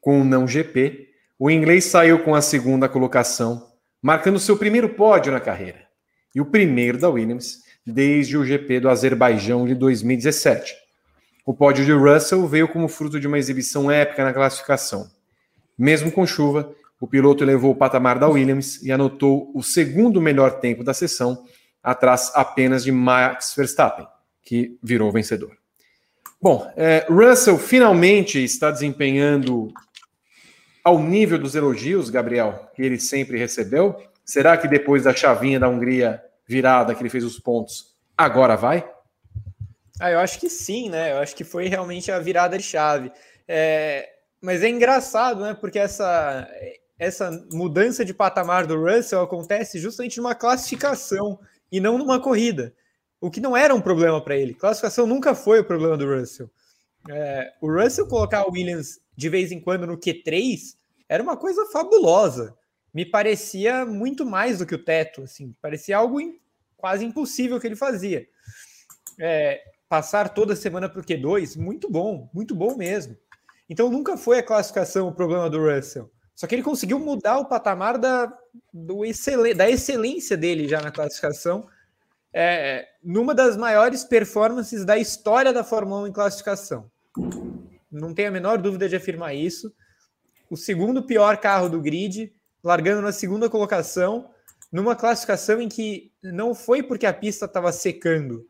Com 0.01 0.21
o 0.21 0.25
não 0.25 0.45
GP, 0.45 1.07
o 1.39 1.49
inglês 1.49 1.85
saiu 1.85 2.25
com 2.25 2.35
a 2.35 2.43
segunda 2.43 2.89
colocação, 2.89 3.65
marcando 4.03 4.41
seu 4.41 4.57
primeiro 4.57 4.89
pódio 4.89 5.31
na 5.31 5.39
carreira 5.39 5.87
e 6.35 6.41
o 6.41 6.47
primeiro 6.47 6.99
da 6.99 7.09
Williams 7.09 7.61
desde 7.87 8.37
o 8.37 8.45
GP 8.45 8.81
do 8.81 8.89
Azerbaijão 8.89 9.69
de 9.69 9.77
2017. 9.77 10.75
O 11.47 11.55
pódio 11.55 11.85
de 11.85 11.93
Russell 11.93 12.45
veio 12.49 12.67
como 12.67 12.89
fruto 12.89 13.21
de 13.21 13.29
uma 13.29 13.39
exibição 13.39 13.89
épica 13.89 14.25
na 14.25 14.33
classificação. 14.33 15.09
Mesmo 15.79 16.11
com 16.11 16.27
chuva, 16.27 16.75
o 17.01 17.07
piloto 17.07 17.45
elevou 17.45 17.71
o 17.71 17.77
patamar 17.77 18.19
da 18.19 18.29
Williams 18.29 18.83
e 18.83 18.91
anotou 18.91 19.53
o 19.55 19.63
segundo 19.63 20.21
melhor 20.21 20.59
tempo 20.59 20.83
da 20.83 20.93
sessão 20.93 21.45
atrás 21.85 22.33
apenas 22.35 22.83
de 22.83 22.91
Max 22.91 23.53
Verstappen, 23.55 24.09
que 24.43 24.79
virou 24.83 25.13
vencedor. 25.13 25.55
Bom, 26.41 26.71
é, 26.77 27.07
Russell 27.09 27.59
finalmente 27.59 28.43
está 28.43 28.71
desempenhando 28.71 29.73
ao 30.83 30.99
nível 30.99 31.39
dos 31.39 31.55
elogios, 31.55 32.11
Gabriel, 32.11 32.71
que 32.75 32.83
ele 32.83 32.99
sempre 32.99 33.39
recebeu. 33.39 33.97
Será 34.25 34.57
que 34.57 34.67
depois 34.67 35.05
da 35.05 35.15
chavinha 35.15 35.61
da 35.61 35.69
Hungria 35.69 36.23
virada 36.47 36.95
que 36.95 37.03
ele 37.03 37.11
fez 37.11 37.25
os 37.25 37.39
pontos, 37.39 37.95
agora 38.17 38.57
vai? 38.57 38.87
Ah, 40.01 40.11
eu 40.11 40.19
acho 40.19 40.39
que 40.41 40.51
sim, 40.51 40.91
né? 40.91 41.13
Eu 41.13 41.19
acho 41.19 41.37
que 41.37 41.45
foi 41.45 41.69
realmente 41.69 42.11
a 42.11 42.19
virada 42.19 42.59
de 42.59 42.65
chave. 42.65 43.13
É, 43.47 44.09
mas 44.41 44.63
é 44.63 44.69
engraçado, 44.69 45.43
né? 45.43 45.55
Porque 45.55 45.79
essa, 45.79 46.47
essa 46.99 47.31
mudança 47.53 48.05
de 48.05 48.13
patamar 48.13 48.67
do 48.67 48.83
Russell 48.83 49.23
acontece 49.23 49.79
justamente 49.79 50.19
numa 50.19 50.35
classificação 50.35 51.39
e 51.75 51.81
não 51.81 51.99
numa 51.99 52.21
corrida. 52.21 52.73
O 53.21 53.29
que 53.29 53.41
não 53.41 53.57
era 53.57 53.75
um 53.75 53.81
problema 53.81 54.23
para 54.23 54.37
ele. 54.37 54.55
Classificação 54.55 55.09
nunca 55.09 55.35
foi 55.35 55.59
o 55.59 55.65
problema 55.65 55.97
do 55.97 56.07
Russell. 56.07 56.49
É, 57.11 57.53
o 57.61 57.69
Russell 57.69 58.07
colocar 58.07 58.47
o 58.47 58.53
Williams 58.53 59.01
de 59.17 59.29
vez 59.29 59.51
em 59.51 59.61
quando 59.61 59.85
no 59.85 59.99
Q3 59.99 60.77
era 61.09 61.21
uma 61.21 61.37
coisa 61.37 61.67
fabulosa. 61.67 62.57
Me 62.93 63.05
parecia 63.05 63.85
muito 63.85 64.25
mais 64.25 64.59
do 64.59 64.67
que 64.67 64.75
o 64.77 64.85
teto, 64.85 65.23
assim, 65.23 65.53
parecia 65.61 65.97
algo 65.97 66.21
in, 66.21 66.39
quase 66.77 67.05
impossível 67.05 67.59
que 67.59 67.67
ele 67.67 67.75
fazia. 67.75 68.25
É, 69.19 69.61
passar 69.89 70.29
toda 70.29 70.55
semana 70.55 70.89
para 70.89 71.01
o 71.01 71.05
Q2, 71.05 71.57
muito 71.57 71.91
bom, 71.91 72.31
muito 72.33 72.55
bom 72.55 72.77
mesmo. 72.77 73.17
Então 73.69 73.91
nunca 73.91 74.17
foi 74.17 74.39
a 74.39 74.45
classificação 74.45 75.09
o 75.09 75.13
problema 75.13 75.51
do 75.51 75.59
Russell. 75.59 76.09
Só 76.37 76.47
que 76.47 76.55
ele 76.55 76.63
conseguiu 76.63 77.01
mudar 77.01 77.39
o 77.39 77.47
patamar 77.47 77.99
da, 77.99 78.33
do 78.73 79.05
excel, 79.05 79.55
da 79.55 79.69
excelência 79.69 80.37
dele 80.37 80.69
já 80.69 80.81
na 80.81 80.91
classificação, 80.91 81.69
é, 82.33 82.89
numa 83.03 83.35
das 83.35 83.57
maiores 83.57 84.05
performances 84.05 84.85
da 84.85 84.99
história 84.99 85.53
da 85.53 85.63
Fórmula 85.63 86.03
1 86.03 86.07
em 86.09 86.13
classificação. 86.13 86.91
Não 87.91 88.13
tenho 88.13 88.29
a 88.29 88.33
menor 88.33 88.59
dúvida 88.59 88.89
de 88.89 88.97
afirmar 88.97 89.35
isso. 89.35 89.73
O 90.51 90.57
segundo 90.57 91.07
pior 91.07 91.37
carro 91.37 91.69
do 91.69 91.81
grid, 91.81 92.35
largando 92.63 93.03
na 93.03 93.13
segunda 93.13 93.49
colocação, 93.49 94.31
numa 94.73 94.97
classificação 94.97 95.61
em 95.61 95.69
que 95.69 96.11
não 96.23 96.55
foi 96.55 96.83
porque 96.83 97.07
a 97.07 97.15
pista 97.15 97.45
estava 97.45 97.71
secando, 97.71 98.49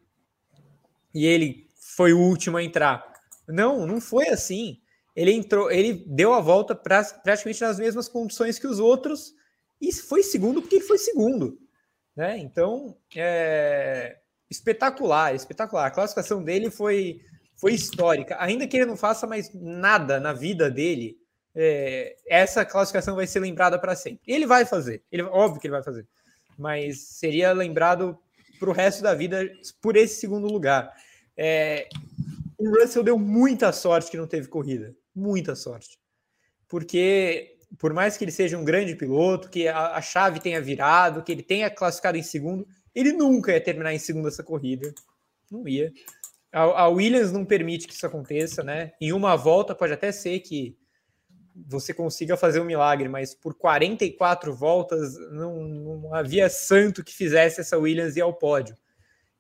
e 1.15 1.27
ele 1.27 1.69
foi 1.79 2.13
o 2.13 2.19
último 2.19 2.57
a 2.57 2.63
entrar. 2.63 3.05
Não, 3.47 3.87
não 3.87 4.01
foi 4.01 4.29
assim. 4.29 4.81
Ele 5.15 5.31
entrou, 5.31 5.71
ele 5.71 6.05
deu 6.09 6.35
a 6.35 6.41
volta 6.41 6.75
pra, 6.75 7.05
praticamente 7.05 7.61
nas 7.61 7.79
mesmas 7.79 8.09
condições 8.09 8.59
que 8.59 8.67
os 8.67 8.81
outros 8.81 9.35
e 9.89 9.93
foi 9.93 10.23
segundo 10.23 10.61
porque 10.61 10.81
foi 10.81 10.99
segundo, 10.99 11.59
né? 12.17 12.39
Então, 12.39 12.97
é, 13.15 14.19
espetacular, 14.51 15.35
espetacular. 15.35 15.87
A 15.87 15.91
classificação 15.91 16.43
dele 16.43 16.71
foi 16.71 17.21
foi 17.57 17.73
histórica. 17.73 18.37
Ainda 18.41 18.67
que 18.67 18.77
ele 18.77 18.87
não 18.87 18.97
faça 18.97 19.27
mais 19.27 19.53
nada 19.55 20.19
na 20.19 20.33
vida 20.33 20.71
dele, 20.71 21.17
é, 21.55 22.17
essa 22.27 22.65
classificação 22.65 23.15
vai 23.15 23.27
ser 23.27 23.41
lembrada 23.41 23.79
para 23.79 23.95
sempre. 23.95 24.21
Ele 24.27 24.47
vai 24.47 24.65
fazer, 24.65 25.03
ele, 25.11 25.23
óbvio 25.23 25.61
que 25.61 25.67
ele 25.67 25.75
vai 25.75 25.83
fazer, 25.83 26.07
mas 26.59 26.99
seria 27.01 27.53
lembrado 27.53 28.19
para 28.59 28.71
o 28.71 28.73
resto 28.73 29.03
da 29.03 29.15
vida 29.15 29.49
por 29.81 29.97
esse 29.97 30.21
segundo 30.21 30.47
lugar. 30.47 30.93
É, 31.37 31.89
o 32.59 32.69
Russell 32.71 33.03
deu 33.03 33.19
muita 33.19 33.73
sorte 33.73 34.11
que 34.11 34.17
não 34.17 34.27
teve 34.27 34.49
corrida, 34.49 34.95
muita 35.15 35.55
sorte. 35.55 35.99
Porque, 36.69 37.54
por 37.79 37.93
mais 37.93 38.17
que 38.17 38.25
ele 38.25 38.33
seja 38.33 38.59
um 38.59 38.65
grande 38.65 38.95
piloto, 38.95 39.49
que 39.49 39.69
a, 39.69 39.97
a 39.97 40.03
chave 40.03 40.41
tenha 40.41 40.61
virado, 40.61 41.23
que 41.23 41.33
ele 41.33 41.43
tenha 41.43 41.71
classificado 41.71 42.17
em 42.17 42.23
segundo, 42.23 42.67
ele 42.95 43.13
nunca 43.13 43.53
ia 43.53 43.61
terminar 43.61 43.93
em 43.93 43.99
segundo 43.99 44.29
essa 44.29 44.43
corrida. 44.43 44.93
Não 45.51 45.67
ia. 45.67 45.93
A, 46.53 46.63
a 46.63 46.89
Williams 46.89 47.33
não 47.33 47.45
permite 47.45 47.87
que 47.87 47.95
isso 47.95 48.07
aconteça, 48.07 48.63
né? 48.63 48.93
Em 49.01 49.13
uma 49.13 49.37
volta 49.37 49.75
pode 49.75 49.93
até 49.93 50.13
ser 50.13 50.41
que 50.41 50.77
você 51.55 51.95
consiga 51.95 52.37
fazer 52.37 52.61
um 52.61 52.65
milagre, 52.65 53.09
mas 53.09 53.35
por 53.35 53.55
44 53.55 54.55
voltas 54.55 55.17
não, 55.31 55.63
não 55.63 56.15
havia 56.15 56.49
santo 56.49 57.05
que 57.05 57.15
fizesse 57.15 57.61
essa 57.61 57.79
Williams 57.79 58.17
ir 58.17 58.21
ao 58.21 58.35
pódio. 58.35 58.77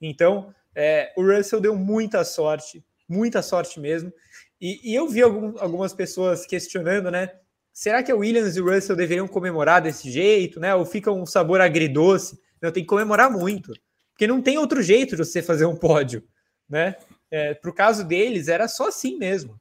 Então, 0.01 0.55
é, 0.75 1.13
o 1.17 1.23
Russell 1.23 1.61
deu 1.61 1.75
muita 1.75 2.25
sorte, 2.25 2.85
muita 3.09 3.43
sorte 3.43 3.81
mesmo. 3.81 4.13
E, 4.61 4.93
e 4.93 4.95
eu 4.95 5.09
vi 5.09 5.23
algum, 5.23 5.59
algumas 5.59 5.93
pessoas 5.93 6.47
questionando, 6.47 7.11
né? 7.11 7.31
Será 7.75 8.03
que 8.03 8.11
a 8.11 8.17
Williams 8.17 8.57
e 8.57 8.61
o 8.63 8.73
Russell 8.73 8.97
deveriam 8.97 9.29
comemorar 9.29 9.83
desse 9.83 10.11
jeito, 10.11 10.59
né? 10.59 10.75
Ou 10.75 10.87
fica 10.87 11.11
um 11.13 11.27
sabor 11.27 11.61
agridoce? 11.61 12.39
Não, 12.63 12.73
tem 12.73 12.83
que 12.83 12.89
comemorar 12.89 13.31
muito, 13.31 13.73
porque 14.13 14.27
não 14.27 14.41
tem 14.41 14.57
outro 14.57 14.81
jeito 14.83 15.17
de 15.17 15.25
você 15.25 15.43
fazer 15.43 15.67
um 15.67 15.77
pódio, 15.77 16.25
né? 16.67 16.97
É, 17.31 17.53
Para 17.53 17.71
o 17.71 17.75
caso 17.75 18.05
deles, 18.05 18.49
era 18.49 18.69
só 18.69 18.89
assim 18.89 19.19
mesmo 19.19 19.61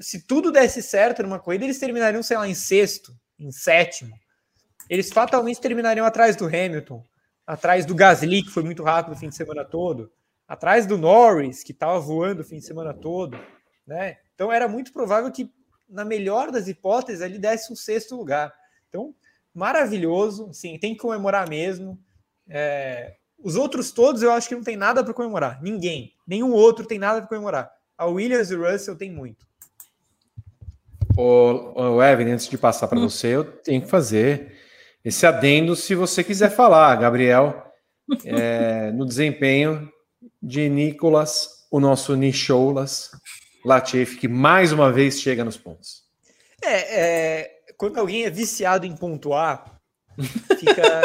se 0.00 0.26
tudo 0.26 0.50
desse 0.50 0.82
certo 0.82 1.22
numa 1.22 1.38
corrida, 1.38 1.64
eles 1.64 1.78
terminariam, 1.78 2.22
sei 2.22 2.36
lá, 2.36 2.48
em 2.48 2.54
sexto, 2.54 3.14
em 3.38 3.50
sétimo. 3.50 4.14
Eles 4.88 5.12
fatalmente 5.12 5.60
terminariam 5.60 6.06
atrás 6.06 6.36
do 6.36 6.46
Hamilton, 6.46 7.04
atrás 7.46 7.84
do 7.84 7.94
Gasly, 7.94 8.42
que 8.42 8.50
foi 8.50 8.62
muito 8.62 8.82
rápido 8.82 9.14
o 9.14 9.18
fim 9.18 9.28
de 9.28 9.34
semana 9.34 9.64
todo, 9.64 10.10
atrás 10.46 10.86
do 10.86 10.96
Norris, 10.96 11.62
que 11.62 11.72
estava 11.72 11.98
voando 11.98 12.42
o 12.42 12.44
fim 12.44 12.58
de 12.58 12.64
semana 12.64 12.94
todo, 12.94 13.38
né? 13.86 14.16
Então 14.34 14.52
era 14.52 14.68
muito 14.68 14.92
provável 14.92 15.30
que, 15.30 15.50
na 15.88 16.04
melhor 16.04 16.50
das 16.50 16.68
hipóteses, 16.68 17.20
ele 17.20 17.38
desse 17.38 17.72
um 17.72 17.76
sexto 17.76 18.16
lugar. 18.16 18.52
Então, 18.88 19.14
maravilhoso, 19.54 20.50
sim, 20.52 20.78
tem 20.78 20.94
que 20.94 21.00
comemorar 21.00 21.48
mesmo. 21.48 21.98
É... 22.48 23.16
Os 23.38 23.56
outros 23.56 23.90
todos 23.90 24.22
eu 24.22 24.32
acho 24.32 24.48
que 24.48 24.54
não 24.54 24.62
tem 24.62 24.76
nada 24.76 25.04
para 25.04 25.14
comemorar. 25.14 25.62
Ninguém, 25.62 26.12
nenhum 26.26 26.52
outro 26.52 26.86
tem 26.86 26.98
nada 26.98 27.20
para 27.20 27.28
comemorar. 27.28 27.70
A 27.96 28.06
Williams 28.06 28.50
e 28.50 28.54
o 28.54 28.70
Russell 28.70 28.96
tem 28.96 29.10
muito. 29.10 29.46
O, 31.16 31.94
o 31.96 32.02
Evan, 32.02 32.32
antes 32.32 32.48
de 32.48 32.58
passar 32.58 32.88
para 32.88 32.98
hum. 32.98 33.08
você, 33.08 33.28
eu 33.28 33.44
tenho 33.44 33.82
que 33.82 33.88
fazer 33.88 34.54
esse 35.04 35.24
adendo 35.24 35.76
se 35.76 35.94
você 35.94 36.24
quiser 36.24 36.50
falar, 36.50 36.96
Gabriel, 36.96 37.72
é, 38.24 38.90
no 38.92 39.06
desempenho 39.06 39.90
de 40.42 40.68
Nicolas, 40.68 41.66
o 41.70 41.80
nosso 41.80 42.16
Nicholas 42.16 43.10
Latifi, 43.66 44.16
que 44.16 44.28
mais 44.28 44.72
uma 44.72 44.92
vez 44.92 45.20
chega 45.20 45.44
nos 45.44 45.56
pontos. 45.56 46.04
É, 46.62 47.00
é 47.00 47.50
quando 47.76 47.98
alguém 47.98 48.24
é 48.24 48.30
viciado 48.30 48.86
em 48.86 48.96
pontuar, 48.96 49.78
fica, 50.58 51.02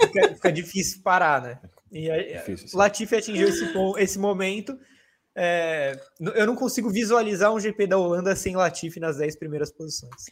fica, 0.00 0.34
fica 0.34 0.52
difícil 0.52 1.00
parar, 1.02 1.40
né? 1.40 1.58
E 1.90 2.10
difícil, 2.34 2.78
Latifi 2.78 3.16
atingiu 3.16 3.48
esse, 3.48 3.64
esse 3.98 4.18
momento 4.18 4.76
é, 5.34 5.98
eu 6.34 6.46
não 6.46 6.54
consigo 6.54 6.90
visualizar 6.90 7.52
um 7.52 7.60
GP 7.60 7.86
da 7.86 7.96
Holanda 7.96 8.36
sem 8.36 8.54
Latifi 8.54 9.00
nas 9.00 9.16
10 9.16 9.38
primeiras 9.38 9.72
posições. 9.72 10.26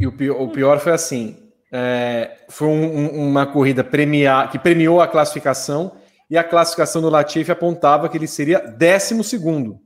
E 0.00 0.06
o 0.06 0.16
pior, 0.16 0.40
o 0.40 0.50
pior 0.50 0.80
foi 0.80 0.92
assim: 0.92 1.50
é, 1.72 2.38
foi 2.48 2.68
um, 2.68 3.28
uma 3.28 3.46
corrida 3.46 3.84
premiar, 3.84 4.50
que 4.50 4.58
premiou 4.58 5.00
a 5.00 5.08
classificação, 5.08 5.96
e 6.30 6.38
a 6.38 6.44
classificação 6.44 7.02
do 7.02 7.10
Latifi 7.10 7.50
apontava 7.50 8.08
que 8.08 8.16
ele 8.16 8.26
seria 8.26 8.60
12 8.60 9.22
segundo. 9.24 9.80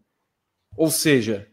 Ou 0.77 0.91
seja, 0.91 1.47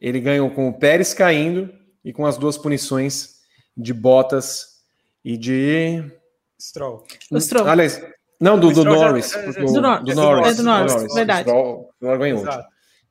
ele 0.00 0.20
ganhou 0.20 0.50
com 0.50 0.68
o 0.68 0.78
Pérez 0.78 1.12
caindo 1.12 1.72
e 2.04 2.12
com 2.12 2.24
as 2.24 2.38
duas 2.38 2.56
punições 2.56 3.38
de 3.76 3.92
Bottas 3.92 4.78
e 5.24 5.36
de. 5.36 6.04
Stroll. 6.60 7.04
O 7.30 7.40
Stroll. 7.40 7.68
Aliás, 7.68 8.02
não, 8.40 8.58
do, 8.58 8.72
do 8.72 8.84
Norris. 8.84 9.30
Já, 9.30 9.42
do, 9.42 9.52
do, 9.52 9.80
Norris. 9.80 10.04
Do 10.04 10.14
Norris. 10.14 10.48
É 10.48 10.54
do 10.54 10.62
Norris, 10.62 10.94
Norris 10.94 11.14
verdade. 11.14 11.50
O 11.50 11.90
ganhou 12.00 12.40
Então, 12.40 12.62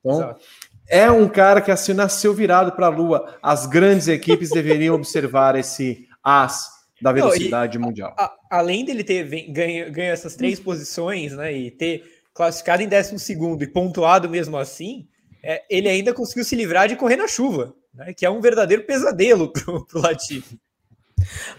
Exato. 0.03 0.41
é 0.89 1.11
um 1.11 1.27
cara 1.27 1.61
que 1.61 1.71
assim 1.71 1.93
nasceu 1.93 2.33
virado 2.33 2.71
para 2.71 2.87
a 2.87 2.89
Lua. 2.89 3.37
As 3.41 3.65
grandes 3.65 4.07
equipes 4.07 4.49
deveriam 4.49 4.95
observar 4.95 5.55
esse 5.55 6.07
as 6.23 6.77
da 7.01 7.11
velocidade 7.11 7.77
Não, 7.77 7.85
e, 7.85 7.87
mundial. 7.87 8.15
A, 8.17 8.33
além 8.49 8.83
dele 8.83 9.03
ter 9.03 9.23
ganho, 9.51 9.91
ganho 9.91 10.11
essas 10.11 10.35
três 10.35 10.59
posições, 10.59 11.33
né, 11.33 11.53
e 11.53 11.69
ter 11.69 12.16
classificado 12.37 12.83
em 12.83 12.87
décimo 12.87 13.17
segundo 13.17 13.63
e 13.63 13.67
pontuado 13.67 14.29
mesmo 14.29 14.57
assim, 14.57 15.07
é, 15.41 15.65
ele 15.67 15.89
ainda 15.89 16.13
conseguiu 16.13 16.45
se 16.45 16.55
livrar 16.55 16.87
de 16.87 16.95
correr 16.95 17.15
na 17.15 17.27
chuva, 17.27 17.75
né, 17.91 18.13
que 18.13 18.25
é 18.25 18.29
um 18.29 18.39
verdadeiro 18.39 18.83
pesadelo 18.83 19.51
para 19.51 19.73
o 19.73 19.87
Latifi. 19.95 20.59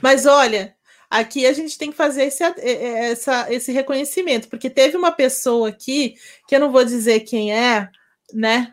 Mas 0.01 0.25
olha, 0.25 0.77
aqui 1.11 1.47
a 1.47 1.53
gente 1.53 1.77
tem 1.77 1.91
que 1.91 1.97
fazer 1.97 2.23
esse, 2.25 2.45
essa, 2.45 3.53
esse 3.53 3.73
reconhecimento, 3.73 4.49
porque 4.49 4.71
teve 4.71 4.97
uma 4.97 5.11
pessoa 5.11 5.69
aqui, 5.69 6.15
que 6.47 6.55
eu 6.55 6.61
não 6.61 6.71
vou 6.71 6.85
dizer 6.85 7.21
quem 7.21 7.53
é, 7.53 7.89
né? 8.33 8.73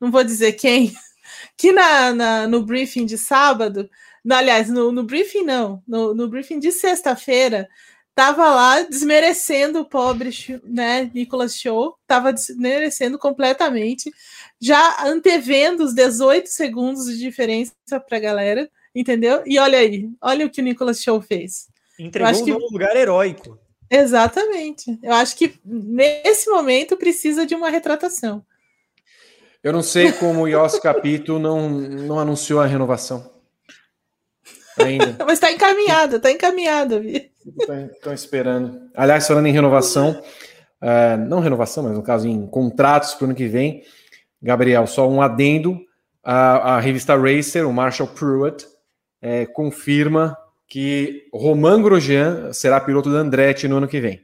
Não 0.00 0.10
vou 0.10 0.24
dizer 0.24 0.52
quem, 0.54 0.94
que 1.58 1.72
na, 1.72 2.14
na 2.14 2.48
no 2.48 2.64
briefing 2.64 3.04
de 3.04 3.18
sábado, 3.18 3.90
no, 4.24 4.34
aliás, 4.34 4.70
no, 4.70 4.90
no 4.90 5.02
briefing 5.02 5.42
não, 5.42 5.82
no, 5.86 6.14
no 6.14 6.26
briefing 6.26 6.58
de 6.58 6.72
sexta-feira, 6.72 7.68
estava 8.18 8.50
lá 8.50 8.82
desmerecendo 8.82 9.80
o 9.80 9.84
pobre 9.84 10.30
né, 10.64 11.08
Nicolas 11.14 11.54
Show, 11.54 11.96
estava 12.02 12.32
desmerecendo 12.32 13.16
completamente, 13.16 14.12
já 14.60 15.06
antevendo 15.06 15.84
os 15.84 15.94
18 15.94 16.48
segundos 16.48 17.06
de 17.06 17.16
diferença 17.16 17.72
para 17.86 18.16
a 18.16 18.20
galera. 18.20 18.68
Entendeu? 18.92 19.42
E 19.46 19.58
olha 19.60 19.78
aí, 19.78 20.08
olha 20.20 20.44
o 20.44 20.50
que 20.50 20.60
o 20.60 20.64
Nicolas 20.64 21.00
Show 21.00 21.20
fez. 21.20 21.68
Entregou 21.96 22.40
um 22.40 22.44
que... 22.44 22.72
lugar 22.72 22.96
heróico. 22.96 23.56
Exatamente. 23.88 24.98
Eu 25.00 25.12
acho 25.12 25.36
que 25.36 25.54
nesse 25.64 26.50
momento 26.50 26.96
precisa 26.96 27.46
de 27.46 27.54
uma 27.54 27.70
retratação. 27.70 28.44
Eu 29.62 29.72
não 29.72 29.82
sei 29.82 30.10
como 30.10 30.42
o 30.42 30.48
Yos 30.48 30.78
Capito 30.80 31.38
não, 31.38 31.68
não 31.68 32.18
anunciou 32.18 32.60
a 32.60 32.66
renovação. 32.66 33.30
Ainda. 34.84 35.16
Mas 35.24 35.34
está 35.34 35.50
encaminhada, 35.50 36.16
está 36.16 36.30
encaminhada. 36.30 37.00
Estão 37.00 38.12
esperando. 38.12 38.90
Aliás, 38.94 39.26
falando 39.26 39.46
em 39.46 39.52
renovação, 39.52 40.22
uh, 40.82 41.16
não 41.26 41.40
renovação, 41.40 41.82
mas 41.84 41.94
no 41.94 42.02
caso 42.02 42.28
em 42.28 42.46
contratos 42.46 43.14
para 43.14 43.24
o 43.24 43.26
ano 43.28 43.34
que 43.34 43.46
vem, 43.46 43.82
Gabriel, 44.42 44.86
só 44.86 45.08
um 45.08 45.22
adendo. 45.22 45.78
A, 46.22 46.74
a 46.74 46.80
revista 46.80 47.16
Racer, 47.16 47.66
o 47.66 47.72
Marshall 47.72 48.08
Pruitt, 48.08 48.66
é, 49.22 49.46
confirma 49.46 50.36
que 50.66 51.26
Romain 51.32 51.80
Grosjean 51.80 52.52
será 52.52 52.80
piloto 52.80 53.10
da 53.10 53.20
Andretti 53.20 53.66
no 53.66 53.78
ano 53.78 53.88
que 53.88 54.00
vem. 54.00 54.22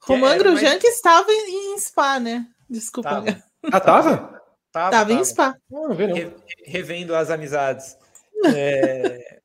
Romain 0.00 0.36
Grosjean 0.36 0.70
mais... 0.70 0.82
que 0.82 0.88
estava 0.88 1.30
em 1.30 1.78
Spa, 1.78 2.20
né? 2.20 2.46
Desculpa. 2.68 3.08
Tava. 3.08 3.42
Ah, 3.72 3.80
tava? 3.80 4.42
Tava, 4.72 4.90
tava 4.90 5.12
em 5.12 5.24
Spa. 5.24 5.56
Não, 5.70 5.88
não, 5.88 5.94
não. 5.94 6.34
Revendo 6.66 7.14
as 7.14 7.30
amizades. 7.30 7.96
É, 8.44 9.40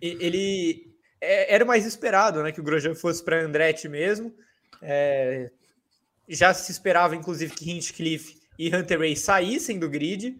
ele 0.00 0.88
é, 1.20 1.54
era 1.54 1.64
o 1.64 1.66
mais 1.66 1.84
esperado, 1.86 2.42
né? 2.42 2.52
Que 2.52 2.60
o 2.60 2.64
Grosjean 2.64 2.94
fosse 2.94 3.22
para 3.22 3.42
Andretti 3.42 3.88
mesmo. 3.88 4.34
É, 4.82 5.50
já 6.28 6.52
se 6.54 6.70
esperava, 6.70 7.16
inclusive, 7.16 7.54
que 7.54 7.70
Hinchcliffe 7.70 8.38
e 8.58 8.74
Hunter 8.74 8.98
Ray 8.98 9.16
saíssem 9.16 9.78
do 9.78 9.88
grid. 9.88 10.36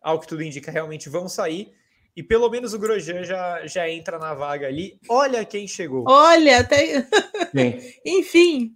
Ao 0.00 0.20
que 0.20 0.28
tudo 0.28 0.42
indica, 0.42 0.70
realmente 0.70 1.08
vão 1.08 1.28
sair. 1.28 1.72
E 2.16 2.22
pelo 2.22 2.48
menos 2.50 2.74
o 2.74 2.78
Grosjean 2.78 3.24
já, 3.24 3.66
já 3.66 3.88
entra 3.88 4.18
na 4.18 4.34
vaga 4.34 4.66
ali. 4.66 4.98
Olha 5.08 5.44
quem 5.44 5.66
chegou. 5.68 6.04
Olha, 6.08 6.60
até. 6.60 7.06
Enfim, 8.04 8.74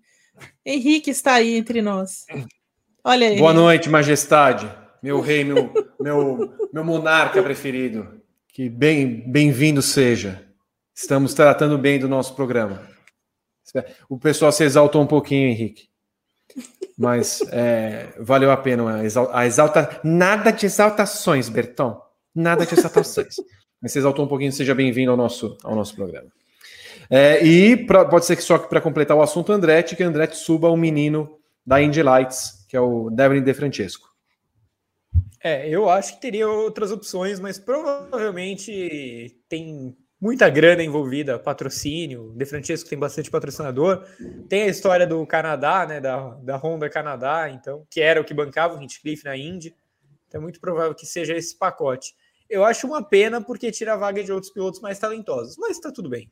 Henrique 0.64 1.10
está 1.10 1.34
aí 1.34 1.56
entre 1.56 1.82
nós. 1.82 2.24
Olha 3.04 3.28
aí. 3.28 3.38
Boa 3.38 3.52
noite, 3.52 3.88
majestade. 3.88 4.72
Meu 5.02 5.20
rei, 5.20 5.42
meu, 5.42 5.72
meu, 6.00 6.54
meu 6.72 6.84
monarca 6.84 7.42
preferido. 7.42 8.21
Que 8.52 8.68
bem, 8.68 9.24
bem-vindo 9.26 9.80
seja. 9.80 10.44
Estamos 10.94 11.32
tratando 11.32 11.78
bem 11.78 11.98
do 11.98 12.06
nosso 12.06 12.36
programa. 12.36 12.86
O 14.10 14.18
pessoal 14.18 14.52
se 14.52 14.62
exaltou 14.62 15.00
um 15.00 15.06
pouquinho, 15.06 15.48
Henrique. 15.48 15.88
Mas 16.98 17.40
é, 17.50 18.12
valeu 18.20 18.50
a 18.50 18.56
pena 18.58 19.00
a 19.32 19.46
exalta. 19.46 19.98
Nada 20.04 20.50
de 20.50 20.66
exaltações, 20.66 21.48
Berton. 21.48 21.98
Nada 22.34 22.66
de 22.66 22.74
exaltações. 22.74 23.36
Mas 23.80 23.92
se 23.92 23.98
exaltou 23.98 24.26
um 24.26 24.28
pouquinho, 24.28 24.52
seja 24.52 24.74
bem-vindo 24.74 25.10
ao 25.10 25.16
nosso, 25.16 25.56
ao 25.64 25.74
nosso 25.74 25.96
programa. 25.96 26.28
É, 27.08 27.42
e 27.42 27.74
pra, 27.86 28.04
pode 28.04 28.26
ser 28.26 28.36
que 28.36 28.42
só 28.42 28.58
para 28.58 28.82
completar 28.82 29.16
o 29.16 29.22
assunto, 29.22 29.50
Andretti, 29.50 29.96
que 29.96 30.02
Andretti 30.02 30.36
suba 30.36 30.68
o 30.68 30.76
menino 30.76 31.38
da 31.64 31.80
Indy 31.80 32.02
Lights, 32.02 32.66
que 32.68 32.76
é 32.76 32.80
o 32.82 33.08
Devin 33.08 33.42
De 33.42 33.54
Francesco. 33.54 34.11
É, 35.42 35.68
eu 35.68 35.88
acho 35.88 36.14
que 36.14 36.20
teria 36.20 36.48
outras 36.48 36.92
opções, 36.92 37.40
mas 37.40 37.58
provavelmente 37.58 39.36
tem 39.48 39.96
muita 40.20 40.48
grana 40.48 40.84
envolvida, 40.84 41.36
patrocínio. 41.36 42.32
De 42.36 42.44
Francesco 42.46 42.88
tem 42.88 42.96
bastante 42.96 43.28
patrocinador. 43.28 44.06
Tem 44.48 44.62
a 44.62 44.68
história 44.68 45.04
do 45.04 45.26
Canadá, 45.26 45.84
né, 45.84 46.00
da, 46.00 46.34
da 46.34 46.56
Honda 46.56 46.88
Canadá, 46.88 47.50
então, 47.50 47.84
que 47.90 48.00
era 48.00 48.20
o 48.20 48.24
que 48.24 48.32
bancava 48.32 48.78
o 48.78 48.82
Hinchcliffe 48.82 49.24
na 49.24 49.36
Indy. 49.36 49.74
Então 50.28 50.40
é 50.40 50.42
muito 50.42 50.60
provável 50.60 50.94
que 50.94 51.04
seja 51.04 51.34
esse 51.34 51.58
pacote. 51.58 52.14
Eu 52.48 52.64
acho 52.64 52.86
uma 52.86 53.02
pena 53.02 53.40
porque 53.40 53.72
tira 53.72 53.94
a 53.94 53.96
vaga 53.96 54.22
de 54.22 54.30
outros 54.30 54.52
pilotos 54.52 54.80
mais 54.80 54.98
talentosos, 54.98 55.56
mas 55.58 55.72
está 55.72 55.90
tudo 55.90 56.08
bem. 56.08 56.30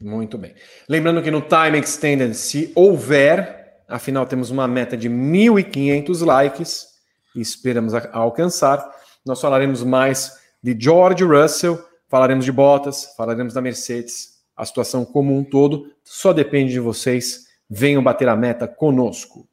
Muito 0.00 0.36
bem. 0.36 0.52
Lembrando 0.88 1.22
que 1.22 1.30
no 1.30 1.40
Time 1.40 1.78
Extended, 1.78 2.34
se 2.34 2.72
houver, 2.74 3.84
afinal 3.86 4.26
temos 4.26 4.50
uma 4.50 4.66
meta 4.66 4.96
de 4.96 5.08
1.500 5.08 6.26
likes 6.26 6.91
esperamos 7.40 7.94
alcançar. 8.12 8.88
Nós 9.24 9.40
falaremos 9.40 9.82
mais 9.82 10.38
de 10.62 10.76
George 10.78 11.24
Russell, 11.24 11.82
falaremos 12.08 12.44
de 12.44 12.52
Bottas, 12.52 13.14
falaremos 13.16 13.54
da 13.54 13.60
Mercedes. 13.60 14.40
A 14.56 14.64
situação 14.64 15.04
como 15.04 15.36
um 15.36 15.42
todo 15.42 15.90
só 16.04 16.32
depende 16.32 16.72
de 16.72 16.80
vocês. 16.80 17.46
Venham 17.68 18.02
bater 18.02 18.28
a 18.28 18.36
meta 18.36 18.68
conosco. 18.68 19.46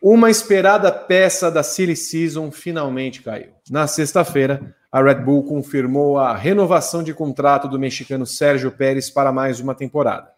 Uma 0.00 0.30
esperada 0.30 0.90
peça 0.90 1.50
da 1.50 1.62
Silly 1.62 1.96
Season 1.96 2.50
finalmente 2.50 3.22
caiu. 3.22 3.50
Na 3.68 3.86
sexta-feira, 3.86 4.74
a 4.90 5.02
Red 5.02 5.16
Bull 5.16 5.44
confirmou 5.44 6.18
a 6.18 6.34
renovação 6.34 7.02
de 7.02 7.12
contrato 7.12 7.68
do 7.68 7.78
mexicano 7.78 8.24
Sérgio 8.24 8.70
Pérez 8.70 9.10
para 9.10 9.32
mais 9.32 9.60
uma 9.60 9.74
temporada. 9.74 10.30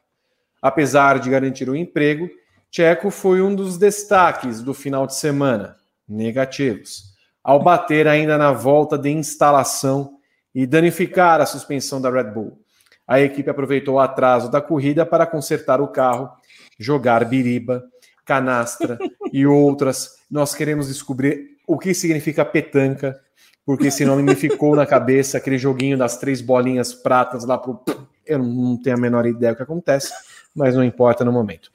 Apesar 0.60 1.18
de 1.20 1.30
garantir 1.30 1.68
o 1.68 1.76
emprego, 1.76 2.28
Checo 2.70 3.10
foi 3.10 3.40
um 3.40 3.54
dos 3.54 3.76
destaques 3.78 4.62
do 4.62 4.72
final 4.72 5.06
de 5.06 5.14
semana 5.14 5.76
negativos, 6.12 7.14
ao 7.42 7.62
bater 7.62 8.06
ainda 8.06 8.36
na 8.36 8.52
volta 8.52 8.98
de 8.98 9.10
instalação 9.10 10.18
e 10.54 10.66
danificar 10.66 11.40
a 11.40 11.46
suspensão 11.46 12.00
da 12.00 12.10
Red 12.10 12.30
Bull. 12.30 12.60
A 13.06 13.20
equipe 13.20 13.50
aproveitou 13.50 13.94
o 13.94 14.00
atraso 14.00 14.50
da 14.50 14.60
corrida 14.60 15.04
para 15.04 15.26
consertar 15.26 15.80
o 15.80 15.88
carro, 15.88 16.30
jogar 16.78 17.24
biriba, 17.24 17.82
canastra 18.24 18.98
e 19.32 19.46
outras. 19.46 20.18
Nós 20.30 20.54
queremos 20.54 20.88
descobrir 20.88 21.56
o 21.66 21.78
que 21.78 21.94
significa 21.94 22.44
petanca, 22.44 23.18
porque 23.64 23.88
esse 23.88 24.04
nome 24.04 24.22
me 24.22 24.34
ficou 24.34 24.76
na 24.76 24.86
cabeça, 24.86 25.38
aquele 25.38 25.58
joguinho 25.58 25.96
das 25.96 26.16
três 26.16 26.40
bolinhas 26.40 26.92
pratas 26.92 27.44
lá 27.44 27.58
pro. 27.58 27.80
Eu 28.24 28.38
não 28.38 28.80
tenho 28.80 28.96
a 28.96 29.00
menor 29.00 29.26
ideia 29.26 29.52
do 29.52 29.56
que 29.56 29.62
acontece, 29.62 30.12
mas 30.54 30.76
não 30.76 30.84
importa 30.84 31.24
no 31.24 31.32
momento. 31.32 31.70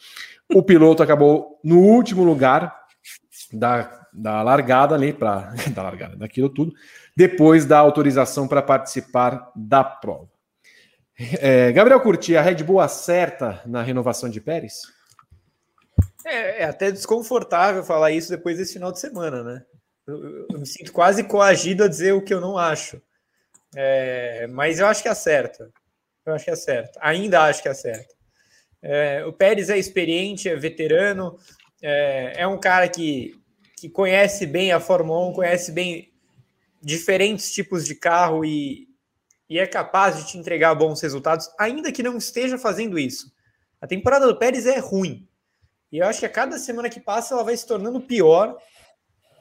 O 0.54 0.64
piloto 0.64 1.04
acabou 1.04 1.60
no 1.64 1.80
último 1.80 2.24
lugar 2.24 2.74
da 3.52 4.07
da 4.18 4.42
largada 4.42 4.96
ali, 4.96 5.14
para 5.14 5.54
da 5.74 5.84
largada, 5.84 6.16
daquilo 6.16 6.50
tudo, 6.50 6.74
depois 7.16 7.66
da 7.66 7.78
autorização 7.78 8.48
para 8.48 8.62
participar 8.62 9.52
da 9.56 9.84
prova. 9.84 10.30
É, 11.40 11.72
Gabriel 11.72 12.02
Curti, 12.02 12.36
a 12.36 12.42
Red 12.42 12.64
Bull 12.64 12.80
acerta 12.80 13.62
na 13.66 13.82
renovação 13.82 14.30
de 14.30 14.40
Pérez? 14.40 14.82
É, 16.26 16.64
é, 16.64 16.66
até 16.66 16.92
desconfortável 16.92 17.84
falar 17.84 18.12
isso 18.12 18.30
depois 18.30 18.58
desse 18.58 18.74
final 18.74 18.92
de 18.92 19.00
semana, 19.00 19.44
né? 19.44 19.66
Eu, 20.06 20.46
eu 20.52 20.60
me 20.60 20.66
sinto 20.66 20.92
quase 20.92 21.24
coagido 21.24 21.84
a 21.84 21.88
dizer 21.88 22.14
o 22.14 22.22
que 22.22 22.34
eu 22.34 22.42
não 22.42 22.58
acho. 22.58 23.02
É, 23.76 24.48
mas 24.48 24.80
eu 24.80 24.88
acho 24.88 25.02
que 25.02 25.10
acerta. 25.10 25.72
Eu 26.26 26.34
acho 26.34 26.46
que 26.46 26.52
acerta. 26.52 27.00
Ainda 27.02 27.44
acho 27.44 27.62
que 27.62 27.70
acerta. 27.70 28.14
É, 28.82 29.26
o 29.26 29.34
Pérez 29.34 29.70
é 29.70 29.78
experiente, 29.78 30.48
é 30.48 30.56
veterano, 30.56 31.38
é, 31.82 32.42
é 32.42 32.48
um 32.48 32.60
cara 32.60 32.88
que 32.88 33.34
que 33.78 33.88
conhece 33.88 34.46
bem 34.48 34.72
a 34.72 34.80
Fórmula 34.80 35.30
1, 35.30 35.34
conhece 35.34 35.72
bem 35.72 36.12
diferentes 36.82 37.52
tipos 37.52 37.86
de 37.86 37.94
carro 37.94 38.44
e, 38.44 38.90
e 39.48 39.60
é 39.60 39.68
capaz 39.68 40.18
de 40.18 40.28
te 40.32 40.38
entregar 40.38 40.74
bons 40.74 41.00
resultados, 41.00 41.50
ainda 41.60 41.92
que 41.92 42.02
não 42.02 42.18
esteja 42.18 42.58
fazendo 42.58 42.98
isso. 42.98 43.32
A 43.80 43.86
temporada 43.86 44.26
do 44.26 44.38
Pérez 44.38 44.66
é 44.66 44.80
ruim. 44.80 45.28
E 45.92 46.00
eu 46.00 46.08
acho 46.08 46.20
que 46.20 46.26
a 46.26 46.30
cada 46.30 46.58
semana 46.58 46.90
que 46.90 47.00
passa 47.00 47.36
ela 47.36 47.44
vai 47.44 47.56
se 47.56 47.68
tornando 47.68 48.02
pior, 48.02 48.58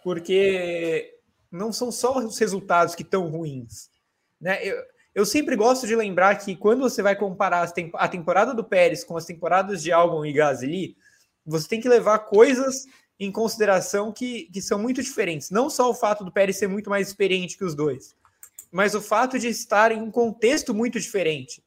porque 0.05 1.19
não 1.51 1.73
são 1.73 1.91
só 1.91 2.19
os 2.19 2.39
resultados 2.39 2.95
que 2.95 3.03
estão 3.03 3.29
ruins. 3.29 3.89
Né? 4.39 4.63
Eu, 4.63 4.77
eu 5.15 5.25
sempre 5.25 5.57
gosto 5.57 5.87
de 5.87 5.97
lembrar 5.97 6.37
que 6.37 6.55
quando 6.55 6.81
você 6.81 7.01
vai 7.01 7.17
comparar 7.17 7.73
a 7.95 8.09
temporada 8.09 8.53
do 8.53 8.63
Pérez 8.63 9.03
com 9.03 9.17
as 9.17 9.25
temporadas 9.25 9.83
de 9.83 9.91
Albon 9.91 10.27
e 10.27 10.33
Gasly, 10.35 10.95
você 11.45 11.67
tem 11.67 11.81
que 11.81 11.89
levar 11.89 12.19
coisas 12.19 12.85
em 13.19 13.33
consideração 13.33 14.13
que, 14.13 14.45
que 14.53 14.61
são 14.61 14.79
muito 14.79 15.03
diferentes. 15.03 15.51
Não 15.51 15.71
só 15.71 15.91
o 15.91 15.95
fato 15.95 16.25
do 16.25 16.33
Pérez 16.33 16.57
ser 16.57 16.69
muito 16.69 16.91
mais 16.91 17.09
experiente 17.09 17.57
que 17.57 17.65
os 17.65 17.75
dois, 17.75 18.15
mas 18.71 18.95
o 18.95 19.01
fato 19.01 19.39
de 19.39 19.49
estar 19.49 19.93
em 19.93 20.01
um 20.01 20.11
contexto 20.11 20.75
muito 20.75 21.01
diferente. 21.01 21.63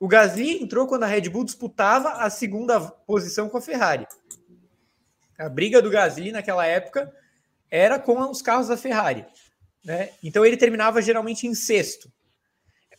O 0.00 0.08
Gasly 0.08 0.62
entrou 0.62 0.86
quando 0.86 1.02
a 1.02 1.06
Red 1.06 1.28
Bull 1.28 1.44
disputava 1.44 2.12
a 2.12 2.30
segunda 2.30 2.80
posição 2.80 3.48
com 3.48 3.58
a 3.58 3.60
Ferrari. 3.60 4.06
A 5.38 5.48
briga 5.48 5.82
do 5.82 5.90
Gasly 5.90 6.32
naquela 6.32 6.64
época 6.66 7.12
era 7.70 7.98
com 7.98 8.18
os 8.30 8.40
carros 8.40 8.68
da 8.68 8.76
Ferrari. 8.76 9.26
Né? 9.84 10.10
Então 10.22 10.44
ele 10.44 10.56
terminava 10.56 11.02
geralmente 11.02 11.46
em 11.46 11.54
sexto. 11.54 12.10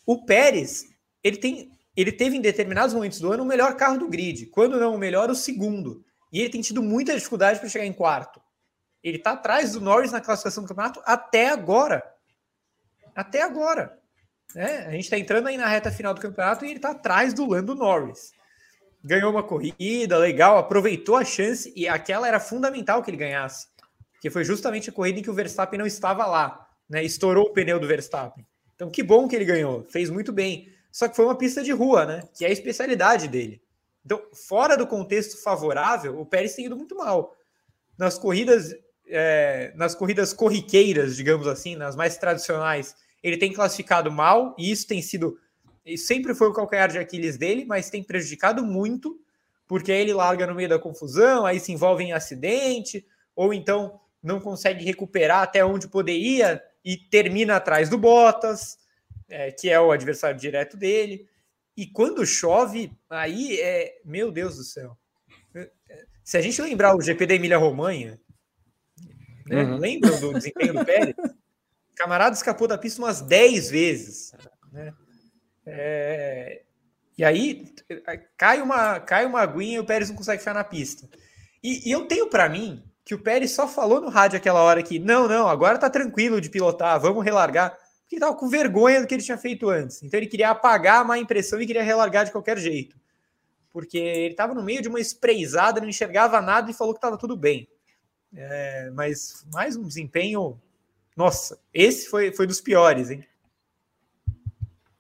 O 0.05 0.25
Pérez, 0.25 0.85
ele, 1.23 1.37
tem, 1.37 1.71
ele 1.95 2.11
teve 2.11 2.37
em 2.37 2.41
determinados 2.41 2.93
momentos 2.93 3.19
do 3.19 3.31
ano 3.31 3.43
o 3.43 3.47
melhor 3.47 3.75
carro 3.75 3.97
do 3.97 4.07
grid, 4.07 4.47
quando 4.47 4.79
não 4.79 4.95
o 4.95 4.97
melhor, 4.97 5.29
o 5.29 5.35
segundo. 5.35 6.03
E 6.31 6.39
ele 6.39 6.49
tem 6.49 6.61
tido 6.61 6.81
muita 6.81 7.13
dificuldade 7.13 7.59
para 7.59 7.69
chegar 7.69 7.85
em 7.85 7.93
quarto. 7.93 8.41
Ele 9.03 9.17
está 9.17 9.31
atrás 9.31 9.73
do 9.73 9.81
Norris 9.81 10.11
na 10.11 10.21
classificação 10.21 10.63
do 10.63 10.67
campeonato 10.67 11.01
até 11.05 11.49
agora. 11.49 12.03
Até 13.15 13.41
agora. 13.41 13.97
É, 14.55 14.87
a 14.87 14.91
gente 14.91 15.03
está 15.03 15.17
entrando 15.17 15.47
aí 15.47 15.57
na 15.57 15.67
reta 15.67 15.91
final 15.91 16.13
do 16.13 16.21
campeonato 16.21 16.65
e 16.65 16.69
ele 16.69 16.77
está 16.77 16.91
atrás 16.91 17.33
do 17.33 17.45
Lando 17.45 17.75
Norris. 17.75 18.31
Ganhou 19.03 19.31
uma 19.31 19.43
corrida, 19.43 20.17
legal, 20.17 20.57
aproveitou 20.57 21.15
a 21.15 21.23
chance 21.23 21.71
e 21.75 21.87
aquela 21.87 22.27
era 22.27 22.39
fundamental 22.39 23.01
que 23.01 23.09
ele 23.09 23.17
ganhasse. 23.17 23.67
Que 24.21 24.29
foi 24.29 24.43
justamente 24.43 24.89
a 24.89 24.93
corrida 24.93 25.19
em 25.19 25.23
que 25.23 25.29
o 25.29 25.33
Verstappen 25.33 25.79
não 25.79 25.85
estava 25.85 26.25
lá. 26.25 26.67
Né? 26.89 27.03
Estourou 27.03 27.45
o 27.45 27.53
pneu 27.53 27.79
do 27.79 27.87
Verstappen. 27.87 28.45
Então, 28.75 28.89
que 28.89 29.03
bom 29.03 29.27
que 29.27 29.35
ele 29.35 29.45
ganhou, 29.45 29.83
fez 29.85 30.09
muito 30.09 30.33
bem. 30.33 30.67
só 30.91 31.07
que 31.07 31.15
foi 31.15 31.25
uma 31.25 31.37
pista 31.37 31.61
de 31.61 31.71
rua, 31.71 32.05
né? 32.05 32.23
Que 32.33 32.45
é 32.45 32.47
a 32.47 32.51
especialidade 32.51 33.27
dele. 33.27 33.61
Então, 34.05 34.21
fora 34.33 34.77
do 34.77 34.87
contexto 34.87 35.41
favorável, 35.41 36.19
o 36.19 36.25
Pérez 36.25 36.55
tem 36.55 36.65
ido 36.65 36.75
muito 36.75 36.95
mal. 36.95 37.35
Nas 37.97 38.17
corridas, 38.17 38.75
é, 39.07 39.73
nas 39.75 39.93
corridas 39.93 40.33
corriqueiras, 40.33 41.15
digamos 41.15 41.47
assim, 41.47 41.75
nas 41.75 41.95
mais 41.95 42.17
tradicionais, 42.17 42.95
ele 43.21 43.37
tem 43.37 43.51
classificado 43.51 44.11
mal, 44.11 44.55
e 44.57 44.71
isso 44.71 44.87
tem 44.87 45.01
sido. 45.01 45.37
Sempre 45.97 46.33
foi 46.33 46.47
o 46.47 46.53
calcanhar 46.53 46.89
de 46.89 46.97
Aquiles 46.97 47.37
dele, 47.37 47.65
mas 47.65 47.89
tem 47.89 48.03
prejudicado 48.03 48.63
muito, 48.63 49.19
porque 49.67 49.91
ele 49.91 50.13
larga 50.13 50.47
no 50.47 50.55
meio 50.55 50.69
da 50.69 50.79
confusão, 50.79 51.45
aí 51.45 51.59
se 51.59 51.71
envolve 51.71 52.03
em 52.03 52.13
acidente, 52.13 53.05
ou 53.35 53.53
então 53.53 53.99
não 54.21 54.39
consegue 54.39 54.83
recuperar 54.83 55.43
até 55.43 55.63
onde 55.63 55.87
poderia 55.87 56.61
e 56.83 56.97
termina 56.97 57.55
atrás 57.55 57.89
do 57.89 57.97
Bottas, 57.97 58.77
é, 59.29 59.51
que 59.51 59.69
é 59.69 59.79
o 59.79 59.91
adversário 59.91 60.39
direto 60.39 60.75
dele. 60.75 61.28
E 61.79 61.87
quando 61.87 62.25
chove, 62.25 62.91
aí 63.09 63.57
é. 63.61 64.01
Meu 64.03 64.33
Deus 64.33 64.57
do 64.57 64.65
céu. 64.65 64.97
Se 66.21 66.37
a 66.37 66.41
gente 66.41 66.61
lembrar 66.61 66.93
o 66.93 67.01
GP 67.01 67.25
da 67.25 67.35
Emília 67.35 67.57
Romanha, 67.57 68.19
né, 69.45 69.63
uhum. 69.63 69.77
lembram 69.77 70.19
do 70.19 70.33
desempenho 70.33 70.73
do 70.73 70.83
Pérez? 70.83 71.15
O 71.17 71.95
camarada 71.95 72.35
escapou 72.35 72.67
da 72.67 72.77
pista 72.77 73.01
umas 73.01 73.21
10 73.21 73.69
vezes. 73.69 74.33
Né? 74.73 74.93
É, 75.65 76.63
e 77.17 77.23
aí 77.23 77.73
cai 78.37 78.61
uma, 78.61 78.99
cai 78.99 79.25
uma 79.25 79.39
aguinha 79.39 79.77
e 79.77 79.79
o 79.79 79.85
Pérez 79.85 80.09
não 80.09 80.17
consegue 80.17 80.39
ficar 80.39 80.53
na 80.53 80.65
pista. 80.65 81.07
E, 81.63 81.87
e 81.87 81.91
eu 81.93 82.07
tenho 82.07 82.29
para 82.29 82.49
mim 82.49 82.83
que 83.05 83.15
o 83.15 83.23
Pérez 83.23 83.51
só 83.51 83.69
falou 83.69 84.01
no 84.01 84.09
rádio 84.09 84.35
aquela 84.35 84.61
hora 84.61 84.83
que 84.83 84.99
não, 84.99 85.29
não, 85.29 85.47
agora 85.47 85.77
tá 85.77 85.89
tranquilo 85.89 86.41
de 86.41 86.49
pilotar, 86.49 86.99
vamos 86.99 87.23
relargar 87.23 87.77
porque 88.09 88.15
estava 88.15 88.35
com 88.35 88.49
vergonha 88.49 89.01
do 89.01 89.05
que 89.05 89.13
ele 89.13 89.21
tinha 89.21 89.37
feito 89.37 89.69
antes. 89.69 90.01
Então 90.01 90.19
ele 90.19 90.25
queria 90.25 90.49
apagar 90.49 91.01
a 91.01 91.03
má 91.03 91.19
impressão 91.19 91.61
e 91.61 91.67
queria 91.67 91.83
relargar 91.83 92.25
de 92.25 92.31
qualquer 92.31 92.57
jeito. 92.57 92.97
Porque 93.71 93.99
ele 93.99 94.31
estava 94.31 94.55
no 94.55 94.63
meio 94.63 94.81
de 94.81 94.87
uma 94.87 94.99
espreizada, 94.99 95.79
não 95.79 95.87
enxergava 95.87 96.41
nada 96.41 96.71
e 96.71 96.73
falou 96.73 96.95
que 96.95 96.97
estava 96.97 97.19
tudo 97.19 97.37
bem. 97.37 97.69
É, 98.35 98.89
mas 98.95 99.45
mais 99.53 99.75
um 99.75 99.83
desempenho. 99.83 100.59
Nossa, 101.15 101.59
esse 101.71 102.09
foi, 102.09 102.33
foi 102.33 102.47
dos 102.47 102.59
piores, 102.59 103.11
hein? 103.11 103.23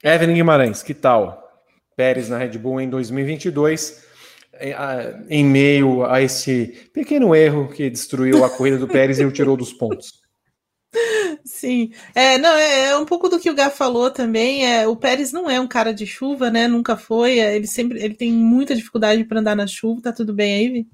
Evelyn 0.03 0.35
Guimarães, 0.35 0.83
que 0.83 0.93
tal? 0.93 1.65
Pérez 1.95 2.29
na 2.29 2.37
Red 2.37 2.59
Bull 2.59 2.79
em 2.79 2.89
2022, 2.91 4.05
em 5.27 5.43
meio 5.43 6.05
a 6.05 6.21
esse 6.21 6.89
pequeno 6.93 7.35
erro 7.35 7.69
que 7.69 7.89
destruiu 7.89 8.45
a 8.45 8.51
corrida 8.51 8.77
do 8.77 8.87
Pérez 8.87 9.19
e 9.19 9.25
o 9.25 9.31
tirou 9.31 9.57
dos 9.57 9.73
pontos. 9.73 10.18
Sim, 11.49 11.91
é, 12.13 12.37
não, 12.37 12.55
é, 12.55 12.89
é, 12.89 12.97
um 12.97 13.05
pouco 13.05 13.27
do 13.27 13.39
que 13.39 13.49
o 13.49 13.55
Gá 13.55 13.71
falou 13.71 14.11
também. 14.11 14.65
É, 14.65 14.87
o 14.87 14.95
Pérez 14.95 15.31
não 15.31 15.49
é 15.49 15.59
um 15.59 15.67
cara 15.67 15.91
de 15.91 16.05
chuva, 16.05 16.51
né? 16.51 16.67
Nunca 16.67 16.95
foi. 16.95 17.39
É, 17.39 17.55
ele 17.55 17.65
sempre 17.65 18.01
ele 18.01 18.13
tem 18.13 18.31
muita 18.31 18.75
dificuldade 18.75 19.23
para 19.23 19.39
andar 19.39 19.55
na 19.55 19.65
chuva. 19.65 19.99
Tá 20.03 20.13
tudo 20.13 20.31
bem 20.31 20.53
aí, 20.53 20.69
Vi? 20.69 20.87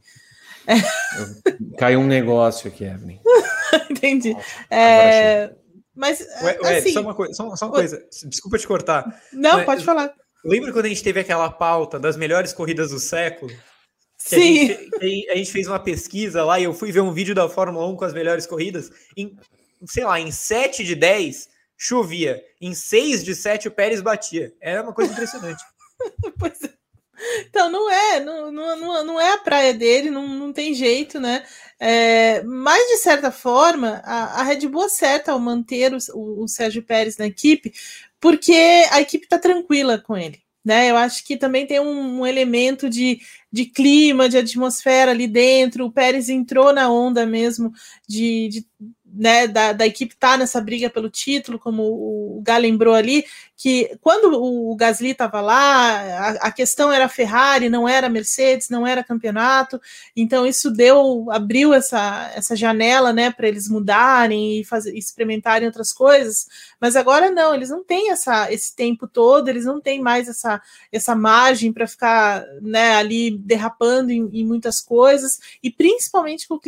É. 0.65 1.77
Caiu 1.77 1.99
um 1.99 2.07
negócio 2.07 2.69
aqui, 2.69 2.85
Evelyn. 2.85 3.19
Entendi. 3.91 4.35
É, 4.71 5.51
mas 5.93 6.21
ué, 6.41 6.57
ué, 6.63 6.77
assim, 6.77 6.93
só 6.93 7.01
uma 7.01 7.13
coisa, 7.13 7.33
só, 7.33 7.55
só 7.57 7.65
uma 7.65 7.73
coisa. 7.73 8.01
Desculpa 8.25 8.57
te 8.57 8.65
cortar. 8.65 9.21
Não, 9.33 9.57
mas, 9.57 9.65
pode 9.65 9.83
falar. 9.83 10.13
Lembra 10.43 10.71
quando 10.71 10.85
a 10.85 10.89
gente 10.89 11.03
teve 11.03 11.19
aquela 11.19 11.49
pauta 11.51 11.99
das 11.99 12.15
melhores 12.15 12.53
corridas 12.53 12.91
do 12.91 12.99
século? 12.99 13.51
Que 13.51 14.29
Sim. 14.29 14.71
A 14.71 15.05
gente, 15.05 15.29
a 15.29 15.35
gente, 15.35 15.51
fez 15.51 15.67
uma 15.67 15.79
pesquisa 15.79 16.45
lá 16.45 16.59
e 16.59 16.63
eu 16.63 16.73
fui 16.73 16.93
ver 16.93 17.01
um 17.01 17.11
vídeo 17.11 17.35
da 17.35 17.49
Fórmula 17.49 17.85
1 17.87 17.97
com 17.97 18.05
as 18.05 18.13
melhores 18.13 18.47
corridas. 18.47 18.89
Em 19.17 19.35
sei 19.85 20.03
lá, 20.03 20.19
em 20.19 20.31
7 20.31 20.83
de 20.83 20.95
10 20.95 21.49
chovia, 21.77 22.43
em 22.61 22.73
6 22.73 23.23
de 23.23 23.35
7 23.35 23.67
o 23.67 23.71
Pérez 23.71 24.01
batia. 24.01 24.53
Era 24.61 24.83
uma 24.83 24.93
coisa 24.93 25.11
impressionante. 25.11 25.63
pois 26.39 26.63
é. 26.63 26.73
Então, 27.47 27.69
não 27.69 27.89
é, 27.89 28.19
não, 28.19 28.51
não, 28.51 29.05
não 29.05 29.21
é 29.21 29.33
a 29.33 29.37
praia 29.37 29.73
dele, 29.73 30.09
não, 30.09 30.27
não 30.27 30.51
tem 30.51 30.73
jeito, 30.73 31.19
né? 31.19 31.45
É, 31.79 32.43
mas, 32.43 32.87
de 32.87 32.97
certa 32.97 33.31
forma, 33.31 34.01
a, 34.03 34.41
a 34.41 34.43
Red 34.43 34.67
Bull 34.67 34.83
acerta 34.83 35.31
ao 35.31 35.39
manter 35.39 35.93
o, 35.93 35.97
o, 36.13 36.43
o 36.43 36.47
Sérgio 36.47 36.83
Pérez 36.83 37.17
na 37.17 37.25
equipe, 37.25 37.73
porque 38.19 38.85
a 38.91 39.01
equipe 39.01 39.25
está 39.25 39.39
tranquila 39.39 39.97
com 39.97 40.17
ele. 40.17 40.43
Né? 40.63 40.89
Eu 40.89 40.97
acho 40.97 41.23
que 41.23 41.37
também 41.37 41.67
tem 41.67 41.79
um, 41.79 42.21
um, 42.21 42.25
elemento 42.25 42.89
de, 42.89 43.21
de 43.51 43.65
clima, 43.65 44.27
de 44.27 44.37
atmosfera 44.37 45.11
ali 45.11 45.27
dentro. 45.27 45.85
O 45.85 45.91
Pérez 45.91 46.27
entrou 46.27 46.73
na 46.73 46.89
onda 46.89 47.23
mesmo 47.23 47.71
de, 48.07 48.49
de 48.49 48.65
né, 49.15 49.47
da, 49.47 49.71
da 49.71 49.85
equipe 49.85 50.15
tá 50.15 50.37
nessa 50.37 50.59
briga 50.59 50.89
pelo 50.89 51.09
título, 51.09 51.57
como 51.57 51.83
o, 51.83 52.41
Gá 52.43 52.57
lembrou 52.57 52.93
ali, 52.93 53.25
que 53.57 53.97
quando 54.01 54.33
o 54.33 54.75
Gasly 54.75 55.11
estava 55.11 55.39
lá, 55.39 56.01
a, 56.01 56.29
a, 56.47 56.51
questão 56.51 56.91
era 56.91 57.07
Ferrari, 57.07 57.69
não 57.69 57.87
era 57.87 58.09
Mercedes, 58.09 58.69
não 58.69 58.85
era 58.85 59.03
campeonato, 59.03 59.79
então 60.15 60.45
isso 60.45 60.69
deu, 60.69 61.27
abriu 61.31 61.73
essa, 61.73 62.31
essa 62.35 62.55
janela, 62.55 63.13
né, 63.13 63.31
para 63.31 63.47
eles 63.47 63.69
mudarem 63.69 64.59
e 64.59 64.65
fazer, 64.65 64.95
experimentarem 64.95 65.67
outras 65.67 65.93
coisas, 65.93 66.47
mas 66.79 66.95
agora 66.95 67.31
não, 67.31 67.55
eles 67.55 67.69
não 67.69 67.83
têm 67.83 68.11
essa, 68.11 68.51
esse 68.51 68.75
tempo 68.75 69.07
todo, 69.07 69.47
eles 69.47 69.65
não 69.65 69.79
têm 69.79 70.01
mais 70.01 70.27
essa, 70.27 70.61
essa 70.91 71.15
margem 71.15 71.71
para 71.71 71.87
ficar, 71.87 72.45
né, 72.61 72.95
ali 72.95 73.31
derrapando 73.31 74.11
em, 74.11 74.29
em, 74.33 74.45
muitas 74.45 74.81
coisas, 74.81 75.39
e 75.63 75.71
principalmente 75.71 76.47
com 76.47 76.55
o, 76.55 76.59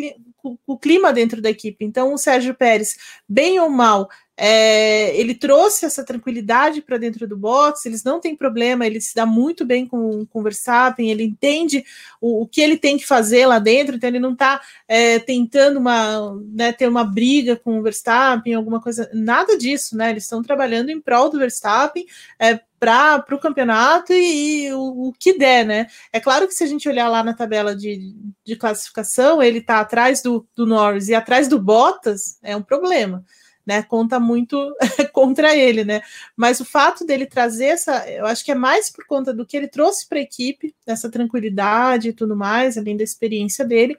com 0.41 0.57
o 0.65 0.77
clima 0.77 1.11
dentro 1.11 1.41
da 1.41 1.49
equipe, 1.49 1.83
então 1.83 2.13
o 2.13 2.17
Sérgio 2.17 2.36
Pérez, 2.53 2.97
bem 3.27 3.59
ou 3.59 3.69
mal, 3.69 4.09
é, 4.39 5.17
ele 5.17 5.33
trouxe 5.33 5.83
essa 5.83 6.03
tranquilidade 6.03 6.79
para 6.79 6.99
dentro 6.99 7.27
do 7.27 7.35
box, 7.35 7.83
eles 7.85 8.03
não 8.03 8.19
têm 8.19 8.35
problema, 8.35 8.85
ele 8.85 9.01
se 9.01 9.15
dá 9.15 9.25
muito 9.25 9.65
bem 9.65 9.87
com, 9.87 10.27
com 10.27 10.39
o 10.39 10.43
Verstappen, 10.43 11.09
ele 11.09 11.23
entende 11.23 11.83
o, 12.21 12.43
o 12.43 12.47
que 12.47 12.61
ele 12.61 12.77
tem 12.77 12.97
que 12.97 13.05
fazer 13.05 13.47
lá 13.47 13.57
dentro, 13.57 13.95
então 13.95 14.07
ele 14.07 14.19
não 14.19 14.33
está 14.33 14.61
é, 14.87 15.17
tentando 15.17 15.79
uma, 15.79 16.39
né, 16.53 16.71
ter 16.71 16.87
uma 16.87 17.03
briga 17.03 17.55
com 17.55 17.79
o 17.79 17.81
Verstappen, 17.81 18.53
alguma 18.53 18.79
coisa, 18.79 19.09
nada 19.11 19.57
disso, 19.57 19.97
né? 19.97 20.11
Eles 20.11 20.23
estão 20.23 20.43
trabalhando 20.43 20.91
em 20.91 21.01
prol 21.01 21.31
do 21.31 21.39
Verstappen 21.39 22.05
é, 22.39 22.59
para 22.79 23.25
o 23.31 23.39
campeonato 23.39 24.13
e, 24.13 24.65
e 24.65 24.73
o, 24.73 25.07
o, 25.07 25.13
que 25.13 25.37
der, 25.37 25.65
né? 25.65 25.87
É 26.11 26.19
claro 26.19 26.47
que 26.47 26.53
se 26.53 26.63
a 26.63 26.67
gente 26.67 26.87
olhar 26.87 27.09
lá 27.09 27.23
na 27.23 27.33
tabela 27.33 27.75
de, 27.75 28.13
de 28.45 28.55
classificação, 28.55 29.41
ele 29.41 29.59
está 29.59 29.79
atrás 29.79 30.21
do, 30.21 30.47
do 30.55 30.65
Norris 30.65 31.07
e 31.07 31.15
atrás 31.15 31.47
do 31.47 31.59
Bottas, 31.59 32.37
é 32.43 32.55
um 32.55 32.61
problema 32.61 33.25
né? 33.67 33.83
Conta 33.83 34.17
muito 34.17 34.73
contra 35.11 35.53
ele, 35.53 35.83
né? 35.83 36.01
Mas 36.37 36.61
o 36.61 36.65
fato 36.65 37.05
dele 37.05 37.25
trazer 37.25 37.65
essa, 37.65 38.09
eu 38.09 38.25
acho 38.25 38.45
que 38.45 38.51
é 38.51 38.55
mais 38.55 38.89
por 38.89 39.05
conta 39.05 39.33
do 39.33 39.45
que 39.45 39.57
ele 39.57 39.67
trouxe 39.67 40.07
para 40.07 40.19
a 40.19 40.21
equipe, 40.21 40.73
essa 40.85 41.11
tranquilidade 41.11 42.07
e 42.07 42.13
tudo 42.13 42.33
mais, 42.33 42.77
além 42.77 42.95
da 42.95 43.03
experiência 43.03 43.65
dele, 43.65 43.97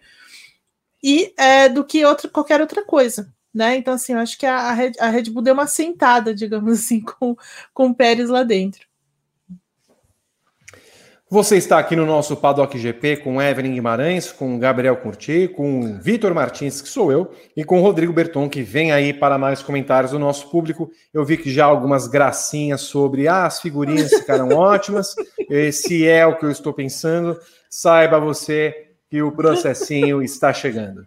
e 1.02 1.34
é, 1.36 1.68
do 1.68 1.84
que 1.84 2.02
outra, 2.02 2.30
qualquer 2.30 2.62
outra 2.62 2.82
coisa. 2.82 3.30
Né? 3.54 3.76
Então, 3.76 3.94
assim, 3.94 4.12
eu 4.12 4.18
acho 4.18 4.38
que 4.38 4.46
a, 4.46 4.72
Red, 4.72 4.92
a 5.00 5.08
Red 5.08 5.24
Bull 5.24 5.42
deu 5.42 5.54
uma 5.54 5.66
sentada, 5.66 6.34
digamos 6.34 6.72
assim, 6.78 7.00
com, 7.00 7.36
com 7.72 7.86
o 7.88 7.94
Pérez 7.94 8.28
lá 8.28 8.42
dentro. 8.42 8.88
Você 11.30 11.58
está 11.58 11.78
aqui 11.78 11.94
no 11.94 12.06
nosso 12.06 12.34
Paddock 12.38 12.78
GP 12.78 13.18
com 13.18 13.42
Evelyn 13.42 13.74
Guimarães, 13.74 14.32
com 14.32 14.58
Gabriel 14.58 14.96
Curti, 14.96 15.46
com 15.46 15.98
Vitor 16.00 16.34
Martins, 16.34 16.80
que 16.80 16.88
sou 16.88 17.12
eu, 17.12 17.30
e 17.54 17.62
com 17.64 17.82
Rodrigo 17.82 18.14
Berton, 18.14 18.48
que 18.48 18.62
vem 18.62 18.92
aí 18.92 19.12
para 19.12 19.36
mais 19.36 19.62
comentários 19.62 20.12
do 20.12 20.18
nosso 20.18 20.48
público. 20.50 20.90
Eu 21.12 21.26
vi 21.26 21.36
que 21.36 21.50
já 21.50 21.66
algumas 21.66 22.06
gracinhas 22.06 22.80
sobre 22.80 23.28
ah, 23.28 23.44
as 23.44 23.60
figurinhas 23.60 24.08
ficaram 24.08 24.48
ótimas. 24.56 25.14
Se 25.70 26.06
é 26.08 26.26
o 26.26 26.34
que 26.34 26.46
eu 26.46 26.50
estou 26.50 26.72
pensando, 26.72 27.38
saiba 27.68 28.18
você 28.18 28.88
que 29.10 29.20
o 29.20 29.30
processinho 29.30 30.22
está 30.22 30.50
chegando. 30.54 31.04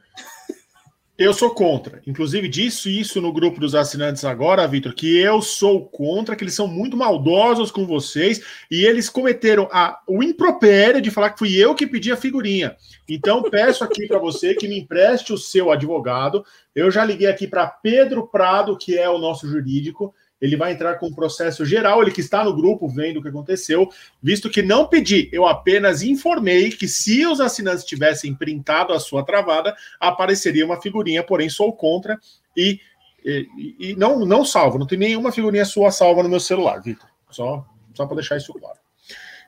Eu 1.18 1.34
sou 1.34 1.52
contra. 1.52 2.02
Inclusive, 2.08 2.48
disse 2.48 3.00
isso 3.00 3.22
no 3.22 3.32
grupo 3.32 3.60
dos 3.60 3.76
assinantes 3.76 4.26
agora, 4.26 4.68
Vitor, 4.68 4.94
que 4.94 5.20
eu 5.20 5.42
sou 5.42 5.86
contra, 5.86 6.36
que 6.36 6.44
eles 6.44 6.56
são 6.56 6.68
muito 6.68 6.98
maldosos 6.98 7.70
com 7.70 7.86
vocês 7.86 8.42
e 8.72 8.86
eles 8.86 9.10
cometeram 9.10 9.70
a, 9.72 10.02
o 10.08 10.24
impropério 10.24 11.02
de 11.02 11.12
falar 11.12 11.32
que 11.32 11.40
fui 11.40 11.56
eu 11.56 11.76
que 11.76 11.86
pedi 11.86 12.12
a 12.12 12.18
figurinha. 12.18 12.76
Então, 13.08 13.44
peço 13.44 13.84
aqui 13.84 14.08
para 14.08 14.18
você 14.18 14.56
que 14.56 14.68
me 14.68 14.80
empreste 14.80 15.32
o 15.32 15.38
seu 15.38 15.72
advogado. 15.72 16.44
Eu 16.74 16.90
já 16.90 17.06
liguei 17.06 17.28
aqui 17.28 17.48
para 17.48 17.68
Pedro 17.68 18.26
Prado, 18.26 18.78
que 18.78 18.98
é 18.98 19.10
o 19.10 19.20
nosso 19.20 19.48
jurídico 19.48 20.16
ele 20.42 20.58
vai 20.58 20.72
entrar 20.72 20.96
com 20.96 21.08
um 21.08 21.14
processo 21.14 21.64
geral, 21.64 22.02
ele 22.02 22.12
que 22.12 22.20
está 22.20 22.44
no 22.44 22.56
grupo 22.56 22.90
vendo 22.90 23.18
o 23.18 23.22
que 23.22 23.30
aconteceu, 23.30 23.88
visto 24.22 24.50
que 24.50 24.64
não 24.64 24.88
pedi, 24.88 25.30
eu 25.32 25.46
apenas 25.46 26.02
informei 26.02 26.72
que 26.72 26.88
se 26.88 27.26
os 27.28 27.40
assinantes 27.40 27.86
tivessem 27.86 28.34
printado 28.34 28.92
a 28.92 29.00
sua 29.00 29.24
travada, 29.24 29.76
apareceria 30.00 30.66
uma 30.66 30.82
figurinha, 30.82 31.24
porém 31.24 31.48
sou 31.48 31.72
contra 31.72 32.20
e, 32.58 32.80
e, 33.24 33.48
e 33.80 33.96
não, 33.96 34.26
não 34.26 34.44
salvo, 34.44 34.80
não 34.80 34.88
tem 34.88 34.98
nenhuma 34.98 35.32
figurinha 35.32 35.64
sua 35.64 35.92
salva 35.92 36.24
no 36.24 36.30
meu 36.30 36.40
celular, 36.40 36.82
Vitor. 36.82 37.08
Só, 37.30 37.66
só 37.94 38.06
para 38.08 38.16
deixar 38.16 38.38
isso 38.38 38.52
claro. 38.54 38.80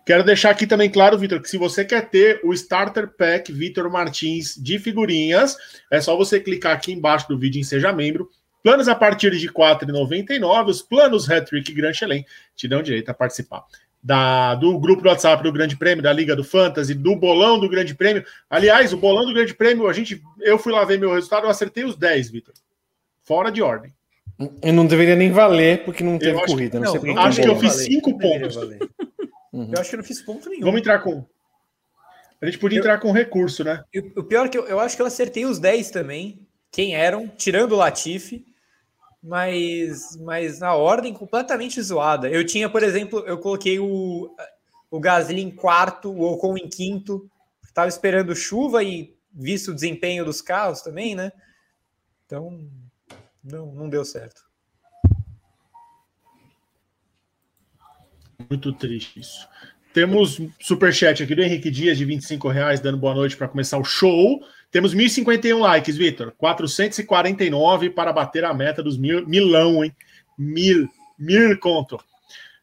Quero 0.05 0.23
deixar 0.23 0.49
aqui 0.49 0.67
também 0.67 0.89
claro, 0.89 1.17
Vitor, 1.17 1.41
que 1.41 1.49
se 1.49 1.57
você 1.57 1.85
quer 1.85 2.09
ter 2.09 2.41
o 2.43 2.53
Starter 2.53 3.07
Pack 3.15 3.51
Vitor 3.53 3.89
Martins 3.89 4.53
de 4.61 4.77
figurinhas, 4.77 5.55
é 5.89 6.01
só 6.01 6.15
você 6.17 6.41
clicar 6.41 6.73
aqui 6.73 6.91
embaixo 6.91 7.27
do 7.29 7.39
vídeo 7.39 7.59
em 7.59 7.63
Seja 7.63 7.91
Membro 7.93 8.29
Planos 8.63 8.87
a 8.87 8.95
partir 8.95 9.31
de 9.31 9.45
R$ 9.45 9.53
4,99. 9.53 10.69
Os 10.69 10.81
planos 10.81 11.29
Hattrick 11.29 11.71
Grand 11.73 11.93
Chelem 11.93 12.25
te 12.55 12.67
dão 12.67 12.81
direito 12.81 13.09
a 13.09 13.13
participar 13.13 13.65
da, 14.03 14.53
do 14.55 14.77
grupo 14.77 15.01
do 15.01 15.07
WhatsApp 15.07 15.41
do 15.41 15.51
Grande 15.51 15.77
Prêmio, 15.77 16.03
da 16.03 16.11
Liga 16.11 16.35
do 16.35 16.43
Fantasy, 16.43 16.93
do 16.93 17.15
bolão 17.15 17.57
do 17.57 17.69
Grande 17.69 17.95
Prêmio. 17.95 18.25
Aliás, 18.49 18.91
o 18.91 18.97
bolão 18.97 19.25
do 19.25 19.33
Grande 19.33 19.53
Prêmio, 19.53 19.87
a 19.87 19.93
gente, 19.93 20.21
eu 20.41 20.59
fui 20.59 20.73
lá 20.73 20.83
ver 20.83 20.99
meu 20.99 21.13
resultado, 21.13 21.45
eu 21.45 21.49
acertei 21.49 21.85
os 21.85 21.95
10, 21.95 22.29
Vitor. 22.29 22.53
Fora 23.23 23.49
de 23.49 23.61
ordem. 23.61 23.93
Eu 24.61 24.73
não 24.73 24.85
deveria 24.85 25.15
nem 25.15 25.31
valer, 25.31 25.85
porque 25.85 26.03
não 26.03 26.19
teve 26.19 26.45
corrida. 26.45 26.79
Não, 26.79 26.93
não, 26.93 27.01
sei 27.01 27.17
acho 27.17 27.41
que 27.41 27.47
eu 27.47 27.59
fiz 27.59 27.73
5 27.73 28.17
pontos. 28.17 28.55
Uhum. 29.53 29.71
Eu 29.71 29.79
acho 29.79 29.89
que 29.89 29.95
eu 29.95 29.99
não 29.99 30.03
fiz 30.03 30.21
ponto 30.21 30.49
nenhum. 30.49 30.65
Vamos 30.65 30.81
entrar 30.81 30.99
com. 30.99 31.23
A 32.41 32.45
gente 32.45 32.57
podia 32.57 32.79
eu, 32.79 32.81
entrar 32.81 32.99
com 32.99 33.11
recurso, 33.11 33.63
né? 33.63 33.83
O 34.17 34.23
pior 34.23 34.47
é 34.47 34.49
que 34.49 34.57
eu, 34.57 34.67
eu 34.67 34.79
acho 34.79 34.95
que 34.95 35.01
eu 35.01 35.05
acertei 35.05 35.45
os 35.45 35.59
10 35.59 35.91
também. 35.91 36.45
Quem 36.71 36.95
eram, 36.95 37.27
tirando 37.27 37.73
o 37.73 37.77
Latifi 37.77 38.43
mas, 39.23 40.17
mas 40.17 40.59
na 40.59 40.75
ordem 40.75 41.13
completamente 41.13 41.81
zoada. 41.81 42.29
Eu 42.29 42.45
tinha, 42.45 42.69
por 42.69 42.83
exemplo, 42.83 43.19
eu 43.19 43.37
coloquei 43.37 43.79
o, 43.79 44.35
o 44.91 44.99
Gasly 44.99 45.41
em 45.41 45.49
quarto, 45.49 46.11
o 46.11 46.33
Ocon 46.33 46.57
em 46.57 46.67
quinto, 46.67 47.29
estava 47.63 47.87
esperando 47.87 48.35
chuva 48.35 48.83
e 48.83 49.15
visto 49.31 49.71
o 49.71 49.73
desempenho 49.73 50.25
dos 50.25 50.41
carros 50.41 50.81
também, 50.81 51.15
né? 51.15 51.31
Então, 52.25 52.69
não, 53.41 53.67
não 53.67 53.89
deu 53.89 54.03
certo. 54.03 54.43
Muito 58.49 58.73
triste 58.73 59.21
isso. 59.21 59.47
Temos 59.93 60.41
superchat 60.59 61.23
aqui 61.23 61.33
do 61.33 61.41
Henrique 61.41 61.71
Dias 61.71 61.97
de 61.97 62.03
25 62.03 62.49
reais, 62.49 62.81
dando 62.81 62.97
boa 62.97 63.13
noite 63.13 63.37
para 63.37 63.47
começar 63.47 63.77
o 63.77 63.85
show. 63.85 64.43
Temos 64.73 64.95
1.051 64.95 65.59
likes, 65.59 65.95
Vitor. 65.95 66.33
449 66.35 67.91
para 67.91 68.11
bater 68.11 68.43
a 68.43 68.51
meta 68.55 68.81
dos 68.81 68.97
mil, 68.97 69.23
milão, 69.27 69.85
hein? 69.85 69.95
Mil, 70.35 70.89
mil 71.17 71.59
conto. 71.59 72.03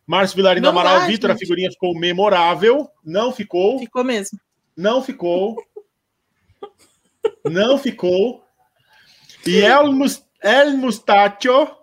Márcio 0.05 0.35
Vilarino 0.35 0.65
não 0.65 0.71
Amaral, 0.71 1.07
Vitor, 1.07 1.31
a 1.31 1.39
figurinha 1.39 1.71
ficou 1.71 1.97
memorável. 1.97 2.91
Não 3.05 3.31
ficou. 3.31 3.79
Ficou 3.79 4.03
mesmo. 4.03 4.41
Não 4.77 5.01
ficou. 5.01 5.57
não 7.49 7.79
ficou. 7.79 8.45
E 9.47 9.59
El, 9.59 9.85
El 10.43 10.77
Mustacho, 10.77 11.77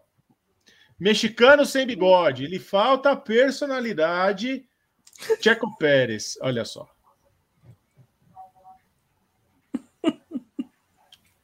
mexicano 1.00 1.66
sem 1.66 1.88
bigode. 1.88 2.44
Ele 2.44 2.60
falta 2.60 3.16
personalidade. 3.16 4.66
Checo 5.42 5.78
Pérez, 5.78 6.38
olha 6.42 6.66
só. 6.66 6.97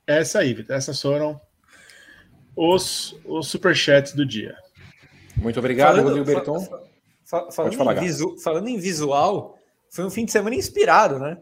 Essa 0.06 0.40
aí, 0.40 0.54
Vitor. 0.54 0.76
Essas 0.76 1.02
foram 1.02 1.40
os, 2.56 3.16
os 3.26 3.48
superchats 3.48 4.14
do 4.14 4.26
dia. 4.26 4.56
Muito 5.36 5.60
obrigado, 5.60 5.98
falando, 5.98 6.06
Rodrigo 6.06 6.26
Berton. 6.26 6.60
Fa, 7.26 7.46
fa, 7.46 7.52
falando, 7.52 7.76
falar, 7.76 7.98
em 7.98 8.02
visu, 8.02 8.38
falando 8.38 8.68
em 8.68 8.78
visual, 8.78 9.58
foi 9.90 10.06
um 10.06 10.10
fim 10.10 10.26
de 10.26 10.32
semana 10.32 10.56
inspirado, 10.56 11.18
né? 11.18 11.38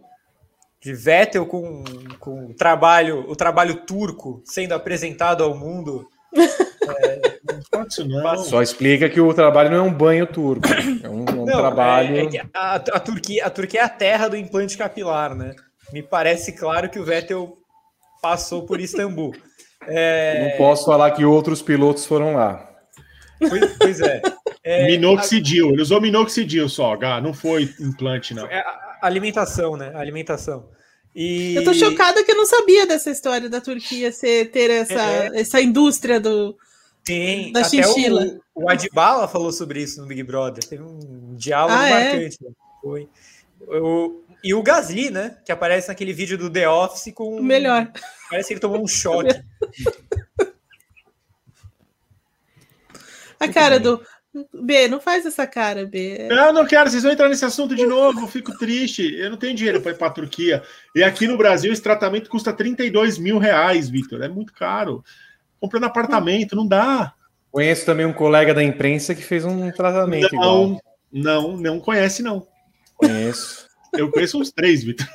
De 0.80 0.94
Vettel 0.94 1.46
com, 1.46 1.84
com 2.20 2.48
o, 2.48 2.54
trabalho, 2.54 3.30
o 3.30 3.36
trabalho 3.36 3.86
turco 3.86 4.42
sendo 4.46 4.74
apresentado 4.74 5.44
ao 5.44 5.56
mundo. 5.56 6.08
É, 6.98 7.40
não 7.72 8.24
não. 8.24 8.44
Só 8.44 8.60
explica 8.60 9.08
que 9.08 9.22
o 9.22 9.32
trabalho 9.36 9.70
não 9.70 9.78
é 9.78 9.82
um 9.82 9.94
banho 9.94 10.26
turco. 10.26 10.68
É 11.04 11.08
um, 11.08 11.22
um 11.22 11.46
não, 11.46 11.58
trabalho. 11.58 12.16
É, 12.18 12.38
é 12.38 12.46
a, 12.52 12.76
a, 12.76 13.00
Turquia, 13.00 13.46
a 13.46 13.50
Turquia 13.52 13.82
é 13.82 13.84
a 13.84 13.90
terra 13.90 14.28
do 14.28 14.36
implante 14.36 14.76
capilar, 14.76 15.36
né? 15.36 15.56
Me 15.94 16.02
parece 16.02 16.54
claro 16.54 16.90
que 16.90 17.00
o 17.00 17.06
Vettel 17.06 17.61
passou 18.22 18.66
por 18.66 18.80
Istambul. 18.80 19.34
É... 19.88 20.52
Não 20.52 20.58
posso 20.60 20.86
falar 20.86 21.10
que 21.10 21.26
outros 21.26 21.60
pilotos 21.60 22.06
foram 22.06 22.36
lá. 22.36 22.72
Pois, 23.40 23.78
pois 23.80 24.00
é. 24.00 24.22
é. 24.64 24.86
Minoxidil, 24.86 25.72
ele 25.72 25.82
usou 25.82 26.00
minoxidil 26.00 26.70
só, 26.70 26.96
Gá, 26.96 27.20
não 27.20 27.34
foi 27.34 27.68
implante, 27.80 28.36
não. 28.36 28.46
É 28.46 28.64
alimentação, 29.02 29.76
né? 29.76 29.92
Alimentação. 29.96 30.70
E... 31.16 31.56
Eu 31.56 31.64
tô 31.64 31.74
chocada 31.74 32.24
que 32.24 32.32
eu 32.32 32.38
não 32.38 32.46
sabia 32.46 32.86
dessa 32.86 33.10
história 33.10 33.50
da 33.50 33.60
Turquia 33.60 34.12
ser, 34.12 34.52
ter 34.52 34.70
essa, 34.70 35.02
é. 35.02 35.42
essa 35.42 35.60
indústria 35.60 36.20
do, 36.20 36.56
Tem, 37.04 37.52
da 37.52 37.64
chinchila. 37.64 38.40
O, 38.56 38.66
o 38.66 38.70
Adbala 38.70 39.28
falou 39.28 39.52
sobre 39.52 39.82
isso 39.82 40.00
no 40.00 40.08
Big 40.08 40.24
Brother. 40.24 40.64
Teve 40.64 40.84
um 40.84 41.36
diálogo 41.36 41.76
ah, 41.78 41.90
é? 41.90 42.14
marcante. 42.14 42.38
É? 42.46 42.52
Foi. 42.82 43.10
O, 43.68 44.22
e 44.44 44.54
o 44.54 44.64
Gasly, 44.64 45.10
né? 45.10 45.38
Que 45.46 45.52
aparece 45.52 45.88
naquele 45.88 46.14
vídeo 46.14 46.38
do 46.38 46.50
The 46.50 46.68
Office 46.70 47.14
com. 47.14 47.38
O 47.38 47.44
melhor. 47.44 47.92
Parece 48.30 48.48
que 48.48 48.54
ele 48.54 48.62
tomou 48.62 48.82
um 48.82 48.88
choque. 48.88 49.30
A 53.40 53.48
cara 53.48 53.80
do. 53.80 54.00
B, 54.54 54.88
não 54.88 55.02
faz 55.02 55.26
essa 55.26 55.46
cara, 55.46 55.86
B. 55.86 56.28
Eu 56.30 56.54
não 56.54 56.66
quero, 56.66 56.90
vocês 56.90 57.04
vão 57.04 57.12
entrar 57.12 57.28
nesse 57.28 57.44
assunto 57.44 57.76
de 57.76 57.86
novo, 57.86 58.22
eu 58.22 58.28
fico 58.28 58.58
triste. 58.58 59.14
Eu 59.16 59.32
não 59.32 59.38
tenho 59.38 59.56
dinheiro 59.56 59.82
para 59.82 59.92
ir 59.92 59.98
para 59.98 60.08
a 60.08 60.12
Turquia. 60.12 60.64
E 60.96 61.04
aqui 61.04 61.28
no 61.28 61.38
Brasil 61.38 61.74
esse 61.74 61.82
tratamento 61.82 62.30
custa 62.30 62.54
32 62.54 63.18
mil 63.18 63.40
reais, 63.40 63.90
Vitor. 63.90 64.22
É 64.22 64.30
muito 64.30 64.54
caro. 64.54 65.04
Comprando 65.60 65.86
apartamento, 65.86 66.56
não 66.56 66.66
dá. 66.66 67.14
Conheço 67.52 67.86
também 67.86 68.06
um 68.06 68.14
colega 68.14 68.54
da 68.54 68.64
imprensa 68.64 69.14
que 69.14 69.22
fez 69.22 69.44
um 69.44 69.70
tratamento 69.72 70.34
não, 70.34 70.42
igual. 70.42 70.82
Não, 71.12 71.58
não 71.58 71.80
conhece, 71.80 72.24
não. 72.24 72.48
Conheço. 72.96 73.71
Eu 73.94 74.10
conheço 74.10 74.40
uns 74.40 74.52
três, 74.52 74.84
Vitor. 74.84 75.06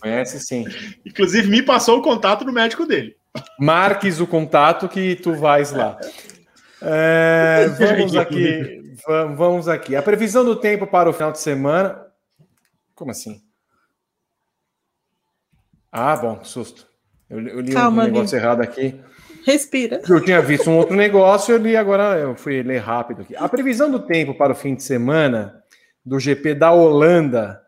Conhece 0.00 0.40
sim. 0.40 0.64
Inclusive, 1.04 1.48
me 1.48 1.62
passou 1.62 1.98
o 1.98 2.02
contato 2.02 2.44
do 2.44 2.52
médico 2.52 2.84
dele. 2.86 3.16
Marques 3.58 4.20
o 4.20 4.26
contato 4.26 4.88
que 4.88 5.16
tu 5.16 5.34
vais 5.34 5.72
lá. 5.72 5.98
É, 6.82 7.68
vamos 7.78 8.16
aqui. 8.16 8.96
Vamos 9.36 9.68
aqui. 9.68 9.94
A 9.94 10.02
previsão 10.02 10.44
do 10.44 10.56
tempo 10.56 10.86
para 10.86 11.08
o 11.08 11.12
final 11.12 11.32
de 11.32 11.40
semana. 11.40 12.06
Como 12.94 13.10
assim? 13.10 13.40
Ah, 15.92 16.16
bom, 16.16 16.42
susto. 16.42 16.86
Eu, 17.28 17.40
eu 17.40 17.60
li 17.60 17.72
Calma, 17.72 18.02
um 18.02 18.06
negócio 18.06 18.36
errado 18.36 18.62
aqui. 18.62 19.00
Respira. 19.44 20.02
Eu 20.08 20.20
tinha 20.20 20.42
visto 20.42 20.68
um 20.68 20.76
outro 20.76 20.96
negócio, 20.96 21.54
eu 21.54 21.58
li 21.58 21.76
agora, 21.76 22.18
eu 22.18 22.34
fui 22.34 22.62
ler 22.62 22.78
rápido 22.78 23.22
aqui. 23.22 23.36
A 23.36 23.48
previsão 23.48 23.90
do 23.90 24.00
tempo 24.00 24.34
para 24.34 24.52
o 24.52 24.56
fim 24.56 24.74
de 24.74 24.82
semana 24.82 25.62
do 26.04 26.18
GP 26.18 26.54
da 26.54 26.72
Holanda 26.72 27.60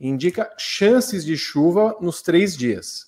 indica 0.00 0.52
chances 0.58 1.24
de 1.24 1.36
chuva 1.36 1.96
nos 2.00 2.22
três 2.22 2.56
dias, 2.56 3.06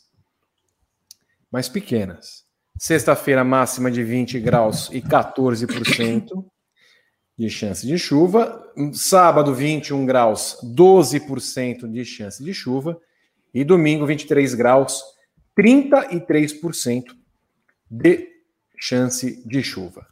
mas 1.51 1.69
pequenas. 1.69 2.45
Sexta-feira, 2.79 3.45
máxima 3.45 3.91
de 3.91 4.03
20 4.03 4.41
graus 4.41 4.89
e 4.91 5.03
14% 5.03 6.45
de 7.37 7.51
chance 7.51 7.87
de 7.87 7.99
chuva. 7.99 8.63
Sábado, 8.95 9.55
21 9.55 10.07
graus, 10.07 10.57
12% 10.65 11.91
de 11.91 12.05
chance 12.05 12.43
de 12.43 12.55
chuva. 12.55 12.99
E 13.53 13.65
domingo, 13.65 14.07
23 14.07 14.55
graus, 14.55 15.03
33% 15.59 17.05
de 17.91 18.29
chance 18.79 19.43
de 19.47 19.63
chuva. 19.63 20.07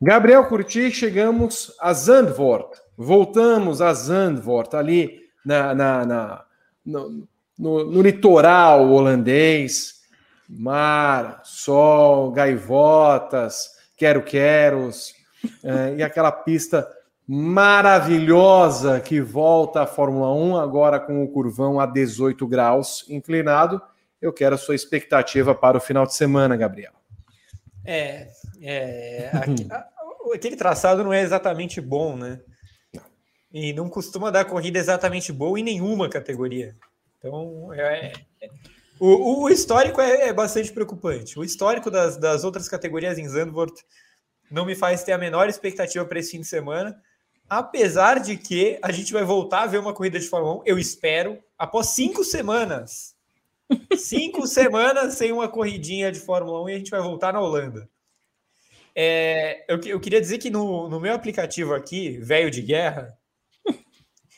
Gabriel 0.00 0.46
Curti, 0.46 0.90
chegamos 0.90 1.74
a 1.80 1.92
Zandvoort. 1.92 2.78
Voltamos 2.96 3.80
a 3.80 3.94
Zandvoort, 3.94 4.74
ali 4.74 5.19
na, 5.44 5.74
na, 5.74 6.04
na 6.04 6.44
no, 6.84 7.28
no, 7.58 7.84
no, 7.84 8.02
litoral 8.02 8.90
holandês, 8.90 10.00
mar, 10.48 11.40
sol, 11.44 12.30
gaivotas, 12.32 13.70
quero-queros, 13.96 15.14
é, 15.62 15.96
e 15.96 16.02
aquela 16.02 16.32
pista 16.32 16.88
maravilhosa 17.26 18.98
que 19.00 19.20
volta 19.20 19.82
à 19.82 19.86
Fórmula 19.86 20.34
1, 20.34 20.56
agora 20.56 20.98
com 20.98 21.22
o 21.22 21.28
curvão 21.28 21.78
a 21.78 21.86
18 21.86 22.46
graus 22.46 23.04
inclinado. 23.08 23.80
Eu 24.20 24.32
quero 24.32 24.56
a 24.56 24.58
sua 24.58 24.74
expectativa 24.74 25.54
para 25.54 25.78
o 25.78 25.80
final 25.80 26.04
de 26.04 26.14
semana, 26.14 26.56
Gabriel. 26.56 26.92
É, 27.84 28.28
é 28.60 29.30
aqui, 29.32 29.68
aquele 30.34 30.56
traçado 30.56 31.04
não 31.04 31.12
é 31.12 31.22
exatamente 31.22 31.80
bom, 31.80 32.16
né? 32.16 32.40
E 33.52 33.72
não 33.72 33.88
costuma 33.88 34.30
dar 34.30 34.44
corrida 34.44 34.78
exatamente 34.78 35.32
boa 35.32 35.58
em 35.58 35.62
nenhuma 35.62 36.08
categoria. 36.08 36.76
Então, 37.18 37.72
é, 37.72 38.12
é, 38.40 38.50
o, 38.98 39.42
o, 39.42 39.48
histórico 39.48 40.00
é, 40.00 40.28
é, 40.28 40.32
bastante 40.32 40.72
preocupante. 40.72 41.38
O 41.38 41.44
histórico 41.44 41.90
das, 41.90 42.16
das 42.16 42.44
outras 42.44 42.68
categorias 42.68 43.18
em 43.18 43.28
Zandvoort 43.28 43.84
não 44.50 44.64
me 44.64 44.74
faz 44.74 45.02
ter 45.02 45.12
a 45.12 45.18
menor 45.18 45.48
expectativa 45.48 46.04
para 46.04 46.18
esse 46.18 46.32
fim 46.32 46.40
de 46.40 46.46
semana, 46.46 47.00
apesar 47.48 48.20
de 48.20 48.36
que 48.36 48.78
a 48.82 48.90
gente 48.92 49.12
vai 49.12 49.24
voltar 49.24 49.62
a 49.62 49.66
ver 49.66 49.78
uma 49.78 49.92
corrida 49.92 50.18
de 50.18 50.28
Fórmula 50.28 50.60
1, 50.60 50.62
eu 50.66 50.78
espero, 50.78 51.38
após 51.58 51.88
cinco 51.88 52.24
semanas. 52.24 53.14
Cinco 53.96 54.46
semanas 54.48 55.14
sem 55.14 55.32
uma 55.32 55.48
corridinha 55.48 56.10
de 56.10 56.20
Fórmula 56.20 56.62
1 56.64 56.68
e 56.68 56.74
a 56.74 56.78
gente 56.78 56.90
vai 56.90 57.00
voltar 57.00 57.32
na 57.32 57.40
Holanda. 57.40 57.88
É, 58.94 59.64
eu, 59.68 59.80
eu, 59.84 60.00
queria 60.00 60.20
dizer 60.20 60.38
que 60.38 60.50
no, 60.50 60.88
no 60.88 60.98
meu 60.98 61.14
aplicativo 61.14 61.74
aqui, 61.74 62.18
velho 62.18 62.50
de 62.50 62.60
guerra, 62.60 63.16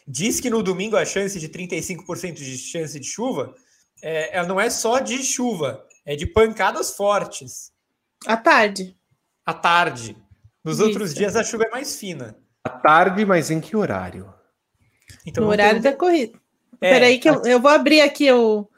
diz 0.06 0.40
que 0.40 0.50
no 0.50 0.62
domingo 0.62 0.96
a 0.96 1.04
chance 1.04 1.38
de 1.38 1.48
35% 1.48 2.34
de 2.34 2.58
chance 2.58 2.98
de 2.98 3.06
chuva 3.06 3.54
é, 4.02 4.36
ela 4.36 4.48
não 4.48 4.60
é 4.60 4.68
só 4.70 4.98
de 4.98 5.22
chuva, 5.22 5.86
é 6.04 6.16
de 6.16 6.26
pancadas 6.26 6.94
fortes. 6.96 7.72
À 8.26 8.36
tarde. 8.36 8.96
À 9.44 9.54
tarde. 9.54 10.16
Nos 10.64 10.78
Isso. 10.78 10.86
outros 10.86 11.14
dias 11.14 11.34
a 11.36 11.42
chuva 11.44 11.64
é 11.64 11.70
mais 11.70 11.96
fina. 11.96 12.36
À 12.64 12.70
tarde, 12.70 13.24
mas 13.24 13.50
em 13.50 13.60
que 13.60 13.76
horário? 13.76 14.32
Então 15.26 15.44
no 15.44 15.50
horário 15.50 15.80
tem- 15.82 15.90
da 15.90 15.96
corrida. 15.96 16.38
É, 16.80 16.90
Peraí 16.90 17.18
que 17.18 17.28
eu, 17.28 17.42
eu 17.44 17.60
vou 17.60 17.70
abrir 17.70 18.00
aqui 18.00 18.30
o, 18.32 18.68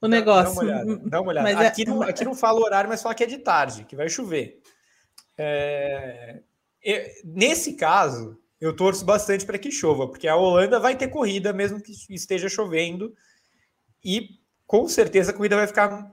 o 0.00 0.08
negócio. 0.08 0.54
Dá 0.54 0.62
uma 0.62 0.62
olhada. 0.62 1.00
Dá 1.08 1.20
uma 1.20 1.30
olhada. 1.30 1.48
Mas 1.52 1.60
é- 1.64 1.66
aqui, 1.68 1.84
não, 1.84 2.02
aqui 2.02 2.24
não 2.24 2.34
fala 2.34 2.58
o 2.60 2.64
horário, 2.64 2.88
mas 2.88 3.02
fala 3.02 3.14
que 3.14 3.22
é 3.24 3.26
de 3.26 3.38
tarde, 3.38 3.84
que 3.84 3.94
vai 3.96 4.08
chover. 4.08 4.60
É, 5.38 6.40
eu- 6.82 7.04
nesse 7.24 7.74
caso, 7.74 8.38
eu 8.62 8.72
torço 8.72 9.04
bastante 9.04 9.44
para 9.44 9.58
que 9.58 9.72
chova, 9.72 10.06
porque 10.06 10.28
a 10.28 10.36
Holanda 10.36 10.78
vai 10.78 10.96
ter 10.96 11.08
corrida 11.08 11.52
mesmo 11.52 11.82
que 11.82 11.92
esteja 12.08 12.48
chovendo, 12.48 13.12
e 14.04 14.38
com 14.68 14.88
certeza 14.88 15.32
a 15.32 15.34
corrida 15.34 15.56
vai 15.56 15.66
ficar 15.66 16.12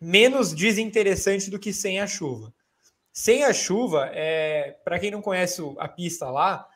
menos 0.00 0.52
desinteressante 0.52 1.48
do 1.48 1.60
que 1.60 1.72
sem 1.72 2.00
a 2.00 2.08
chuva. 2.08 2.52
Sem 3.12 3.44
a 3.44 3.52
chuva, 3.52 4.10
é, 4.12 4.78
para 4.84 4.98
quem 4.98 5.12
não 5.12 5.22
conhece 5.22 5.62
a 5.78 5.86
pista 5.86 6.28
lá, 6.28 6.66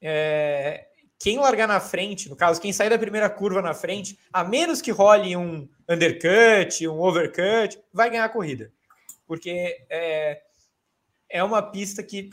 é, 0.00 0.86
quem 1.18 1.36
largar 1.36 1.66
na 1.66 1.80
frente, 1.80 2.28
no 2.28 2.36
caso, 2.36 2.60
quem 2.60 2.72
sair 2.72 2.90
da 2.90 2.98
primeira 2.98 3.28
curva 3.28 3.60
na 3.60 3.74
frente, 3.74 4.16
a 4.32 4.44
menos 4.44 4.80
que 4.80 4.92
role 4.92 5.36
um 5.36 5.68
undercut, 5.88 6.86
um 6.86 7.00
overcut, 7.00 7.76
vai 7.92 8.08
ganhar 8.08 8.26
a 8.26 8.28
corrida. 8.28 8.70
Porque 9.26 9.84
é, 9.90 10.42
é 11.28 11.42
uma 11.42 11.60
pista 11.60 12.04
que 12.04 12.30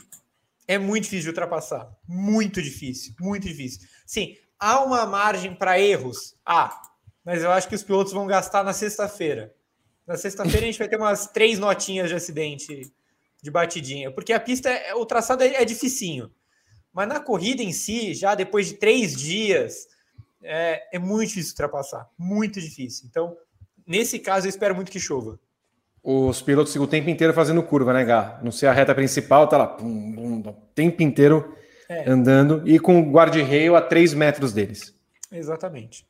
é 0.66 0.78
muito 0.78 1.04
difícil 1.04 1.24
de 1.24 1.28
ultrapassar. 1.30 1.90
Muito 2.06 2.62
difícil, 2.62 3.14
muito 3.20 3.46
difícil. 3.46 3.88
Sim, 4.06 4.36
há 4.58 4.80
uma 4.80 5.06
margem 5.06 5.54
para 5.54 5.78
erros? 5.78 6.36
Há. 6.44 6.82
Mas 7.24 7.42
eu 7.42 7.50
acho 7.50 7.68
que 7.68 7.74
os 7.74 7.82
pilotos 7.82 8.12
vão 8.12 8.26
gastar 8.26 8.64
na 8.64 8.72
sexta-feira. 8.72 9.54
Na 10.06 10.16
sexta-feira 10.16 10.60
a 10.60 10.66
gente 10.66 10.78
vai 10.78 10.88
ter 10.88 10.96
umas 10.96 11.26
três 11.28 11.58
notinhas 11.58 12.08
de 12.08 12.14
acidente 12.14 12.92
de 13.42 13.50
batidinha, 13.50 14.10
porque 14.10 14.32
a 14.32 14.40
pista, 14.40 14.70
é, 14.70 14.94
o 14.94 15.04
traçado 15.04 15.42
é, 15.42 15.62
é 15.62 15.64
dificinho. 15.64 16.30
Mas 16.92 17.08
na 17.08 17.20
corrida 17.20 17.62
em 17.62 17.72
si, 17.72 18.14
já 18.14 18.34
depois 18.34 18.68
de 18.68 18.74
três 18.74 19.16
dias, 19.16 19.88
é, 20.42 20.96
é 20.96 20.98
muito 20.98 21.28
difícil 21.28 21.52
ultrapassar. 21.52 22.08
Muito 22.18 22.60
difícil. 22.60 23.06
Então, 23.08 23.36
nesse 23.86 24.18
caso, 24.18 24.46
eu 24.46 24.50
espero 24.50 24.74
muito 24.74 24.92
que 24.92 25.00
chova. 25.00 25.40
Os 26.04 26.42
pilotos 26.42 26.74
o 26.74 26.86
tempo 26.86 27.08
inteiro 27.10 27.32
fazendo 27.32 27.62
curva, 27.62 27.92
né, 27.92 28.04
Gá? 28.04 28.40
Não 28.42 28.50
sei 28.50 28.68
a 28.68 28.72
reta 28.72 28.94
principal, 28.94 29.46
tá 29.46 29.56
lá, 29.56 29.66
pum, 29.68 30.12
pum, 30.12 30.50
o 30.50 30.52
tempo 30.74 31.00
inteiro 31.02 31.56
É. 31.88 32.10
andando 32.10 32.62
e 32.68 32.78
com 32.80 33.00
o 33.00 33.12
guarda-reio 33.12 33.76
a 33.76 33.80
3 33.80 34.12
metros 34.14 34.52
deles. 34.52 34.92
Exatamente. 35.30 36.04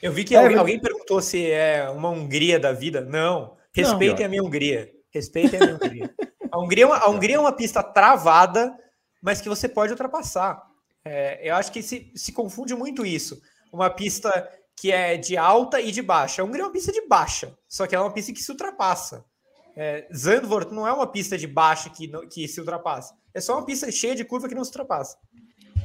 Eu 0.00 0.12
vi 0.12 0.22
que 0.22 0.36
É, 0.36 0.38
alguém, 0.38 0.56
alguém 0.56 0.80
perguntou 0.80 1.20
se 1.20 1.50
é 1.50 1.88
uma 1.90 2.10
Hungria 2.10 2.60
da 2.60 2.72
vida. 2.72 3.00
Não. 3.00 3.56
Respeitem 3.72 4.24
a 4.26 4.28
minha 4.28 4.42
Hungria. 4.42 4.90
Respeitem 5.10 5.60
a 5.60 5.64
minha 5.64 5.74
Hungria. 5.76 6.14
A 6.50 6.58
Hungria, 6.60 6.84
é 6.84 6.86
uma, 6.86 6.96
a 6.98 7.10
Hungria 7.10 7.36
é 7.36 7.40
uma 7.40 7.52
pista 7.52 7.82
travada, 7.82 8.72
mas 9.20 9.40
que 9.40 9.48
você 9.48 9.68
pode 9.68 9.92
ultrapassar. 9.92 10.62
É, 11.04 11.48
eu 11.48 11.54
acho 11.56 11.72
que 11.72 11.82
se, 11.82 12.12
se 12.14 12.32
confunde 12.32 12.74
muito 12.74 13.04
isso. 13.04 13.40
Uma 13.72 13.90
pista 13.90 14.48
que 14.80 14.92
é 14.92 15.16
de 15.16 15.36
alta 15.36 15.80
e 15.80 15.90
de 15.90 16.02
baixa. 16.02 16.42
A 16.42 16.44
Hungria 16.44 16.62
é 16.62 16.66
uma 16.66 16.72
pista 16.72 16.92
de 16.92 17.06
baixa, 17.06 17.52
só 17.68 17.86
que 17.86 17.94
ela 17.94 18.04
é 18.04 18.06
uma 18.08 18.14
pista 18.14 18.32
que 18.32 18.40
se 18.42 18.50
ultrapassa. 18.50 19.24
É, 19.76 20.06
Zandvoort 20.14 20.72
não 20.72 20.86
é 20.86 20.92
uma 20.92 21.06
pista 21.06 21.38
de 21.38 21.46
baixa 21.46 21.88
que, 21.90 22.08
que 22.28 22.48
se 22.48 22.58
ultrapassa. 22.60 23.14
É 23.32 23.40
só 23.40 23.54
uma 23.56 23.64
pista 23.64 23.90
cheia 23.92 24.14
de 24.14 24.24
curva 24.24 24.48
que 24.48 24.54
não 24.54 24.64
se 24.64 24.70
ultrapassa. 24.70 25.16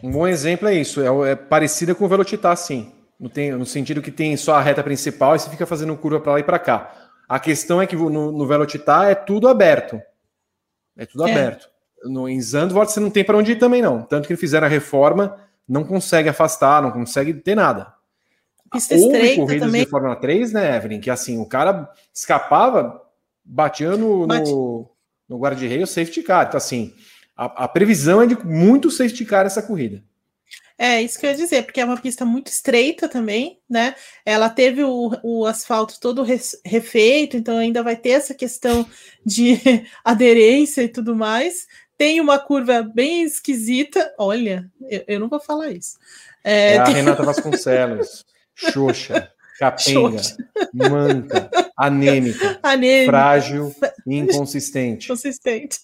Um 0.01 0.11
bom 0.11 0.27
exemplo 0.27 0.67
é 0.67 0.73
isso, 0.73 1.01
é, 1.01 1.31
é 1.31 1.35
parecida 1.35 1.93
com 1.95 2.05
o 2.05 2.07
Velocitar, 2.09 2.55
sim. 2.57 2.91
No, 3.19 3.29
tem- 3.29 3.51
no 3.51 3.65
sentido 3.65 4.01
que 4.01 4.11
tem 4.11 4.35
só 4.35 4.55
a 4.55 4.61
reta 4.61 4.83
principal 4.83 5.35
e 5.35 5.39
você 5.39 5.49
fica 5.49 5.65
fazendo 5.65 5.95
curva 5.95 6.19
para 6.19 6.33
lá 6.33 6.39
e 6.39 6.43
para 6.43 6.59
cá. 6.59 6.93
A 7.29 7.39
questão 7.39 7.81
é 7.81 7.87
que 7.87 7.95
no, 7.95 8.09
no 8.31 8.47
Velocitar 8.47 9.07
é 9.09 9.15
tudo 9.15 9.47
aberto. 9.47 10.01
É 10.97 11.05
tudo 11.05 11.27
É. 11.27 11.31
aberto. 11.31 11.69
No, 12.03 12.27
em 12.27 12.41
Zandvoort 12.41 12.91
você 12.91 12.99
não 12.99 13.09
tem 13.09 13.23
para 13.23 13.37
onde 13.37 13.53
ir 13.53 13.55
também, 13.59 13.81
não. 13.81 14.01
Tanto 14.01 14.27
que 14.27 14.33
eles 14.33 14.41
fizeram 14.41 14.67
a 14.67 14.69
reforma, 14.69 15.37
não 15.67 15.85
consegue 15.85 16.27
afastar, 16.27 16.81
não 16.81 16.91
consegue 16.91 17.33
ter 17.33 17.55
nada. 17.55 17.93
Pista 18.73 18.95
Houve 18.95 19.05
estreita 19.17 19.41
corridas 19.41 19.67
também. 19.67 19.83
de 19.83 19.89
Fórmula 19.89 20.15
3, 20.15 20.51
né, 20.53 20.75
Evelyn? 20.75 20.99
Que 20.99 21.09
assim, 21.09 21.37
o 21.39 21.45
cara 21.45 21.89
escapava, 22.13 23.01
batia 23.45 23.95
no, 23.95 24.27
Bate. 24.27 24.51
no, 24.51 24.89
no 25.29 25.37
guarda-reio 25.37 25.87
safety 25.87 26.21
car. 26.23 26.47
Então, 26.47 26.57
assim, 26.57 26.93
a, 27.37 27.63
a 27.65 27.67
previsão 27.67 28.21
é 28.21 28.25
de 28.27 28.35
muito 28.45 28.89
safety 28.91 29.25
car 29.25 29.45
essa 29.45 29.61
corrida. 29.61 30.03
É, 30.77 31.01
isso 31.01 31.19
que 31.19 31.25
eu 31.25 31.29
ia 31.29 31.35
dizer, 31.37 31.63
porque 31.63 31.79
é 31.79 31.85
uma 31.85 31.99
pista 31.99 32.25
muito 32.25 32.47
estreita 32.47 33.07
também, 33.07 33.59
né? 33.69 33.93
Ela 34.25 34.49
teve 34.49 34.83
o, 34.83 35.11
o 35.23 35.45
asfalto 35.45 35.99
todo 35.99 36.25
refeito, 36.65 37.37
então 37.37 37.57
ainda 37.57 37.83
vai 37.83 37.95
ter 37.95 38.09
essa 38.09 38.33
questão 38.33 38.85
de 39.23 39.59
aderência 40.03 40.81
e 40.81 40.89
tudo 40.89 41.15
mais. 41.15 41.67
Tem 41.95 42.19
uma 42.19 42.39
curva 42.39 42.81
bem 42.81 43.21
esquisita. 43.23 44.13
Olha, 44.17 44.65
eu, 44.89 45.03
eu 45.07 45.19
não 45.19 45.29
vou 45.29 45.39
falar 45.39 45.69
isso. 45.69 45.95
É, 46.43 46.73
É, 46.73 46.77
a 46.79 46.83
tem- 46.85 46.95
Renata 46.95 47.23
Vasconcelos, 47.23 48.25
Xoxa, 48.55 49.29
capenga, 49.59 50.21
manca, 50.73 51.49
anêmica, 51.77 52.59
anêmica, 52.63 53.11
frágil 53.11 53.75
e 54.07 54.15
inconsistente. 54.17 55.07
consistente. 55.07 55.79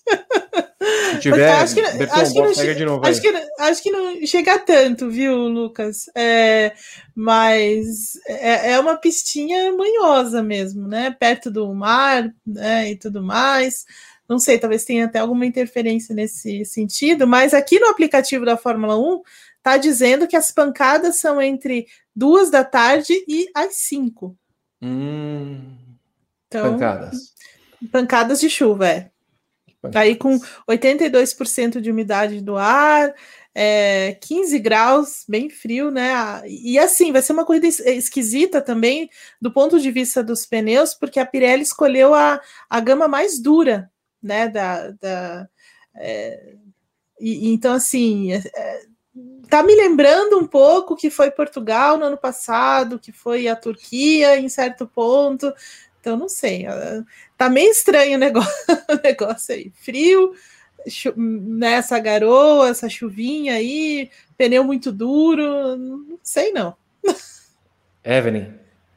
Se 1.11 1.19
tiver, 1.19 1.49
Acho 1.51 1.75
que- 1.75 1.81
Berton, 1.81 2.13
acho 2.15 2.33
que 2.33 2.39
bota- 2.39 2.47
não 2.49 2.55
pega 2.55 2.71
che- 2.73 2.75
de 2.75 2.85
novo 2.85 3.05
aí. 3.05 3.11
Acho 3.11 3.21
que, 3.21 3.27
acho 3.59 3.83
que 3.83 3.91
não 3.91 4.25
chega 4.25 4.59
tanto, 4.59 5.09
viu, 5.09 5.35
Lucas? 5.35 6.05
É, 6.15 6.71
mas 7.15 8.13
é, 8.27 8.71
é 8.73 8.79
uma 8.79 8.95
pistinha 8.95 9.71
manhosa 9.73 10.41
mesmo, 10.43 10.87
né? 10.87 11.15
Perto 11.19 11.51
do 11.51 11.73
mar 11.73 12.29
né, 12.45 12.91
e 12.91 12.95
tudo 12.95 13.21
mais. 13.23 13.85
Não 14.27 14.37
sei, 14.37 14.59
talvez 14.59 14.85
tenha 14.85 15.05
até 15.05 15.19
alguma 15.19 15.45
interferência 15.45 16.13
nesse 16.13 16.63
sentido, 16.63 17.27
mas 17.27 17.53
aqui 17.53 17.79
no 17.79 17.87
aplicativo 17.87 18.45
da 18.45 18.55
Fórmula 18.55 18.95
1 18.97 19.21
tá 19.61 19.77
dizendo 19.77 20.27
que 20.27 20.35
as 20.35 20.51
pancadas 20.51 21.19
são 21.19 21.41
entre 21.41 21.87
duas 22.15 22.49
da 22.49 22.63
tarde 22.63 23.13
e 23.27 23.49
às 23.53 23.75
cinco. 23.77 24.37
Hum, 24.81 25.75
Então, 26.47 26.73
pancadas. 26.73 27.33
pancadas 27.91 28.39
de 28.39 28.49
chuva, 28.49 28.87
é. 28.87 29.11
Tá 29.91 30.01
aí 30.01 30.15
com 30.15 30.37
82% 30.67 31.79
de 31.79 31.89
umidade 31.89 32.41
do 32.41 32.57
ar, 32.57 33.13
é, 33.55 34.17
15 34.21 34.59
graus, 34.59 35.23
bem 35.27 35.49
frio, 35.49 35.89
né? 35.89 36.11
E 36.45 36.77
assim, 36.77 37.13
vai 37.13 37.21
ser 37.21 37.31
uma 37.31 37.45
corrida 37.45 37.65
es- 37.65 37.79
esquisita 37.79 38.61
também 38.61 39.09
do 39.41 39.51
ponto 39.53 39.79
de 39.79 39.89
vista 39.89 40.21
dos 40.21 40.45
pneus, 40.45 40.93
porque 40.93 41.19
a 41.19 41.25
Pirelli 41.25 41.63
escolheu 41.63 42.13
a, 42.13 42.41
a 42.69 42.79
gama 42.81 43.07
mais 43.07 43.39
dura, 43.39 43.89
né? 44.21 44.49
Da, 44.49 44.91
da, 44.91 45.49
é, 45.95 46.55
e, 47.19 47.47
e 47.47 47.53
então, 47.53 47.73
assim, 47.73 48.33
é, 48.33 48.41
é, 48.53 48.81
tá 49.49 49.63
me 49.63 49.75
lembrando 49.75 50.37
um 50.37 50.45
pouco 50.47 50.95
que 50.95 51.09
foi 51.09 51.31
Portugal 51.31 51.97
no 51.97 52.05
ano 52.05 52.17
passado, 52.17 52.99
que 52.99 53.11
foi 53.11 53.47
a 53.47 53.55
Turquia 53.55 54.37
em 54.39 54.47
certo 54.49 54.85
ponto. 54.87 55.51
Então, 55.99 56.15
não 56.15 56.29
sei. 56.29 56.65
Tá 57.37 57.49
meio 57.49 57.71
estranho 57.71 58.15
o 58.15 58.19
negócio, 58.19 58.51
o 58.89 58.99
negócio 59.03 59.53
aí. 59.55 59.71
Frio, 59.75 60.33
chu- 60.87 61.13
né, 61.17 61.81
garoa, 62.01 62.69
essa 62.69 62.87
chuvinha 62.89 63.55
aí, 63.55 64.09
pneu 64.37 64.63
muito 64.63 64.91
duro, 64.91 65.75
não 65.77 66.19
sei 66.23 66.51
não. 66.51 66.75
Evelyn. 68.03 68.53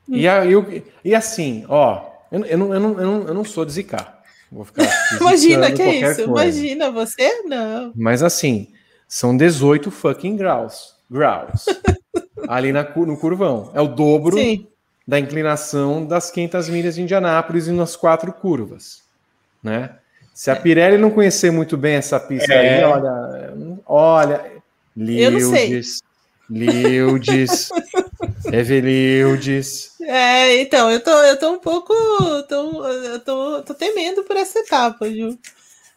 E, 0.08 0.28
a- 0.28 0.44
e 0.44 0.54
o- 0.56 0.82
e 1.04 1.14
assim, 1.14 1.64
ó, 1.68 2.04
eu, 2.30 2.44
eu 2.44 2.58
não, 2.58 2.74
eu, 2.74 2.80
não, 2.80 3.00
eu, 3.00 3.06
não, 3.06 3.28
eu 3.28 3.34
não 3.34 3.44
sou 3.44 3.64
de 3.64 3.72
zicar. 3.72 4.22
Vou 4.50 4.64
ficar 4.64 4.82
Imagina, 5.20 5.72
que 5.72 5.82
é 5.82 5.94
isso? 6.12 6.24
coisa. 6.28 6.58
Imagina, 6.58 6.90
você? 6.90 7.42
Não. 7.44 7.92
Mas 7.96 8.22
assim, 8.22 8.68
são 9.12 9.36
18 9.36 9.90
fucking 9.90 10.38
graus. 10.38 10.94
Graus. 11.10 11.66
ali 12.48 12.72
na, 12.72 12.82
no 12.82 13.14
curvão. 13.18 13.70
É 13.74 13.80
o 13.82 13.86
dobro 13.86 14.38
Sim, 14.38 14.66
da 15.06 15.20
inclinação 15.20 16.06
das 16.06 16.30
500 16.30 16.70
milhas 16.70 16.94
de 16.94 17.02
Indianápolis 17.02 17.66
e 17.66 17.72
nas 17.72 17.94
quatro 17.94 18.32
curvas, 18.32 19.02
né? 19.62 19.96
Se 20.32 20.50
a 20.50 20.56
Pirelli 20.56 20.96
não 20.96 21.10
conhecer 21.10 21.50
muito 21.50 21.76
bem 21.76 21.96
essa 21.96 22.18
pista 22.18 22.54
É. 22.54 22.78
aí, 22.78 22.84
olha, 22.84 23.54
olha. 23.84 24.52
Lildes, 24.96 26.00
Lildes, 26.48 27.68
Evelildes, 28.50 29.92
é, 30.00 30.60
então, 30.62 30.90
eu 30.90 31.00
tô, 31.00 31.10
eu 31.10 31.38
tô 31.38 31.52
um 31.52 31.58
pouco, 31.58 31.94
tô, 32.48 32.86
eu 32.86 33.20
tô, 33.20 33.62
tô 33.62 33.74
temendo 33.74 34.24
por 34.24 34.36
essa 34.36 34.58
etapa, 34.58 35.06
viu? 35.06 35.38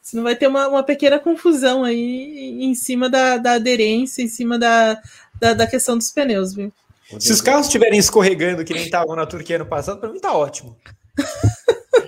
Senão 0.06 0.22
vai 0.22 0.36
ter 0.36 0.46
uma, 0.46 0.68
uma 0.68 0.84
pequena 0.84 1.18
confusão 1.18 1.84
aí 1.84 2.64
em 2.64 2.76
cima 2.76 3.10
da, 3.10 3.38
da 3.38 3.54
aderência, 3.54 4.22
em 4.22 4.28
cima 4.28 4.60
da, 4.60 5.02
da, 5.40 5.56
da 5.56 5.66
questão 5.66 5.98
dos 5.98 6.12
pneus, 6.12 6.54
viu? 6.54 6.72
Se 7.20 7.32
os 7.32 7.42
carros 7.42 7.66
estiverem 7.66 7.98
escorregando 7.98 8.64
que 8.64 8.72
nem 8.72 8.84
estavam 8.84 9.16
na 9.16 9.26
Turquia 9.26 9.56
ano 9.56 9.66
passado, 9.66 10.00
para 10.00 10.12
mim 10.12 10.20
tá 10.20 10.32
ótimo. 10.32 10.78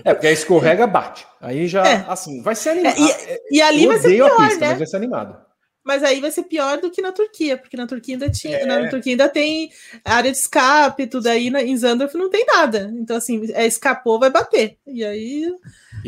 É, 0.06 0.14
porque 0.14 0.28
aí 0.28 0.34
escorrega, 0.34 0.86
bate. 0.86 1.26
Aí 1.42 1.68
já, 1.68 1.88
É. 1.88 2.06
assim, 2.08 2.40
vai 2.44 2.54
ser 2.54 2.70
animado. 2.70 3.00
É, 3.00 3.42
E 3.50 3.62
ali 3.64 3.88
vai 3.88 3.98
ser 3.98 4.10
pior, 4.10 4.38
pista, 4.38 4.60
né? 4.60 4.68
mas 4.70 4.78
vai 4.78 4.88
ser 4.88 4.98
animado. 4.98 5.38
mas 5.84 6.04
aí 6.04 6.22
vai 6.22 6.30
ser 6.30 6.44
pior 6.44 6.80
do 6.80 6.92
que 6.92 7.02
na 7.02 7.12
Turquia, 7.12 7.58
porque 7.58 7.76
na 7.78 7.88
Turquia 7.88 8.14
ainda 8.14 8.30
tinha, 8.30 8.58
é. 8.58 8.66
na 8.66 8.90
Turquia 8.90 9.14
ainda 9.14 9.28
tem 9.28 9.72
área 10.06 10.32
de 10.32 10.38
escape, 10.38 11.08
tudo 11.08 11.28
aí 11.28 11.50
na, 11.50 11.64
em 11.64 11.76
Zandorf 11.76 12.16
não 12.16 12.30
tem 12.30 12.46
nada. 12.46 12.92
Então, 12.94 13.18
assim, 13.18 13.50
é, 13.54 13.66
escapou, 13.66 14.20
vai 14.20 14.30
bater. 14.30 14.78
E 14.86 15.04
aí 15.04 15.52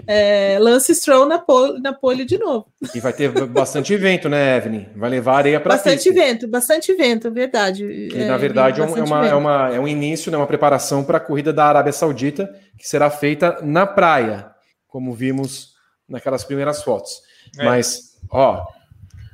é, 0.08 0.58
Lance 0.60 0.94
Stroll 0.96 1.26
na 1.26 1.40
pole, 1.40 1.80
na 1.80 1.94
pole 1.94 2.26
de 2.26 2.38
novo. 2.38 2.68
E 2.94 3.00
vai 3.00 3.14
ter 3.14 3.30
bastante 3.48 3.96
vento, 3.98 4.30
né, 4.30 4.58
Evelyn? 4.58 4.88
Vai 4.96 5.10
levar 5.10 5.38
areia 5.38 5.60
para 5.60 5.76
Bastante 5.76 6.10
pista. 6.10 6.14
vento, 6.14 6.48
bastante 6.48 6.94
vento, 6.94 7.32
verdade. 7.32 7.86
E, 7.86 8.22
é, 8.22 8.26
na 8.26 8.38
verdade, 8.38 8.82
é, 8.82 8.84
um, 8.84 8.98
é 8.98 9.04
uma, 9.04 9.28
é, 9.28 9.36
uma, 9.36 9.74
é 9.76 9.80
um 9.80 9.88
início, 9.88 10.32
né, 10.32 10.38
uma 10.38 10.48
preparação 10.48 11.04
para 11.04 11.18
a 11.18 11.22
corrida 11.22 11.54
da 11.54 11.66
Arábia 11.66 11.94
Saudita, 11.94 12.50
que 12.78 12.88
será 12.88 13.10
feita 13.10 13.60
na 13.62 13.86
praia, 13.86 14.52
como 14.88 15.14
vimos 15.14 15.74
naquelas 16.08 16.44
primeiras 16.44 16.84
fotos. 16.84 17.22
É. 17.58 17.66
Mas, 17.66 18.18
ó, 18.30 18.66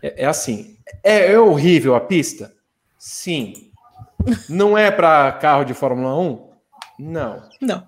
é, 0.02 0.24
é 0.24 0.26
assim. 0.26 0.78
É, 1.04 1.32
é, 1.32 1.40
horrível 1.40 1.96
a 1.96 2.02
pista? 2.02 2.54
Sim. 2.98 3.72
Não 4.50 4.78
é 4.78 4.92
para 4.92 5.32
carro 5.34 5.64
de 5.64 5.74
Fórmula 5.74 6.18
1? 6.20 6.50
Não. 7.00 7.50
Não. 7.62 7.84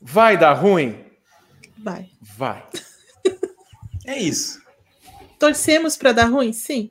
Vai 0.00 0.36
dar 0.36 0.52
ruim? 0.54 1.04
Vai. 1.82 2.10
Vai. 2.20 2.66
é 4.06 4.18
isso. 4.18 4.60
Torcemos 5.38 5.96
para 5.96 6.12
dar 6.12 6.26
ruim? 6.26 6.52
Sim. 6.52 6.90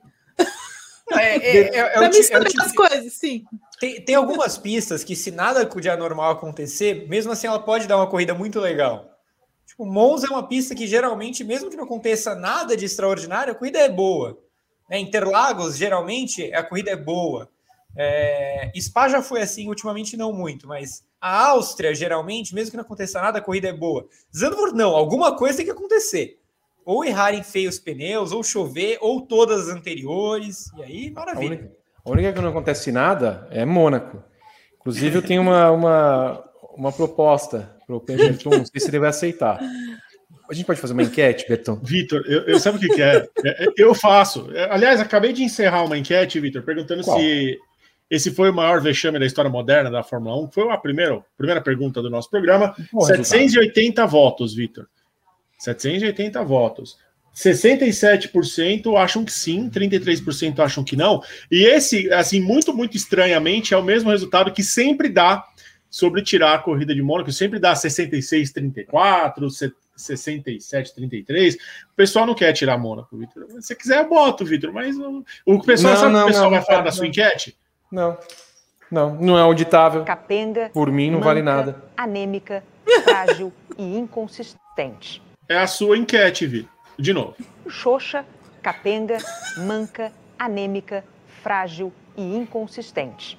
É, 1.12 1.36
é, 1.36 1.58
é, 1.58 1.76
é, 1.76 2.04
é 2.04 2.08
misturar 2.08 2.44
tipo, 2.44 2.62
as 2.62 2.72
coisas, 2.72 3.12
sim. 3.14 3.44
Tem, 3.80 4.00
tem 4.00 4.14
algumas 4.14 4.56
pistas 4.56 5.02
que, 5.02 5.16
se 5.16 5.30
nada 5.30 5.64
de 5.64 5.90
anormal 5.90 6.30
acontecer, 6.30 7.08
mesmo 7.08 7.32
assim 7.32 7.46
ela 7.46 7.58
pode 7.58 7.88
dar 7.88 7.96
uma 7.96 8.06
corrida 8.06 8.32
muito 8.32 8.60
legal. 8.60 9.18
Tipo, 9.66 9.84
Monza 9.86 10.26
é 10.28 10.30
uma 10.30 10.46
pista 10.46 10.74
que 10.74 10.86
geralmente, 10.86 11.42
mesmo 11.42 11.70
que 11.70 11.76
não 11.76 11.84
aconteça 11.84 12.34
nada 12.34 12.76
de 12.76 12.84
extraordinário, 12.84 13.52
a 13.52 13.56
corrida 13.56 13.78
é 13.78 13.88
boa. 13.88 14.38
Né? 14.88 14.98
Interlagos, 14.98 15.76
geralmente, 15.76 16.52
a 16.52 16.62
corrida 16.62 16.90
é 16.90 16.96
boa. 16.96 17.48
É... 17.96 18.70
Spa 18.80 19.08
já 19.08 19.22
foi 19.22 19.42
assim, 19.42 19.68
ultimamente 19.68 20.16
não 20.16 20.32
muito, 20.32 20.68
mas 20.68 21.02
a 21.20 21.48
Áustria, 21.48 21.94
geralmente, 21.94 22.54
mesmo 22.54 22.70
que 22.70 22.76
não 22.76 22.84
aconteça 22.84 23.20
nada, 23.20 23.38
a 23.38 23.42
corrida 23.42 23.68
é 23.68 23.72
boa. 23.72 24.06
Zandvoort, 24.34 24.74
não, 24.74 24.96
alguma 24.96 25.36
coisa 25.36 25.58
tem 25.58 25.66
que 25.66 25.72
acontecer. 25.72 26.38
Ou 26.84 27.04
errarem 27.04 27.42
feios 27.42 27.78
pneus, 27.78 28.32
ou 28.32 28.42
chover, 28.42 28.96
ou 29.00 29.20
todas 29.20 29.68
as 29.68 29.76
anteriores, 29.76 30.70
e 30.78 30.82
aí, 30.82 31.10
maravilha. 31.10 31.54
A 31.54 31.58
única, 31.58 31.72
a 32.04 32.10
única 32.10 32.32
que 32.32 32.40
não 32.40 32.48
acontece 32.48 32.90
nada 32.90 33.46
é 33.50 33.64
Mônaco. 33.64 34.22
Inclusive, 34.80 35.18
eu 35.18 35.22
tenho 35.22 35.42
uma, 35.42 35.70
uma, 35.70 36.44
uma 36.74 36.92
proposta 36.92 37.76
para 37.86 37.96
o 37.96 38.00
Pemberton, 38.00 38.50
não 38.50 38.64
sei 38.64 38.80
se 38.80 38.88
ele 38.88 38.98
vai 38.98 39.10
aceitar. 39.10 39.60
A 40.50 40.54
gente 40.54 40.64
pode 40.64 40.80
fazer 40.80 40.94
uma 40.94 41.02
enquete, 41.02 41.46
Berton? 41.48 41.78
Vitor, 41.82 42.22
eu, 42.26 42.40
eu 42.40 42.58
sabe 42.58 42.78
o 42.78 42.80
que, 42.80 42.88
que 42.88 43.02
é? 43.02 43.28
é? 43.44 43.66
Eu 43.76 43.94
faço. 43.94 44.48
Aliás, 44.68 45.00
acabei 45.00 45.32
de 45.32 45.44
encerrar 45.44 45.84
uma 45.84 45.96
enquete, 45.96 46.40
Vitor, 46.40 46.62
perguntando 46.62 47.04
Qual? 47.04 47.18
se 47.20 47.56
esse 48.10 48.32
foi 48.32 48.50
o 48.50 48.54
maior 48.54 48.80
vexame 48.80 49.18
da 49.18 49.26
história 49.26 49.50
moderna 49.50 49.90
da 49.90 50.02
Fórmula 50.02 50.36
1. 50.44 50.50
Foi 50.50 50.68
a 50.70 50.76
primeira, 50.76 51.22
primeira 51.38 51.60
pergunta 51.60 52.02
do 52.02 52.10
nosso 52.10 52.28
programa. 52.28 52.74
Bom 52.92 53.02
780 53.02 54.02
resultado. 54.02 54.10
votos, 54.10 54.54
Vitor. 54.54 54.88
780 55.58 56.42
votos. 56.42 56.98
67% 57.34 58.96
acham 58.96 59.24
que 59.24 59.32
sim, 59.32 59.70
33% 59.70 60.58
acham 60.58 60.82
que 60.82 60.96
não. 60.96 61.22
E 61.50 61.64
esse, 61.64 62.12
assim, 62.12 62.40
muito, 62.40 62.74
muito 62.74 62.96
estranhamente, 62.96 63.72
é 63.72 63.76
o 63.76 63.82
mesmo 63.82 64.10
resultado 64.10 64.52
que 64.52 64.64
sempre 64.64 65.08
dá 65.08 65.46
sobre 65.88 66.22
tirar 66.22 66.54
a 66.54 66.58
corrida 66.58 66.94
de 66.94 67.02
Mônaco, 67.02 67.30
sempre 67.32 67.58
dá 67.58 67.74
66, 67.74 68.52
34, 68.52 69.48
67, 69.96 70.94
33. 70.94 71.54
O 71.54 71.58
pessoal 71.96 72.26
não 72.26 72.34
quer 72.34 72.52
tirar 72.52 72.78
Mônaco, 72.78 73.16
Vitor. 73.16 73.46
Se 73.48 73.62
você 73.62 73.74
quiser, 73.74 73.98
eu 73.98 74.08
boto, 74.08 74.44
Vitor, 74.44 74.72
mas 74.72 74.96
o, 74.98 75.24
o 75.46 75.62
pessoal, 75.62 75.94
não, 75.94 76.00
sabe 76.00 76.12
não, 76.12 76.24
o 76.24 76.26
pessoal 76.26 76.44
não, 76.44 76.50
vai 76.50 76.62
falar 76.62 76.82
da 76.82 76.92
sua 76.92 77.06
enquete? 77.06 77.56
Não. 77.90 78.16
Não, 78.90 79.14
não 79.14 79.38
é 79.38 79.42
auditável. 79.42 80.04
Capenga. 80.04 80.70
Por 80.72 80.90
mim, 80.90 81.06
não 81.06 81.18
manca, 81.18 81.24
vale 81.26 81.42
nada. 81.42 81.82
Anêmica, 81.96 82.64
frágil 83.04 83.52
e 83.78 83.96
inconsistente. 83.96 85.22
É 85.48 85.58
a 85.58 85.66
sua 85.66 85.96
enquete, 85.96 86.46
Vitor. 86.46 86.70
De 86.98 87.12
novo. 87.12 87.36
Xoxa, 87.68 88.24
capenga, 88.62 89.18
manca, 89.58 90.12
anêmica, 90.38 91.04
frágil 91.42 91.92
e 92.16 92.36
inconsistente. 92.36 93.38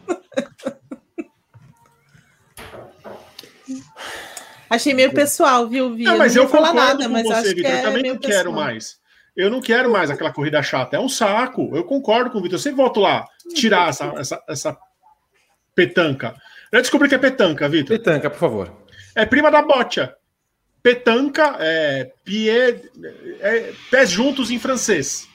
Achei 4.70 4.94
meio 4.94 5.12
pessoal, 5.14 5.68
viu, 5.68 5.94
Vi? 5.94 6.04
Não, 6.04 6.18
mas 6.18 6.36
eu, 6.36 6.44
eu 6.44 6.50
concordo 6.50 6.74
nada, 6.74 7.04
com 7.04 7.12
mas 7.12 7.28
você, 7.28 7.54
Vitor. 7.54 7.72
É 7.72 7.80
eu 7.80 7.84
também 7.84 8.04
não 8.04 8.18
pessoal. 8.18 8.38
quero 8.38 8.54
mais. 8.54 9.00
Eu 9.36 9.50
não 9.50 9.62
quero 9.62 9.92
mais 9.92 10.10
aquela 10.10 10.32
corrida 10.32 10.64
chata. 10.64 10.96
É 10.96 11.00
um 11.00 11.10
saco. 11.10 11.76
Eu 11.76 11.84
concordo 11.84 12.32
com 12.32 12.40
o 12.40 12.42
Vitor. 12.42 12.56
Eu 12.56 12.62
sempre 12.62 12.78
volto 12.78 13.02
lá 13.02 13.28
tirar 13.54 13.90
essa, 13.90 14.14
essa, 14.18 14.44
essa 14.48 14.78
petanca. 15.76 16.36
Eu 16.72 16.82
descobri 16.82 17.10
que 17.10 17.16
é 17.16 17.18
petanca, 17.18 17.68
Vitor. 17.68 17.98
Petanca, 17.98 18.30
por 18.30 18.40
favor. 18.40 18.72
É 19.16 19.26
prima 19.26 19.52
da 19.52 19.62
bocha. 19.62 20.16
Petanca 20.82 21.58
é, 21.60 22.12
pie, 22.24 22.50
é 22.50 23.74
pés 23.90 24.10
juntos 24.10 24.50
em 24.50 24.58
francês. 24.58 25.28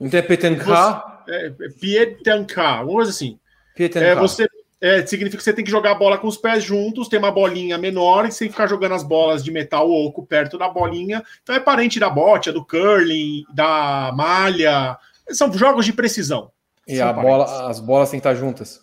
Então 0.00 0.18
é 0.18 0.22
petanca? 0.22 1.24
É, 1.28 1.46
é 1.46 1.68
pietanca, 1.78 2.62
alguma 2.62 2.96
coisa 2.96 3.10
assim. 3.10 3.38
Pietanca. 3.74 4.06
É, 4.06 4.14
você 4.14 4.48
é, 4.80 5.04
significa 5.04 5.38
que 5.38 5.44
você 5.44 5.52
tem 5.52 5.64
que 5.64 5.70
jogar 5.70 5.92
a 5.92 5.94
bola 5.94 6.16
com 6.16 6.28
os 6.28 6.36
pés 6.36 6.62
juntos, 6.62 7.08
tem 7.08 7.18
uma 7.18 7.32
bolinha 7.32 7.76
menor 7.76 8.26
e 8.26 8.32
você 8.32 8.40
tem 8.40 8.48
que 8.48 8.54
ficar 8.54 8.68
jogando 8.68 8.94
as 8.94 9.02
bolas 9.02 9.42
de 9.42 9.50
metal 9.50 9.90
oco 9.90 10.24
perto 10.24 10.56
da 10.56 10.68
bolinha. 10.68 11.22
Então 11.42 11.54
é 11.54 11.60
parente 11.60 11.98
da 11.98 12.08
bote, 12.08 12.52
do 12.52 12.64
curling, 12.64 13.44
da 13.52 14.12
malha. 14.14 14.96
São 15.30 15.52
jogos 15.52 15.84
de 15.84 15.92
precisão. 15.92 16.50
E 16.88 17.00
a 17.00 17.12
bola, 17.12 17.68
as 17.68 17.80
bolas 17.80 18.10
têm 18.10 18.18
que 18.18 18.26
estar 18.26 18.38
juntas. 18.38 18.80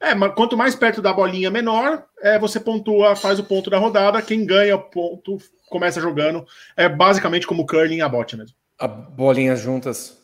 É, 0.00 0.14
mas 0.14 0.34
quanto 0.34 0.56
mais 0.56 0.74
perto 0.74 1.02
da 1.02 1.12
bolinha 1.12 1.50
menor, 1.50 2.04
é, 2.22 2.38
você 2.38 2.58
pontua, 2.58 3.14
faz 3.14 3.38
o 3.38 3.44
ponto 3.44 3.68
da 3.68 3.78
rodada. 3.78 4.22
Quem 4.22 4.46
ganha 4.46 4.76
o 4.76 4.82
ponto 4.82 5.38
começa 5.68 6.00
jogando. 6.00 6.44
É 6.76 6.88
basicamente 6.88 7.46
como 7.46 7.66
curling 7.66 7.96
e 7.96 8.02
a 8.02 8.08
bote 8.08 8.36
mesmo. 8.36 8.56
A 8.78 8.88
bolinha 8.88 9.54
juntas, 9.56 10.18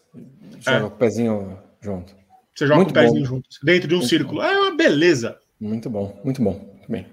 joga 0.60 0.78
é. 0.78 0.82
o 0.84 0.90
pezinho 0.90 1.58
junto. 1.80 2.14
Você 2.54 2.66
joga 2.66 2.76
muito 2.76 2.94
com 2.94 3.00
o 3.00 3.02
pezinho 3.02 3.24
juntos, 3.26 3.58
dentro 3.62 3.86
de 3.86 3.94
um 3.94 3.98
muito 3.98 4.08
círculo. 4.08 4.40
Bom. 4.40 4.46
É 4.46 4.60
uma 4.60 4.74
beleza. 4.74 5.38
Muito 5.60 5.90
bom, 5.90 6.18
muito 6.24 6.42
bom. 6.42 6.52
Muito 6.52 6.90
bem. 6.90 7.06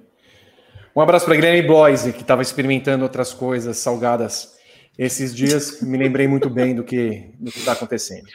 Um 0.95 1.01
abraço 1.01 1.25
para 1.25 1.35
Guilherme 1.35 1.67
Bloise, 1.67 2.13
que 2.13 2.21
estava 2.21 2.41
experimentando 2.41 3.03
outras 3.03 3.33
coisas 3.33 3.77
salgadas 3.77 4.53
esses 4.97 5.35
dias. 5.35 5.81
Me 5.81 5.97
lembrei 5.97 6.27
muito 6.27 6.49
bem 6.49 6.73
do 6.75 6.83
que 6.83 7.33
está 7.43 7.73
acontecendo. 7.73 8.27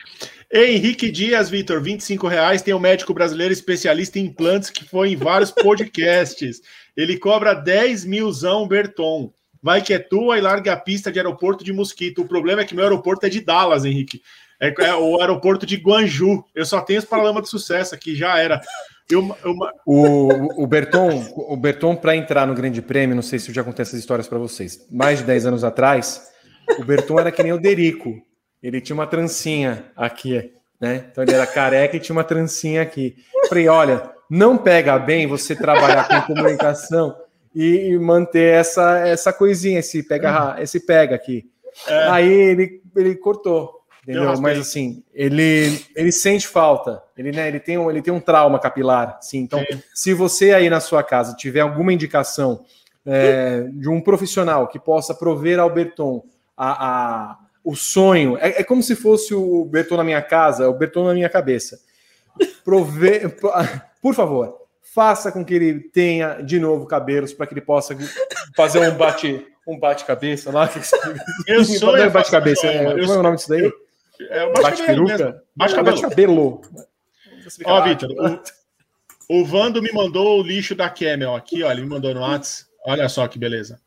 Henrique 0.53 1.11
Dias, 1.11 1.51
Vitor, 1.51 1.81
25 1.83 2.27
reais. 2.27 2.63
Tem 2.63 2.73
um 2.73 2.81
médico 2.81 3.13
brasileiro 3.13 3.53
especialista 3.53 4.19
em 4.19 4.25
implantes 4.25 4.71
que 4.71 4.85
foi 4.85 5.13
em 5.13 5.17
vários 5.17 5.51
podcasts. 5.51 6.63
Ele 6.97 7.19
cobra 7.19 7.55
10 7.55 8.05
milzão, 8.07 8.67
Berton. 8.67 9.31
Vai 9.63 9.83
que 9.83 9.93
é 9.93 9.99
tua 9.99 10.39
e 10.39 10.41
larga 10.41 10.73
a 10.73 10.77
pista 10.77 11.13
de 11.13 11.19
aeroporto 11.19 11.63
de 11.63 11.73
Mosquito. 11.73 12.23
O 12.23 12.29
problema 12.29 12.63
é 12.63 12.65
que 12.65 12.75
meu 12.75 12.85
aeroporto 12.85 13.27
é 13.27 13.29
de 13.29 13.41
Dallas, 13.41 13.85
Henrique. 13.85 14.23
É, 14.61 14.73
é 14.87 14.95
o 14.95 15.21
aeroporto 15.21 15.67
de 15.67 15.77
Guanju. 15.77 16.45
Eu 16.55 16.65
só 16.65 16.81
tenho 16.81 16.99
os 16.99 17.05
Paralamas 17.05 17.45
de 17.45 17.51
Sucesso 17.51 17.95
aqui, 17.95 18.15
já 18.15 18.39
era. 18.39 18.61
Eu, 19.11 19.37
eu... 19.45 19.55
O, 19.87 20.65
o 20.65 20.67
Berton, 20.67 21.27
o 21.35 21.57
Berton 21.57 21.95
para 21.97 22.17
entrar 22.17 22.47
no 22.47 22.55
Grande 22.55 22.81
Prêmio, 22.81 23.17
não 23.17 23.23
sei 23.23 23.39
se 23.39 23.51
eu 23.51 23.55
já 23.55 23.65
contei 23.65 23.83
essas 23.83 23.99
histórias 23.99 24.29
para 24.29 24.39
vocês. 24.39 24.87
Mais 24.91 25.19
de 25.19 25.25
10 25.25 25.47
anos 25.47 25.65
atrás, 25.65 26.31
o 26.79 26.85
Berton 26.85 27.19
era 27.21 27.33
que 27.33 27.43
nem 27.43 27.53
o 27.53 27.61
Derico. 27.61 28.21
Ele 28.63 28.81
tinha 28.81 28.95
uma 28.95 29.07
trancinha 29.07 29.87
aqui, 29.97 30.53
né? 30.81 31.07
Então 31.11 31.23
ele 31.25 31.35
era 31.35 31.47
careca 31.47 31.97
e 31.97 32.01
tinha 32.01 32.15
uma 32.15 32.25
trancinha 32.25 32.83
aqui. 32.83 33.17
falei, 33.49 33.69
olha, 33.69 34.11
não 34.29 34.57
pega 34.57 34.99
bem 34.99 35.27
você 35.27 35.55
trabalhar 35.55 36.09
com 36.09 36.35
comunicação 36.35 37.17
e 37.55 37.97
manter 37.99 38.55
essa, 38.55 38.99
essa 39.07 39.33
coisinha, 39.33 39.81
esse 39.81 40.03
pega, 40.03 40.57
esse 40.61 40.81
pega 40.81 41.15
aqui. 41.15 41.51
É. 41.87 42.09
Aí 42.09 42.33
ele, 42.33 42.83
ele 42.97 43.15
cortou. 43.17 43.79
Entendeu? 44.03 44.41
Mas 44.41 44.59
assim, 44.59 45.03
ele, 45.13 45.85
ele 45.95 46.11
sente 46.11 46.49
falta. 46.49 47.03
Ele, 47.17 47.31
né, 47.31 47.47
ele, 47.47 47.61
tem 47.61 47.77
um, 47.77 47.91
ele 47.91 48.01
tem 48.01 48.13
um 48.13 48.21
trauma 48.21 48.59
capilar. 48.59 49.19
Sim. 49.21 49.41
Então, 49.41 49.61
Sim. 49.61 49.83
se 49.95 50.15
você 50.15 50.53
aí 50.53 50.71
na 50.71 50.81
sua 50.81 51.03
casa 51.03 51.37
tiver 51.37 51.61
alguma 51.61 51.93
indicação 51.93 52.65
é, 53.05 53.67
de 53.71 53.89
um 53.89 54.01
profissional 54.01 54.67
que 54.67 54.79
possa 54.79 55.15
prover 55.15 55.59
ao 55.59 55.69
Berton 55.69 56.25
a, 56.57 56.87
a 56.87 57.39
o 57.69 57.77
sonho, 57.77 58.39
é, 58.39 58.61
é, 58.61 58.65
como 58.65 58.83
se 58.83 58.97
fosse 58.97 59.35
o 59.35 59.63
Berton 59.67 59.99
na 59.99 60.05
minha 60.05 60.23
casa, 60.23 60.71
o 60.71 60.73
Berton 60.73 61.05
na 61.05 61.13
minha 61.13 61.29
cabeça. 61.29 61.79
Prover, 62.65 63.37
por 64.01 64.15
favor, 64.15 64.57
faça 64.81 65.31
com 65.31 65.45
que 65.45 65.53
ele 65.53 65.79
tenha 65.79 66.41
de 66.41 66.59
novo 66.59 66.87
cabelos 66.87 67.35
para 67.35 67.47
que 67.47 67.53
ele 67.53 67.61
possa 67.61 67.95
fazer 68.57 68.89
um 68.89 68.97
bate 68.97 69.47
um 69.67 69.79
bate-cabeça 69.79 70.51
lá. 70.51 70.71
Eu 71.47 71.63
sou 71.63 71.95
é 71.95 72.09
bate-cabeça. 72.09 72.67
É, 72.67 72.85
qual 72.85 73.17
é 73.17 73.19
o 73.19 73.23
nome 73.23 73.37
disso 73.37 73.51
daí? 73.51 73.71
É 74.31 74.45
o 74.45 74.53
bate-peruca. 74.55 75.43
Bate-cabelo. 75.55 76.63
Ó, 77.67 77.83
Vitor, 77.83 78.11
o, 79.29 79.41
o 79.41 79.45
Vando 79.45 79.83
me 79.83 79.93
mandou 79.93 80.41
o 80.41 80.43
lixo 80.43 80.75
da 80.75 80.89
Camel 80.89 81.35
aqui, 81.35 81.63
ó. 81.63 81.71
Ele 81.71 81.83
me 81.83 81.89
mandou 81.89 82.15
no 82.15 82.21
WhatsApp. 82.21 82.71
Olha 82.87 83.11
só 83.11 83.29
que 83.29 83.39
beleza. 83.39 83.79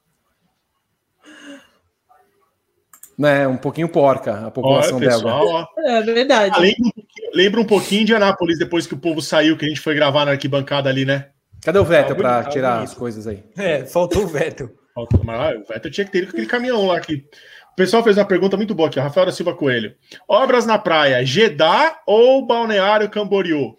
Né, 3.18 3.48
um 3.48 3.58
pouquinho 3.58 3.88
porca 3.90 4.48
a 4.48 4.52
população 4.52 4.98
Olha, 4.98 5.10
pessoal, 5.10 5.46
belga. 5.46 5.68
ó. 5.78 5.82
É 5.90 6.02
verdade. 6.02 6.54
Ah, 6.56 6.60
lembra, 6.60 6.80
um 6.88 6.92
pouquinho, 6.92 7.30
lembra 7.34 7.62
um 7.62 7.66
pouquinho 7.66 8.06
de 8.06 8.16
Anápolis 8.16 8.58
depois 8.60 8.88
que 8.88 8.94
o 8.94 8.98
povo 8.98 9.22
saiu, 9.22 9.58
que 9.58 9.66
a 9.66 9.68
gente 9.68 9.80
foi 9.82 9.94
gravar 9.96 10.26
na 10.26 10.32
arquibancada 10.32 10.90
ali, 10.90 11.06
né? 11.06 11.28
Cadê 11.64 11.78
o 11.80 11.86
Vettel 11.86 12.16
Tá 12.16 12.22
para 12.22 12.44
tá 12.44 12.50
tirar 12.50 12.74
bonito. 12.78 12.90
as 12.90 12.94
coisas 12.98 13.28
aí? 13.28 13.44
É, 13.58 13.86
faltou 13.86 14.24
o 14.24 14.28
Vettel. 14.28 14.70
Faltou, 14.96 15.22
Mas 15.24 15.40
ah, 15.40 15.60
o 15.60 15.68
Vettel 15.74 15.92
tinha 15.92 16.06
que 16.06 16.12
ter 16.12 16.18
ido 16.20 16.28
com 16.28 16.32
aquele 16.34 16.48
caminhão 16.48 16.88
lá 16.88 17.00
que. 17.00 17.24
O 17.72 17.76
pessoal 17.76 18.04
fez 18.04 18.18
uma 18.18 18.26
pergunta 18.26 18.58
muito 18.58 18.76
boa 18.76 18.90
aqui, 18.90 19.00
Rafael 19.00 19.26
da 19.28 19.32
Silva 19.32 19.56
Coelho. 19.56 19.94
Obras 20.28 20.66
na 20.66 20.78
praia, 20.78 21.26
Jeddah 21.26 22.00
ou 22.06 22.46
Balneário 22.46 23.10
Camboriú? 23.10 23.76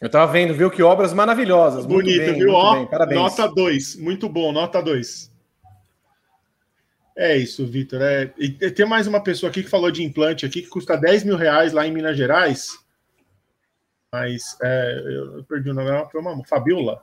Eu 0.00 0.08
tava 0.08 0.30
vendo, 0.32 0.54
viu 0.54 0.70
que 0.70 0.82
obras 0.82 1.12
maravilhosas. 1.12 1.86
muito 1.86 2.04
Bonito, 2.06 2.24
bem, 2.24 2.34
viu? 2.34 2.46
muito 2.52 2.54
Ó, 2.56 2.74
bem, 2.74 2.86
Parabéns. 2.86 3.20
nota 3.20 3.48
2. 3.48 3.96
Muito 3.96 4.28
bom, 4.28 4.50
nota 4.52 4.80
2. 4.82 5.30
É 7.16 7.36
isso, 7.36 7.66
Vitor. 7.66 8.02
É... 8.02 8.26
Tem 8.74 8.86
mais 8.86 9.06
uma 9.06 9.22
pessoa 9.22 9.48
aqui 9.48 9.62
que 9.62 9.70
falou 9.70 9.90
de 9.90 10.04
implante 10.04 10.44
aqui 10.44 10.60
que 10.60 10.68
custa 10.68 10.96
10 10.96 11.24
mil 11.24 11.36
reais 11.36 11.72
lá 11.72 11.86
em 11.86 11.92
Minas 11.92 12.16
Gerais. 12.16 12.78
Mas 14.12 14.56
é, 14.62 15.02
eu 15.06 15.44
perdi 15.44 15.70
o 15.70 15.74
nome, 15.74 16.10
foi 16.10 16.20
uma 16.20 16.44
Fabiola. 16.44 17.00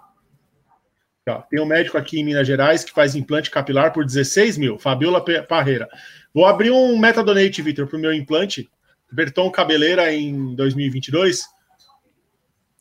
Tem 1.49 1.60
um 1.60 1.65
médico 1.65 1.98
aqui 1.98 2.19
em 2.19 2.23
Minas 2.23 2.45
Gerais 2.45 2.84
que 2.84 2.91
faz 2.91 3.15
implante 3.15 3.49
capilar 3.49 3.94
por 3.94 4.06
16 4.06 4.57
mil. 4.57 4.77
Fabiola 4.77 5.23
Parreira. 5.48 5.88
Vou 6.34 6.45
abrir 6.45 6.69
um 6.69 6.98
metadonate, 6.98 7.61
Vitor, 7.61 7.88
para 7.88 7.98
o 7.98 7.99
meu 7.99 8.14
implante. 8.14 8.69
Berton 9.11 9.49
Cabeleira 9.49 10.14
em 10.14 10.53
2022. 10.56 11.48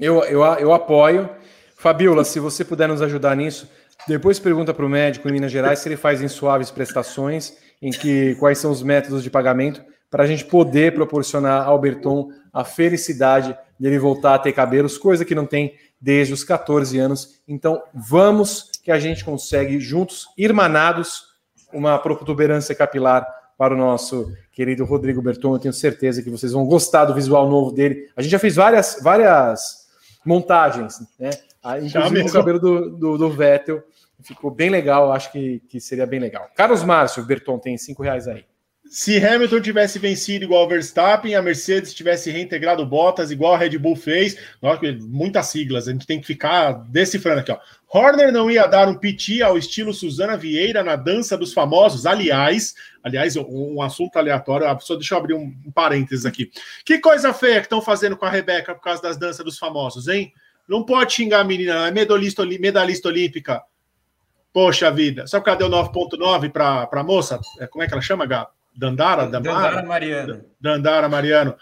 Eu, 0.01 0.25
eu, 0.25 0.43
eu 0.43 0.73
apoio. 0.73 1.31
Fabiola, 1.77 2.25
se 2.25 2.41
você 2.41 2.65
puder 2.65 2.89
nos 2.89 3.03
ajudar 3.03 3.37
nisso, 3.37 3.71
depois 4.07 4.39
pergunta 4.39 4.75
para 4.75 4.85
o 4.85 4.89
médico 4.89 5.29
em 5.29 5.33
Minas 5.33 5.53
Gerais 5.53 5.79
se 5.79 5.89
ele 5.89 5.97
faz 5.97 6.23
em 6.23 6.29
suaves 6.29 6.71
prestações, 6.71 7.57
em 7.81 7.91
que 7.91 8.35
quais 8.37 8.59
são 8.59 8.71
os 8.71 8.83
métodos 8.83 9.23
de 9.23 9.31
pagamento, 9.31 9.83
para 10.11 10.25
a 10.25 10.27
gente 10.27 10.45
poder 10.45 10.95
proporcionar 10.95 11.67
ao 11.67 11.79
Berton 11.79 12.29
a 12.53 12.65
felicidade 12.65 13.57
dele 13.79 13.99
voltar 13.99 14.35
a 14.35 14.39
ter 14.39 14.53
cabelos, 14.53 14.99
coisa 14.99 15.25
que 15.25 15.35
não 15.35 15.47
tem 15.47 15.75
desde 16.01 16.35
os 16.35 16.45
14 16.45 16.99
anos. 16.99 17.41
Então, 17.49 17.83
vamos 17.95 18.71
que 18.83 18.91
a 18.91 18.99
gente 18.99 19.25
consegue 19.25 19.81
juntos, 19.81 20.27
irmanados, 20.37 21.25
uma 21.73 21.99
protuberância 21.99 22.75
capilar 22.75 23.27
para 23.57 23.75
o 23.75 23.79
nosso 23.79 24.33
querido 24.53 24.85
Rodrigo 24.85 25.23
Berton. 25.23 25.55
Eu 25.55 25.59
tenho 25.61 25.73
certeza 25.73 26.23
que 26.23 26.31
vocês 26.31 26.53
vão 26.53 26.67
gostar 26.67 27.05
do 27.05 27.15
visual 27.15 27.49
novo 27.49 27.73
dele. 27.73 28.09
A 28.17 28.23
gente 28.23 28.33
já 28.33 28.39
fez 28.39 28.57
várias, 28.57 28.99
várias 29.03 29.87
montagens, 30.27 31.01
né? 31.19 31.31
Ah, 31.63 31.79
Inclusive 31.79 32.23
o 32.23 32.33
cabelo 32.33 32.59
do, 32.59 32.91
do, 32.91 33.19
do 33.19 33.31
Vettel. 33.31 33.83
Ficou 34.23 34.51
bem 34.51 34.71
legal, 34.71 35.13
acho 35.13 35.31
que, 35.33 35.61
que 35.69 35.81
seria 35.81 36.07
bem 36.07 36.21
legal. 36.21 36.51
Carlos 36.55 36.83
Márcio, 36.83 37.25
Berton, 37.25 37.59
tem 37.59 37.77
cinco 37.77 38.03
reais 38.03 38.29
aí. 38.29 38.45
Se 38.93 39.25
Hamilton 39.25 39.61
tivesse 39.61 39.99
vencido 39.99 40.45
igual 40.45 40.67
o 40.67 40.69
Verstappen, 40.69 41.35
a 41.35 41.41
Mercedes 41.41 41.95
tivesse 41.95 42.31
reintegrado 42.31 42.85
Bottas 42.85 43.31
igual 43.31 43.55
a 43.55 43.57
Red 43.57 43.79
Bull 43.79 43.97
fez, 43.97 44.37
muitas 45.09 45.47
siglas, 45.47 45.89
a 45.89 45.93
gente 45.93 46.07
tem 46.07 46.21
que 46.21 46.27
ficar 46.27 46.73
decifrando 46.91 47.41
aqui, 47.41 47.51
ó. 47.51 47.59
Horner 47.89 48.31
não 48.31 48.51
ia 48.51 48.67
dar 48.67 48.89
um 48.89 48.95
piti 48.95 49.43
ao 49.43 49.57
estilo 49.57 49.95
Suzana 49.95 50.37
Vieira 50.37 50.83
na 50.83 50.95
dança 50.95 51.39
dos 51.39 51.55
famosos. 51.55 52.05
Aliás, 52.05 52.75
aliás, 53.03 53.35
um, 53.37 53.81
assunto 53.81 54.19
aleatório, 54.19 54.67
ah, 54.67 54.79
só 54.79 54.95
deixa 54.95 55.15
eu 55.15 55.19
abrir 55.19 55.35
um, 55.35 55.55
parênteses 55.75 56.27
aqui. 56.27 56.51
Que 56.85 56.99
coisa 56.99 57.33
feia 57.33 57.61
que 57.61 57.67
estão 57.67 57.81
fazendo 57.81 58.17
com 58.17 58.27
a 58.27 58.31
Rebeca 58.31 58.75
por 58.75 58.83
causa 58.83 59.01
das 59.01 59.17
danças 59.17 59.45
dos 59.45 59.59
famosos, 59.59 60.07
hein? 60.09 60.33
Não 60.69 60.85
pode 60.85 61.15
xingar 61.15 61.41
a 61.41 61.45
menina, 61.45 61.73
ela 61.73 61.89
é 61.89 61.91
medalhista 61.91 63.09
olímpica. 63.09 63.63
Poxa 64.53 64.91
vida, 64.91 65.27
só 65.27 65.39
porque 65.39 65.51
ela 65.51 65.59
deu 65.59 65.71
9.9 65.71 66.51
para 66.51 66.89
a 66.93 67.03
moça, 67.03 67.41
é, 67.59 67.67
como 67.67 67.83
é 67.83 67.87
que 67.87 67.95
ela 67.95 68.03
chama, 68.03 68.27
Gá? 68.27 68.49
Dandara? 68.75 69.27
Damara? 69.27 69.41
Dandara 69.41 69.87
Mariano. 69.87 70.45
Dandara 70.61 71.09
Mariano. 71.09 71.57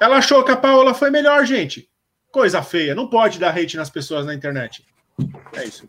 Ela 0.00 0.18
achou 0.18 0.44
que 0.44 0.52
a 0.52 0.56
Paola 0.56 0.94
foi 0.94 1.10
melhor, 1.10 1.44
gente. 1.44 1.88
Coisa 2.30 2.62
feia. 2.62 2.94
Não 2.94 3.08
pode 3.08 3.38
dar 3.38 3.56
hate 3.56 3.76
nas 3.76 3.90
pessoas 3.90 4.26
na 4.26 4.34
internet. 4.34 4.84
É 5.54 5.64
isso. 5.64 5.88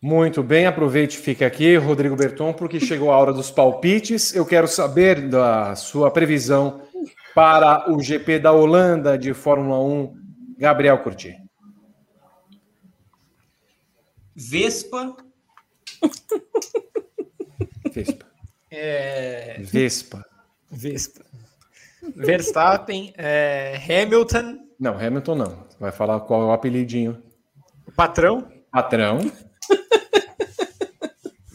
Muito 0.00 0.44
bem, 0.44 0.66
aproveite 0.66 1.18
e 1.18 1.20
fique 1.20 1.44
aqui, 1.44 1.76
Rodrigo 1.76 2.14
Berton, 2.14 2.52
porque 2.52 2.78
chegou 2.78 3.10
a 3.10 3.16
hora 3.16 3.32
dos 3.32 3.50
palpites. 3.50 4.32
Eu 4.32 4.46
quero 4.46 4.68
saber 4.68 5.28
da 5.28 5.74
sua 5.74 6.10
previsão 6.10 6.82
para 7.34 7.90
o 7.90 8.00
GP 8.00 8.38
da 8.38 8.52
Holanda 8.52 9.18
de 9.18 9.34
Fórmula 9.34 9.80
1, 9.80 10.14
Gabriel 10.58 10.98
Curti. 10.98 11.47
Vespa. 14.38 15.16
Vespa. 17.92 18.24
É... 18.70 19.60
Vespa. 19.60 20.24
Vespa. 20.70 21.24
Verstappen. 22.14 23.12
é, 23.16 23.74
Hamilton. 23.84 24.60
Não, 24.78 24.96
Hamilton 24.96 25.34
não. 25.34 25.66
Vai 25.80 25.90
falar 25.90 26.20
qual 26.20 26.42
é 26.42 26.44
o 26.44 26.52
apelidinho. 26.52 27.20
Patrão. 27.96 28.46
Patrão. 28.70 29.18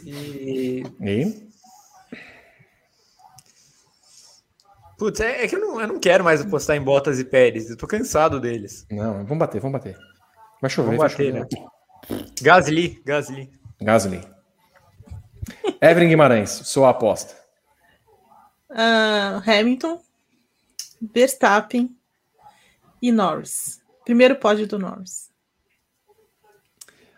E. 0.06 0.84
E 1.00 1.44
Putz, 4.98 5.22
é, 5.22 5.46
é 5.46 5.48
que 5.48 5.56
eu 5.56 5.60
não, 5.62 5.82
eu 5.82 5.88
não 5.88 6.00
quero 6.00 6.24
mais 6.24 6.42
apostar 6.42 6.76
em 6.76 6.82
Bottas 6.82 7.18
e 7.20 7.24
Pérez. 7.24 7.70
Eu 7.70 7.78
tô 7.78 7.88
cansado 7.88 8.40
deles. 8.42 8.86
não, 8.92 9.24
vamos 9.24 9.38
bater, 9.38 9.62
vamos 9.62 9.80
bater. 9.80 9.98
Vai 10.62 10.70
chover, 10.70 10.98
Vamos 10.98 11.00
vai 11.00 11.10
bater, 11.10 11.32
chover. 11.34 11.62
né? 11.62 11.68
Gasly. 12.42 13.02
Gasly. 13.06 13.52
Gasly. 13.82 14.22
Evelyn 15.82 16.10
Guimarães, 16.10 16.50
sua 16.50 16.90
aposta. 16.90 17.36
Ah, 18.70 19.42
Hamilton, 19.46 20.02
Verstappen 21.14 21.96
e 23.02 23.12
Norris. 23.12 23.82
Primeiro 24.04 24.36
pódio 24.36 24.68
do 24.68 24.80
Norris. 24.80 25.32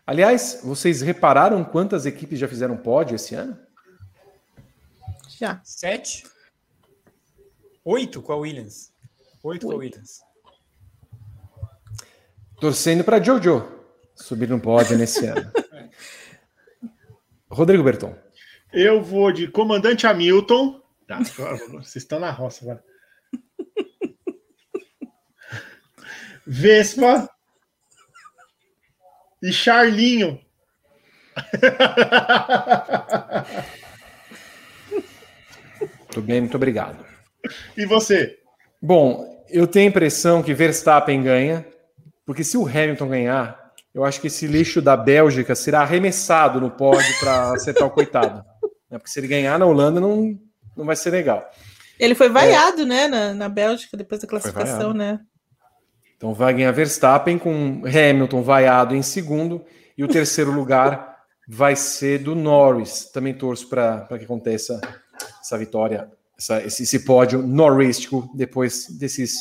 Aliás, 0.06 0.62
vocês 0.64 1.02
repararam 1.02 1.64
quantas 1.64 2.06
equipes 2.06 2.38
já 2.38 2.48
fizeram 2.48 2.78
pódio 2.78 3.16
esse 3.16 3.34
ano? 3.34 3.58
Já. 5.30 5.60
Sete. 5.64 6.26
Oito 7.84 8.22
com 8.22 8.34
a 8.34 8.38
Williams. 8.38 8.92
Oito 9.44 9.66
com 9.66 9.74
a 9.74 9.76
Oito. 9.76 9.96
Williams. 9.96 10.22
Torcendo 12.60 13.04
para 13.04 13.22
Jojo 13.22 13.75
subir 14.16 14.50
no 14.50 14.60
pódio 14.60 14.98
nesse 14.98 15.26
ano. 15.28 15.52
Rodrigo 17.50 17.84
Berton. 17.84 18.18
Eu 18.74 19.02
vou 19.02 19.32
de 19.32 19.48
comandante 19.48 20.08
Hamilton. 20.08 20.82
Tá, 21.08 21.20
vocês 21.70 21.98
estão 21.98 22.20
na 22.20 22.32
roça 22.32 22.66
agora. 22.66 22.84
Vespa 26.46 27.30
e 29.42 29.52
Charlinho. 29.52 30.40
Muito 36.16 36.22
bem, 36.22 36.42
muito 36.42 36.56
obrigado. 36.56 37.06
e 37.76 37.86
você? 37.86 38.40
Bom, 38.82 39.44
eu 39.50 39.68
tenho 39.68 39.88
a 39.88 39.90
impressão 39.90 40.42
que 40.42 40.54
Verstappen 40.54 41.22
ganha, 41.22 41.66
porque 42.26 42.44
se 42.44 42.58
o 42.58 42.66
Hamilton 42.66 43.10
ganhar, 43.10 43.65
eu 43.96 44.04
acho 44.06 44.22
que 44.22 44.28
esse 44.28 44.46
lixo 44.46 44.80
da 44.82 44.96
Bélgica 44.96 45.56
será 45.56 45.82
arremessado 45.82 46.62
no 46.62 46.70
pódio 46.70 47.12
para 47.20 47.54
acertar 47.54 47.88
o 47.88 47.92
coitado. 47.92 48.44
Né, 48.92 49.00
Porque 49.00 49.10
se 49.10 49.20
ele 49.20 49.28
ganhar 49.28 49.58
na 49.58 49.66
Holanda, 49.66 50.00
não, 50.00 50.38
não 50.78 50.86
vai 50.86 50.96
ser 50.96 51.10
legal. 51.10 51.50
Ele 51.98 52.14
foi 52.14 52.30
vaiado, 52.30 52.86
né, 52.86 53.08
na, 53.08 53.34
na 53.34 53.50
Bélgica, 53.50 53.96
depois 53.98 54.20
da 54.22 54.28
classificação, 54.28 54.94
né? 54.94 55.20
Então 56.18 56.34
vai 56.34 56.54
ganhar 56.54 56.72
Verstappen 56.72 57.38
com 57.38 57.82
Hamilton 57.86 58.42
vaiado 58.44 58.96
em 58.96 59.02
segundo 59.02 59.64
e 59.98 60.04
o 60.04 60.08
terceiro 60.08 60.52
lugar 60.52 61.16
vai 61.48 61.76
ser 61.76 62.20
do 62.20 62.36
Norris. 62.36 63.06
Também 63.12 63.34
torço 63.34 63.70
para 63.70 64.06
que 64.18 64.26
aconteça 64.26 64.80
essa 65.42 65.58
vitória, 65.58 66.10
essa- 66.38 66.62
esse, 66.64 66.84
esse 66.84 67.00
pódio 67.06 67.42
norrístico 67.42 68.30
depois 68.36 68.88
desses 68.98 69.36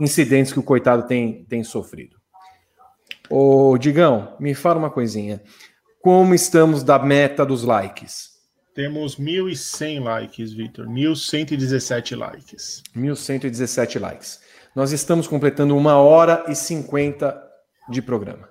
incidentes 0.00 0.52
que 0.52 0.58
o 0.58 0.62
coitado 0.62 1.04
tem, 1.04 1.44
tem 1.46 1.64
sofrido. 1.64 2.16
Ô 3.30 3.76
Digão, 3.76 4.34
me 4.40 4.54
fala 4.54 4.78
uma 4.78 4.90
coisinha. 4.90 5.42
Como 6.00 6.34
estamos 6.34 6.82
da 6.82 6.98
meta 6.98 7.44
dos 7.44 7.62
likes? 7.62 8.30
Temos 8.74 9.16
1.100 9.16 10.02
likes, 10.02 10.52
Vitor. 10.52 10.86
1.117 10.86 12.16
likes. 12.16 12.82
1.117 12.96 14.00
likes. 14.00 14.40
Nós 14.74 14.92
estamos 14.92 15.26
completando 15.26 15.76
uma 15.76 15.96
hora 15.96 16.44
e 16.48 16.54
50 16.54 17.36
de 17.90 18.00
programa. 18.00 18.48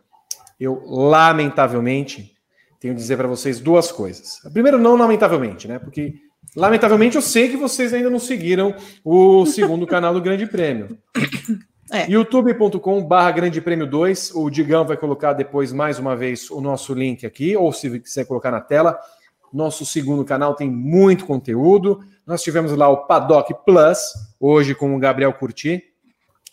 Eu, 0.59 0.83
lamentavelmente, 0.85 2.35
tenho 2.79 2.93
que 2.93 2.99
dizer 2.99 3.17
para 3.17 3.27
vocês 3.27 3.59
duas 3.59 3.91
coisas. 3.91 4.39
Primeiro, 4.51 4.77
não 4.77 4.95
lamentavelmente, 4.95 5.67
né? 5.67 5.79
Porque, 5.79 6.15
lamentavelmente, 6.55 7.15
eu 7.15 7.21
sei 7.21 7.49
que 7.49 7.57
vocês 7.57 7.93
ainda 7.93 8.09
não 8.09 8.19
seguiram 8.19 8.75
o 9.03 9.45
segundo 9.45 9.87
canal 9.87 10.13
do 10.13 10.21
Grande 10.21 10.45
Prêmio. 10.45 10.97
É. 11.91 12.09
youtube.com/barra 12.09 13.31
Grande 13.31 13.61
Prêmio 13.61 13.87
2. 13.87 14.31
O 14.35 14.49
Digão 14.49 14.85
vai 14.85 14.97
colocar 14.97 15.33
depois, 15.33 15.71
mais 15.71 15.99
uma 15.99 16.15
vez, 16.15 16.49
o 16.51 16.59
nosso 16.59 16.93
link 16.93 17.25
aqui, 17.25 17.55
ou 17.55 17.71
se 17.71 17.99
quiser 17.99 18.25
colocar 18.25 18.51
na 18.51 18.61
tela. 18.61 18.99
Nosso 19.53 19.85
segundo 19.85 20.25
canal 20.25 20.53
tem 20.53 20.69
muito 20.69 21.25
conteúdo. 21.25 21.99
Nós 22.25 22.43
tivemos 22.43 22.71
lá 22.73 22.89
o 22.89 23.05
Paddock 23.05 23.53
Plus, 23.65 23.97
hoje 24.39 24.75
com 24.75 24.95
o 24.95 24.99
Gabriel 24.99 25.33
Curti, 25.33 25.81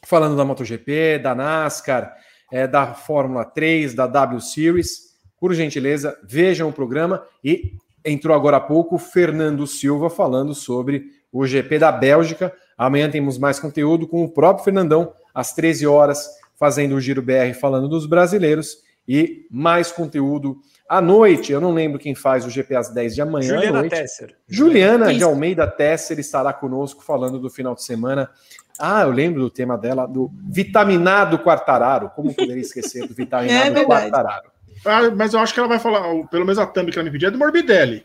falando 0.05 0.37
da 0.37 0.45
MotoGP, 0.45 1.19
da 1.19 1.35
NASCAR, 1.35 2.15
é, 2.53 2.67
da 2.67 2.95
Fórmula 2.95 3.45
3, 3.45 3.95
da 3.95 4.07
W 4.07 4.41
Series. 4.41 5.15
Por 5.41 5.53
gentileza, 5.53 6.17
vejam 6.23 6.69
o 6.69 6.73
programa. 6.73 7.25
E 7.43 7.73
entrou 8.05 8.37
agora 8.37 8.59
há 8.59 8.61
pouco 8.61 8.99
Fernando 8.99 9.67
Silva 9.67 10.09
falando 10.09 10.55
sobre 10.55 11.07
o 11.33 11.45
GP 11.45 11.81
da 11.81 11.91
Bélgica. 11.91 12.53
Amanhã 12.79 13.11
temos 13.11 13.39
mais 13.39 13.59
conteúdo 13.59 14.07
com 14.07 14.25
o 14.25 14.29
próprio 14.29 14.65
Fernandão, 14.65 15.13
às 15.35 15.53
13 15.53 15.87
horas, 15.87 16.29
fazendo 16.57 16.95
o 16.95 17.01
Giro 17.01 17.21
BR 17.21 17.53
falando 17.61 17.89
dos 17.89 18.07
brasileiros. 18.07 18.79
E 19.07 19.47
mais 19.51 19.93
conteúdo 19.93 20.57
à 20.89 20.99
noite. 20.99 21.53
Eu 21.53 21.61
não 21.61 21.73
lembro 21.73 21.99
quem 21.99 22.15
faz 22.15 22.47
o 22.47 22.51
GP 22.51 22.75
às 22.75 22.89
10 22.89 23.15
de 23.15 23.21
amanhã. 23.21 23.57
Juliana 23.57 23.89
Tesser. 23.89 24.37
Juliana 24.49 25.13
de 25.13 25.23
Almeida 25.23 25.67
Tesser 25.67 26.19
estará 26.19 26.55
conosco 26.55 27.05
falando 27.05 27.39
do 27.39 27.51
final 27.51 27.75
de 27.75 27.83
semana 27.83 28.31
ah, 28.79 29.03
eu 29.03 29.11
lembro 29.11 29.41
do 29.41 29.51
tema 29.51 29.79
dela, 29.79 30.07
do 30.07 30.31
vitaminado 30.51 31.39
quartararo. 31.39 32.11
Como 32.11 32.35
poderia 32.35 32.61
esquecer 32.61 33.07
do 33.07 33.15
vitaminado 33.15 33.79
é 33.79 33.85
quartararo? 33.85 34.51
Ah, 34.85 35.11
mas 35.11 35.33
eu 35.33 35.41
acho 35.41 35.55
que 35.55 35.61
ela 35.61 35.69
vai 35.69 35.79
falar, 35.79 36.03
pelo 36.29 36.45
menos 36.45 36.59
a 36.59 36.67
thumb 36.67 36.91
que 36.91 36.99
ela 36.99 37.05
me 37.05 37.11
pediu 37.11 37.29
é 37.29 37.31
do 37.31 37.39
Morbidelli. 37.39 38.05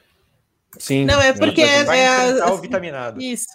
Sim. 0.77 1.05
Não, 1.05 1.19
é 1.19 1.33
porque 1.33 1.61
é, 1.61 1.83
vai 1.83 1.99
é, 1.99 2.45
o 2.45 2.57
vitaminado. 2.57 3.19
Isso. 3.19 3.47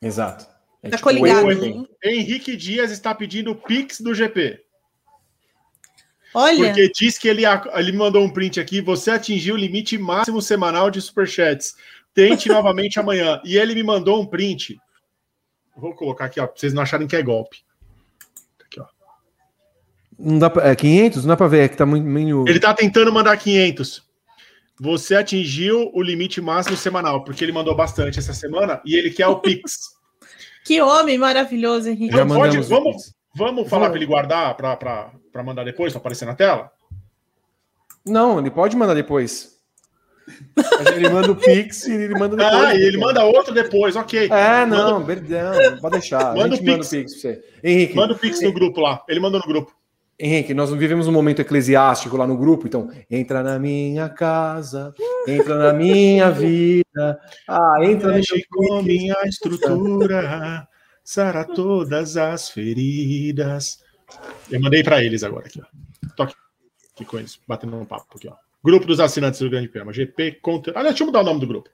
Exato. 0.00 0.46
É 0.82 0.90
tá 0.90 0.96
tipo, 0.96 1.08
coligado. 1.08 1.46
O 1.46 1.88
Henrique 2.04 2.56
Dias 2.56 2.90
está 2.90 3.14
pedindo 3.14 3.52
o 3.52 3.54
Pix 3.54 4.00
do 4.00 4.14
GP. 4.14 4.60
Olha. 6.34 6.66
Porque 6.66 6.90
diz 6.90 7.18
que 7.18 7.28
ele, 7.28 7.42
ele 7.46 7.92
mandou 7.92 8.24
um 8.24 8.30
print 8.30 8.58
aqui. 8.58 8.80
Você 8.80 9.10
atingiu 9.10 9.54
o 9.54 9.58
limite 9.58 9.96
máximo 9.98 10.42
semanal 10.42 10.90
de 10.90 11.00
superchats. 11.00 11.74
Tente 12.14 12.48
novamente 12.48 12.98
amanhã. 12.98 13.40
E 13.44 13.56
ele 13.56 13.74
me 13.74 13.82
mandou 13.82 14.20
um 14.20 14.26
print 14.26 14.78
Vou 15.76 15.94
colocar 15.94 16.26
aqui, 16.26 16.38
ó, 16.38 16.46
pra 16.46 16.56
vocês 16.56 16.72
não 16.72 16.82
acharem 16.82 17.06
que 17.06 17.16
é 17.16 17.22
golpe. 17.22 17.58
Aqui, 18.64 18.80
ó. 18.80 18.86
Não 20.18 20.38
dá 20.38 20.50
pra, 20.50 20.68
é 20.68 20.76
500? 20.76 21.22
Não 21.22 21.28
dá 21.28 21.36
pra 21.36 21.48
ver, 21.48 21.64
é 21.64 21.68
que 21.68 21.76
tá 21.76 21.86
muito 21.86 22.06
meio... 22.06 22.44
Ele 22.46 22.60
tá 22.60 22.74
tentando 22.74 23.12
mandar 23.12 23.36
500. 23.36 24.02
Você 24.80 25.14
atingiu 25.14 25.90
o 25.94 26.02
limite 26.02 26.40
máximo 26.40 26.76
semanal, 26.76 27.24
porque 27.24 27.44
ele 27.44 27.52
mandou 27.52 27.74
bastante 27.74 28.18
essa 28.18 28.34
semana 28.34 28.80
e 28.84 28.96
ele 28.96 29.10
quer 29.10 29.28
o 29.28 29.40
Pix. 29.40 29.96
Que 30.64 30.80
homem 30.80 31.18
maravilhoso, 31.18 31.88
Henrique. 31.88 32.14
Então, 32.14 32.28
pode, 32.28 32.58
vamos, 32.58 33.14
vamos 33.34 33.68
falar 33.68 33.88
para 33.88 33.96
ele 33.96 34.06
guardar 34.06 34.56
para 34.56 35.42
mandar 35.44 35.64
depois, 35.64 35.92
para 35.92 36.00
aparecer 36.00 36.26
na 36.26 36.34
tela? 36.34 36.70
Não, 38.04 38.38
ele 38.38 38.50
pode 38.50 38.76
mandar 38.76 38.94
depois 38.94 39.52
ele 40.94 41.08
manda 41.08 41.32
o 41.32 41.36
Pix 41.36 41.86
e 41.86 41.92
ele 41.92 42.14
manda 42.14 42.36
depois. 42.36 42.54
Ah, 42.54 42.74
e 42.74 42.82
ele 42.82 42.98
manda 42.98 43.24
outro 43.24 43.52
depois, 43.52 43.96
ok. 43.96 44.28
É, 44.30 44.66
não, 44.66 45.00
manda... 45.00 45.06
perdão, 45.06 45.78
pode 45.80 45.98
deixar. 45.98 46.34
Manda 46.34 46.54
o 46.54 46.58
Pix. 46.58 46.62
manda 46.62 46.84
o 46.84 46.88
Pix 46.88 47.12
pra 47.12 47.20
você. 47.20 47.44
Henrique. 47.62 47.96
Manda 47.96 48.12
o 48.14 48.18
Pix 48.18 48.40
no 48.40 48.52
grupo 48.52 48.80
lá. 48.80 49.02
Ele 49.08 49.20
mandou 49.20 49.40
no 49.40 49.46
grupo. 49.46 49.72
Henrique, 50.24 50.54
nós 50.54 50.70
vivemos 50.70 51.08
um 51.08 51.12
momento 51.12 51.40
eclesiástico 51.40 52.16
lá 52.16 52.24
no 52.28 52.36
grupo, 52.36 52.68
então 52.68 52.88
entra 53.10 53.42
na 53.42 53.58
minha 53.58 54.08
casa, 54.08 54.94
entra 55.26 55.56
na 55.56 55.72
minha 55.72 56.30
vida, 56.30 57.20
ah, 57.48 57.78
entra 57.82 58.12
Mexe 58.12 58.46
com 58.48 58.80
minha 58.82 59.16
estrutura, 59.24 60.68
sara 61.02 61.44
todas 61.44 62.16
as 62.16 62.48
feridas. 62.48 63.82
Eu 64.48 64.60
mandei 64.60 64.84
para 64.84 65.02
eles 65.02 65.24
agora 65.24 65.46
aqui, 65.46 65.60
ó. 65.60 66.08
Toque 66.14 66.36
aqui 66.94 67.04
com 67.04 67.18
eles, 67.18 67.40
batendo 67.48 67.76
um 67.76 67.84
papo 67.84 68.16
aqui, 68.16 68.28
ó. 68.28 68.34
Grupo 68.62 68.86
dos 68.86 69.00
assinantes 69.00 69.40
do 69.40 69.50
Grande 69.50 69.66
Prêmio. 69.66 69.92
GP 69.92 70.38
Conteúdo. 70.40 70.76
Aliás, 70.76 70.94
deixa 70.94 71.02
eu 71.02 71.06
mudar 71.08 71.22
o 71.22 71.24
nome 71.24 71.40
do 71.40 71.48
grupo. 71.48 71.68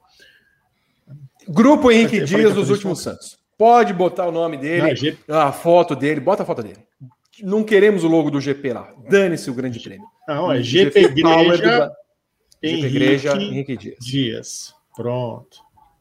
Grupo 1.47 1.91
Henrique 1.91 2.25
Dias 2.25 2.55
dos 2.55 2.71
Últimos 2.71 3.03
Santos. 3.03 3.37
Pode 3.55 3.93
botar 3.93 4.25
o 4.25 4.31
nome 4.31 4.57
dele, 4.57 5.19
Não, 5.27 5.39
a 5.39 5.51
foto 5.51 5.95
dele, 5.95 6.19
bota 6.19 6.41
a 6.41 6.45
foto 6.47 6.63
dele. 6.63 6.79
Não 7.43 7.63
queremos 7.63 8.03
o 8.03 8.07
logo 8.07 8.29
do 8.29 8.41
GP 8.41 8.73
lá. 8.73 8.93
Dane-se 9.09 9.49
o 9.49 9.53
Grande 9.53 9.79
Prêmio. 9.79 10.07
Não, 10.27 10.51
é 10.51 10.61
GP, 10.61 11.01
GP 11.01 11.19
Igreja, 11.19 11.87
do... 11.87 11.93
Henrique, 12.61 12.85
Igreja 12.87 13.33
Henrique 13.35 13.77
Dias. 13.77 13.97
Dias. 13.99 14.73
Pronto. 14.95 15.59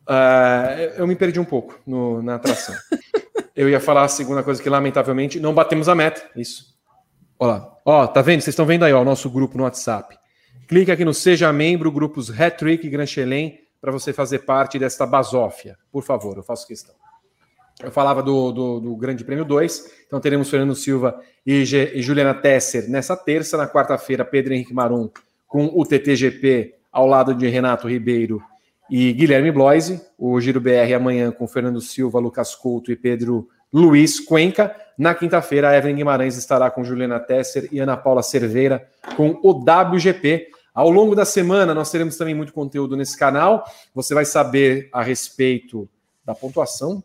Uh, 0.08 0.96
eu 0.96 1.06
me 1.06 1.14
perdi 1.14 1.38
um 1.38 1.44
pouco 1.44 1.78
no, 1.86 2.22
na 2.22 2.36
atração. 2.36 2.74
eu 3.54 3.68
ia 3.68 3.80
falar 3.80 4.04
a 4.04 4.08
segunda 4.08 4.42
coisa 4.42 4.62
que, 4.62 4.68
lamentavelmente, 4.68 5.38
não 5.38 5.54
batemos 5.54 5.88
a 5.88 5.94
meta. 5.94 6.22
Isso. 6.34 6.76
Olha 7.38 7.52
lá. 7.52 7.76
Ó, 7.84 8.06
tá 8.06 8.22
vendo? 8.22 8.40
Vocês 8.40 8.52
estão 8.52 8.66
vendo 8.66 8.84
aí 8.84 8.92
ó, 8.92 9.00
o 9.00 9.04
nosso 9.04 9.30
grupo 9.30 9.56
no 9.56 9.64
WhatsApp. 9.64 10.18
Clique 10.66 10.90
aqui 10.90 11.04
no 11.04 11.14
Seja 11.14 11.52
Membro, 11.52 11.90
grupos 11.90 12.30
Hattrick 12.30 12.86
e 12.86 12.90
Granchelem, 12.90 13.58
para 13.80 13.92
você 13.92 14.12
fazer 14.12 14.40
parte 14.40 14.78
desta 14.78 15.06
basófia. 15.06 15.78
Por 15.90 16.02
favor, 16.02 16.36
eu 16.36 16.42
faço 16.42 16.66
questão. 16.66 16.94
Eu 17.82 17.92
falava 17.92 18.22
do, 18.22 18.50
do, 18.50 18.80
do 18.80 18.96
Grande 18.96 19.24
Prêmio 19.24 19.44
2, 19.44 19.92
então 20.06 20.20
teremos 20.20 20.50
Fernando 20.50 20.74
Silva 20.74 21.20
e, 21.46 21.64
G, 21.64 21.92
e 21.94 22.02
Juliana 22.02 22.34
Tesser 22.34 22.90
nessa 22.90 23.16
terça. 23.16 23.56
Na 23.56 23.68
quarta-feira, 23.68 24.24
Pedro 24.24 24.52
Henrique 24.52 24.74
Marum 24.74 25.08
com 25.46 25.66
o 25.72 25.86
TTGP 25.86 26.74
ao 26.92 27.06
lado 27.06 27.34
de 27.34 27.46
Renato 27.48 27.88
Ribeiro 27.88 28.42
e 28.90 29.12
Guilherme 29.12 29.52
Bloise. 29.52 30.00
O 30.18 30.40
Giro 30.40 30.60
BR 30.60 30.92
amanhã 30.96 31.30
com 31.30 31.46
Fernando 31.46 31.80
Silva, 31.80 32.18
Lucas 32.18 32.54
Couto 32.54 32.90
e 32.90 32.96
Pedro 32.96 33.48
Luiz 33.72 34.18
Cuenca. 34.18 34.74
Na 34.98 35.14
quinta-feira, 35.14 35.76
Evelyn 35.76 35.96
Guimarães 35.96 36.36
estará 36.36 36.70
com 36.70 36.82
Juliana 36.82 37.20
Tesser 37.20 37.68
e 37.70 37.78
Ana 37.78 37.96
Paula 37.96 38.22
Cerveira 38.22 38.88
com 39.16 39.38
o 39.42 39.52
WGP. 39.52 40.48
Ao 40.74 40.90
longo 40.90 41.14
da 41.14 41.24
semana, 41.24 41.74
nós 41.74 41.90
teremos 41.90 42.16
também 42.16 42.34
muito 42.34 42.52
conteúdo 42.52 42.96
nesse 42.96 43.16
canal. 43.16 43.64
Você 43.94 44.14
vai 44.14 44.24
saber 44.24 44.88
a 44.92 45.02
respeito 45.02 45.88
da 46.24 46.34
pontuação. 46.34 47.02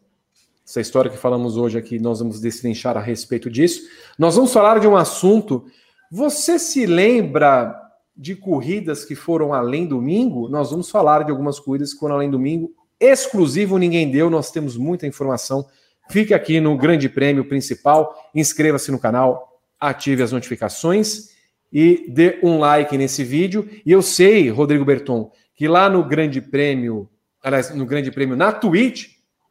Essa 0.66 0.80
história 0.80 1.12
que 1.12 1.18
falamos 1.18 1.58
hoje 1.58 1.78
aqui, 1.78 2.00
nós 2.00 2.20
vamos 2.20 2.40
destrinchar 2.40 2.96
a 2.96 3.02
respeito 3.02 3.50
disso. 3.50 3.82
Nós 4.18 4.36
vamos 4.36 4.54
falar 4.54 4.80
de 4.80 4.88
um 4.88 4.96
assunto. 4.96 5.66
Você 6.10 6.58
se 6.58 6.86
lembra 6.86 7.76
de 8.16 8.36
corridas 8.36 9.04
que 9.04 9.14
foram 9.14 9.54
além 9.54 9.86
domingo? 9.86 10.48
Nós 10.48 10.72
vamos 10.72 10.90
falar 10.90 11.26
de 11.26 11.32
algumas 11.32 11.60
corridas 11.60 11.94
que 11.94 12.00
foram 12.00 12.16
além 12.16 12.32
domingo. 12.32 12.72
Exclusivo, 12.98 13.78
ninguém 13.78 14.10
deu. 14.10 14.30
Nós 14.30 14.52
temos 14.52 14.78
muita 14.78 15.06
informação. 15.06 15.68
Fique 16.10 16.34
aqui 16.34 16.62
no 16.62 16.78
Grande 16.78 17.10
Prêmio 17.10 17.44
principal. 17.44 18.16
Inscreva-se 18.34 18.90
no 18.90 19.00
canal, 19.00 19.60
ative 19.78 20.24
as 20.24 20.32
notificações 20.32 21.34
e 21.74 22.06
dê 22.08 22.40
um 22.42 22.58
like 22.58 22.98
nesse 22.98 23.24
vídeo. 23.24 23.70
E 23.86 23.92
eu 23.92 24.02
sei, 24.02 24.50
Rodrigo 24.50 24.86
Berton, 24.86 25.30
que 25.56 25.68
lá 25.68 25.90
no 25.90 26.06
Grande 26.06 26.40
Prêmio, 26.40 27.10
aliás, 27.44 27.76
no 27.76 27.86
Grande 27.86 28.12
Prêmio 28.12 28.38
na 28.38 28.54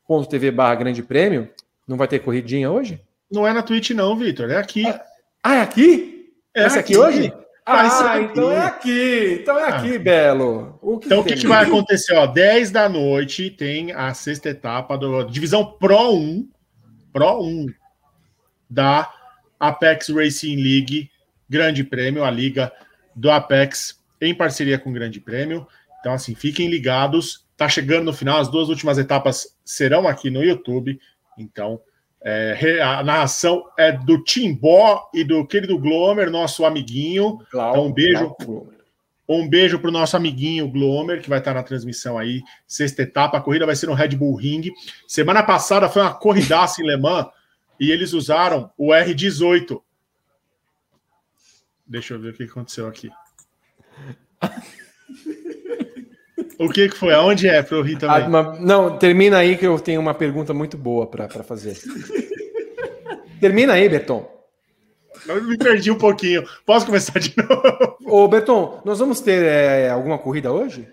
Twitch.tv 0.07 0.51
barra 0.51 0.75
Grande 0.75 1.03
Prêmio, 1.03 1.49
não 1.87 1.97
vai 1.97 2.09
ter 2.09 2.19
corridinha 2.19 2.71
hoje? 2.71 3.01
Não 3.31 3.47
é 3.47 3.53
na 3.53 3.63
Twitch 3.63 3.91
não, 3.91 4.17
Vitor, 4.17 4.51
é 4.51 4.57
aqui. 4.57 4.85
Ah, 5.43 5.55
é 5.55 5.61
aqui? 5.61 6.31
É 6.55 6.67
esse 6.67 6.79
aqui, 6.79 6.95
aqui 6.95 7.03
hoje? 7.03 7.33
Ah, 7.65 8.13
ah 8.13 8.21
então 8.21 8.51
é 8.51 8.61
aqui. 8.61 9.39
Então 9.41 9.59
é 9.59 9.69
aqui, 9.69 9.97
ah. 9.97 9.99
Belo. 9.99 10.79
O 10.83 11.01
então 11.03 11.21
o 11.21 11.25
que, 11.25 11.35
que, 11.35 11.47
vai 11.47 11.65
acontecer? 11.65 12.15
Ó, 12.15 12.27
10 12.27 12.71
da 12.71 12.89
noite 12.89 13.51
tem 13.51 13.93
a 13.93 14.13
sexta 14.13 14.51
etapa 14.51 14.99
da 14.99 15.23
divisão 15.23 15.65
Pro 15.65 16.15
1, 16.15 16.49
Pro 17.13 17.43
1 17.43 17.67
da 18.69 19.11
Apex 19.59 20.09
Racing 20.09 20.57
League 20.57 21.11
Grande 21.49 21.85
Prêmio, 21.85 22.25
a 22.25 22.31
liga 22.31 22.73
do 23.15 23.31
Apex 23.31 24.01
em 24.21 24.35
parceria 24.35 24.79
com 24.79 24.91
o 24.91 24.93
Grande 24.93 25.21
Prêmio. 25.21 25.67
Então, 26.01 26.13
assim, 26.13 26.35
fiquem 26.35 26.69
ligados. 26.69 27.47
Tá 27.63 27.69
chegando 27.69 28.07
no 28.07 28.13
final, 28.13 28.41
as 28.41 28.49
duas 28.49 28.69
últimas 28.69 28.99
etapas 28.99 29.57
serão 29.65 30.09
aqui 30.09 30.31
no 30.31 30.43
YouTube. 30.43 30.99
Então, 31.39 31.81
é, 32.21 32.81
a 32.83 33.05
narração 33.05 33.63
é 33.79 33.93
do 33.93 34.21
Timbó 34.25 35.09
e 35.15 35.23
do 35.23 35.47
querido 35.47 35.79
Glomer, 35.79 36.29
nosso 36.29 36.65
amiguinho. 36.65 37.39
Clau, 37.53 37.71
então, 37.71 37.87
um 37.87 37.93
beijo. 37.93 38.37
Um 39.29 39.49
beijo 39.49 39.79
para 39.79 39.91
o 39.91 39.93
nosso 39.93 40.17
amiguinho 40.17 40.69
Glomer, 40.69 41.23
que 41.23 41.29
vai 41.29 41.39
estar 41.39 41.55
na 41.55 41.63
transmissão 41.63 42.19
aí, 42.19 42.43
sexta 42.67 43.03
etapa. 43.03 43.39
A 43.39 43.41
corrida 43.41 43.65
vai 43.65 43.77
ser 43.77 43.87
no 43.87 43.95
Red 43.95 44.17
Bull 44.17 44.35
Ring. 44.35 44.69
Semana 45.07 45.45
passada 45.45 45.89
foi 45.89 46.03
uma 46.03 46.13
corridaça 46.13 46.83
em 46.83 46.87
Le 46.89 46.97
Mans 46.97 47.29
e 47.79 47.93
eles 47.93 48.13
usaram 48.13 48.73
o 48.77 48.89
R18 48.89 49.81
Deixa 51.87 52.15
eu 52.15 52.19
ver 52.19 52.33
o 52.33 52.37
que 52.37 52.43
aconteceu 52.43 52.89
aqui. 52.89 53.09
o 56.65 56.69
que, 56.69 56.89
que 56.89 56.97
foi? 56.97 57.13
Aonde 57.13 57.49
é 57.49 57.63
para 57.63 57.77
eu 57.77 57.83
rir 57.83 57.99
também? 57.99 58.17
Ah, 58.17 58.57
não, 58.61 58.99
termina 58.99 59.39
aí 59.39 59.57
que 59.57 59.67
eu 59.67 59.79
tenho 59.79 60.01
uma 60.01 60.15
pergunta 60.15 60.55
muito 60.55 60.77
boa 60.77 61.07
para 61.07 61.29
fazer. 61.43 61.77
termina 63.41 63.75
aí, 63.75 63.89
Berton. 63.89 64.31
Eu 65.27 65.43
me 65.45 65.57
perdi 65.57 65.91
um 65.91 65.99
pouquinho. 65.99 66.45
Posso 66.67 66.87
começar 66.87 67.19
de 67.19 67.35
novo? 67.39 67.97
Ô, 68.05 68.29
Berton, 68.29 68.81
nós 68.85 68.99
vamos 68.99 69.21
ter 69.21 69.43
é, 69.45 69.91
alguma 69.91 70.19
corrida 70.19 70.53
hoje? 70.53 70.89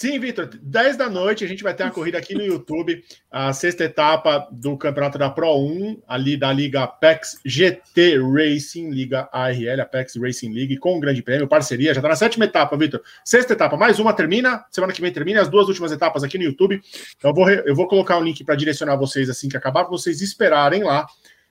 Sim, 0.00 0.20
Vitor, 0.20 0.48
10 0.62 0.96
da 0.96 1.10
noite 1.10 1.44
a 1.44 1.48
gente 1.48 1.64
vai 1.64 1.74
ter 1.74 1.82
uma 1.82 1.90
corrida 1.90 2.18
aqui 2.18 2.32
no 2.32 2.44
YouTube, 2.44 3.04
a 3.28 3.52
sexta 3.52 3.82
etapa 3.82 4.46
do 4.52 4.76
campeonato 4.76 5.18
da 5.18 5.28
Pro 5.28 5.58
1, 5.58 6.02
ali 6.06 6.36
da 6.36 6.52
Liga 6.52 6.84
Apex 6.84 7.40
GT 7.44 8.16
Racing, 8.20 8.90
Liga 8.90 9.28
ARL, 9.32 9.80
Apex 9.82 10.14
Racing 10.14 10.52
League, 10.52 10.76
com 10.76 10.96
o 10.96 11.00
Grande 11.00 11.20
Prêmio, 11.20 11.48
parceria, 11.48 11.92
já 11.92 11.98
está 11.98 12.10
na 12.10 12.14
sétima 12.14 12.44
etapa, 12.44 12.76
Vitor. 12.76 13.02
Sexta 13.24 13.54
etapa, 13.54 13.76
mais 13.76 13.98
uma 13.98 14.12
termina, 14.12 14.64
semana 14.70 14.92
que 14.92 15.00
vem 15.00 15.12
termina, 15.12 15.40
as 15.40 15.48
duas 15.48 15.66
últimas 15.66 15.90
etapas 15.90 16.22
aqui 16.22 16.38
no 16.38 16.44
YouTube. 16.44 16.80
Então 17.16 17.32
eu 17.32 17.34
vou, 17.34 17.50
eu 17.50 17.74
vou 17.74 17.88
colocar 17.88 18.18
o 18.18 18.20
um 18.20 18.24
link 18.24 18.44
para 18.44 18.54
direcionar 18.54 18.96
vocês 18.96 19.28
assim 19.28 19.48
que 19.48 19.56
acabar, 19.56 19.82
para 19.82 19.90
vocês 19.90 20.22
esperarem 20.22 20.84
lá, 20.84 21.08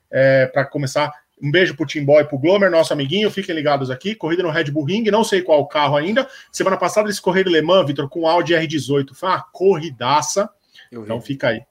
é, 0.10 0.46
para 0.46 0.64
começar 0.64 1.12
um 1.42 1.52
beijo 1.52 1.76
pro 1.76 1.86
Tim 1.86 2.04
Boy, 2.04 2.24
pro 2.26 2.38
Glomer, 2.38 2.72
nosso 2.72 2.92
amiguinho. 2.94 3.30
Fiquem 3.30 3.56
ligados 3.56 3.90
aqui. 3.90 4.16
Corrida 4.16 4.44
no 4.44 4.50
Red 4.50 4.66
Bull 4.66 4.86
Ring, 4.86 5.04
não 5.12 5.24
sei 5.24 5.42
qual 5.42 5.66
carro 5.68 5.96
ainda. 5.96 6.28
Semana 6.52 6.78
passada 6.78 7.08
eles 7.08 7.20
correram 7.20 7.52
Le 7.52 7.62
Mans, 7.62 7.86
Vitor, 7.86 8.10
com 8.10 8.28
Audi 8.28 8.54
R18. 8.54 9.14
Foi 9.14 9.30
uma 9.30 9.42
corridaça. 9.42 10.50
Então 10.92 11.22
fica 11.22 11.50
aí. 11.50 11.62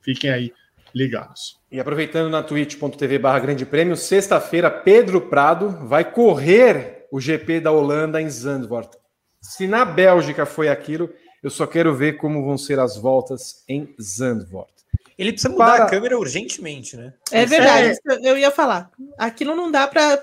Fiquem 0.00 0.30
aí 0.30 0.52
ligados. 0.94 1.58
E 1.70 1.80
aproveitando 1.80 2.30
na 2.30 2.42
twitch.tv 2.42 3.18
barra 3.18 3.38
grande 3.38 3.66
prêmio, 3.66 3.96
sexta-feira, 3.96 4.70
Pedro 4.70 5.20
Prado 5.20 5.86
vai 5.86 6.10
correr 6.10 7.06
o 7.10 7.20
GP 7.20 7.60
da 7.60 7.70
Holanda 7.70 8.20
em 8.20 8.28
Zandvoort. 8.28 8.96
Se 9.40 9.66
na 9.66 9.84
Bélgica 9.84 10.46
foi 10.46 10.68
aquilo, 10.68 11.10
eu 11.42 11.50
só 11.50 11.66
quero 11.66 11.94
ver 11.94 12.14
como 12.14 12.44
vão 12.44 12.56
ser 12.56 12.78
as 12.78 12.96
voltas 12.96 13.64
em 13.68 13.94
Zandvoort. 14.00 14.75
Ele 15.18 15.32
precisa 15.32 15.50
mudar 15.50 15.76
Para... 15.76 15.84
a 15.84 15.90
câmera 15.90 16.18
urgentemente, 16.18 16.94
né? 16.94 17.14
É 17.32 17.46
verdade, 17.46 17.98
é... 18.06 18.30
eu 18.30 18.36
ia 18.36 18.50
falar. 18.50 18.90
Aquilo 19.16 19.56
não 19.56 19.70
dá 19.70 19.86
para. 19.86 20.20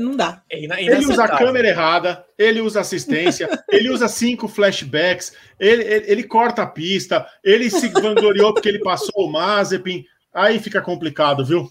Não 0.00 0.14
dá. 0.14 0.42
É 0.50 0.62
ele 0.62 1.06
usa 1.06 1.24
a 1.24 1.36
câmera 1.36 1.66
errada, 1.66 2.24
ele 2.38 2.60
usa 2.60 2.80
assistência, 2.80 3.48
ele 3.68 3.90
usa 3.90 4.06
cinco 4.06 4.46
flashbacks, 4.46 5.32
ele, 5.58 5.82
ele, 5.82 6.12
ele, 6.12 6.22
corta 6.22 6.62
a 6.62 6.66
pista, 6.66 7.26
ele 7.42 7.68
se 7.68 7.88
vangloriou 7.88 8.54
porque 8.54 8.68
ele 8.68 8.80
passou 8.80 9.26
o 9.26 9.32
Mazepin. 9.32 10.04
Aí 10.32 10.60
fica 10.60 10.80
complicado, 10.80 11.44
viu? 11.44 11.68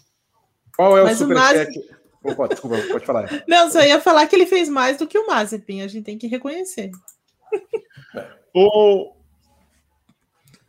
Qual 0.76 0.98
é 0.98 1.04
o 1.04 1.16
superchat? 1.16 1.80
O 2.22 2.36
Maz... 2.36 2.50
desculpa, 2.50 2.78
pode 2.92 3.06
falar. 3.06 3.44
Não, 3.48 3.72
só 3.72 3.82
ia 3.82 4.02
falar 4.02 4.28
que 4.28 4.36
ele 4.36 4.46
fez 4.46 4.68
mais 4.68 4.98
do 4.98 5.08
que 5.08 5.18
o 5.18 5.28
Mazepin, 5.28 5.84
a 5.84 5.88
gente 5.88 6.04
tem 6.04 6.18
que 6.18 6.28
reconhecer. 6.28 6.92
O, 8.54 9.15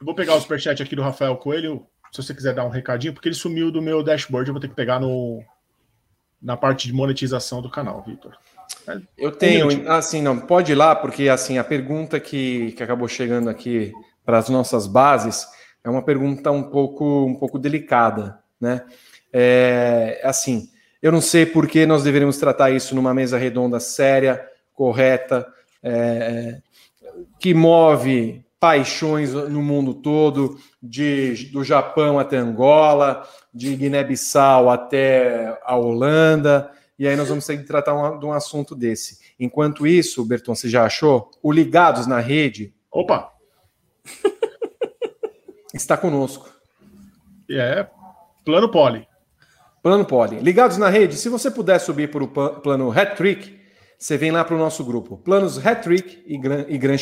vou 0.01 0.14
pegar 0.14 0.35
o 0.35 0.40
superchat 0.40 0.82
aqui 0.82 0.94
do 0.97 1.02
Rafael 1.02 1.36
Coelho, 1.36 1.86
se 2.12 2.23
você 2.23 2.35
quiser 2.35 2.55
dar 2.55 2.64
um 2.64 2.70
recadinho, 2.70 3.12
porque 3.12 3.28
ele 3.28 3.35
sumiu 3.35 3.70
do 3.70 3.82
meu 3.82 4.02
dashboard, 4.02 4.48
eu 4.48 4.55
vou 4.55 4.60
ter 4.60 4.68
que 4.68 4.74
pegar 4.74 5.01
no, 5.01 5.43
na 6.40 6.56
parte 6.56 6.86
de 6.86 6.93
monetização 6.93 7.60
do 7.60 7.70
canal, 7.70 8.02
Vitor. 8.02 8.36
Eu 9.16 9.32
tenho, 9.32 9.90
assim, 9.90 10.23
não, 10.23 10.39
pode 10.39 10.73
ir 10.73 10.74
lá, 10.74 10.94
porque 10.94 11.28
assim, 11.28 11.59
a 11.59 11.64
pergunta 11.64 12.18
que, 12.20 12.73
que 12.73 12.82
acabou 12.82 13.09
chegando 13.09 13.48
aqui 13.48 13.93
para 14.24 14.39
as 14.39 14.48
nossas 14.48 14.86
bases 14.86 15.47
é 15.85 15.90
uma 15.90 16.02
pergunta 16.02 16.51
um 16.51 16.64
pouco, 16.64 17.24
um 17.24 17.35
pouco 17.35 17.59
delicada, 17.59 18.39
né? 18.60 18.85
É, 19.32 20.20
assim, 20.24 20.70
eu 21.02 21.12
não 21.12 21.20
sei 21.20 21.47
por 21.47 21.68
que 21.68 21.85
nós 21.85 22.02
deveríamos 22.02 22.39
tratar 22.39 22.70
isso 22.70 22.94
numa 22.94 23.12
mesa 23.12 23.36
redonda 23.36 23.78
séria, 23.78 24.44
correta, 24.73 25.47
é, 25.82 26.60
que 27.39 27.52
move 27.55 28.45
paixões 28.59 29.33
no 29.33 29.62
mundo 29.62 29.95
todo, 29.95 30.59
de, 30.83 31.51
do 31.53 31.62
Japão 31.62 32.19
até 32.19 32.37
Angola, 32.37 33.28
de 33.53 33.74
Guiné-Bissau 33.77 34.70
até 34.70 35.59
a 35.65 35.77
Holanda, 35.77 36.70
e 36.99 37.07
aí 37.07 37.15
nós 37.16 37.28
vamos 37.28 37.45
ter 37.45 37.59
que 37.59 37.65
tratar 37.65 37.95
um, 37.95 38.19
de 38.19 38.24
um 38.24 38.33
assunto 38.33 38.74
desse. 38.74 39.19
Enquanto 39.39 39.87
isso, 39.87 40.24
Berton, 40.24 40.55
você 40.55 40.69
já 40.69 40.85
achou? 40.85 41.31
O 41.43 41.53
Ligados 41.53 42.07
na 42.07 42.20
Rede. 42.20 42.74
Opa! 42.91 43.33
está 45.74 45.97
conosco. 45.97 46.49
É, 47.51 47.87
plano 48.45 48.70
poli. 48.70 49.07
Plano 49.83 50.05
poli. 50.05 50.41
Ligados 50.41 50.78
na 50.78 50.89
Rede, 50.89 51.16
se 51.16 51.28
você 51.28 51.51
puder 51.51 51.78
subir 51.78 52.11
para 52.11 52.24
o 52.24 52.28
plano 52.61 52.91
Hat 52.91 53.15
Trick, 53.15 53.57
você 53.99 54.16
vem 54.16 54.31
lá 54.31 54.45
para 54.45 54.55
o 54.55 54.59
nosso 54.59 54.85
grupo. 54.85 55.19
Planos 55.19 55.65
Hat 55.65 55.83
Trick 55.83 56.23
e 56.27 56.37
Gran, 56.39 56.65
e 56.69 56.78
Gran 56.78 56.97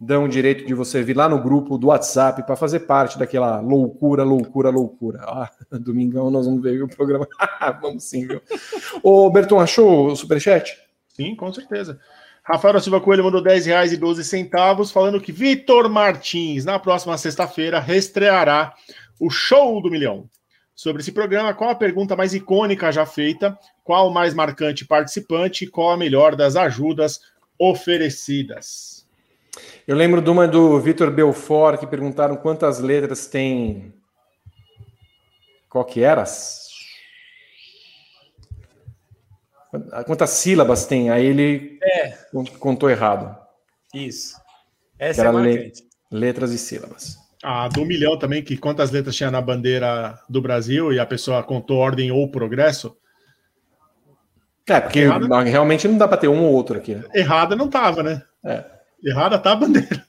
dão 0.00 0.24
o 0.24 0.28
direito 0.28 0.66
de 0.66 0.74
você 0.74 1.02
vir 1.02 1.16
lá 1.16 1.28
no 1.28 1.42
grupo 1.42 1.78
do 1.78 1.88
WhatsApp 1.88 2.42
para 2.44 2.56
fazer 2.56 2.80
parte 2.80 3.18
daquela 3.18 3.60
loucura, 3.60 4.22
loucura, 4.22 4.70
loucura. 4.70 5.20
Ah, 5.22 5.50
domingão 5.78 6.30
nós 6.30 6.46
vamos 6.46 6.62
ver 6.62 6.82
o 6.82 6.88
programa. 6.88 7.26
vamos 7.80 8.04
sim, 8.04 8.26
viu? 8.26 8.40
Ô, 9.02 9.30
Berton, 9.30 9.58
achou 9.58 10.08
o 10.08 10.16
superchat? 10.16 10.76
Sim, 11.08 11.34
com 11.34 11.52
certeza. 11.52 11.98
Rafael 12.42 12.78
Silva 12.78 13.00
Coelho 13.00 13.24
mandou 13.24 13.42
10 13.42 13.66
reais 13.66 13.92
e 13.92 13.96
12 13.96 14.22
centavos, 14.22 14.92
falando 14.92 15.20
que 15.20 15.32
Vitor 15.32 15.88
Martins, 15.88 16.64
na 16.64 16.78
próxima 16.78 17.18
sexta-feira, 17.18 17.80
restreará 17.80 18.72
o 19.18 19.28
Show 19.28 19.82
do 19.82 19.90
Milhão. 19.90 20.28
Sobre 20.72 21.00
esse 21.00 21.10
programa, 21.10 21.54
qual 21.54 21.70
a 21.70 21.74
pergunta 21.74 22.14
mais 22.14 22.34
icônica 22.34 22.92
já 22.92 23.06
feita? 23.06 23.58
Qual 23.82 24.08
o 24.08 24.14
mais 24.14 24.34
marcante 24.34 24.84
participante? 24.84 25.66
Qual 25.66 25.90
a 25.90 25.96
melhor 25.96 26.36
das 26.36 26.54
ajudas 26.54 27.20
oferecidas? 27.58 28.95
Eu 29.86 29.96
lembro 29.96 30.20
de 30.20 30.30
uma 30.30 30.48
do 30.48 30.80
Vitor 30.80 31.10
Belfort 31.10 31.78
que 31.78 31.86
perguntaram 31.86 32.36
quantas 32.36 32.80
letras 32.80 33.26
tem. 33.26 33.92
Qual 35.68 35.84
que 35.84 36.02
era? 36.02 36.24
Quantas 40.06 40.30
sílabas 40.30 40.86
tem? 40.86 41.10
Aí 41.10 41.26
ele 41.26 41.78
é. 41.82 42.14
contou 42.58 42.90
errado. 42.90 43.36
Isso. 43.94 44.36
Essa 44.98 45.22
era 45.22 45.38
é 45.38 45.42
le... 45.42 45.72
letras 46.10 46.52
e 46.52 46.58
sílabas. 46.58 47.16
Ah, 47.42 47.68
do 47.68 47.84
milhão 47.84 48.18
também, 48.18 48.42
que 48.42 48.56
quantas 48.56 48.90
letras 48.90 49.14
tinha 49.14 49.30
na 49.30 49.40
bandeira 49.40 50.18
do 50.28 50.40
Brasil 50.40 50.92
e 50.92 50.98
a 50.98 51.06
pessoa 51.06 51.42
contou 51.42 51.76
ordem 51.78 52.10
ou 52.10 52.30
progresso? 52.30 52.96
É, 54.68 54.80
porque 54.80 55.00
Errada... 55.00 55.42
realmente 55.42 55.86
não 55.86 55.96
dá 55.96 56.08
para 56.08 56.16
ter 56.16 56.28
um 56.28 56.44
ou 56.44 56.52
outro 56.52 56.76
aqui. 56.76 56.94
Né? 56.96 57.04
Errada 57.14 57.54
não 57.54 57.68
tava, 57.68 58.02
né? 58.02 58.22
É. 58.44 58.64
Errada 59.06 59.38
tá 59.38 59.52
a 59.52 59.56
bandeira. 59.56 60.04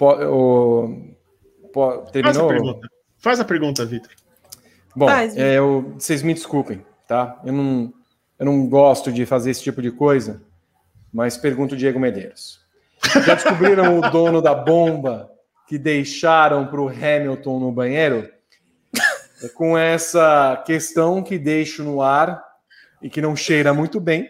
o, 0.00 1.04
terminou? 2.10 2.22
Faz 2.22 2.38
a 2.38 2.48
pergunta, 2.48 2.88
Faz 3.18 3.40
a 3.40 3.44
pergunta 3.44 3.84
Vitor. 3.84 4.10
Bom, 4.96 5.10
é, 5.10 5.58
eu, 5.58 5.94
vocês 5.98 6.22
me 6.22 6.32
desculpem, 6.32 6.82
tá? 7.06 7.38
Eu 7.44 7.52
não, 7.52 7.92
eu 8.38 8.46
não 8.46 8.66
gosto 8.66 9.12
de 9.12 9.26
fazer 9.26 9.50
esse 9.50 9.62
tipo 9.62 9.82
de 9.82 9.90
coisa, 9.90 10.40
mas 11.12 11.36
pergunto 11.36 11.74
o 11.74 11.78
Diego 11.78 12.00
Medeiros. 12.00 12.60
Já 13.26 13.34
descobriram 13.34 13.98
o 13.98 14.10
dono 14.10 14.40
da 14.40 14.54
bomba 14.54 15.30
que 15.66 15.76
deixaram 15.76 16.66
para 16.66 16.80
o 16.80 16.88
Hamilton 16.88 17.60
no 17.60 17.70
banheiro? 17.70 18.26
É 19.42 19.48
com 19.50 19.76
essa 19.76 20.62
questão 20.66 21.22
que 21.22 21.38
deixo 21.38 21.84
no 21.84 22.00
ar 22.00 22.42
e 23.02 23.10
que 23.10 23.20
não 23.20 23.36
cheira 23.36 23.72
muito 23.72 24.00
bem, 24.00 24.28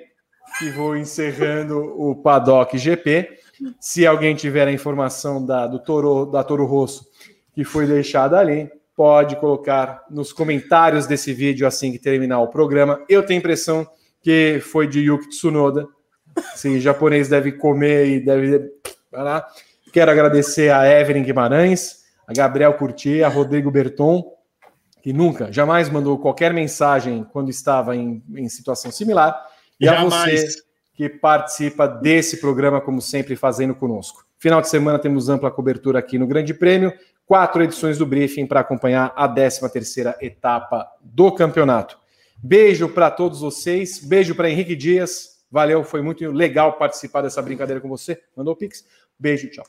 que 0.59 0.71
vou 0.71 0.97
encerrando 0.97 1.79
o 1.79 2.17
Paddock 2.17 2.77
GP. 2.77 3.39
Se 3.81 4.07
alguém 4.07 4.35
tiver 4.35 4.67
a 4.67 4.73
informação 4.73 5.45
da, 5.45 5.67
do 5.67 5.79
Toro, 5.79 6.27
da 6.27 6.43
Toro 6.43 6.65
Rosso 6.65 7.07
que 7.55 7.65
foi 7.65 7.87
deixada 7.87 8.39
ali, 8.39 8.71
pode 8.97 9.37
colocar 9.37 10.05
nos 10.11 10.33
comentários 10.33 11.07
desse 11.07 11.33
vídeo 11.33 11.67
assim 11.67 11.93
que 11.93 11.99
terminar 11.99 12.41
o 12.41 12.49
programa. 12.49 13.05
Eu 13.09 13.25
tenho 13.25 13.39
a 13.39 13.41
impressão 13.41 13.87
que 14.21 14.61
foi 14.61 14.87
de 14.87 15.01
Yuki 15.01 15.29
Tsunoda. 15.29 15.87
Sim, 16.55 16.79
japonês 16.79 17.29
deve 17.29 17.53
comer 17.53 18.07
e 18.09 18.21
deve. 18.21 18.71
Quero 19.93 20.11
agradecer 20.11 20.71
a 20.71 20.87
Evelyn 20.87 21.23
Guimarães, 21.23 22.05
a 22.27 22.33
Gabriel 22.33 22.75
Curti, 22.75 23.23
a 23.23 23.29
Rodrigo 23.29 23.71
Berton, 23.71 24.23
que 25.03 25.13
nunca, 25.13 25.51
jamais 25.53 25.89
mandou 25.89 26.19
qualquer 26.19 26.53
mensagem 26.53 27.25
quando 27.33 27.51
estava 27.51 27.97
em, 27.97 28.23
em 28.37 28.49
situação 28.49 28.91
similar. 28.91 29.49
E 29.81 29.87
Jamais. 29.87 30.13
a 30.13 30.47
você 30.47 30.63
que 30.95 31.09
participa 31.09 31.87
desse 31.87 32.39
programa, 32.41 32.81
como 32.81 33.01
sempre, 33.01 33.37
fazendo 33.37 33.75
conosco. 33.75 34.27
Final 34.39 34.61
de 34.61 34.69
semana 34.69 34.99
temos 34.99 35.29
ampla 35.29 35.51
cobertura 35.51 35.99
aqui 35.99 36.19
no 36.19 36.27
Grande 36.27 36.53
Prêmio, 36.53 36.93
quatro 37.25 37.63
edições 37.63 37.99
do 37.99 38.07
briefing 38.07 38.47
para 38.47 38.61
acompanhar 38.61 39.13
a 39.15 39.29
13ª 39.29 40.17
etapa 40.21 40.89
do 41.01 41.31
campeonato. 41.33 41.99
Beijo 42.37 42.89
para 42.89 43.11
todos 43.11 43.41
vocês, 43.41 43.99
beijo 43.99 44.35
para 44.35 44.51
Henrique 44.51 44.75
Dias. 44.75 45.39
Valeu, 45.51 45.83
foi 45.83 46.03
muito 46.03 46.31
legal 46.31 46.75
participar 46.75 47.23
dessa 47.23 47.43
brincadeira 47.43 47.81
com 47.81 47.89
você. 47.89 48.21
Mandou 48.37 48.55
o 48.55 48.57
Pix. 48.57 48.85
Beijo, 49.19 49.49
tchau. 49.51 49.65